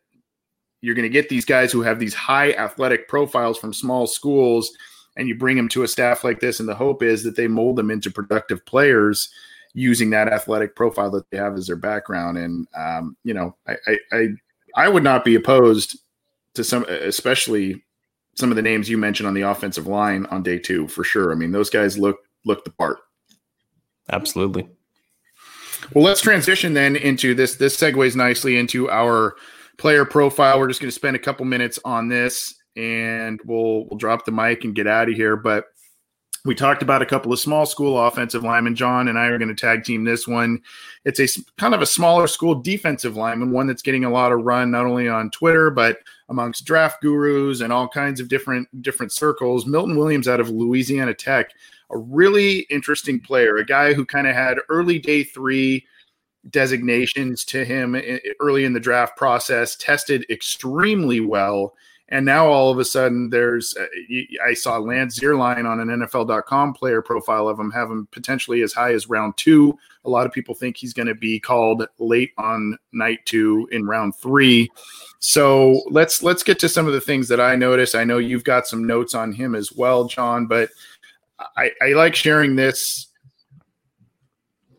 you're 0.81 0.95
going 0.95 1.03
to 1.05 1.09
get 1.09 1.29
these 1.29 1.45
guys 1.45 1.73
who 1.73 1.83
have 1.83 1.99
these 1.99 2.15
high 2.15 2.53
athletic 2.53 3.09
profiles 3.09 3.59
from 3.59 3.73
small 3.73 4.07
schools– 4.07 4.71
and 5.17 5.29
you 5.29 5.35
bring 5.35 5.57
them 5.57 5.69
to 5.71 5.83
a 5.83 5.89
staff 5.89 6.25
like 6.25 6.41
this, 6.41 6.61
and 6.61 6.69
the 6.69 6.75
hope 6.75 7.03
is 7.03 7.23
that 7.23 7.37
they 7.37 7.49
mold 7.49 7.77
them 7.77 7.91
into 7.91 8.11
productive 8.11 8.65
players 8.67 9.31
using 9.73 10.11
that 10.11 10.29
athletic 10.29 10.77
profile 10.77 11.11
that 11.11 11.29
they 11.31 11.39
have 11.39 11.55
as 11.55 11.67
their 11.67 11.77
background. 11.77 12.39
And 12.39 12.67
um, 12.77 13.17
you 13.25 13.35
know, 13.35 13.57
I, 13.67 13.99
I 14.13 14.29
I 14.75 14.89
would 14.89 15.03
not 15.03 15.25
be 15.25 15.35
opposed 15.35 15.99
to 16.55 16.63
some, 16.63 16.85
especially 16.85 17.83
some 18.37 18.51
of 18.51 18.57
the 18.57 18.63
names 18.63 18.89
you 18.89 18.99
mentioned 18.99 19.27
on 19.27 19.35
the 19.35 19.43
offensive 19.43 19.87
line 19.87 20.27
on 20.27 20.43
day 20.43 20.59
two 20.59 20.87
for 20.89 21.03
sure. 21.03 21.33
I 21.33 21.35
mean, 21.35 21.53
those 21.53 21.71
guys 21.71 21.99
look 21.99 22.19
look 22.45 22.65
the 22.65 22.71
part. 22.71 22.99
Absolutely. 24.11 24.69
Well, 25.93 26.05
let's 26.05 26.21
transition 26.21 26.75
then 26.75 26.97
into 26.97 27.35
this. 27.35 27.57
This 27.57 27.77
segues 27.77 28.17
nicely 28.17 28.59
into 28.59 28.91
our 28.91 29.37
player 29.79 30.05
profile. 30.05 30.59
We're 30.59 30.69
just 30.69 30.81
going 30.81 30.91
to 30.91 30.95
spend 30.95 31.17
a 31.17 31.21
couple 31.21 31.45
minutes 31.45 31.79
on 31.85 32.09
this 32.09 32.55
and 32.77 33.41
we'll 33.45 33.87
we'll 33.87 33.99
drop 33.99 34.25
the 34.25 34.33
mic 34.33 34.65
and 34.65 34.75
get 34.75 34.87
out 34.87 35.09
of 35.09 35.15
here. 35.15 35.37
But 35.37 35.65
we 36.45 36.55
talked 36.55 36.83
about 36.83 37.03
a 37.03 37.07
couple 37.07 37.33
of 37.33 37.41
small 37.41 37.67
school 37.67 38.01
offensive 38.01 38.45
linemen. 38.45 38.77
John 38.77 39.09
and 39.09 39.19
I 39.19 39.27
are 39.27 39.39
going 39.39 39.55
to 39.55 39.55
tag 39.55 39.85
team 39.85 40.05
this 40.05 40.29
one. 40.29 40.61
It's 41.05 41.21
a 41.21 41.27
kind 41.59 41.75
of 41.75 41.83
a 41.83 41.87
smaller 41.87 42.27
school 42.27 42.55
defensive 42.55 43.17
lineman, 43.17 43.51
one 43.51 43.67
that's 43.67 43.83
getting 43.83 44.05
a 44.05 44.11
lot 44.11 44.33
of 44.33 44.45
run 44.45 44.71
not 44.71 44.87
only 44.87 45.09
on 45.09 45.31
Twitter 45.31 45.71
but 45.71 45.99
amongst 46.29 46.65
draft 46.65 47.01
gurus 47.01 47.61
and 47.61 47.73
all 47.73 47.89
kinds 47.89 48.21
of 48.21 48.29
different 48.29 48.69
different 48.83 49.13
circles. 49.13 49.67
Milton 49.67 49.97
Williams 49.97 50.29
out 50.29 50.41
of 50.41 50.51
Louisiana 50.51 51.15
Tech, 51.15 51.53
a 51.91 51.99
really 51.99 52.61
interesting 52.71 53.21
player, 53.21 53.57
a 53.57 53.65
guy 53.65 53.95
who 53.95 54.05
kind 54.05 54.27
of 54.27 54.35
had 54.35 54.59
early 54.69 54.99
day 54.99 55.25
three 55.25 55.87
designations 56.51 57.45
to 57.45 57.65
him 57.65 57.97
early 58.41 58.65
in 58.65 58.73
the 58.73 58.81
draft 58.81 59.17
process, 59.17 59.77
tested 59.77 60.25
extremely 60.31 61.21
well 61.21 61.75
and 62.09 62.25
now 62.25 62.47
all 62.47 62.71
of 62.71 62.79
a 62.79 62.85
sudden, 62.85 63.31
there's 63.31 63.77
uh, 63.77 63.87
I 64.45 64.55
saw 64.55 64.79
Lance 64.79 65.19
Zierlein 65.19 65.69
on 65.69 65.81
an 65.81 65.89
NFL.com 65.89 66.75
player 66.75 67.03
profile 67.03 67.49
of 67.49 67.59
him, 67.59 67.73
have 67.73 67.91
him 67.91 68.07
potentially 68.13 68.63
as 68.63 68.73
high 68.73 68.93
as 68.93 69.09
round 69.09 69.37
two. 69.37 69.77
A 70.05 70.11
lot 70.11 70.25
of 70.25 70.33
people 70.33 70.55
think 70.55 70.77
he's 70.77 70.93
going 70.93 71.09
to 71.09 71.17
be 71.17 71.41
called 71.41 71.85
late 71.99 72.31
on 72.39 72.79
night 72.93 73.27
two 73.27 73.69
in 73.73 73.87
round 73.87 74.15
three. 74.15 74.71
So 75.29 75.83
let's 75.91 76.23
let's 76.23 76.45
get 76.45 76.61
to 76.61 76.69
some 76.69 76.87
of 76.87 76.93
the 76.93 77.01
things 77.01 77.27
that 77.27 77.41
I 77.41 77.57
noticed. 77.57 77.97
I 77.97 78.05
know 78.05 78.19
you've 78.19 78.45
got 78.45 78.69
some 78.69 78.85
notes 78.85 79.13
on 79.13 79.33
him 79.33 79.57
as 79.57 79.73
well, 79.73 80.05
John, 80.05 80.47
but 80.47 80.71
I, 81.57 81.73
I 81.83 81.89
like 81.95 82.15
sharing 82.15 82.55
this 82.55 83.09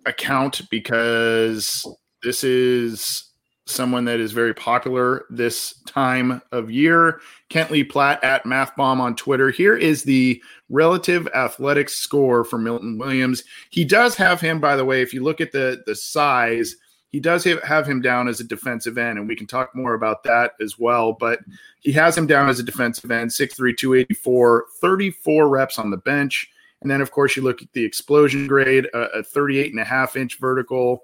account 0.05 0.61
because 0.71 1.85
this 2.23 2.45
is 2.45 3.25
someone 3.65 4.05
that 4.05 4.21
is 4.21 4.31
very 4.31 4.53
popular 4.53 5.25
this 5.29 5.81
time 5.85 6.41
of 6.53 6.71
year. 6.71 7.19
Kent 7.49 7.69
Lee 7.69 7.83
Platt 7.83 8.23
at 8.23 8.45
MathBomb 8.45 9.01
on 9.01 9.17
Twitter. 9.17 9.49
Here 9.49 9.75
is 9.75 10.03
the 10.03 10.41
relative 10.69 11.27
athletic 11.35 11.89
score 11.89 12.45
for 12.45 12.57
Milton 12.57 12.97
Williams. 12.97 13.43
He 13.69 13.83
does 13.83 14.15
have 14.15 14.39
him, 14.39 14.61
by 14.61 14.77
the 14.77 14.85
way, 14.85 15.01
if 15.01 15.13
you 15.13 15.25
look 15.25 15.41
at 15.41 15.51
the, 15.51 15.83
the 15.85 15.93
size, 15.93 16.77
he 17.12 17.20
does 17.20 17.43
have 17.43 17.88
him 17.88 18.01
down 18.01 18.28
as 18.28 18.39
a 18.39 18.43
defensive 18.43 18.97
end, 18.97 19.18
and 19.18 19.28
we 19.28 19.36
can 19.36 19.47
talk 19.47 19.76
more 19.76 19.93
about 19.93 20.24
that 20.24 20.53
as 20.62 20.78
well. 20.78 21.14
But 21.14 21.39
he 21.80 21.91
has 21.93 22.18
him 22.18 22.28
down 22.28 22.49
as 22.49 22.60
a 22.60 22.64
defensive 22.64 23.12
end, 23.12 23.32
6'3, 23.32 23.78
284, 23.78 24.66
34 24.82 25.47
reps 25.47 25.80
on 25.80 25.89
the 25.89 25.97
bench. 25.97 26.49
And 26.82 26.91
then, 26.91 27.01
of 27.01 27.12
course, 27.12 27.36
you 27.36 27.43
look 27.43 27.62
at 27.62 27.72
the 27.74 27.84
explosion 27.84 28.45
grade, 28.45 28.86
a, 28.93 29.20
a 29.20 29.24
38 29.24 29.72
and 29.72 29.80
a 29.80 29.86
half 29.86 30.16
inch 30.16 30.38
vertical 30.39 31.03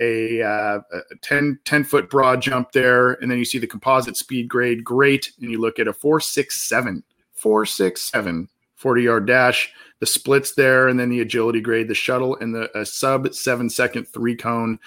a, 0.00 0.42
uh, 0.42 0.80
a 0.92 1.16
10, 1.20 1.58
10 1.64 1.84
foot 1.84 2.10
broad 2.10 2.40
jump 2.40 2.72
there. 2.72 3.12
And 3.12 3.30
then 3.30 3.38
you 3.38 3.44
see 3.44 3.58
the 3.58 3.66
composite 3.66 4.16
speed 4.16 4.48
grade, 4.48 4.82
great. 4.82 5.32
And 5.40 5.50
you 5.50 5.60
look 5.60 5.78
at 5.78 5.88
a 5.88 5.92
467, 5.92 7.02
467 7.34 8.48
40 8.76 9.02
yard 9.02 9.26
dash, 9.26 9.70
the 9.98 10.06
splits 10.06 10.54
there, 10.54 10.88
and 10.88 10.98
then 10.98 11.10
the 11.10 11.20
agility 11.20 11.60
grade, 11.60 11.86
the 11.86 11.94
shuttle, 11.94 12.34
and 12.36 12.54
the 12.54 12.70
sub 12.86 13.34
seven 13.34 13.68
second 13.68 14.08
three 14.08 14.34
cone. 14.34 14.78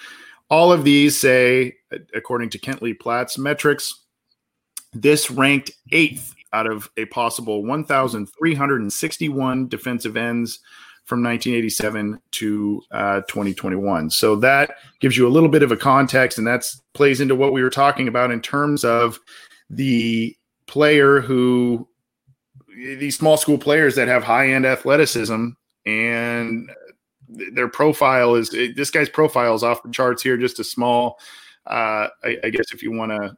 All 0.50 0.72
of 0.72 0.84
these 0.84 1.18
say, 1.18 1.74
according 2.14 2.50
to 2.50 2.58
Kent 2.58 2.82
Lee 2.82 2.94
Platt's 2.94 3.38
metrics, 3.38 4.02
this 4.92 5.30
ranked 5.30 5.72
eighth 5.92 6.34
out 6.52 6.66
of 6.66 6.90
a 6.96 7.06
possible 7.06 7.64
1,361 7.64 9.68
defensive 9.68 10.16
ends 10.16 10.60
from 11.04 11.22
1987 11.22 12.18
to 12.30 12.82
uh, 12.90 13.20
2021. 13.22 14.10
So 14.10 14.36
that 14.36 14.76
gives 15.00 15.16
you 15.16 15.26
a 15.26 15.30
little 15.30 15.48
bit 15.48 15.62
of 15.62 15.72
a 15.72 15.76
context, 15.76 16.38
and 16.38 16.46
that 16.46 16.64
plays 16.94 17.20
into 17.20 17.34
what 17.34 17.52
we 17.52 17.62
were 17.62 17.70
talking 17.70 18.08
about 18.08 18.30
in 18.30 18.40
terms 18.40 18.84
of 18.84 19.18
the 19.68 20.36
player 20.66 21.20
who 21.20 21.86
these 22.74 23.16
small 23.16 23.36
school 23.36 23.58
players 23.58 23.94
that 23.96 24.08
have 24.08 24.24
high 24.24 24.50
end 24.50 24.66
athleticism 24.66 25.48
and 25.86 26.70
their 27.28 27.68
profile 27.68 28.34
is 28.34 28.50
this 28.50 28.90
guy's 28.90 29.08
profile 29.08 29.54
is 29.54 29.62
off 29.62 29.82
the 29.82 29.90
charts 29.90 30.22
here. 30.22 30.36
Just 30.36 30.58
a 30.58 30.64
small, 30.64 31.18
uh, 31.66 32.08
I, 32.22 32.38
I 32.44 32.50
guess 32.50 32.72
if 32.72 32.82
you 32.82 32.92
want 32.92 33.36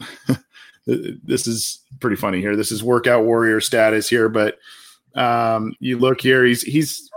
to. 0.26 0.38
this 0.86 1.46
is 1.46 1.80
pretty 2.00 2.16
funny 2.16 2.40
here. 2.40 2.56
This 2.56 2.72
is 2.72 2.82
workout 2.82 3.24
warrior 3.24 3.60
status 3.60 4.08
here, 4.08 4.28
but 4.28 4.58
um, 5.14 5.74
you 5.80 5.98
look 5.98 6.20
here, 6.20 6.44
he's 6.44 6.62
he's. 6.62 7.10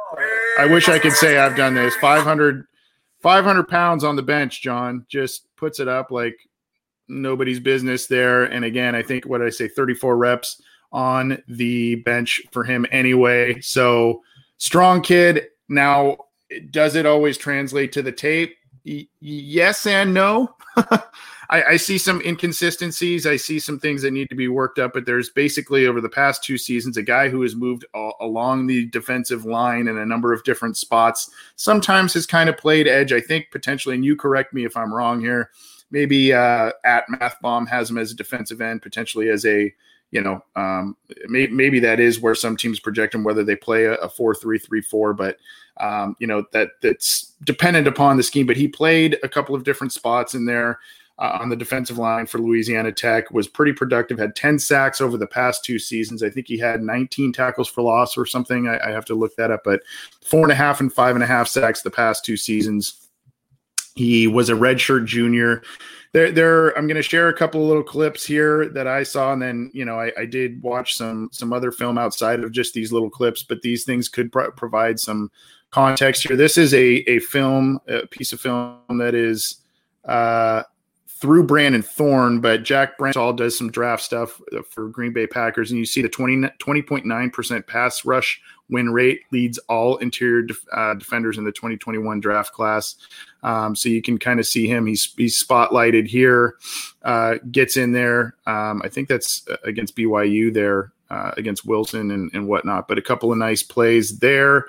I 0.59 0.65
wish 0.65 0.89
I 0.89 0.99
could 0.99 1.13
say 1.13 1.37
I've 1.37 1.55
done 1.55 1.73
this. 1.73 1.95
500, 1.95 2.65
500 3.21 3.67
pounds 3.69 4.03
on 4.03 4.17
the 4.17 4.21
bench, 4.21 4.61
John 4.61 5.05
just 5.07 5.47
puts 5.55 5.79
it 5.79 5.87
up 5.87 6.11
like 6.11 6.35
nobody's 7.07 7.59
business 7.59 8.07
there. 8.07 8.43
And 8.43 8.65
again, 8.65 8.93
I 8.93 9.01
think 9.01 9.25
what 9.25 9.39
did 9.39 9.47
I 9.47 9.51
say, 9.51 9.67
34 9.67 10.17
reps 10.17 10.61
on 10.91 11.41
the 11.47 11.95
bench 11.95 12.41
for 12.51 12.63
him 12.63 12.85
anyway. 12.91 13.59
So 13.61 14.23
strong 14.57 15.01
kid. 15.01 15.47
Now, 15.71 16.17
does 16.69 16.95
it 16.95 17.05
always 17.05 17.37
translate 17.37 17.93
to 17.93 18.01
the 18.01 18.11
tape? 18.11 18.57
Y- 18.85 19.07
yes 19.21 19.85
and 19.85 20.13
no. 20.13 20.53
I, 21.49 21.63
I, 21.63 21.77
see 21.77 21.97
some 21.97 22.21
inconsistencies. 22.21 23.25
I 23.25 23.37
see 23.37 23.57
some 23.59 23.79
things 23.79 24.01
that 24.01 24.11
need 24.11 24.29
to 24.29 24.35
be 24.35 24.49
worked 24.49 24.79
up. 24.79 24.93
But 24.93 25.05
there's 25.05 25.29
basically 25.29 25.87
over 25.87 26.01
the 26.01 26.09
past 26.09 26.43
two 26.43 26.57
seasons 26.57 26.97
a 26.97 27.03
guy 27.03 27.29
who 27.29 27.41
has 27.41 27.55
moved 27.55 27.85
a- 27.93 28.11
along 28.19 28.67
the 28.67 28.87
defensive 28.87 29.45
line 29.45 29.87
in 29.87 29.97
a 29.97 30.05
number 30.05 30.33
of 30.33 30.43
different 30.43 30.75
spots. 30.75 31.29
Sometimes 31.55 32.13
has 32.15 32.25
kind 32.25 32.49
of 32.49 32.57
played 32.57 32.87
edge. 32.87 33.13
I 33.13 33.21
think 33.21 33.47
potentially, 33.51 33.95
and 33.95 34.03
you 34.03 34.17
correct 34.17 34.53
me 34.53 34.65
if 34.65 34.75
I'm 34.75 34.93
wrong 34.93 35.21
here. 35.21 35.51
Maybe 35.89 36.33
uh, 36.33 36.71
at 36.83 37.09
Math 37.09 37.39
Bomb 37.41 37.65
has 37.67 37.89
him 37.89 37.97
as 37.97 38.11
a 38.11 38.15
defensive 38.15 38.59
end, 38.59 38.81
potentially 38.81 39.29
as 39.29 39.45
a 39.45 39.73
you 40.11 40.21
know, 40.21 40.43
um, 40.57 40.97
may, 41.27 41.47
maybe 41.47 41.79
that 41.79 41.99
is 41.99 42.19
where 42.19 42.35
some 42.35 42.57
teams 42.57 42.79
project 42.79 43.15
him, 43.15 43.23
whether 43.23 43.43
they 43.43 43.55
play 43.55 43.85
a, 43.85 43.93
a 43.95 44.09
four 44.09 44.35
three 44.35 44.59
three 44.59 44.81
four, 44.81 45.13
but 45.13 45.37
um, 45.79 46.15
you 46.19 46.27
know 46.27 46.45
that 46.51 46.71
that's 46.81 47.33
dependent 47.43 47.87
upon 47.87 48.17
the 48.17 48.23
scheme. 48.23 48.45
But 48.45 48.57
he 48.57 48.67
played 48.67 49.17
a 49.23 49.29
couple 49.29 49.55
of 49.55 49.63
different 49.63 49.93
spots 49.93 50.35
in 50.35 50.45
there 50.45 50.79
uh, 51.19 51.37
on 51.39 51.49
the 51.49 51.55
defensive 51.55 51.97
line 51.97 52.25
for 52.25 52.39
Louisiana 52.39 52.91
Tech. 52.91 53.31
Was 53.31 53.47
pretty 53.47 53.73
productive. 53.73 54.19
Had 54.19 54.35
ten 54.35 54.59
sacks 54.59 55.01
over 55.01 55.17
the 55.17 55.27
past 55.27 55.63
two 55.63 55.79
seasons. 55.79 56.23
I 56.23 56.29
think 56.29 56.47
he 56.47 56.57
had 56.57 56.81
19 56.81 57.33
tackles 57.33 57.67
for 57.67 57.81
loss 57.81 58.17
or 58.17 58.25
something. 58.25 58.67
I, 58.67 58.79
I 58.87 58.91
have 58.91 59.05
to 59.05 59.15
look 59.15 59.35
that 59.35 59.51
up, 59.51 59.61
but 59.63 59.81
four 60.23 60.43
and 60.43 60.51
a 60.51 60.55
half 60.55 60.79
and 60.79 60.91
five 60.91 61.15
and 61.15 61.23
a 61.23 61.27
half 61.27 61.47
sacks 61.47 61.81
the 61.81 61.91
past 61.91 62.25
two 62.25 62.37
seasons. 62.37 62.97
He 63.95 64.25
was 64.25 64.49
a 64.49 64.53
redshirt 64.53 65.05
junior 65.05 65.63
there, 66.13 66.31
there. 66.31 66.77
I'm 66.77 66.87
going 66.87 66.97
to 66.97 67.01
share 67.01 67.29
a 67.29 67.37
couple 67.37 67.61
of 67.61 67.67
little 67.67 67.83
clips 67.83 68.25
here 68.25 68.67
that 68.69 68.87
I 68.87 69.03
saw, 69.03 69.31
and 69.31 69.41
then 69.41 69.71
you 69.73 69.85
know 69.85 69.99
I, 69.99 70.11
I 70.17 70.25
did 70.25 70.61
watch 70.61 70.95
some 70.95 71.29
some 71.31 71.53
other 71.53 71.71
film 71.71 71.97
outside 71.97 72.41
of 72.41 72.51
just 72.51 72.73
these 72.73 72.91
little 72.91 73.09
clips, 73.09 73.43
but 73.43 73.61
these 73.61 73.85
things 73.85 74.09
could 74.09 74.31
pro- 74.31 74.51
provide 74.51 74.99
some 74.99 75.31
context 75.71 76.27
here. 76.27 76.37
This 76.37 76.57
is 76.57 76.73
a 76.73 77.09
a 77.09 77.19
film, 77.19 77.79
a 77.87 78.05
piece 78.07 78.33
of 78.33 78.39
film 78.39 78.79
that 78.89 79.15
is 79.15 79.57
uh, 80.05 80.63
through 81.07 81.43
Brandon 81.43 81.83
Thorn, 81.83 82.41
but 82.41 82.63
Jack 82.63 82.97
Branchall 82.97 83.35
does 83.35 83.55
some 83.57 83.69
draft 83.69 84.01
stuff 84.01 84.41
for 84.69 84.89
Green 84.89 85.13
Bay 85.13 85.27
Packers, 85.27 85.69
and 85.69 85.79
you 85.79 85.85
see 85.85 86.01
the 86.01 86.09
20, 86.09 86.47
20.9% 86.59 87.67
pass 87.67 88.03
rush 88.03 88.41
win 88.71 88.89
rate 88.89 89.21
leads 89.31 89.59
all 89.69 89.97
interior 89.97 90.41
def, 90.41 90.65
uh, 90.71 90.95
defenders 90.95 91.37
in 91.37 91.43
the 91.43 91.51
2021 91.51 92.19
draft 92.19 92.53
class. 92.53 92.95
Um, 93.43 93.75
so 93.75 93.89
you 93.89 94.01
can 94.01 94.17
kind 94.17 94.39
of 94.39 94.47
see 94.47 94.65
him. 94.65 94.87
He's 94.87 95.13
he's 95.15 95.43
spotlighted 95.43 96.07
here, 96.07 96.55
uh, 97.03 97.35
gets 97.51 97.77
in 97.77 97.91
there. 97.91 98.35
Um, 98.47 98.81
I 98.83 98.89
think 98.89 99.07
that's 99.07 99.45
against 99.63 99.95
BYU 99.95 100.51
there, 100.51 100.91
uh, 101.11 101.31
against 101.37 101.65
Wilson 101.65 102.09
and, 102.11 102.31
and 102.33 102.47
whatnot. 102.47 102.87
But 102.87 102.97
a 102.97 103.01
couple 103.01 103.31
of 103.31 103.37
nice 103.37 103.61
plays 103.61 104.17
there. 104.17 104.65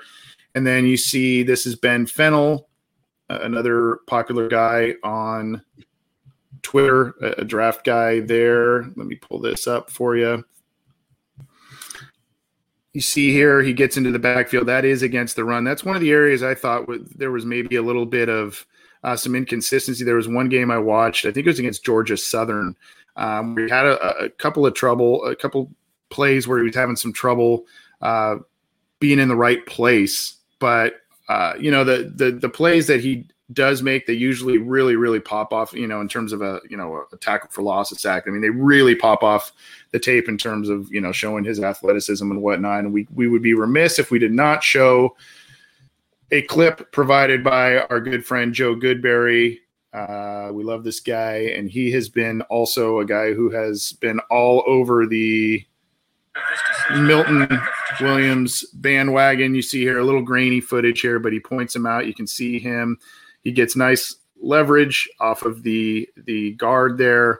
And 0.55 0.65
then 0.65 0.85
you 0.85 0.97
see 0.97 1.43
this 1.43 1.65
is 1.65 1.75
Ben 1.75 2.05
Fennell, 2.05 2.69
another 3.29 3.99
popular 4.07 4.47
guy 4.47 4.95
on 5.03 5.63
Twitter, 6.61 7.15
a 7.21 7.43
draft 7.43 7.83
guy 7.83 8.19
there. 8.19 8.83
Let 8.83 9.07
me 9.07 9.15
pull 9.15 9.39
this 9.39 9.67
up 9.67 9.89
for 9.89 10.15
you 10.15 10.43
you 12.93 13.01
see 13.01 13.31
here 13.31 13.61
he 13.61 13.73
gets 13.73 13.97
into 13.97 14.11
the 14.11 14.19
backfield. 14.19 14.67
That 14.67 14.85
is 14.85 15.01
against 15.01 15.35
the 15.35 15.43
run. 15.43 15.63
That's 15.63 15.83
one 15.83 15.95
of 15.95 16.01
the 16.01 16.11
areas 16.11 16.43
I 16.43 16.53
thought 16.53 16.87
there 17.17 17.31
was 17.31 17.45
maybe 17.45 17.75
a 17.75 17.81
little 17.81 18.05
bit 18.05 18.29
of 18.29 18.65
uh, 19.03 19.15
some 19.15 19.35
inconsistency. 19.35 20.03
There 20.03 20.15
was 20.15 20.27
one 20.27 20.47
game 20.47 20.69
I 20.69 20.77
watched. 20.77 21.25
I 21.25 21.31
think 21.31 21.47
it 21.47 21.49
was 21.49 21.59
against 21.59 21.83
Georgia 21.83 22.15
Southern. 22.15 22.75
Um, 23.15 23.55
we 23.55 23.69
had 23.69 23.85
a, 23.85 24.25
a, 24.25 24.29
couple 24.29 24.65
of 24.65 24.73
trouble, 24.75 25.25
a 25.25 25.35
couple 25.35 25.71
plays 26.09 26.47
where 26.47 26.59
he 26.59 26.65
was 26.65 26.75
having 26.75 26.95
some 26.95 27.13
trouble 27.13 27.65
uh, 28.01 28.37
being 28.99 29.19
in 29.19 29.27
the 29.27 29.35
right 29.35 29.63
place. 29.65 30.35
But 30.59 30.95
uh, 31.29 31.53
you 31.59 31.71
know 31.71 31.83
the 31.83 32.11
the 32.15 32.31
the 32.31 32.49
plays 32.49 32.87
that 32.87 33.01
he 33.01 33.27
does 33.51 33.83
make 33.83 34.07
they 34.07 34.13
usually 34.13 34.57
really 34.57 34.95
really 34.95 35.19
pop 35.19 35.53
off 35.53 35.73
you 35.73 35.85
know 35.85 36.01
in 36.01 36.07
terms 36.07 36.33
of 36.33 36.41
a 36.41 36.59
you 36.69 36.77
know 36.77 37.05
a 37.11 37.17
tackle 37.17 37.49
for 37.51 37.61
loss 37.61 37.91
a 37.91 37.95
sack. 37.95 38.23
I 38.27 38.31
mean 38.31 38.41
they 38.41 38.49
really 38.49 38.95
pop 38.95 39.23
off 39.23 39.51
the 39.91 39.99
tape 39.99 40.27
in 40.27 40.37
terms 40.37 40.69
of 40.69 40.91
you 40.91 41.01
know 41.01 41.11
showing 41.11 41.43
his 41.43 41.61
athleticism 41.61 42.29
and 42.29 42.41
whatnot. 42.41 42.79
And 42.79 42.93
we 42.93 43.07
we 43.13 43.27
would 43.27 43.41
be 43.41 43.53
remiss 43.53 43.99
if 43.99 44.11
we 44.11 44.19
did 44.19 44.33
not 44.33 44.63
show 44.63 45.15
a 46.31 46.41
clip 46.43 46.91
provided 46.91 47.43
by 47.43 47.79
our 47.79 47.99
good 47.99 48.25
friend 48.25 48.53
joe 48.53 48.75
goodberry. 48.75 49.59
Uh, 49.93 50.49
we 50.51 50.63
love 50.63 50.83
this 50.83 50.99
guy 50.99 51.51
and 51.55 51.69
he 51.69 51.91
has 51.91 52.09
been 52.09 52.41
also 52.43 52.99
a 52.99 53.05
guy 53.05 53.31
who 53.31 53.51
has 53.51 53.93
been 53.93 54.19
all 54.31 54.63
over 54.65 55.05
the 55.05 55.63
milton 56.95 57.47
williams 58.01 58.63
bandwagon 58.75 59.53
you 59.53 59.61
see 59.61 59.81
here 59.81 59.99
a 59.99 60.03
little 60.03 60.21
grainy 60.21 60.59
footage 60.59 61.01
here 61.01 61.19
but 61.19 61.31
he 61.31 61.39
points 61.39 61.75
him 61.75 61.85
out 61.85 62.07
you 62.07 62.13
can 62.13 62.25
see 62.25 62.59
him 62.59 62.97
he 63.43 63.51
gets 63.51 63.75
nice 63.75 64.15
leverage 64.43 65.09
off 65.19 65.43
of 65.43 65.63
the 65.63 66.07
the 66.25 66.51
guard 66.53 66.97
there. 66.97 67.39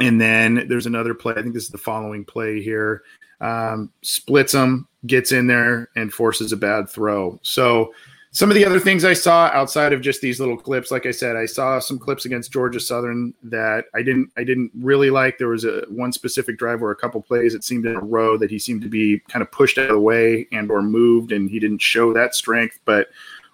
And 0.00 0.20
then 0.20 0.66
there's 0.68 0.86
another 0.86 1.14
play. 1.14 1.34
I 1.36 1.42
think 1.42 1.54
this 1.54 1.64
is 1.64 1.70
the 1.70 1.78
following 1.78 2.24
play 2.24 2.62
here. 2.62 3.02
Um, 3.40 3.92
splits 4.02 4.52
him, 4.52 4.88
gets 5.06 5.32
in 5.32 5.46
there, 5.46 5.88
and 5.96 6.12
forces 6.12 6.52
a 6.52 6.56
bad 6.56 6.88
throw. 6.88 7.38
So 7.42 7.92
some 8.32 8.48
of 8.48 8.54
the 8.54 8.64
other 8.64 8.78
things 8.78 9.04
I 9.04 9.12
saw 9.12 9.46
outside 9.46 9.92
of 9.92 10.00
just 10.00 10.20
these 10.20 10.38
little 10.38 10.56
clips, 10.56 10.92
like 10.92 11.04
I 11.04 11.10
said, 11.10 11.34
I 11.34 11.46
saw 11.46 11.80
some 11.80 11.98
clips 11.98 12.26
against 12.26 12.52
Georgia 12.52 12.78
Southern 12.78 13.34
that 13.42 13.86
I 13.92 14.02
didn't 14.02 14.30
I 14.36 14.44
didn't 14.44 14.70
really 14.78 15.10
like. 15.10 15.36
There 15.36 15.48
was 15.48 15.64
a 15.64 15.84
one 15.88 16.12
specific 16.12 16.56
drive 16.56 16.80
where 16.80 16.92
a 16.92 16.96
couple 16.96 17.20
plays 17.20 17.54
it 17.54 17.64
seemed 17.64 17.86
in 17.86 17.96
a 17.96 18.00
row 18.00 18.38
that 18.38 18.50
he 18.50 18.58
seemed 18.58 18.82
to 18.82 18.88
be 18.88 19.18
kind 19.28 19.42
of 19.42 19.50
pushed 19.50 19.78
out 19.78 19.90
of 19.90 19.94
the 19.94 20.00
way 20.00 20.46
and 20.52 20.70
or 20.70 20.80
moved, 20.80 21.32
and 21.32 21.50
he 21.50 21.58
didn't 21.58 21.82
show 21.82 22.12
that 22.12 22.36
strength. 22.36 22.78
But 22.84 23.08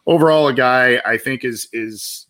overall, 0.07 0.49
a 0.49 0.55
guy 0.55 1.01
I 1.07 1.17
think 1.17 1.43
is 1.43 1.69
is 1.73 2.27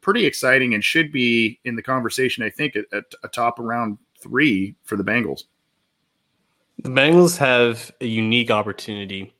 pretty 0.00 0.24
exciting 0.24 0.72
and 0.72 0.82
should 0.82 1.12
be 1.12 1.60
in 1.64 1.76
the 1.76 1.82
conversation. 1.82 2.42
I 2.42 2.48
think 2.48 2.74
at, 2.74 2.86
at 2.94 3.04
a 3.22 3.28
top 3.28 3.58
around 3.58 3.98
three 4.18 4.74
for 4.84 4.96
the 4.96 5.04
Bengals. 5.04 5.44
The 6.82 6.90
Bengals 6.90 7.36
have 7.36 7.90
a 8.00 8.06
unique 8.06 8.50
opportunity 8.50 9.34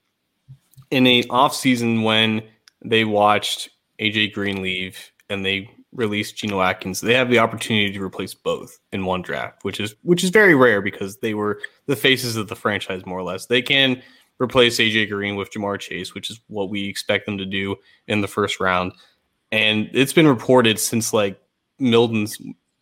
in 0.91 1.07
a 1.07 1.25
off 1.31 1.55
season 1.55 2.03
when 2.03 2.43
they 2.85 3.05
watched 3.05 3.71
AJ 4.01 4.33
Green 4.33 4.63
leave 4.63 4.99
and 5.29 5.45
they 5.45 5.71
released 5.93 6.37
Geno 6.37 6.61
Atkins. 6.61 7.01
They 7.01 7.15
have 7.15 7.31
the 7.31 7.39
opportunity 7.39 7.93
to 7.93 8.03
replace 8.03 8.35
both 8.35 8.79
in 8.93 9.05
one 9.05 9.23
draft, 9.23 9.65
which 9.65 9.81
is 9.81 9.95
which 10.03 10.23
is 10.23 10.31
very 10.31 10.55
rare 10.55 10.81
because 10.81 11.19
they 11.19 11.35
were 11.35 11.61
the 11.87 11.97
faces 11.97 12.37
of 12.37 12.49
the 12.49 12.57
franchise 12.57 13.05
more 13.07 13.19
or 13.19 13.25
less. 13.25 13.47
They 13.47 13.63
can 13.63 14.03
replace 14.39 14.79
AJ 14.79 15.11
Green 15.11 15.37
with 15.37 15.51
Ja'Marr 15.51 15.81
Chase, 15.81 16.15
which 16.15 16.31
is 16.31 16.41
what 16.49 16.69
we 16.69 16.89
expect 16.89 17.27
them 17.27 17.39
to 17.39 17.47
do 17.47 17.77
in 18.07 18.21
the 18.21 18.29
first 18.29 18.61
round. 18.61 18.93
And 19.51 19.89
it's 19.93 20.13
been 20.13 20.27
reported 20.27 20.79
since 20.79 21.13
like 21.13 21.41
Milton's 21.79 22.39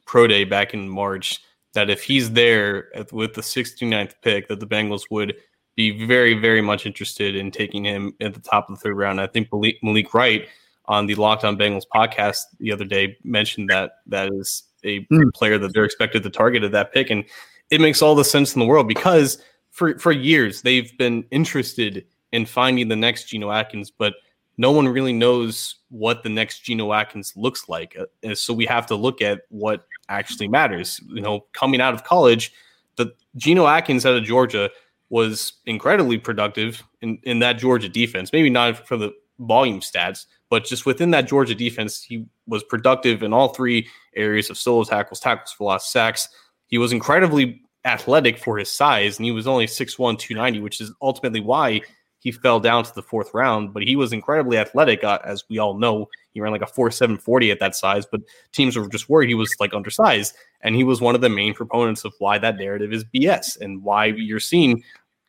pro 0.07 0.27
day 0.27 0.45
back 0.45 0.75
in 0.75 0.89
March 0.89 1.41
that 1.75 1.91
if 1.91 2.03
he's 2.03 2.33
there 2.33 2.89
with 3.13 3.35
the 3.35 3.41
69th 3.41 4.15
pick, 4.23 4.49
that 4.49 4.61
the 4.61 4.67
Bengals 4.67 5.03
would 5.11 5.35
be 5.77 6.07
very, 6.07 6.35
very 6.35 6.61
much 6.61 6.87
interested 6.87 7.35
in 7.37 7.51
taking 7.51 7.85
him 7.85 8.15
at 8.21 8.35
the 8.35 8.41
top 8.41 8.69
of 8.69 8.77
the 8.77 8.81
third 8.81 8.97
round. 8.97 9.21
I 9.21 9.27
think 9.27 9.53
Malik 9.53 9.79
Malik 9.83 10.15
Wright 10.15 10.49
on 10.87 11.07
the 11.07 11.15
Locked 11.15 11.45
On 11.45 11.57
Bengals 11.57 11.85
podcast 11.93 12.39
the 12.61 12.71
other 12.73 12.85
day 12.85 13.17
mentioned 13.25 13.71
that 13.71 13.99
that 14.07 14.33
is 14.33 14.65
a 14.85 15.01
mm. 15.07 15.33
player 15.35 15.59
that 15.59 15.73
they're 15.73 15.85
expected 15.85 16.23
to 16.23 16.31
target 16.31 16.63
at 16.63 16.73
that 16.73 16.93
pick. 16.93 17.11
And 17.11 17.25
it 17.71 17.81
makes 17.81 18.03
all 18.03 18.15
the 18.15 18.25
sense 18.25 18.55
in 18.55 18.61
the 18.61 18.67
world 18.67 18.89
because– 18.89 19.39
for 19.75 19.99
for 19.99 20.13
years 20.13 20.63
they've 20.63 20.97
been 20.99 21.25
interested 21.31 22.07
in 22.33 22.47
finding 22.47 22.89
the 22.89 22.97
next 22.97 23.25
Geno 23.25 23.51
Atkins, 23.51 23.91
but 23.91 24.15
no 24.57 24.71
one 24.71 24.89
really 24.89 25.13
knows 25.13 25.77
what 25.89 26.23
the 26.23 26.29
next 26.29 26.61
Geno 26.61 26.93
Atkins 26.93 27.33
looks 27.37 27.69
like. 27.69 27.97
Uh, 28.25 28.35
so 28.35 28.55
we 28.55 28.67
have 28.67 28.87
to 28.87 28.95
look 28.95 29.21
at 29.21 29.43
what 29.49 29.87
actually 30.09 30.47
matters. 30.47 31.01
You 31.09 31.21
know, 31.21 31.45
coming 31.53 31.81
out 31.81 31.93
of 31.93 32.05
college, 32.05 32.53
the 32.97 33.13
Geno 33.37 33.67
Atkins 33.67 34.07
out 34.07 34.17
of 34.17 34.23
Georgia 34.23 34.71
was 35.15 35.53
incredibly 35.65 36.19
productive 36.19 36.83
in, 37.01 37.21
in 37.23 37.39
that 37.39 37.57
Georgia 37.57 37.89
defense. 37.89 38.33
Maybe 38.33 38.51
not 38.51 38.85
for 38.85 38.97
the 38.97 39.13
volume 39.39 39.79
stats, 39.79 40.27
but 40.51 40.65
just 40.65 40.87
within 40.87 41.13
that 41.13 41.29
Georgia 41.29 41.55
defense, 41.55 42.03
he 42.03 42.27
was 42.49 42.65
productive 42.65 43.23
in 43.23 43.33
all 43.33 43.55
three 43.55 43.87
areas 44.17 44.51
of 44.51 44.59
solo 44.59 44.83
tackles, 44.83 45.21
tackles 45.21 45.53
for 45.53 45.69
lost 45.69 45.93
sacks. 45.93 46.29
He 46.67 46.79
was 46.79 46.91
incredibly 46.91 47.63
athletic 47.85 48.39
for 48.39 48.59
his 48.59 48.73
size, 48.73 49.17
and 49.17 49.25
he 49.25 49.31
was 49.31 49.47
only 49.47 49.67
6'1, 49.67 50.19
290, 50.19 50.59
which 50.59 50.81
is 50.81 50.91
ultimately 51.01 51.39
why 51.39 51.83
he 52.25 52.33
fell 52.33 52.59
down 52.59 52.83
to 52.83 52.95
the 52.95 53.03
fourth 53.03 53.33
round, 53.35 53.75
but 53.75 53.83
he 53.83 53.97
was 53.97 54.13
incredibly 54.13 54.57
athletic, 54.57 55.05
uh, 55.05 55.19
as 55.25 55.45
we 55.51 55.59
all 55.59 55.79
know. 55.79 56.09
He 56.33 56.41
ran 56.41 56.53
like 56.53 56.63
a 56.63 56.67
4.740 56.67 57.53
at 57.53 57.61
that 57.61 57.77
size, 57.77 58.07
but 58.11 58.23
teams 58.51 58.77
were 58.77 58.89
just 58.89 59.11
worried 59.11 59.29
he 59.29 59.35
was 59.35 59.55
like 59.61 59.75
undersized. 59.75 60.35
And 60.63 60.75
he 60.75 60.85
was 60.85 61.03
one 61.03 61.15
of 61.15 61.21
the 61.21 61.29
main 61.29 61.53
proponents 61.53 62.03
of 62.03 62.15
why 62.19 62.39
that 62.39 62.57
narrative 62.57 62.95
is 62.95 63.05
BS 63.05 63.61
and 63.61 63.83
why 63.85 64.07
you're 64.07 64.41
seeing 64.41 64.83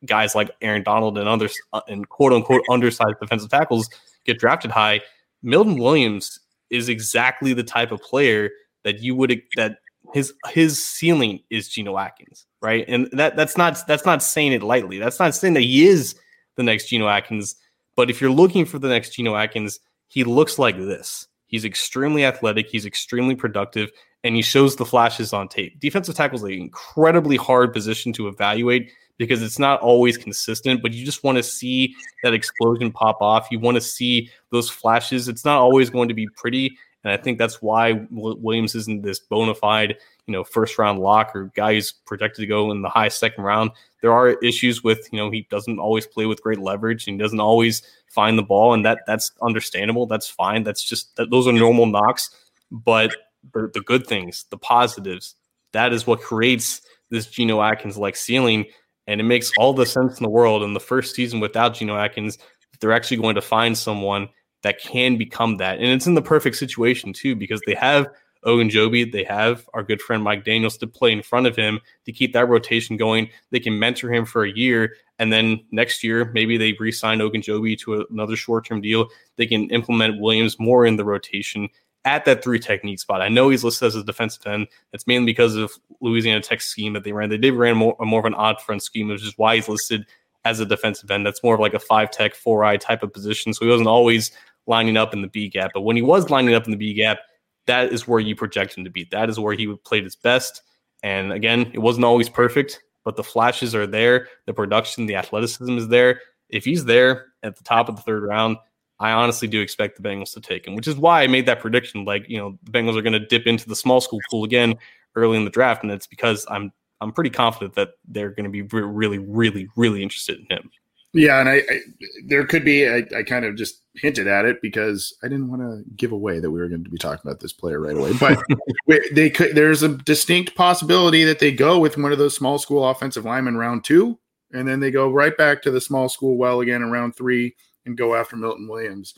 guys 0.05 0.35
like 0.35 0.51
Aaron 0.61 0.83
Donald 0.83 1.17
and 1.17 1.27
others 1.27 1.55
uh, 1.73 1.81
and 1.87 2.07
quote 2.09 2.33
unquote 2.33 2.61
undersized 2.69 3.19
defensive 3.21 3.49
tackles 3.49 3.89
get 4.25 4.39
drafted 4.39 4.71
high. 4.71 5.01
Milton 5.41 5.77
Williams 5.77 6.39
is 6.69 6.89
exactly 6.89 7.53
the 7.53 7.63
type 7.63 7.91
of 7.91 8.01
player 8.01 8.49
that 8.83 8.99
you 8.99 9.15
would 9.15 9.41
that 9.55 9.77
his 10.13 10.33
his 10.49 10.83
ceiling 10.83 11.41
is 11.49 11.69
Geno 11.69 11.97
Atkins, 11.97 12.45
right? 12.61 12.85
And 12.87 13.09
that 13.13 13.35
that's 13.35 13.57
not 13.57 13.77
that's 13.87 14.05
not 14.05 14.23
saying 14.23 14.53
it 14.53 14.63
lightly. 14.63 14.99
That's 14.99 15.19
not 15.19 15.35
saying 15.35 15.53
that 15.55 15.61
he 15.61 15.87
is 15.87 16.15
the 16.55 16.63
next 16.63 16.89
Geno 16.89 17.07
Atkins. 17.07 17.55
But 17.95 18.09
if 18.09 18.19
you're 18.19 18.31
looking 18.31 18.65
for 18.65 18.79
the 18.79 18.89
next 18.89 19.11
Geno 19.11 19.35
Atkins, 19.35 19.79
he 20.07 20.23
looks 20.23 20.59
like 20.59 20.77
this. 20.77 21.27
He's 21.47 21.65
extremely 21.65 22.25
athletic, 22.25 22.67
he's 22.69 22.85
extremely 22.85 23.35
productive, 23.35 23.91
and 24.23 24.35
he 24.35 24.41
shows 24.41 24.75
the 24.75 24.85
flashes 24.85 25.31
on 25.33 25.47
tape. 25.47 25.79
Defensive 25.79 26.15
tackle 26.15 26.37
is 26.37 26.43
an 26.43 26.51
incredibly 26.51 27.37
hard 27.37 27.71
position 27.71 28.11
to 28.13 28.27
evaluate 28.27 28.91
because 29.17 29.41
it's 29.41 29.59
not 29.59 29.81
always 29.81 30.17
consistent, 30.17 30.81
but 30.81 30.93
you 30.93 31.05
just 31.05 31.23
want 31.23 31.37
to 31.37 31.43
see 31.43 31.95
that 32.23 32.33
explosion 32.33 32.91
pop 32.91 33.21
off. 33.21 33.47
You 33.51 33.59
want 33.59 33.75
to 33.75 33.81
see 33.81 34.29
those 34.51 34.69
flashes. 34.69 35.27
It's 35.27 35.45
not 35.45 35.57
always 35.57 35.89
going 35.89 36.09
to 36.09 36.13
be 36.13 36.27
pretty. 36.35 36.77
And 37.03 37.13
I 37.13 37.17
think 37.17 37.37
that's 37.37 37.61
why 37.61 38.05
Williams 38.09 38.73
isn't 38.73 39.03
this 39.03 39.19
bona 39.19 39.53
fide, 39.53 39.95
you 40.25 40.31
know, 40.31 40.43
first 40.43 40.79
round 40.79 40.99
lock 40.99 41.35
or 41.35 41.51
guy 41.55 41.75
who's 41.75 41.91
projected 41.91 42.41
to 42.41 42.47
go 42.47 42.71
in 42.71 42.81
the 42.81 42.89
high 42.89 43.09
second 43.09 43.43
round. 43.43 43.69
There 44.01 44.11
are 44.11 44.31
issues 44.43 44.83
with, 44.83 45.07
you 45.11 45.19
know, 45.19 45.29
he 45.29 45.47
doesn't 45.51 45.77
always 45.77 46.07
play 46.07 46.25
with 46.25 46.41
great 46.41 46.59
leverage 46.59 47.07
and 47.07 47.15
he 47.15 47.23
doesn't 47.23 47.39
always 47.39 47.83
find 48.07 48.39
the 48.39 48.43
ball, 48.43 48.73
and 48.73 48.83
that 48.85 49.01
that's 49.05 49.31
understandable. 49.41 50.07
That's 50.07 50.27
fine. 50.27 50.63
That's 50.63 50.83
just 50.83 51.15
that 51.17 51.29
those 51.29 51.47
are 51.47 51.53
normal 51.53 51.85
knocks. 51.85 52.31
But 52.71 53.15
the, 53.53 53.69
the 53.71 53.81
good 53.81 54.07
things, 54.07 54.45
the 54.49 54.57
positives, 54.57 55.35
that 55.73 55.93
is 55.93 56.07
what 56.07 56.21
creates 56.21 56.81
this 57.11 57.27
Geno 57.27 57.61
Atkins 57.61 57.97
like 57.97 58.15
ceiling. 58.15 58.65
And 59.07 59.21
it 59.21 59.25
makes 59.25 59.51
all 59.57 59.73
the 59.73 59.85
sense 59.85 60.17
in 60.19 60.23
the 60.23 60.29
world. 60.29 60.63
In 60.63 60.73
the 60.73 60.79
first 60.79 61.15
season 61.15 61.39
without 61.39 61.75
Geno 61.75 61.95
Atkins, 61.95 62.37
they're 62.79 62.91
actually 62.91 63.17
going 63.17 63.35
to 63.35 63.41
find 63.41 63.77
someone 63.77 64.29
that 64.63 64.79
can 64.79 65.17
become 65.17 65.57
that. 65.57 65.77
And 65.77 65.87
it's 65.87 66.07
in 66.07 66.15
the 66.15 66.21
perfect 66.21 66.55
situation 66.55 67.13
too, 67.13 67.35
because 67.35 67.61
they 67.67 67.75
have 67.75 68.07
Ogunjobi, 68.45 69.11
they 69.11 69.23
have 69.23 69.67
our 69.73 69.83
good 69.83 70.01
friend 70.01 70.23
Mike 70.23 70.43
Daniels 70.43 70.77
to 70.77 70.87
play 70.87 71.11
in 71.11 71.21
front 71.21 71.47
of 71.47 71.55
him 71.55 71.79
to 72.05 72.11
keep 72.11 72.33
that 72.33 72.47
rotation 72.47 72.95
going. 72.95 73.29
They 73.51 73.59
can 73.59 73.79
mentor 73.79 74.11
him 74.13 74.25
for 74.25 74.43
a 74.43 74.51
year, 74.51 74.95
and 75.17 75.33
then 75.33 75.63
next 75.71 76.03
year 76.03 76.31
maybe 76.33 76.57
they 76.57 76.73
re-sign 76.79 77.19
Ogunjobi 77.19 77.77
to 77.79 78.05
another 78.11 78.35
short-term 78.35 78.81
deal. 78.81 79.07
They 79.37 79.47
can 79.47 79.69
implement 79.69 80.21
Williams 80.21 80.59
more 80.59 80.85
in 80.85 80.95
the 80.95 81.05
rotation 81.05 81.69
at 82.05 82.23
that 82.25 82.43
three 82.43 82.59
technique 82.59 82.99
spot. 82.99 83.21
I 83.21 83.29
know 83.29 83.49
he's 83.49 83.63
listed 83.63 83.87
as 83.87 83.95
a 83.95 84.03
defensive 84.03 84.45
end. 84.45 84.67
That's 84.91 85.07
mainly 85.07 85.25
because 85.25 85.55
of 85.55 85.73
Louisiana 86.01 86.41
Tech 86.41 86.61
scheme 86.61 86.93
that 86.93 87.03
they 87.03 87.11
ran. 87.11 87.29
They 87.29 87.37
did 87.37 87.53
ran 87.53 87.75
more, 87.75 87.95
more 87.99 88.19
of 88.19 88.25
an 88.25 88.35
odd 88.35 88.61
front 88.61 88.83
scheme, 88.83 89.07
which 89.07 89.23
is 89.23 89.33
why 89.37 89.55
he's 89.55 89.67
listed 89.67 90.05
as 90.45 90.59
a 90.59 90.65
defensive 90.65 91.09
end. 91.09 91.25
That's 91.25 91.43
more 91.43 91.55
of 91.55 91.59
like 91.59 91.73
a 91.73 91.79
five 91.79 92.11
tech, 92.11 92.35
four 92.35 92.63
eye 92.63 92.77
type 92.77 93.01
of 93.01 93.11
position. 93.11 93.53
So 93.53 93.65
he 93.65 93.71
wasn't 93.71 93.89
always 93.89 94.31
lining 94.67 94.97
up 94.97 95.13
in 95.13 95.23
the 95.23 95.27
B 95.27 95.49
gap. 95.49 95.71
But 95.73 95.81
when 95.81 95.95
he 95.95 96.01
was 96.01 96.29
lining 96.29 96.53
up 96.53 96.65
in 96.65 96.71
the 96.71 96.77
B 96.77 96.93
gap, 96.93 97.19
that 97.65 97.91
is 97.91 98.07
where 98.07 98.19
you 98.19 98.35
project 98.35 98.77
him 98.77 98.83
to 98.83 98.91
be. 98.91 99.07
That 99.11 99.29
is 99.29 99.39
where 99.39 99.55
he 99.55 99.75
played 99.83 100.03
his 100.03 100.15
best. 100.15 100.61
And 101.01 101.33
again, 101.33 101.71
it 101.73 101.79
wasn't 101.79 102.05
always 102.05 102.29
perfect, 102.29 102.81
but 103.03 103.15
the 103.15 103.23
flashes 103.23 103.73
are 103.73 103.87
there. 103.87 104.27
The 104.45 104.53
production, 104.53 105.07
the 105.07 105.15
athleticism 105.15 105.77
is 105.77 105.87
there. 105.87 106.21
If 106.49 106.65
he's 106.65 106.85
there 106.85 107.27
at 107.41 107.55
the 107.57 107.63
top 107.63 107.89
of 107.89 107.95
the 107.95 108.03
third 108.03 108.23
round, 108.23 108.57
I 108.99 109.11
honestly 109.11 109.47
do 109.47 109.61
expect 109.61 110.01
the 110.01 110.07
Bengals 110.07 110.33
to 110.33 110.41
take 110.41 110.65
him, 110.65 110.75
which 110.75 110.87
is 110.87 110.95
why 110.95 111.23
I 111.23 111.27
made 111.27 111.45
that 111.47 111.59
prediction. 111.59 112.05
Like, 112.05 112.29
you 112.29 112.37
know, 112.37 112.57
the 112.63 112.71
Bengals 112.71 112.97
are 112.97 113.01
going 113.01 113.13
to 113.13 113.25
dip 113.25 113.45
into 113.45 113.67
the 113.67 113.75
small 113.75 113.99
school 113.99 114.19
pool 114.29 114.43
again 114.43 114.75
early 115.15 115.37
in 115.37 115.43
the 115.43 115.51
draft, 115.51 115.83
and 115.83 115.91
it's 115.91 116.07
because 116.07 116.45
I'm 116.49 116.71
I'm 117.01 117.11
pretty 117.11 117.29
confident 117.29 117.75
that 117.75 117.91
they're 118.07 118.29
going 118.29 118.45
to 118.45 118.49
be 118.49 118.61
really, 118.61 119.17
really, 119.19 119.67
really 119.75 120.01
interested 120.01 120.39
in 120.39 120.45
him. 120.57 120.71
Yeah, 121.13 121.39
and 121.39 121.47
I, 121.47 121.55
I 121.55 121.79
there 122.25 122.45
could 122.45 122.65
be 122.65 122.87
I, 122.87 123.03
I, 123.15 123.23
kind 123.23 123.45
of 123.45 123.55
just 123.55 123.81
hinted 123.95 124.27
at 124.27 124.43
it 124.43 124.61
because 124.61 125.15
I 125.23 125.29
didn't 125.29 125.49
want 125.49 125.61
to 125.61 125.83
give 125.95 126.11
away 126.11 126.41
that 126.41 126.51
we 126.51 126.59
were 126.59 126.67
going 126.67 126.83
to 126.83 126.89
be 126.89 126.97
talking 126.97 127.21
about 127.23 127.39
this 127.39 127.53
player 127.53 127.79
right 127.79 127.95
away. 127.95 128.11
But 128.19 128.43
they 129.13 129.29
could 129.29 129.55
there's 129.55 129.81
a 129.81 129.89
distinct 129.89 130.55
possibility 130.55 131.23
that 131.23 131.39
they 131.39 131.53
go 131.53 131.79
with 131.79 131.97
one 131.97 132.11
of 132.11 132.17
those 132.17 132.35
small 132.35 132.59
school 132.59 132.85
offensive 132.85 133.23
linemen 133.23 133.55
round 133.55 133.85
two, 133.85 134.19
and 134.51 134.67
then 134.67 134.81
they 134.81 134.91
go 134.91 135.09
right 135.09 135.35
back 135.37 135.61
to 135.61 135.71
the 135.71 135.79
small 135.79 136.09
school 136.09 136.35
well 136.35 136.59
again 136.59 136.81
in 136.81 136.91
round 136.91 137.15
three 137.15 137.55
and 137.85 137.97
go 137.97 138.15
after 138.15 138.35
Milton 138.35 138.67
Williams. 138.67 139.13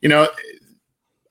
You 0.00 0.08
know, 0.08 0.28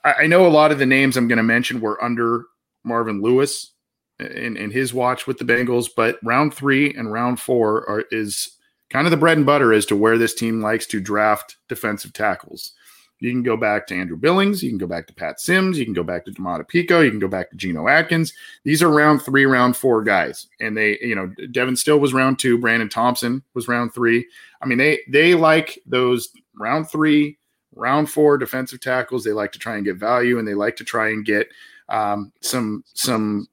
I, 0.04 0.14
I 0.14 0.28
know 0.28 0.46
a 0.46 0.50
lot 0.50 0.72
of 0.72 0.80
the 0.80 0.86
names 0.86 1.18
I'm 1.18 1.28
going 1.28 1.38
to 1.38 1.44
mention 1.44 1.82
were 1.82 2.04
under 2.04 2.46
Marvin 2.84 3.22
Lewis 3.22 3.74
in, 4.20 4.58
in 4.58 4.72
his 4.72 4.94
watch 4.94 5.28
with 5.28 5.38
the 5.38 5.46
Bengals, 5.46 5.90
but 5.96 6.20
round 6.24 6.54
three 6.54 6.94
and 6.94 7.12
round 7.12 7.40
four 7.40 7.88
are 7.90 8.06
is 8.12 8.58
kind 8.90 9.08
of 9.08 9.12
the 9.12 9.18
bread 9.18 9.38
and 9.38 9.46
butter 9.46 9.74
as 9.74 9.86
to 9.88 9.96
where 9.96 10.18
this 10.18 10.34
team 10.34 10.62
likes 10.62 10.86
to 10.86 11.00
draft 11.00 11.58
defensive 11.70 12.14
tackles. 12.14 12.74
You 13.22 13.32
can 13.32 13.44
go 13.44 13.56
back 13.56 13.86
to 13.88 13.96
Andrew 13.96 14.18
Billings. 14.18 14.64
You 14.64 14.70
can 14.70 14.80
go 14.80 14.88
back 14.88 15.06
to 15.08 15.14
Pat 15.14 15.40
Sims. 15.40 15.78
You 15.78 15.86
can 15.86 15.94
go 15.94 16.04
back 16.04 16.26
to 16.26 16.32
Domata 16.32 16.68
Peko. 16.68 17.06
You 17.06 17.12
can 17.12 17.20
go 17.20 17.28
back 17.28 17.52
to 17.52 17.56
Geno 17.56 17.88
Atkins. 17.88 18.34
These 18.64 18.82
are 18.82 18.90
round 18.90 19.22
three, 19.22 19.46
round 19.46 19.78
four 19.78 20.04
guys. 20.04 20.48
And 20.60 20.76
they, 20.76 20.98
you 21.02 21.14
know, 21.14 21.32
Devin 21.52 21.76
Still 21.76 22.00
was 22.00 22.14
round 22.14 22.40
two. 22.40 22.58
Brandon 22.58 22.90
Thompson 22.90 23.44
was 23.54 23.68
round 23.68 23.94
three. 23.94 24.28
I 24.62 24.66
mean, 24.66 24.80
they 24.80 25.02
they 25.08 25.36
like 25.36 25.80
those 25.86 26.30
round 26.60 26.90
three, 26.90 27.38
round 27.76 28.10
four 28.10 28.40
defensive 28.40 28.82
tackles. 28.82 29.24
They 29.24 29.34
like 29.34 29.52
to 29.52 29.60
try 29.60 29.76
and 29.76 29.86
get 29.86 29.98
value 29.98 30.40
and 30.40 30.48
they 30.48 30.56
like 30.56 30.76
to 30.78 30.84
try 30.84 31.10
and 31.10 31.24
get 31.24 31.48
um, 31.90 32.32
some 32.42 32.84
some 32.96 33.48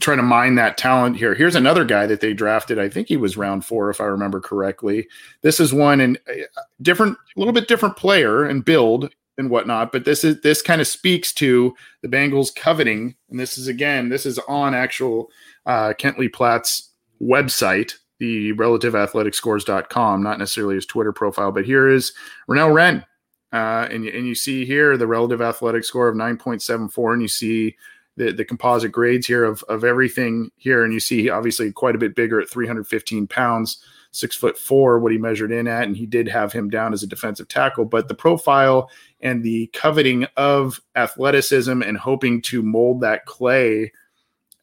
trying 0.00 0.18
to 0.18 0.22
mine 0.22 0.56
that 0.56 0.76
talent 0.76 1.16
here. 1.16 1.34
Here's 1.34 1.54
another 1.54 1.84
guy 1.84 2.06
that 2.06 2.20
they 2.20 2.34
drafted. 2.34 2.78
I 2.78 2.88
think 2.88 3.08
he 3.08 3.16
was 3.16 3.36
round 3.36 3.64
four, 3.64 3.88
if 3.88 4.00
I 4.00 4.04
remember 4.04 4.40
correctly. 4.40 5.08
This 5.40 5.60
is 5.60 5.72
one 5.72 6.00
and 6.00 6.18
uh, 6.28 6.44
different, 6.82 7.16
a 7.36 7.40
little 7.40 7.54
bit 7.54 7.68
different 7.68 7.96
player 7.96 8.44
and 8.44 8.64
build 8.64 9.10
and 9.38 9.48
whatnot. 9.48 9.92
But 9.92 10.04
this 10.04 10.24
is 10.24 10.40
this 10.42 10.60
kind 10.60 10.80
of 10.80 10.86
speaks 10.86 11.32
to 11.34 11.74
the 12.02 12.08
Bengals 12.08 12.54
coveting, 12.54 13.14
and 13.30 13.40
this 13.40 13.56
is 13.56 13.68
again, 13.68 14.10
this 14.10 14.26
is 14.26 14.38
on 14.40 14.74
actual 14.74 15.30
uh, 15.64 15.94
Kent 15.96 16.18
Platt's 16.34 16.90
website, 17.22 17.94
the 18.18 18.52
relativeathleticscores.com, 18.54 20.22
not 20.22 20.38
necessarily 20.38 20.74
his 20.74 20.86
Twitter 20.86 21.12
profile. 21.12 21.52
But 21.52 21.64
here 21.64 21.88
is 21.88 22.12
Renell 22.48 22.74
Wren. 22.74 23.04
Uh, 23.50 23.88
and, 23.90 24.04
and 24.06 24.26
you 24.26 24.34
see 24.34 24.66
here 24.66 24.98
the 24.98 25.06
relative 25.06 25.40
athletic 25.40 25.82
score 25.82 26.08
of 26.08 26.14
9.74, 26.14 27.12
and 27.14 27.22
you 27.22 27.28
see 27.28 27.76
the, 28.18 28.32
the 28.32 28.44
composite 28.44 28.92
grades 28.92 29.26
here 29.26 29.44
of, 29.44 29.62
of 29.68 29.84
everything 29.84 30.50
here. 30.56 30.84
And 30.84 30.92
you 30.92 31.00
see 31.00 31.30
obviously 31.30 31.72
quite 31.72 31.94
a 31.94 31.98
bit 31.98 32.14
bigger 32.14 32.40
at 32.40 32.50
315 32.50 33.26
pounds, 33.28 33.82
six 34.10 34.36
foot 34.36 34.58
four, 34.58 34.98
what 34.98 35.12
he 35.12 35.18
measured 35.18 35.52
in 35.52 35.66
at. 35.66 35.84
And 35.84 35.96
he 35.96 36.04
did 36.04 36.28
have 36.28 36.52
him 36.52 36.68
down 36.68 36.92
as 36.92 37.02
a 37.02 37.06
defensive 37.06 37.48
tackle. 37.48 37.84
But 37.84 38.08
the 38.08 38.14
profile 38.14 38.90
and 39.20 39.42
the 39.42 39.68
coveting 39.68 40.26
of 40.36 40.80
athleticism 40.96 41.82
and 41.82 41.96
hoping 41.96 42.42
to 42.42 42.62
mold 42.62 43.00
that 43.00 43.24
clay 43.24 43.92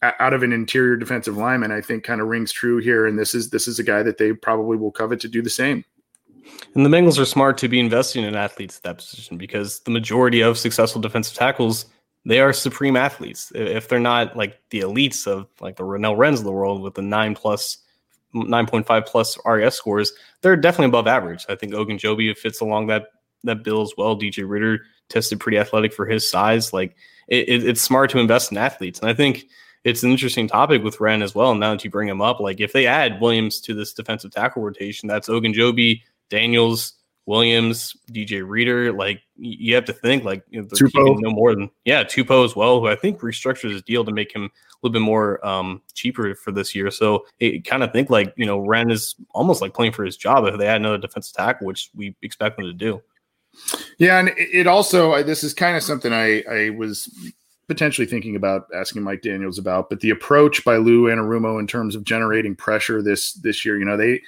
out 0.01 0.33
of 0.33 0.43
an 0.43 0.53
interior 0.53 0.95
defensive 0.97 1.37
lineman, 1.37 1.71
I 1.71 1.81
think 1.81 2.03
kind 2.03 2.21
of 2.21 2.27
rings 2.27 2.51
true 2.51 2.77
here. 2.77 3.07
And 3.07 3.17
this 3.17 3.33
is 3.33 3.49
this 3.49 3.67
is 3.67 3.79
a 3.79 3.83
guy 3.83 4.03
that 4.03 4.17
they 4.17 4.33
probably 4.33 4.77
will 4.77 4.91
covet 4.91 5.19
to 5.21 5.27
do 5.27 5.41
the 5.41 5.49
same. 5.49 5.83
And 6.75 6.85
the 6.85 6.89
Bengals 6.89 7.17
are 7.17 7.25
smart 7.25 7.57
to 7.59 7.67
be 7.67 7.79
investing 7.79 8.23
in 8.23 8.35
athletes 8.35 8.77
at 8.77 8.83
that 8.83 8.97
position 8.97 9.37
because 9.37 9.79
the 9.79 9.91
majority 9.91 10.41
of 10.41 10.59
successful 10.59 11.01
defensive 11.01 11.35
tackles 11.35 11.87
they 12.25 12.39
are 12.39 12.53
supreme 12.53 12.97
athletes. 12.97 13.51
If 13.53 13.87
they're 13.87 13.99
not 13.99 14.35
like 14.35 14.59
the 14.71 14.81
elites 14.81 15.27
of 15.27 15.47
like 15.59 15.75
the 15.75 15.83
Renell 15.83 16.17
Wrens 16.17 16.39
of 16.39 16.45
the 16.45 16.51
world 16.51 16.81
with 16.81 16.95
the 16.95 17.01
nine 17.01 17.35
plus, 17.35 17.77
9.5 18.33 19.05
plus 19.05 19.37
RAS 19.45 19.75
scores, 19.75 20.11
they're 20.41 20.57
definitely 20.57 20.87
above 20.87 21.07
average. 21.07 21.45
I 21.47 21.55
think 21.55 21.73
Ogunjobi 21.73 22.35
fits 22.37 22.61
along 22.61 22.87
that 22.87 23.07
that 23.43 23.63
bill 23.63 23.81
as 23.81 23.93
well. 23.97 24.17
DJ 24.17 24.47
Reader 24.47 24.79
tested 25.09 25.39
pretty 25.39 25.59
athletic 25.59 25.93
for 25.93 26.05
his 26.07 26.27
size. 26.27 26.73
Like 26.73 26.95
it, 27.27 27.47
it, 27.47 27.67
it's 27.67 27.81
smart 27.81 28.09
to 28.11 28.19
invest 28.19 28.51
in 28.51 28.57
athletes, 28.57 28.99
and 28.99 29.09
I 29.09 29.13
think 29.13 29.45
it's 29.83 30.01
an 30.01 30.09
interesting 30.09 30.47
topic 30.47 30.83
with 30.83 30.99
Wren 30.99 31.21
as 31.21 31.35
well. 31.35 31.53
Now 31.53 31.71
that 31.71 31.83
you 31.83 31.91
bring 31.91 32.09
him 32.09 32.21
up, 32.21 32.39
like 32.39 32.59
if 32.59 32.73
they 32.73 32.87
add 32.87 33.21
Williams 33.21 33.61
to 33.61 33.75
this 33.75 33.93
defensive 33.93 34.31
tackle 34.31 34.63
rotation, 34.63 35.07
that's 35.07 35.29
Ogunjobi, 35.29 36.01
Daniels, 36.31 36.93
Williams, 37.25 37.95
DJ 38.11 38.47
Reader. 38.47 38.93
Like 38.93 39.21
you 39.37 39.75
have 39.75 39.85
to 39.85 39.93
think 39.93 40.23
like 40.23 40.43
you 40.49 40.61
know, 40.61 40.67
no 40.93 41.31
more 41.31 41.55
than 41.55 41.69
yeah, 41.83 42.03
Tupou 42.03 42.45
as 42.45 42.55
well, 42.55 42.79
who 42.79 42.87
I 42.87 42.95
think 42.95 43.19
restructured 43.19 43.71
his 43.71 43.81
deal 43.81 44.05
to 44.05 44.11
make 44.11 44.33
him 44.33 44.45
a 44.45 44.49
little 44.81 44.93
bit 44.93 45.01
more 45.01 45.45
um, 45.45 45.81
cheaper 45.93 46.35
for 46.35 46.51
this 46.51 46.75
year. 46.75 46.91
So 46.91 47.25
it 47.39 47.65
kind 47.65 47.83
of 47.83 47.91
think 47.91 48.09
like 48.09 48.33
you 48.37 48.45
know 48.45 48.59
Wren 48.59 48.91
is 48.91 49.15
almost 49.31 49.61
like 49.61 49.73
playing 49.73 49.93
for 49.93 50.05
his 50.05 50.17
job 50.17 50.45
if 50.45 50.57
they 50.57 50.65
had 50.65 50.77
another 50.77 50.97
defensive 50.97 51.35
tackle, 51.35 51.67
which 51.67 51.89
we 51.95 52.15
expect 52.21 52.57
them 52.57 52.65
to 52.65 52.73
do. 52.73 53.01
Yeah, 53.97 54.19
and 54.19 54.31
it 54.35 54.67
also 54.67 55.23
this 55.23 55.43
is 55.43 55.53
kind 55.53 55.75
of 55.75 55.83
something 55.83 56.13
I 56.13 56.43
I 56.49 56.69
was 56.71 57.09
potentially 57.67 58.05
thinking 58.05 58.35
about 58.35 58.67
asking 58.75 59.01
Mike 59.01 59.23
Daniels 59.23 59.57
about, 59.57 59.89
but 59.89 59.99
the 59.99 60.11
approach 60.11 60.63
by 60.63 60.77
Lou 60.77 61.05
Anarumo 61.05 61.59
in 61.59 61.65
terms 61.65 61.95
of 61.95 62.03
generating 62.03 62.55
pressure 62.55 63.01
this 63.01 63.33
this 63.33 63.65
year, 63.65 63.79
you 63.79 63.85
know, 63.85 63.97
they 63.97 64.21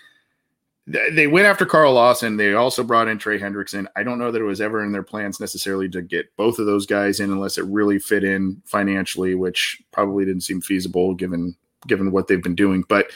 they 0.88 1.28
went 1.28 1.48
after 1.48 1.66
Carl 1.66 1.94
Lawson. 1.94 2.38
They 2.38 2.54
also 2.54 2.82
brought 2.82 3.10
in 3.10 3.18
Trey 3.18 3.38
Hendrickson. 3.38 3.88
I 3.98 4.04
don't 4.04 4.20
know 4.20 4.32
that 4.32 4.42
it 4.42 4.46
was 4.46 4.62
ever 4.62 4.84
in 4.84 4.94
their 4.94 5.04
plans 5.04 5.40
necessarily 5.40 5.90
to 5.90 6.02
get 6.02 6.34
both 6.38 6.60
of 6.60 6.66
those 6.66 6.86
guys 6.86 7.20
in 7.20 7.30
unless 7.30 7.58
it 7.58 7.66
really 7.66 8.00
fit 8.00 8.24
in 8.24 8.62
financially, 8.66 9.36
which 9.36 9.82
probably 9.92 10.24
didn't 10.24 10.44
seem 10.44 10.62
feasible 10.62 11.14
given 11.14 11.56
given 11.88 12.12
what 12.12 12.28
they've 12.28 12.42
been 12.42 12.56
doing. 12.56 12.86
But 12.88 13.12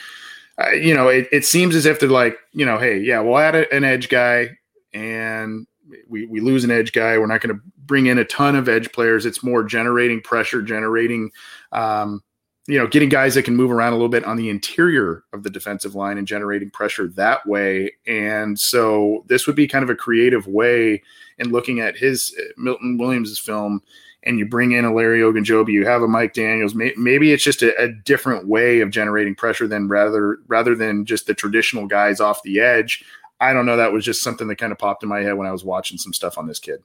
uh, 0.58 0.72
you 0.72 0.94
know, 0.94 1.08
it, 1.08 1.30
it 1.32 1.46
seems 1.46 1.74
as 1.76 1.86
if 1.86 2.00
they're 2.00 2.10
like, 2.10 2.38
you 2.52 2.66
know, 2.66 2.78
hey, 2.78 3.00
yeah, 3.00 3.22
we'll 3.22 3.38
add 3.38 3.56
an 3.56 3.86
edge 3.86 4.10
guy, 4.10 4.50
and 4.94 5.66
we 6.10 6.26
we 6.26 6.42
lose 6.42 6.66
an 6.66 6.72
edge 6.72 6.92
guy. 6.92 7.18
We're 7.18 7.28
not 7.28 7.40
going 7.40 7.56
to 7.56 7.62
bring 7.86 8.08
in 8.08 8.18
a 8.18 8.26
ton 8.26 8.58
of 8.58 8.68
edge 8.68 8.92
players. 8.92 9.26
It's 9.26 9.44
more 9.44 9.64
generating 9.64 10.20
pressure, 10.22 10.62
generating. 10.62 11.32
Um, 11.72 12.22
you 12.68 12.78
know, 12.78 12.88
getting 12.88 13.10
guys 13.10 13.34
that 13.36 13.44
can 13.44 13.56
move 13.56 13.72
around 13.72 13.94
a 13.94 13.96
little 13.96 14.10
bit 14.10 14.24
on 14.24 14.38
the 14.38 14.50
interior 14.50 15.24
of 15.34 15.44
the 15.44 15.50
defensive 15.50 15.96
line 15.96 16.18
and 16.18 16.28
generating 16.28 16.70
pressure 16.70 17.08
that 17.08 17.46
way. 17.48 17.92
And 18.06 18.60
so 18.60 19.26
this 19.28 19.48
would 19.48 19.56
be 19.56 19.68
kind 19.68 19.84
of 19.84 19.90
a 19.90 19.96
creative 19.96 20.46
way 20.48 21.02
in 21.40 21.50
looking 21.50 21.80
at 21.80 21.98
his 21.98 22.36
Milton 22.58 22.98
Williams' 22.98 23.40
film. 23.40 23.82
And 24.24 24.38
you 24.38 24.46
bring 24.46 24.74
in 24.74 24.86
a 24.86 24.94
Larry 24.94 25.22
Ogunjobi, 25.22 25.70
you 25.70 25.88
have 25.88 26.04
a 26.04 26.08
Mike 26.08 26.36
Daniels. 26.36 26.76
May, 26.76 26.94
maybe 26.96 27.34
it's 27.34 27.44
just 27.44 27.64
a, 27.64 27.76
a 27.82 27.88
different 27.88 28.48
way 28.48 28.82
of 28.82 28.92
generating 28.92 29.34
pressure 29.34 29.68
than 29.68 29.88
rather 29.88 30.38
rather 30.48 30.76
than 30.76 31.06
just 31.06 31.26
the 31.26 31.34
traditional 31.34 31.88
guys 31.88 32.20
off 32.20 32.44
the 32.44 32.60
edge. 32.60 33.04
I 33.40 33.54
don't 33.54 33.66
know. 33.66 33.78
That 33.78 33.92
was 33.92 34.06
just 34.06 34.22
something 34.22 34.48
that 34.50 34.58
kind 34.58 34.72
of 34.72 34.78
popped 34.78 35.02
in 35.02 35.10
my 35.10 35.22
head 35.22 35.34
when 35.34 35.48
I 35.48 35.52
was 35.52 35.66
watching 35.66 35.98
some 35.98 36.14
stuff 36.14 36.38
on 36.38 36.46
this 36.46 36.60
kid. 36.60 36.84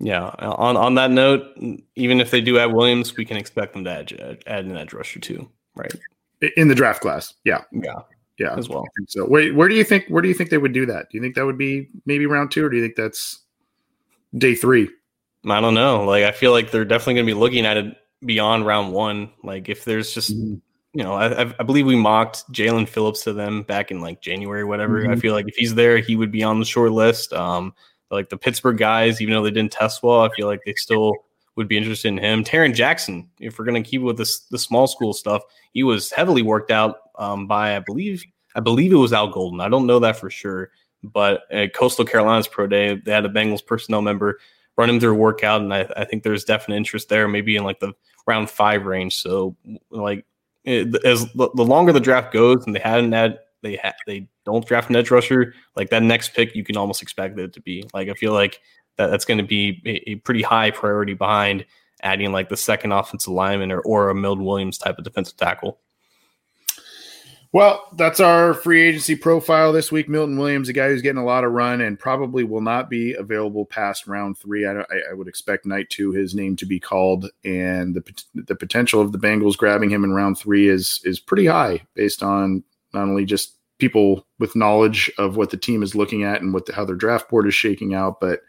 Yeah. 0.00 0.34
On 0.38 0.76
on 0.76 0.94
that 0.94 1.10
note, 1.10 1.42
even 1.94 2.20
if 2.20 2.30
they 2.30 2.40
do 2.40 2.58
add 2.58 2.72
Williams, 2.72 3.16
we 3.16 3.24
can 3.24 3.36
expect 3.36 3.74
them 3.74 3.84
to 3.84 3.90
add, 3.90 4.42
add 4.46 4.64
an 4.64 4.76
edge 4.76 4.92
rusher 4.92 5.20
too, 5.20 5.48
right? 5.74 5.92
In 6.56 6.68
the 6.68 6.74
draft 6.74 7.02
class, 7.02 7.34
yeah, 7.44 7.64
yeah, 7.70 8.00
yeah, 8.38 8.56
as 8.56 8.66
well. 8.68 8.86
So, 9.08 9.26
where 9.26 9.52
where 9.52 9.68
do 9.68 9.74
you 9.74 9.84
think 9.84 10.06
where 10.08 10.22
do 10.22 10.28
you 10.28 10.34
think 10.34 10.48
they 10.48 10.56
would 10.58 10.72
do 10.72 10.86
that? 10.86 11.10
Do 11.10 11.18
you 11.18 11.22
think 11.22 11.34
that 11.34 11.44
would 11.44 11.58
be 11.58 11.90
maybe 12.06 12.24
round 12.24 12.50
two, 12.50 12.64
or 12.64 12.70
do 12.70 12.78
you 12.78 12.82
think 12.82 12.96
that's 12.96 13.40
day 14.38 14.54
three? 14.54 14.88
I 15.46 15.60
don't 15.60 15.74
know. 15.74 16.04
Like, 16.04 16.24
I 16.24 16.32
feel 16.32 16.52
like 16.52 16.70
they're 16.70 16.86
definitely 16.86 17.14
going 17.14 17.26
to 17.26 17.34
be 17.34 17.38
looking 17.38 17.66
at 17.66 17.76
it 17.76 17.96
beyond 18.24 18.66
round 18.66 18.92
one. 18.92 19.30
Like, 19.42 19.68
if 19.68 19.84
there's 19.84 20.14
just 20.14 20.34
mm-hmm. 20.34 20.54
you 20.94 21.04
know, 21.04 21.12
I, 21.12 21.42
I 21.42 21.62
believe 21.62 21.84
we 21.84 21.96
mocked 21.96 22.50
Jaelan 22.50 22.88
Phillips 22.88 23.24
to 23.24 23.34
them 23.34 23.62
back 23.64 23.90
in 23.90 24.00
like 24.00 24.22
January, 24.22 24.64
whatever. 24.64 25.02
Mm-hmm. 25.02 25.12
I 25.12 25.16
feel 25.16 25.34
like 25.34 25.46
if 25.46 25.56
he's 25.56 25.74
there, 25.74 25.98
he 25.98 26.16
would 26.16 26.30
be 26.30 26.42
on 26.42 26.58
the 26.58 26.64
short 26.64 26.92
list. 26.92 27.34
Um, 27.34 27.74
like 28.10 28.28
the 28.28 28.36
Pittsburgh 28.36 28.78
guys, 28.78 29.20
even 29.20 29.34
though 29.34 29.42
they 29.42 29.50
didn't 29.50 29.72
test 29.72 30.02
well, 30.02 30.22
I 30.22 30.30
feel 30.34 30.46
like 30.46 30.60
they 30.64 30.74
still 30.74 31.14
would 31.56 31.68
be 31.68 31.76
interested 31.76 32.08
in 32.08 32.18
him. 32.18 32.44
Tarron 32.44 32.74
Jackson, 32.74 33.28
if 33.38 33.58
we're 33.58 33.64
going 33.64 33.82
to 33.82 33.88
keep 33.88 34.02
with 34.02 34.16
this 34.16 34.40
the 34.50 34.58
small 34.58 34.86
school 34.86 35.12
stuff, 35.12 35.42
he 35.72 35.82
was 35.82 36.10
heavily 36.10 36.42
worked 36.42 36.70
out 36.70 36.96
um, 37.18 37.46
by 37.46 37.76
I 37.76 37.80
believe 37.80 38.24
I 38.54 38.60
believe 38.60 38.92
it 38.92 38.96
was 38.96 39.12
Al 39.12 39.28
Golden. 39.28 39.60
I 39.60 39.68
don't 39.68 39.86
know 39.86 39.98
that 40.00 40.16
for 40.16 40.30
sure, 40.30 40.70
but 41.02 41.42
at 41.50 41.74
Coastal 41.74 42.04
Carolina's 42.04 42.48
pro 42.48 42.66
day, 42.66 42.96
they 42.96 43.12
had 43.12 43.24
a 43.24 43.28
Bengals 43.28 43.64
personnel 43.64 44.02
member 44.02 44.38
run 44.76 44.90
him 44.90 44.98
through 44.98 45.12
a 45.12 45.18
workout, 45.18 45.60
and 45.60 45.74
I, 45.74 45.86
I 45.96 46.04
think 46.04 46.22
there's 46.22 46.44
definite 46.44 46.76
interest 46.76 47.08
there, 47.08 47.28
maybe 47.28 47.56
in 47.56 47.64
like 47.64 47.80
the 47.80 47.92
round 48.26 48.48
five 48.50 48.86
range. 48.86 49.16
So 49.16 49.56
like 49.90 50.24
it, 50.64 51.04
as 51.04 51.30
the, 51.32 51.50
the 51.54 51.64
longer 51.64 51.92
the 51.92 52.00
draft 52.00 52.32
goes, 52.32 52.64
and 52.66 52.74
they 52.74 52.80
hadn't 52.80 53.12
had 53.12 53.38
they 53.62 53.76
ha- 53.76 53.92
they 54.06 54.26
don't 54.50 54.66
draft 54.66 54.90
an 54.90 54.96
edge 54.96 55.10
rusher, 55.10 55.54
like 55.76 55.90
that 55.90 56.02
next 56.02 56.34
pick, 56.34 56.54
you 56.54 56.64
can 56.64 56.76
almost 56.76 57.02
expect 57.02 57.38
it 57.38 57.52
to 57.52 57.60
be. 57.60 57.84
Like 57.94 58.08
I 58.08 58.14
feel 58.14 58.32
like 58.32 58.60
that 58.96 59.10
that's 59.10 59.24
going 59.24 59.38
to 59.38 59.44
be 59.44 59.82
a, 59.86 60.10
a, 60.10 60.14
pretty 60.16 60.42
high 60.42 60.70
priority 60.70 61.14
behind 61.14 61.64
adding 62.02 62.32
like 62.32 62.48
the 62.48 62.56
second 62.56 62.92
offensive 62.92 63.32
lineman 63.32 63.72
or 63.72 63.80
or 63.80 64.10
a 64.10 64.14
Milton 64.14 64.44
Williams 64.44 64.78
type 64.78 64.98
of 64.98 65.04
defensive 65.04 65.36
tackle. 65.36 65.78
Well, 67.52 67.88
that's 67.96 68.20
our 68.20 68.54
free 68.54 68.80
agency 68.80 69.16
profile 69.16 69.72
this 69.72 69.90
week. 69.90 70.08
Milton 70.08 70.38
Williams, 70.38 70.68
a 70.68 70.72
guy 70.72 70.88
who's 70.88 71.02
getting 71.02 71.20
a 71.20 71.24
lot 71.24 71.42
of 71.42 71.50
run 71.50 71.80
and 71.80 71.98
probably 71.98 72.44
will 72.44 72.60
not 72.60 72.88
be 72.88 73.14
available 73.14 73.66
past 73.66 74.06
round 74.06 74.38
three. 74.38 74.66
I, 74.66 74.84
I, 75.10 75.14
would 75.14 75.26
expect 75.26 75.66
night 75.66 75.90
two 75.90 76.12
his 76.12 76.32
name 76.32 76.54
to 76.56 76.66
be 76.66 76.78
called, 76.78 77.28
and 77.44 77.96
the 77.96 78.04
the 78.34 78.54
potential 78.54 79.00
of 79.00 79.10
the 79.10 79.18
Bengals 79.18 79.56
grabbing 79.56 79.90
him 79.90 80.04
in 80.04 80.12
round 80.12 80.38
three 80.38 80.68
is 80.68 81.00
is 81.04 81.18
pretty 81.18 81.46
high 81.46 81.82
based 81.94 82.22
on 82.22 82.62
not 82.94 83.02
only 83.02 83.24
just 83.24 83.56
people 83.80 84.26
with 84.38 84.54
knowledge 84.54 85.10
of 85.18 85.36
what 85.36 85.50
the 85.50 85.56
team 85.56 85.82
is 85.82 85.94
looking 85.94 86.22
at 86.22 86.42
and 86.42 86.54
what 86.54 86.66
the, 86.66 86.74
how 86.74 86.84
their 86.84 86.96
draft 86.96 87.28
board 87.28 87.46
is 87.46 87.54
shaking 87.54 87.94
out, 87.94 88.20
but 88.20 88.40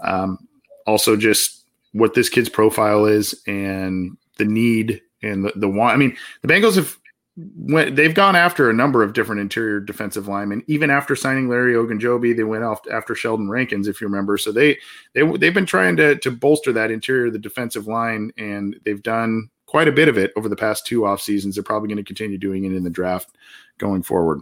um, 0.00 0.38
also 0.86 1.16
just 1.16 1.64
what 1.92 2.14
this 2.14 2.28
kid's 2.28 2.48
profile 2.48 3.06
is 3.06 3.40
and 3.46 4.16
the 4.38 4.44
need 4.44 5.00
and 5.22 5.44
the, 5.44 5.52
the 5.56 5.68
want. 5.68 5.94
I 5.94 5.96
mean, 5.96 6.16
the 6.42 6.48
Bengals 6.48 6.76
have 6.76 6.98
went, 7.36 7.96
they've 7.96 8.14
gone 8.14 8.36
after 8.36 8.70
a 8.70 8.74
number 8.74 9.02
of 9.02 9.12
different 9.12 9.40
interior 9.40 9.80
defensive 9.80 10.28
linemen. 10.28 10.62
Even 10.66 10.90
after 10.90 11.16
signing 11.16 11.48
Larry 11.48 11.74
Ogunjobi, 11.74 12.36
they 12.36 12.44
went 12.44 12.64
off 12.64 12.80
after 12.90 13.14
Sheldon 13.14 13.50
Rankins, 13.50 13.88
if 13.88 14.00
you 14.00 14.06
remember. 14.06 14.38
So 14.38 14.52
they 14.52 14.78
they 15.14 15.22
they've 15.36 15.54
been 15.54 15.66
trying 15.66 15.96
to 15.96 16.16
to 16.16 16.30
bolster 16.30 16.72
that 16.72 16.90
interior 16.90 17.30
the 17.30 17.38
defensive 17.38 17.86
line, 17.86 18.32
and 18.36 18.78
they've 18.84 19.02
done 19.02 19.50
quite 19.66 19.88
a 19.88 19.92
bit 19.92 20.08
of 20.08 20.16
it 20.16 20.32
over 20.36 20.48
the 20.48 20.56
past 20.56 20.86
two 20.86 21.04
off 21.04 21.20
seasons. 21.20 21.54
They're 21.54 21.64
probably 21.64 21.88
going 21.88 21.98
to 21.98 22.04
continue 22.04 22.38
doing 22.38 22.64
it 22.64 22.72
in 22.72 22.84
the 22.84 22.90
draft 22.90 23.36
going 23.78 24.02
forward. 24.02 24.40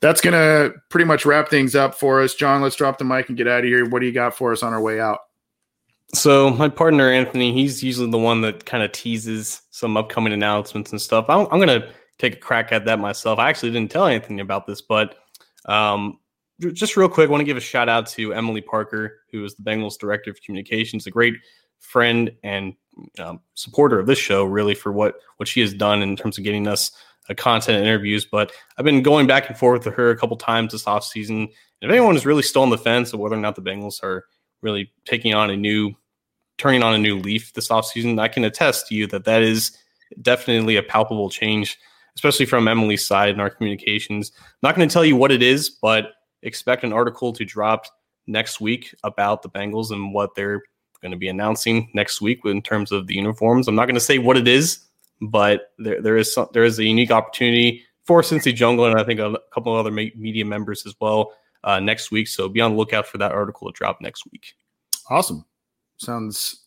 That's 0.00 0.20
going 0.20 0.34
to 0.34 0.74
pretty 0.88 1.06
much 1.06 1.26
wrap 1.26 1.48
things 1.48 1.74
up 1.74 1.94
for 1.94 2.20
us. 2.22 2.34
John, 2.34 2.62
let's 2.62 2.76
drop 2.76 2.98
the 2.98 3.04
mic 3.04 3.28
and 3.28 3.36
get 3.36 3.48
out 3.48 3.60
of 3.60 3.64
here. 3.64 3.88
What 3.88 4.00
do 4.00 4.06
you 4.06 4.12
got 4.12 4.36
for 4.36 4.52
us 4.52 4.62
on 4.62 4.72
our 4.72 4.80
way 4.80 5.00
out? 5.00 5.20
So 6.14 6.50
my 6.50 6.68
partner 6.68 7.10
Anthony, 7.10 7.52
he's 7.52 7.82
usually 7.82 8.10
the 8.10 8.18
one 8.18 8.40
that 8.42 8.64
kind 8.64 8.82
of 8.82 8.92
teases 8.92 9.62
some 9.70 9.96
upcoming 9.96 10.32
announcements 10.32 10.90
and 10.90 11.00
stuff. 11.00 11.26
I'm, 11.28 11.46
I'm 11.50 11.60
going 11.60 11.80
to 11.80 11.88
take 12.18 12.34
a 12.34 12.38
crack 12.38 12.72
at 12.72 12.84
that 12.86 12.98
myself. 12.98 13.38
I 13.38 13.48
actually 13.48 13.72
didn't 13.72 13.90
tell 13.90 14.06
Anthony 14.06 14.40
about 14.40 14.66
this, 14.66 14.80
but 14.80 15.16
um, 15.66 16.18
just 16.72 16.96
real 16.96 17.08
quick, 17.08 17.28
I 17.28 17.30
want 17.30 17.42
to 17.42 17.44
give 17.44 17.56
a 17.56 17.60
shout 17.60 17.88
out 17.88 18.06
to 18.08 18.32
Emily 18.32 18.60
Parker, 18.60 19.20
who 19.30 19.44
is 19.44 19.54
the 19.54 19.62
Bengals 19.62 19.98
director 19.98 20.30
of 20.30 20.40
communications, 20.40 21.06
a 21.06 21.10
great 21.10 21.34
friend 21.78 22.32
and 22.42 22.74
um, 23.18 23.40
supporter 23.54 23.98
of 23.98 24.06
this 24.06 24.18
show, 24.18 24.44
really 24.44 24.74
for 24.74 24.92
what 24.92 25.16
what 25.36 25.48
she 25.48 25.60
has 25.60 25.74
done 25.74 26.02
in 26.02 26.16
terms 26.16 26.38
of 26.38 26.44
getting 26.44 26.66
us 26.66 26.92
uh, 27.28 27.34
content 27.34 27.84
interviews. 27.84 28.24
But 28.24 28.52
I've 28.76 28.84
been 28.84 29.02
going 29.02 29.26
back 29.26 29.48
and 29.48 29.58
forth 29.58 29.84
with 29.84 29.94
her 29.94 30.10
a 30.10 30.16
couple 30.16 30.36
times 30.36 30.72
this 30.72 30.84
offseason. 30.84 31.48
And 31.80 31.90
if 31.90 31.90
anyone 31.90 32.16
is 32.16 32.26
really 32.26 32.42
still 32.42 32.62
on 32.62 32.70
the 32.70 32.78
fence 32.78 33.12
of 33.12 33.20
whether 33.20 33.36
or 33.36 33.40
not 33.40 33.56
the 33.56 33.62
Bengals 33.62 34.02
are 34.02 34.24
really 34.62 34.92
taking 35.04 35.34
on 35.34 35.50
a 35.50 35.56
new, 35.56 35.94
turning 36.56 36.82
on 36.82 36.94
a 36.94 36.98
new 36.98 37.18
leaf 37.18 37.52
this 37.52 37.68
offseason, 37.68 38.20
I 38.20 38.28
can 38.28 38.44
attest 38.44 38.88
to 38.88 38.94
you 38.94 39.06
that 39.08 39.24
that 39.24 39.42
is 39.42 39.76
definitely 40.22 40.76
a 40.76 40.82
palpable 40.82 41.30
change, 41.30 41.78
especially 42.16 42.46
from 42.46 42.66
Emily's 42.66 43.06
side 43.06 43.30
in 43.30 43.40
our 43.40 43.50
communications. 43.50 44.32
I'm 44.36 44.44
not 44.62 44.74
going 44.74 44.88
to 44.88 44.92
tell 44.92 45.04
you 45.04 45.16
what 45.16 45.30
it 45.30 45.42
is, 45.42 45.70
but 45.70 46.12
expect 46.42 46.84
an 46.84 46.92
article 46.92 47.32
to 47.32 47.44
drop 47.44 47.86
next 48.26 48.60
week 48.60 48.94
about 49.04 49.42
the 49.42 49.50
Bengals 49.50 49.90
and 49.90 50.12
what 50.12 50.34
they're 50.34 50.62
going 51.02 51.12
to 51.12 51.18
be 51.18 51.28
announcing 51.28 51.90
next 51.94 52.20
week 52.20 52.40
in 52.44 52.62
terms 52.62 52.92
of 52.92 53.06
the 53.06 53.14
uniforms. 53.14 53.68
I'm 53.68 53.74
not 53.74 53.86
going 53.86 53.94
to 53.94 54.00
say 54.00 54.18
what 54.18 54.36
it 54.36 54.48
is 54.48 54.88
but 55.20 55.72
there, 55.78 56.00
there 56.00 56.16
is 56.16 56.32
some, 56.32 56.48
there 56.52 56.64
is 56.64 56.78
a 56.78 56.84
unique 56.84 57.10
opportunity 57.10 57.84
for 58.04 58.22
Cincy 58.22 58.54
Jungle 58.54 58.86
and 58.86 58.98
I 58.98 59.04
think 59.04 59.20
a 59.20 59.38
couple 59.52 59.72
of 59.72 59.84
other 59.84 59.90
media 59.90 60.44
members 60.44 60.86
as 60.86 60.94
well 61.00 61.32
uh, 61.64 61.80
next 61.80 62.10
week. 62.10 62.28
So 62.28 62.48
be 62.48 62.60
on 62.60 62.72
the 62.72 62.76
lookout 62.76 63.06
for 63.06 63.18
that 63.18 63.32
article 63.32 63.70
to 63.70 63.76
drop 63.76 64.00
next 64.00 64.24
week. 64.30 64.54
Awesome. 65.10 65.44
Sounds 65.98 66.64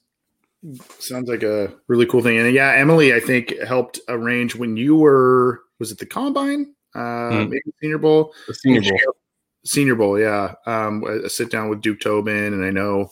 sounds 0.99 1.27
like 1.27 1.41
a 1.41 1.73
really 1.87 2.05
cool 2.05 2.21
thing. 2.21 2.37
And 2.37 2.53
yeah, 2.53 2.73
Emily, 2.73 3.15
I 3.15 3.19
think 3.19 3.57
helped 3.61 3.99
arrange 4.07 4.55
when 4.55 4.77
you 4.77 4.95
were 4.95 5.61
was 5.79 5.91
it 5.91 5.97
the 5.97 6.05
combine, 6.05 6.75
uh, 6.93 6.99
mm. 6.99 7.49
maybe 7.49 7.61
Senior 7.81 7.97
Bowl, 7.97 8.33
the 8.47 8.53
Senior 8.53 8.81
Bowl. 8.81 9.15
Senior 9.63 9.93
Bowl, 9.93 10.19
yeah. 10.19 10.55
Um, 10.65 11.03
a 11.03 11.29
sit 11.29 11.51
down 11.51 11.69
with 11.69 11.81
Duke 11.81 11.99
Tobin, 11.99 12.53
and 12.53 12.65
I 12.65 12.71
know 12.71 13.11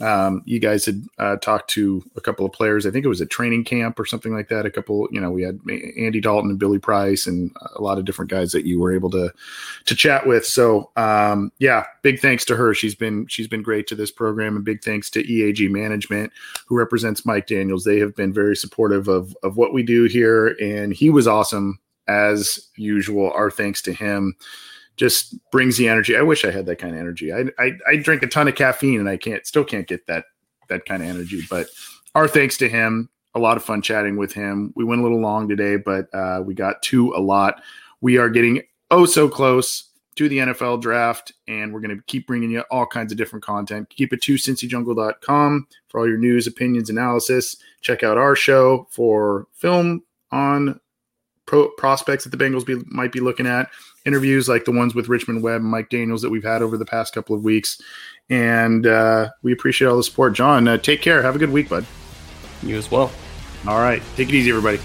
um, 0.00 0.42
you 0.46 0.58
guys 0.58 0.86
had 0.86 1.02
uh, 1.18 1.36
talked 1.36 1.68
to 1.70 2.02
a 2.16 2.22
couple 2.22 2.46
of 2.46 2.52
players. 2.52 2.86
I 2.86 2.90
think 2.90 3.04
it 3.04 3.10
was 3.10 3.20
a 3.20 3.26
training 3.26 3.64
camp 3.64 4.00
or 4.00 4.06
something 4.06 4.32
like 4.32 4.48
that. 4.48 4.64
A 4.64 4.70
couple, 4.70 5.08
you 5.10 5.20
know, 5.20 5.30
we 5.30 5.42
had 5.42 5.60
Andy 5.98 6.20
Dalton 6.20 6.48
and 6.48 6.58
Billy 6.58 6.78
Price, 6.78 7.26
and 7.26 7.54
a 7.76 7.82
lot 7.82 7.98
of 7.98 8.06
different 8.06 8.30
guys 8.30 8.52
that 8.52 8.64
you 8.64 8.80
were 8.80 8.94
able 8.94 9.10
to 9.10 9.30
to 9.84 9.94
chat 9.94 10.26
with. 10.26 10.46
So, 10.46 10.90
um, 10.96 11.52
yeah, 11.58 11.84
big 12.00 12.18
thanks 12.18 12.46
to 12.46 12.56
her. 12.56 12.72
She's 12.72 12.94
been 12.94 13.26
she's 13.26 13.48
been 13.48 13.62
great 13.62 13.86
to 13.88 13.94
this 13.94 14.10
program, 14.10 14.56
and 14.56 14.64
big 14.64 14.82
thanks 14.82 15.10
to 15.10 15.22
EAG 15.22 15.70
Management, 15.70 16.32
who 16.66 16.78
represents 16.78 17.26
Mike 17.26 17.46
Daniels. 17.46 17.84
They 17.84 17.98
have 17.98 18.16
been 18.16 18.32
very 18.32 18.56
supportive 18.56 19.06
of 19.08 19.36
of 19.42 19.58
what 19.58 19.74
we 19.74 19.82
do 19.82 20.04
here, 20.04 20.56
and 20.62 20.94
he 20.94 21.10
was 21.10 21.28
awesome 21.28 21.78
as 22.08 22.68
usual. 22.76 23.30
Our 23.32 23.50
thanks 23.50 23.82
to 23.82 23.92
him 23.92 24.34
just 25.00 25.34
brings 25.50 25.78
the 25.78 25.88
energy. 25.88 26.14
I 26.14 26.20
wish 26.20 26.44
I 26.44 26.50
had 26.50 26.66
that 26.66 26.76
kind 26.76 26.92
of 26.92 27.00
energy. 27.00 27.32
I, 27.32 27.46
I, 27.58 27.72
I 27.88 27.96
drink 27.96 28.22
a 28.22 28.26
ton 28.26 28.48
of 28.48 28.54
caffeine 28.54 29.00
and 29.00 29.08
I 29.08 29.16
can't 29.16 29.46
still 29.46 29.64
can't 29.64 29.86
get 29.86 30.06
that 30.08 30.26
that 30.68 30.84
kind 30.84 31.02
of 31.02 31.08
energy. 31.08 31.40
But 31.48 31.68
our 32.14 32.28
thanks 32.28 32.58
to 32.58 32.68
him. 32.68 33.08
A 33.34 33.38
lot 33.38 33.56
of 33.56 33.64
fun 33.64 33.80
chatting 33.80 34.16
with 34.16 34.32
him. 34.32 34.72
We 34.76 34.84
went 34.84 35.00
a 35.00 35.04
little 35.04 35.20
long 35.20 35.48
today, 35.48 35.76
but 35.76 36.12
uh, 36.12 36.42
we 36.44 36.52
got 36.52 36.82
to 36.82 37.14
a 37.14 37.20
lot. 37.20 37.62
We 38.00 38.18
are 38.18 38.28
getting 38.28 38.62
oh 38.90 39.06
so 39.06 39.28
close 39.28 39.88
to 40.16 40.28
the 40.28 40.38
NFL 40.38 40.82
draft, 40.82 41.32
and 41.48 41.72
we're 41.72 41.80
going 41.80 41.96
to 41.96 42.02
keep 42.06 42.26
bringing 42.26 42.50
you 42.50 42.60
all 42.70 42.84
kinds 42.84 43.12
of 43.12 43.16
different 43.16 43.44
content. 43.44 43.88
Keep 43.88 44.12
it 44.12 44.20
to 44.22 44.34
cincyjungle.com 44.34 45.66
for 45.88 46.00
all 46.00 46.08
your 46.08 46.18
news, 46.18 46.46
opinions, 46.46 46.90
analysis. 46.90 47.56
Check 47.80 48.02
out 48.02 48.18
our 48.18 48.34
show 48.34 48.86
for 48.90 49.46
film 49.54 50.02
on 50.32 50.80
pro- 51.50 51.68
prospects 51.70 52.24
that 52.24 52.30
the 52.30 52.42
Bengals 52.42 52.64
be, 52.64 52.80
might 52.86 53.10
be 53.10 53.18
looking 53.18 53.46
at, 53.46 53.68
interviews 54.06 54.48
like 54.48 54.64
the 54.64 54.70
ones 54.70 54.94
with 54.94 55.08
Richmond 55.08 55.42
Webb 55.42 55.62
and 55.62 55.70
Mike 55.70 55.90
Daniels 55.90 56.22
that 56.22 56.30
we've 56.30 56.44
had 56.44 56.62
over 56.62 56.78
the 56.78 56.86
past 56.86 57.12
couple 57.12 57.34
of 57.34 57.42
weeks. 57.42 57.82
And 58.30 58.86
uh, 58.86 59.30
we 59.42 59.52
appreciate 59.52 59.88
all 59.88 59.96
the 59.96 60.04
support. 60.04 60.32
John, 60.32 60.68
uh, 60.68 60.78
take 60.78 61.02
care. 61.02 61.20
Have 61.22 61.34
a 61.34 61.40
good 61.40 61.50
week, 61.50 61.68
bud. 61.68 61.84
You 62.62 62.76
as 62.76 62.88
well. 62.90 63.10
All 63.66 63.80
right. 63.80 64.00
Take 64.14 64.28
it 64.28 64.34
easy, 64.34 64.50
everybody. 64.50 64.78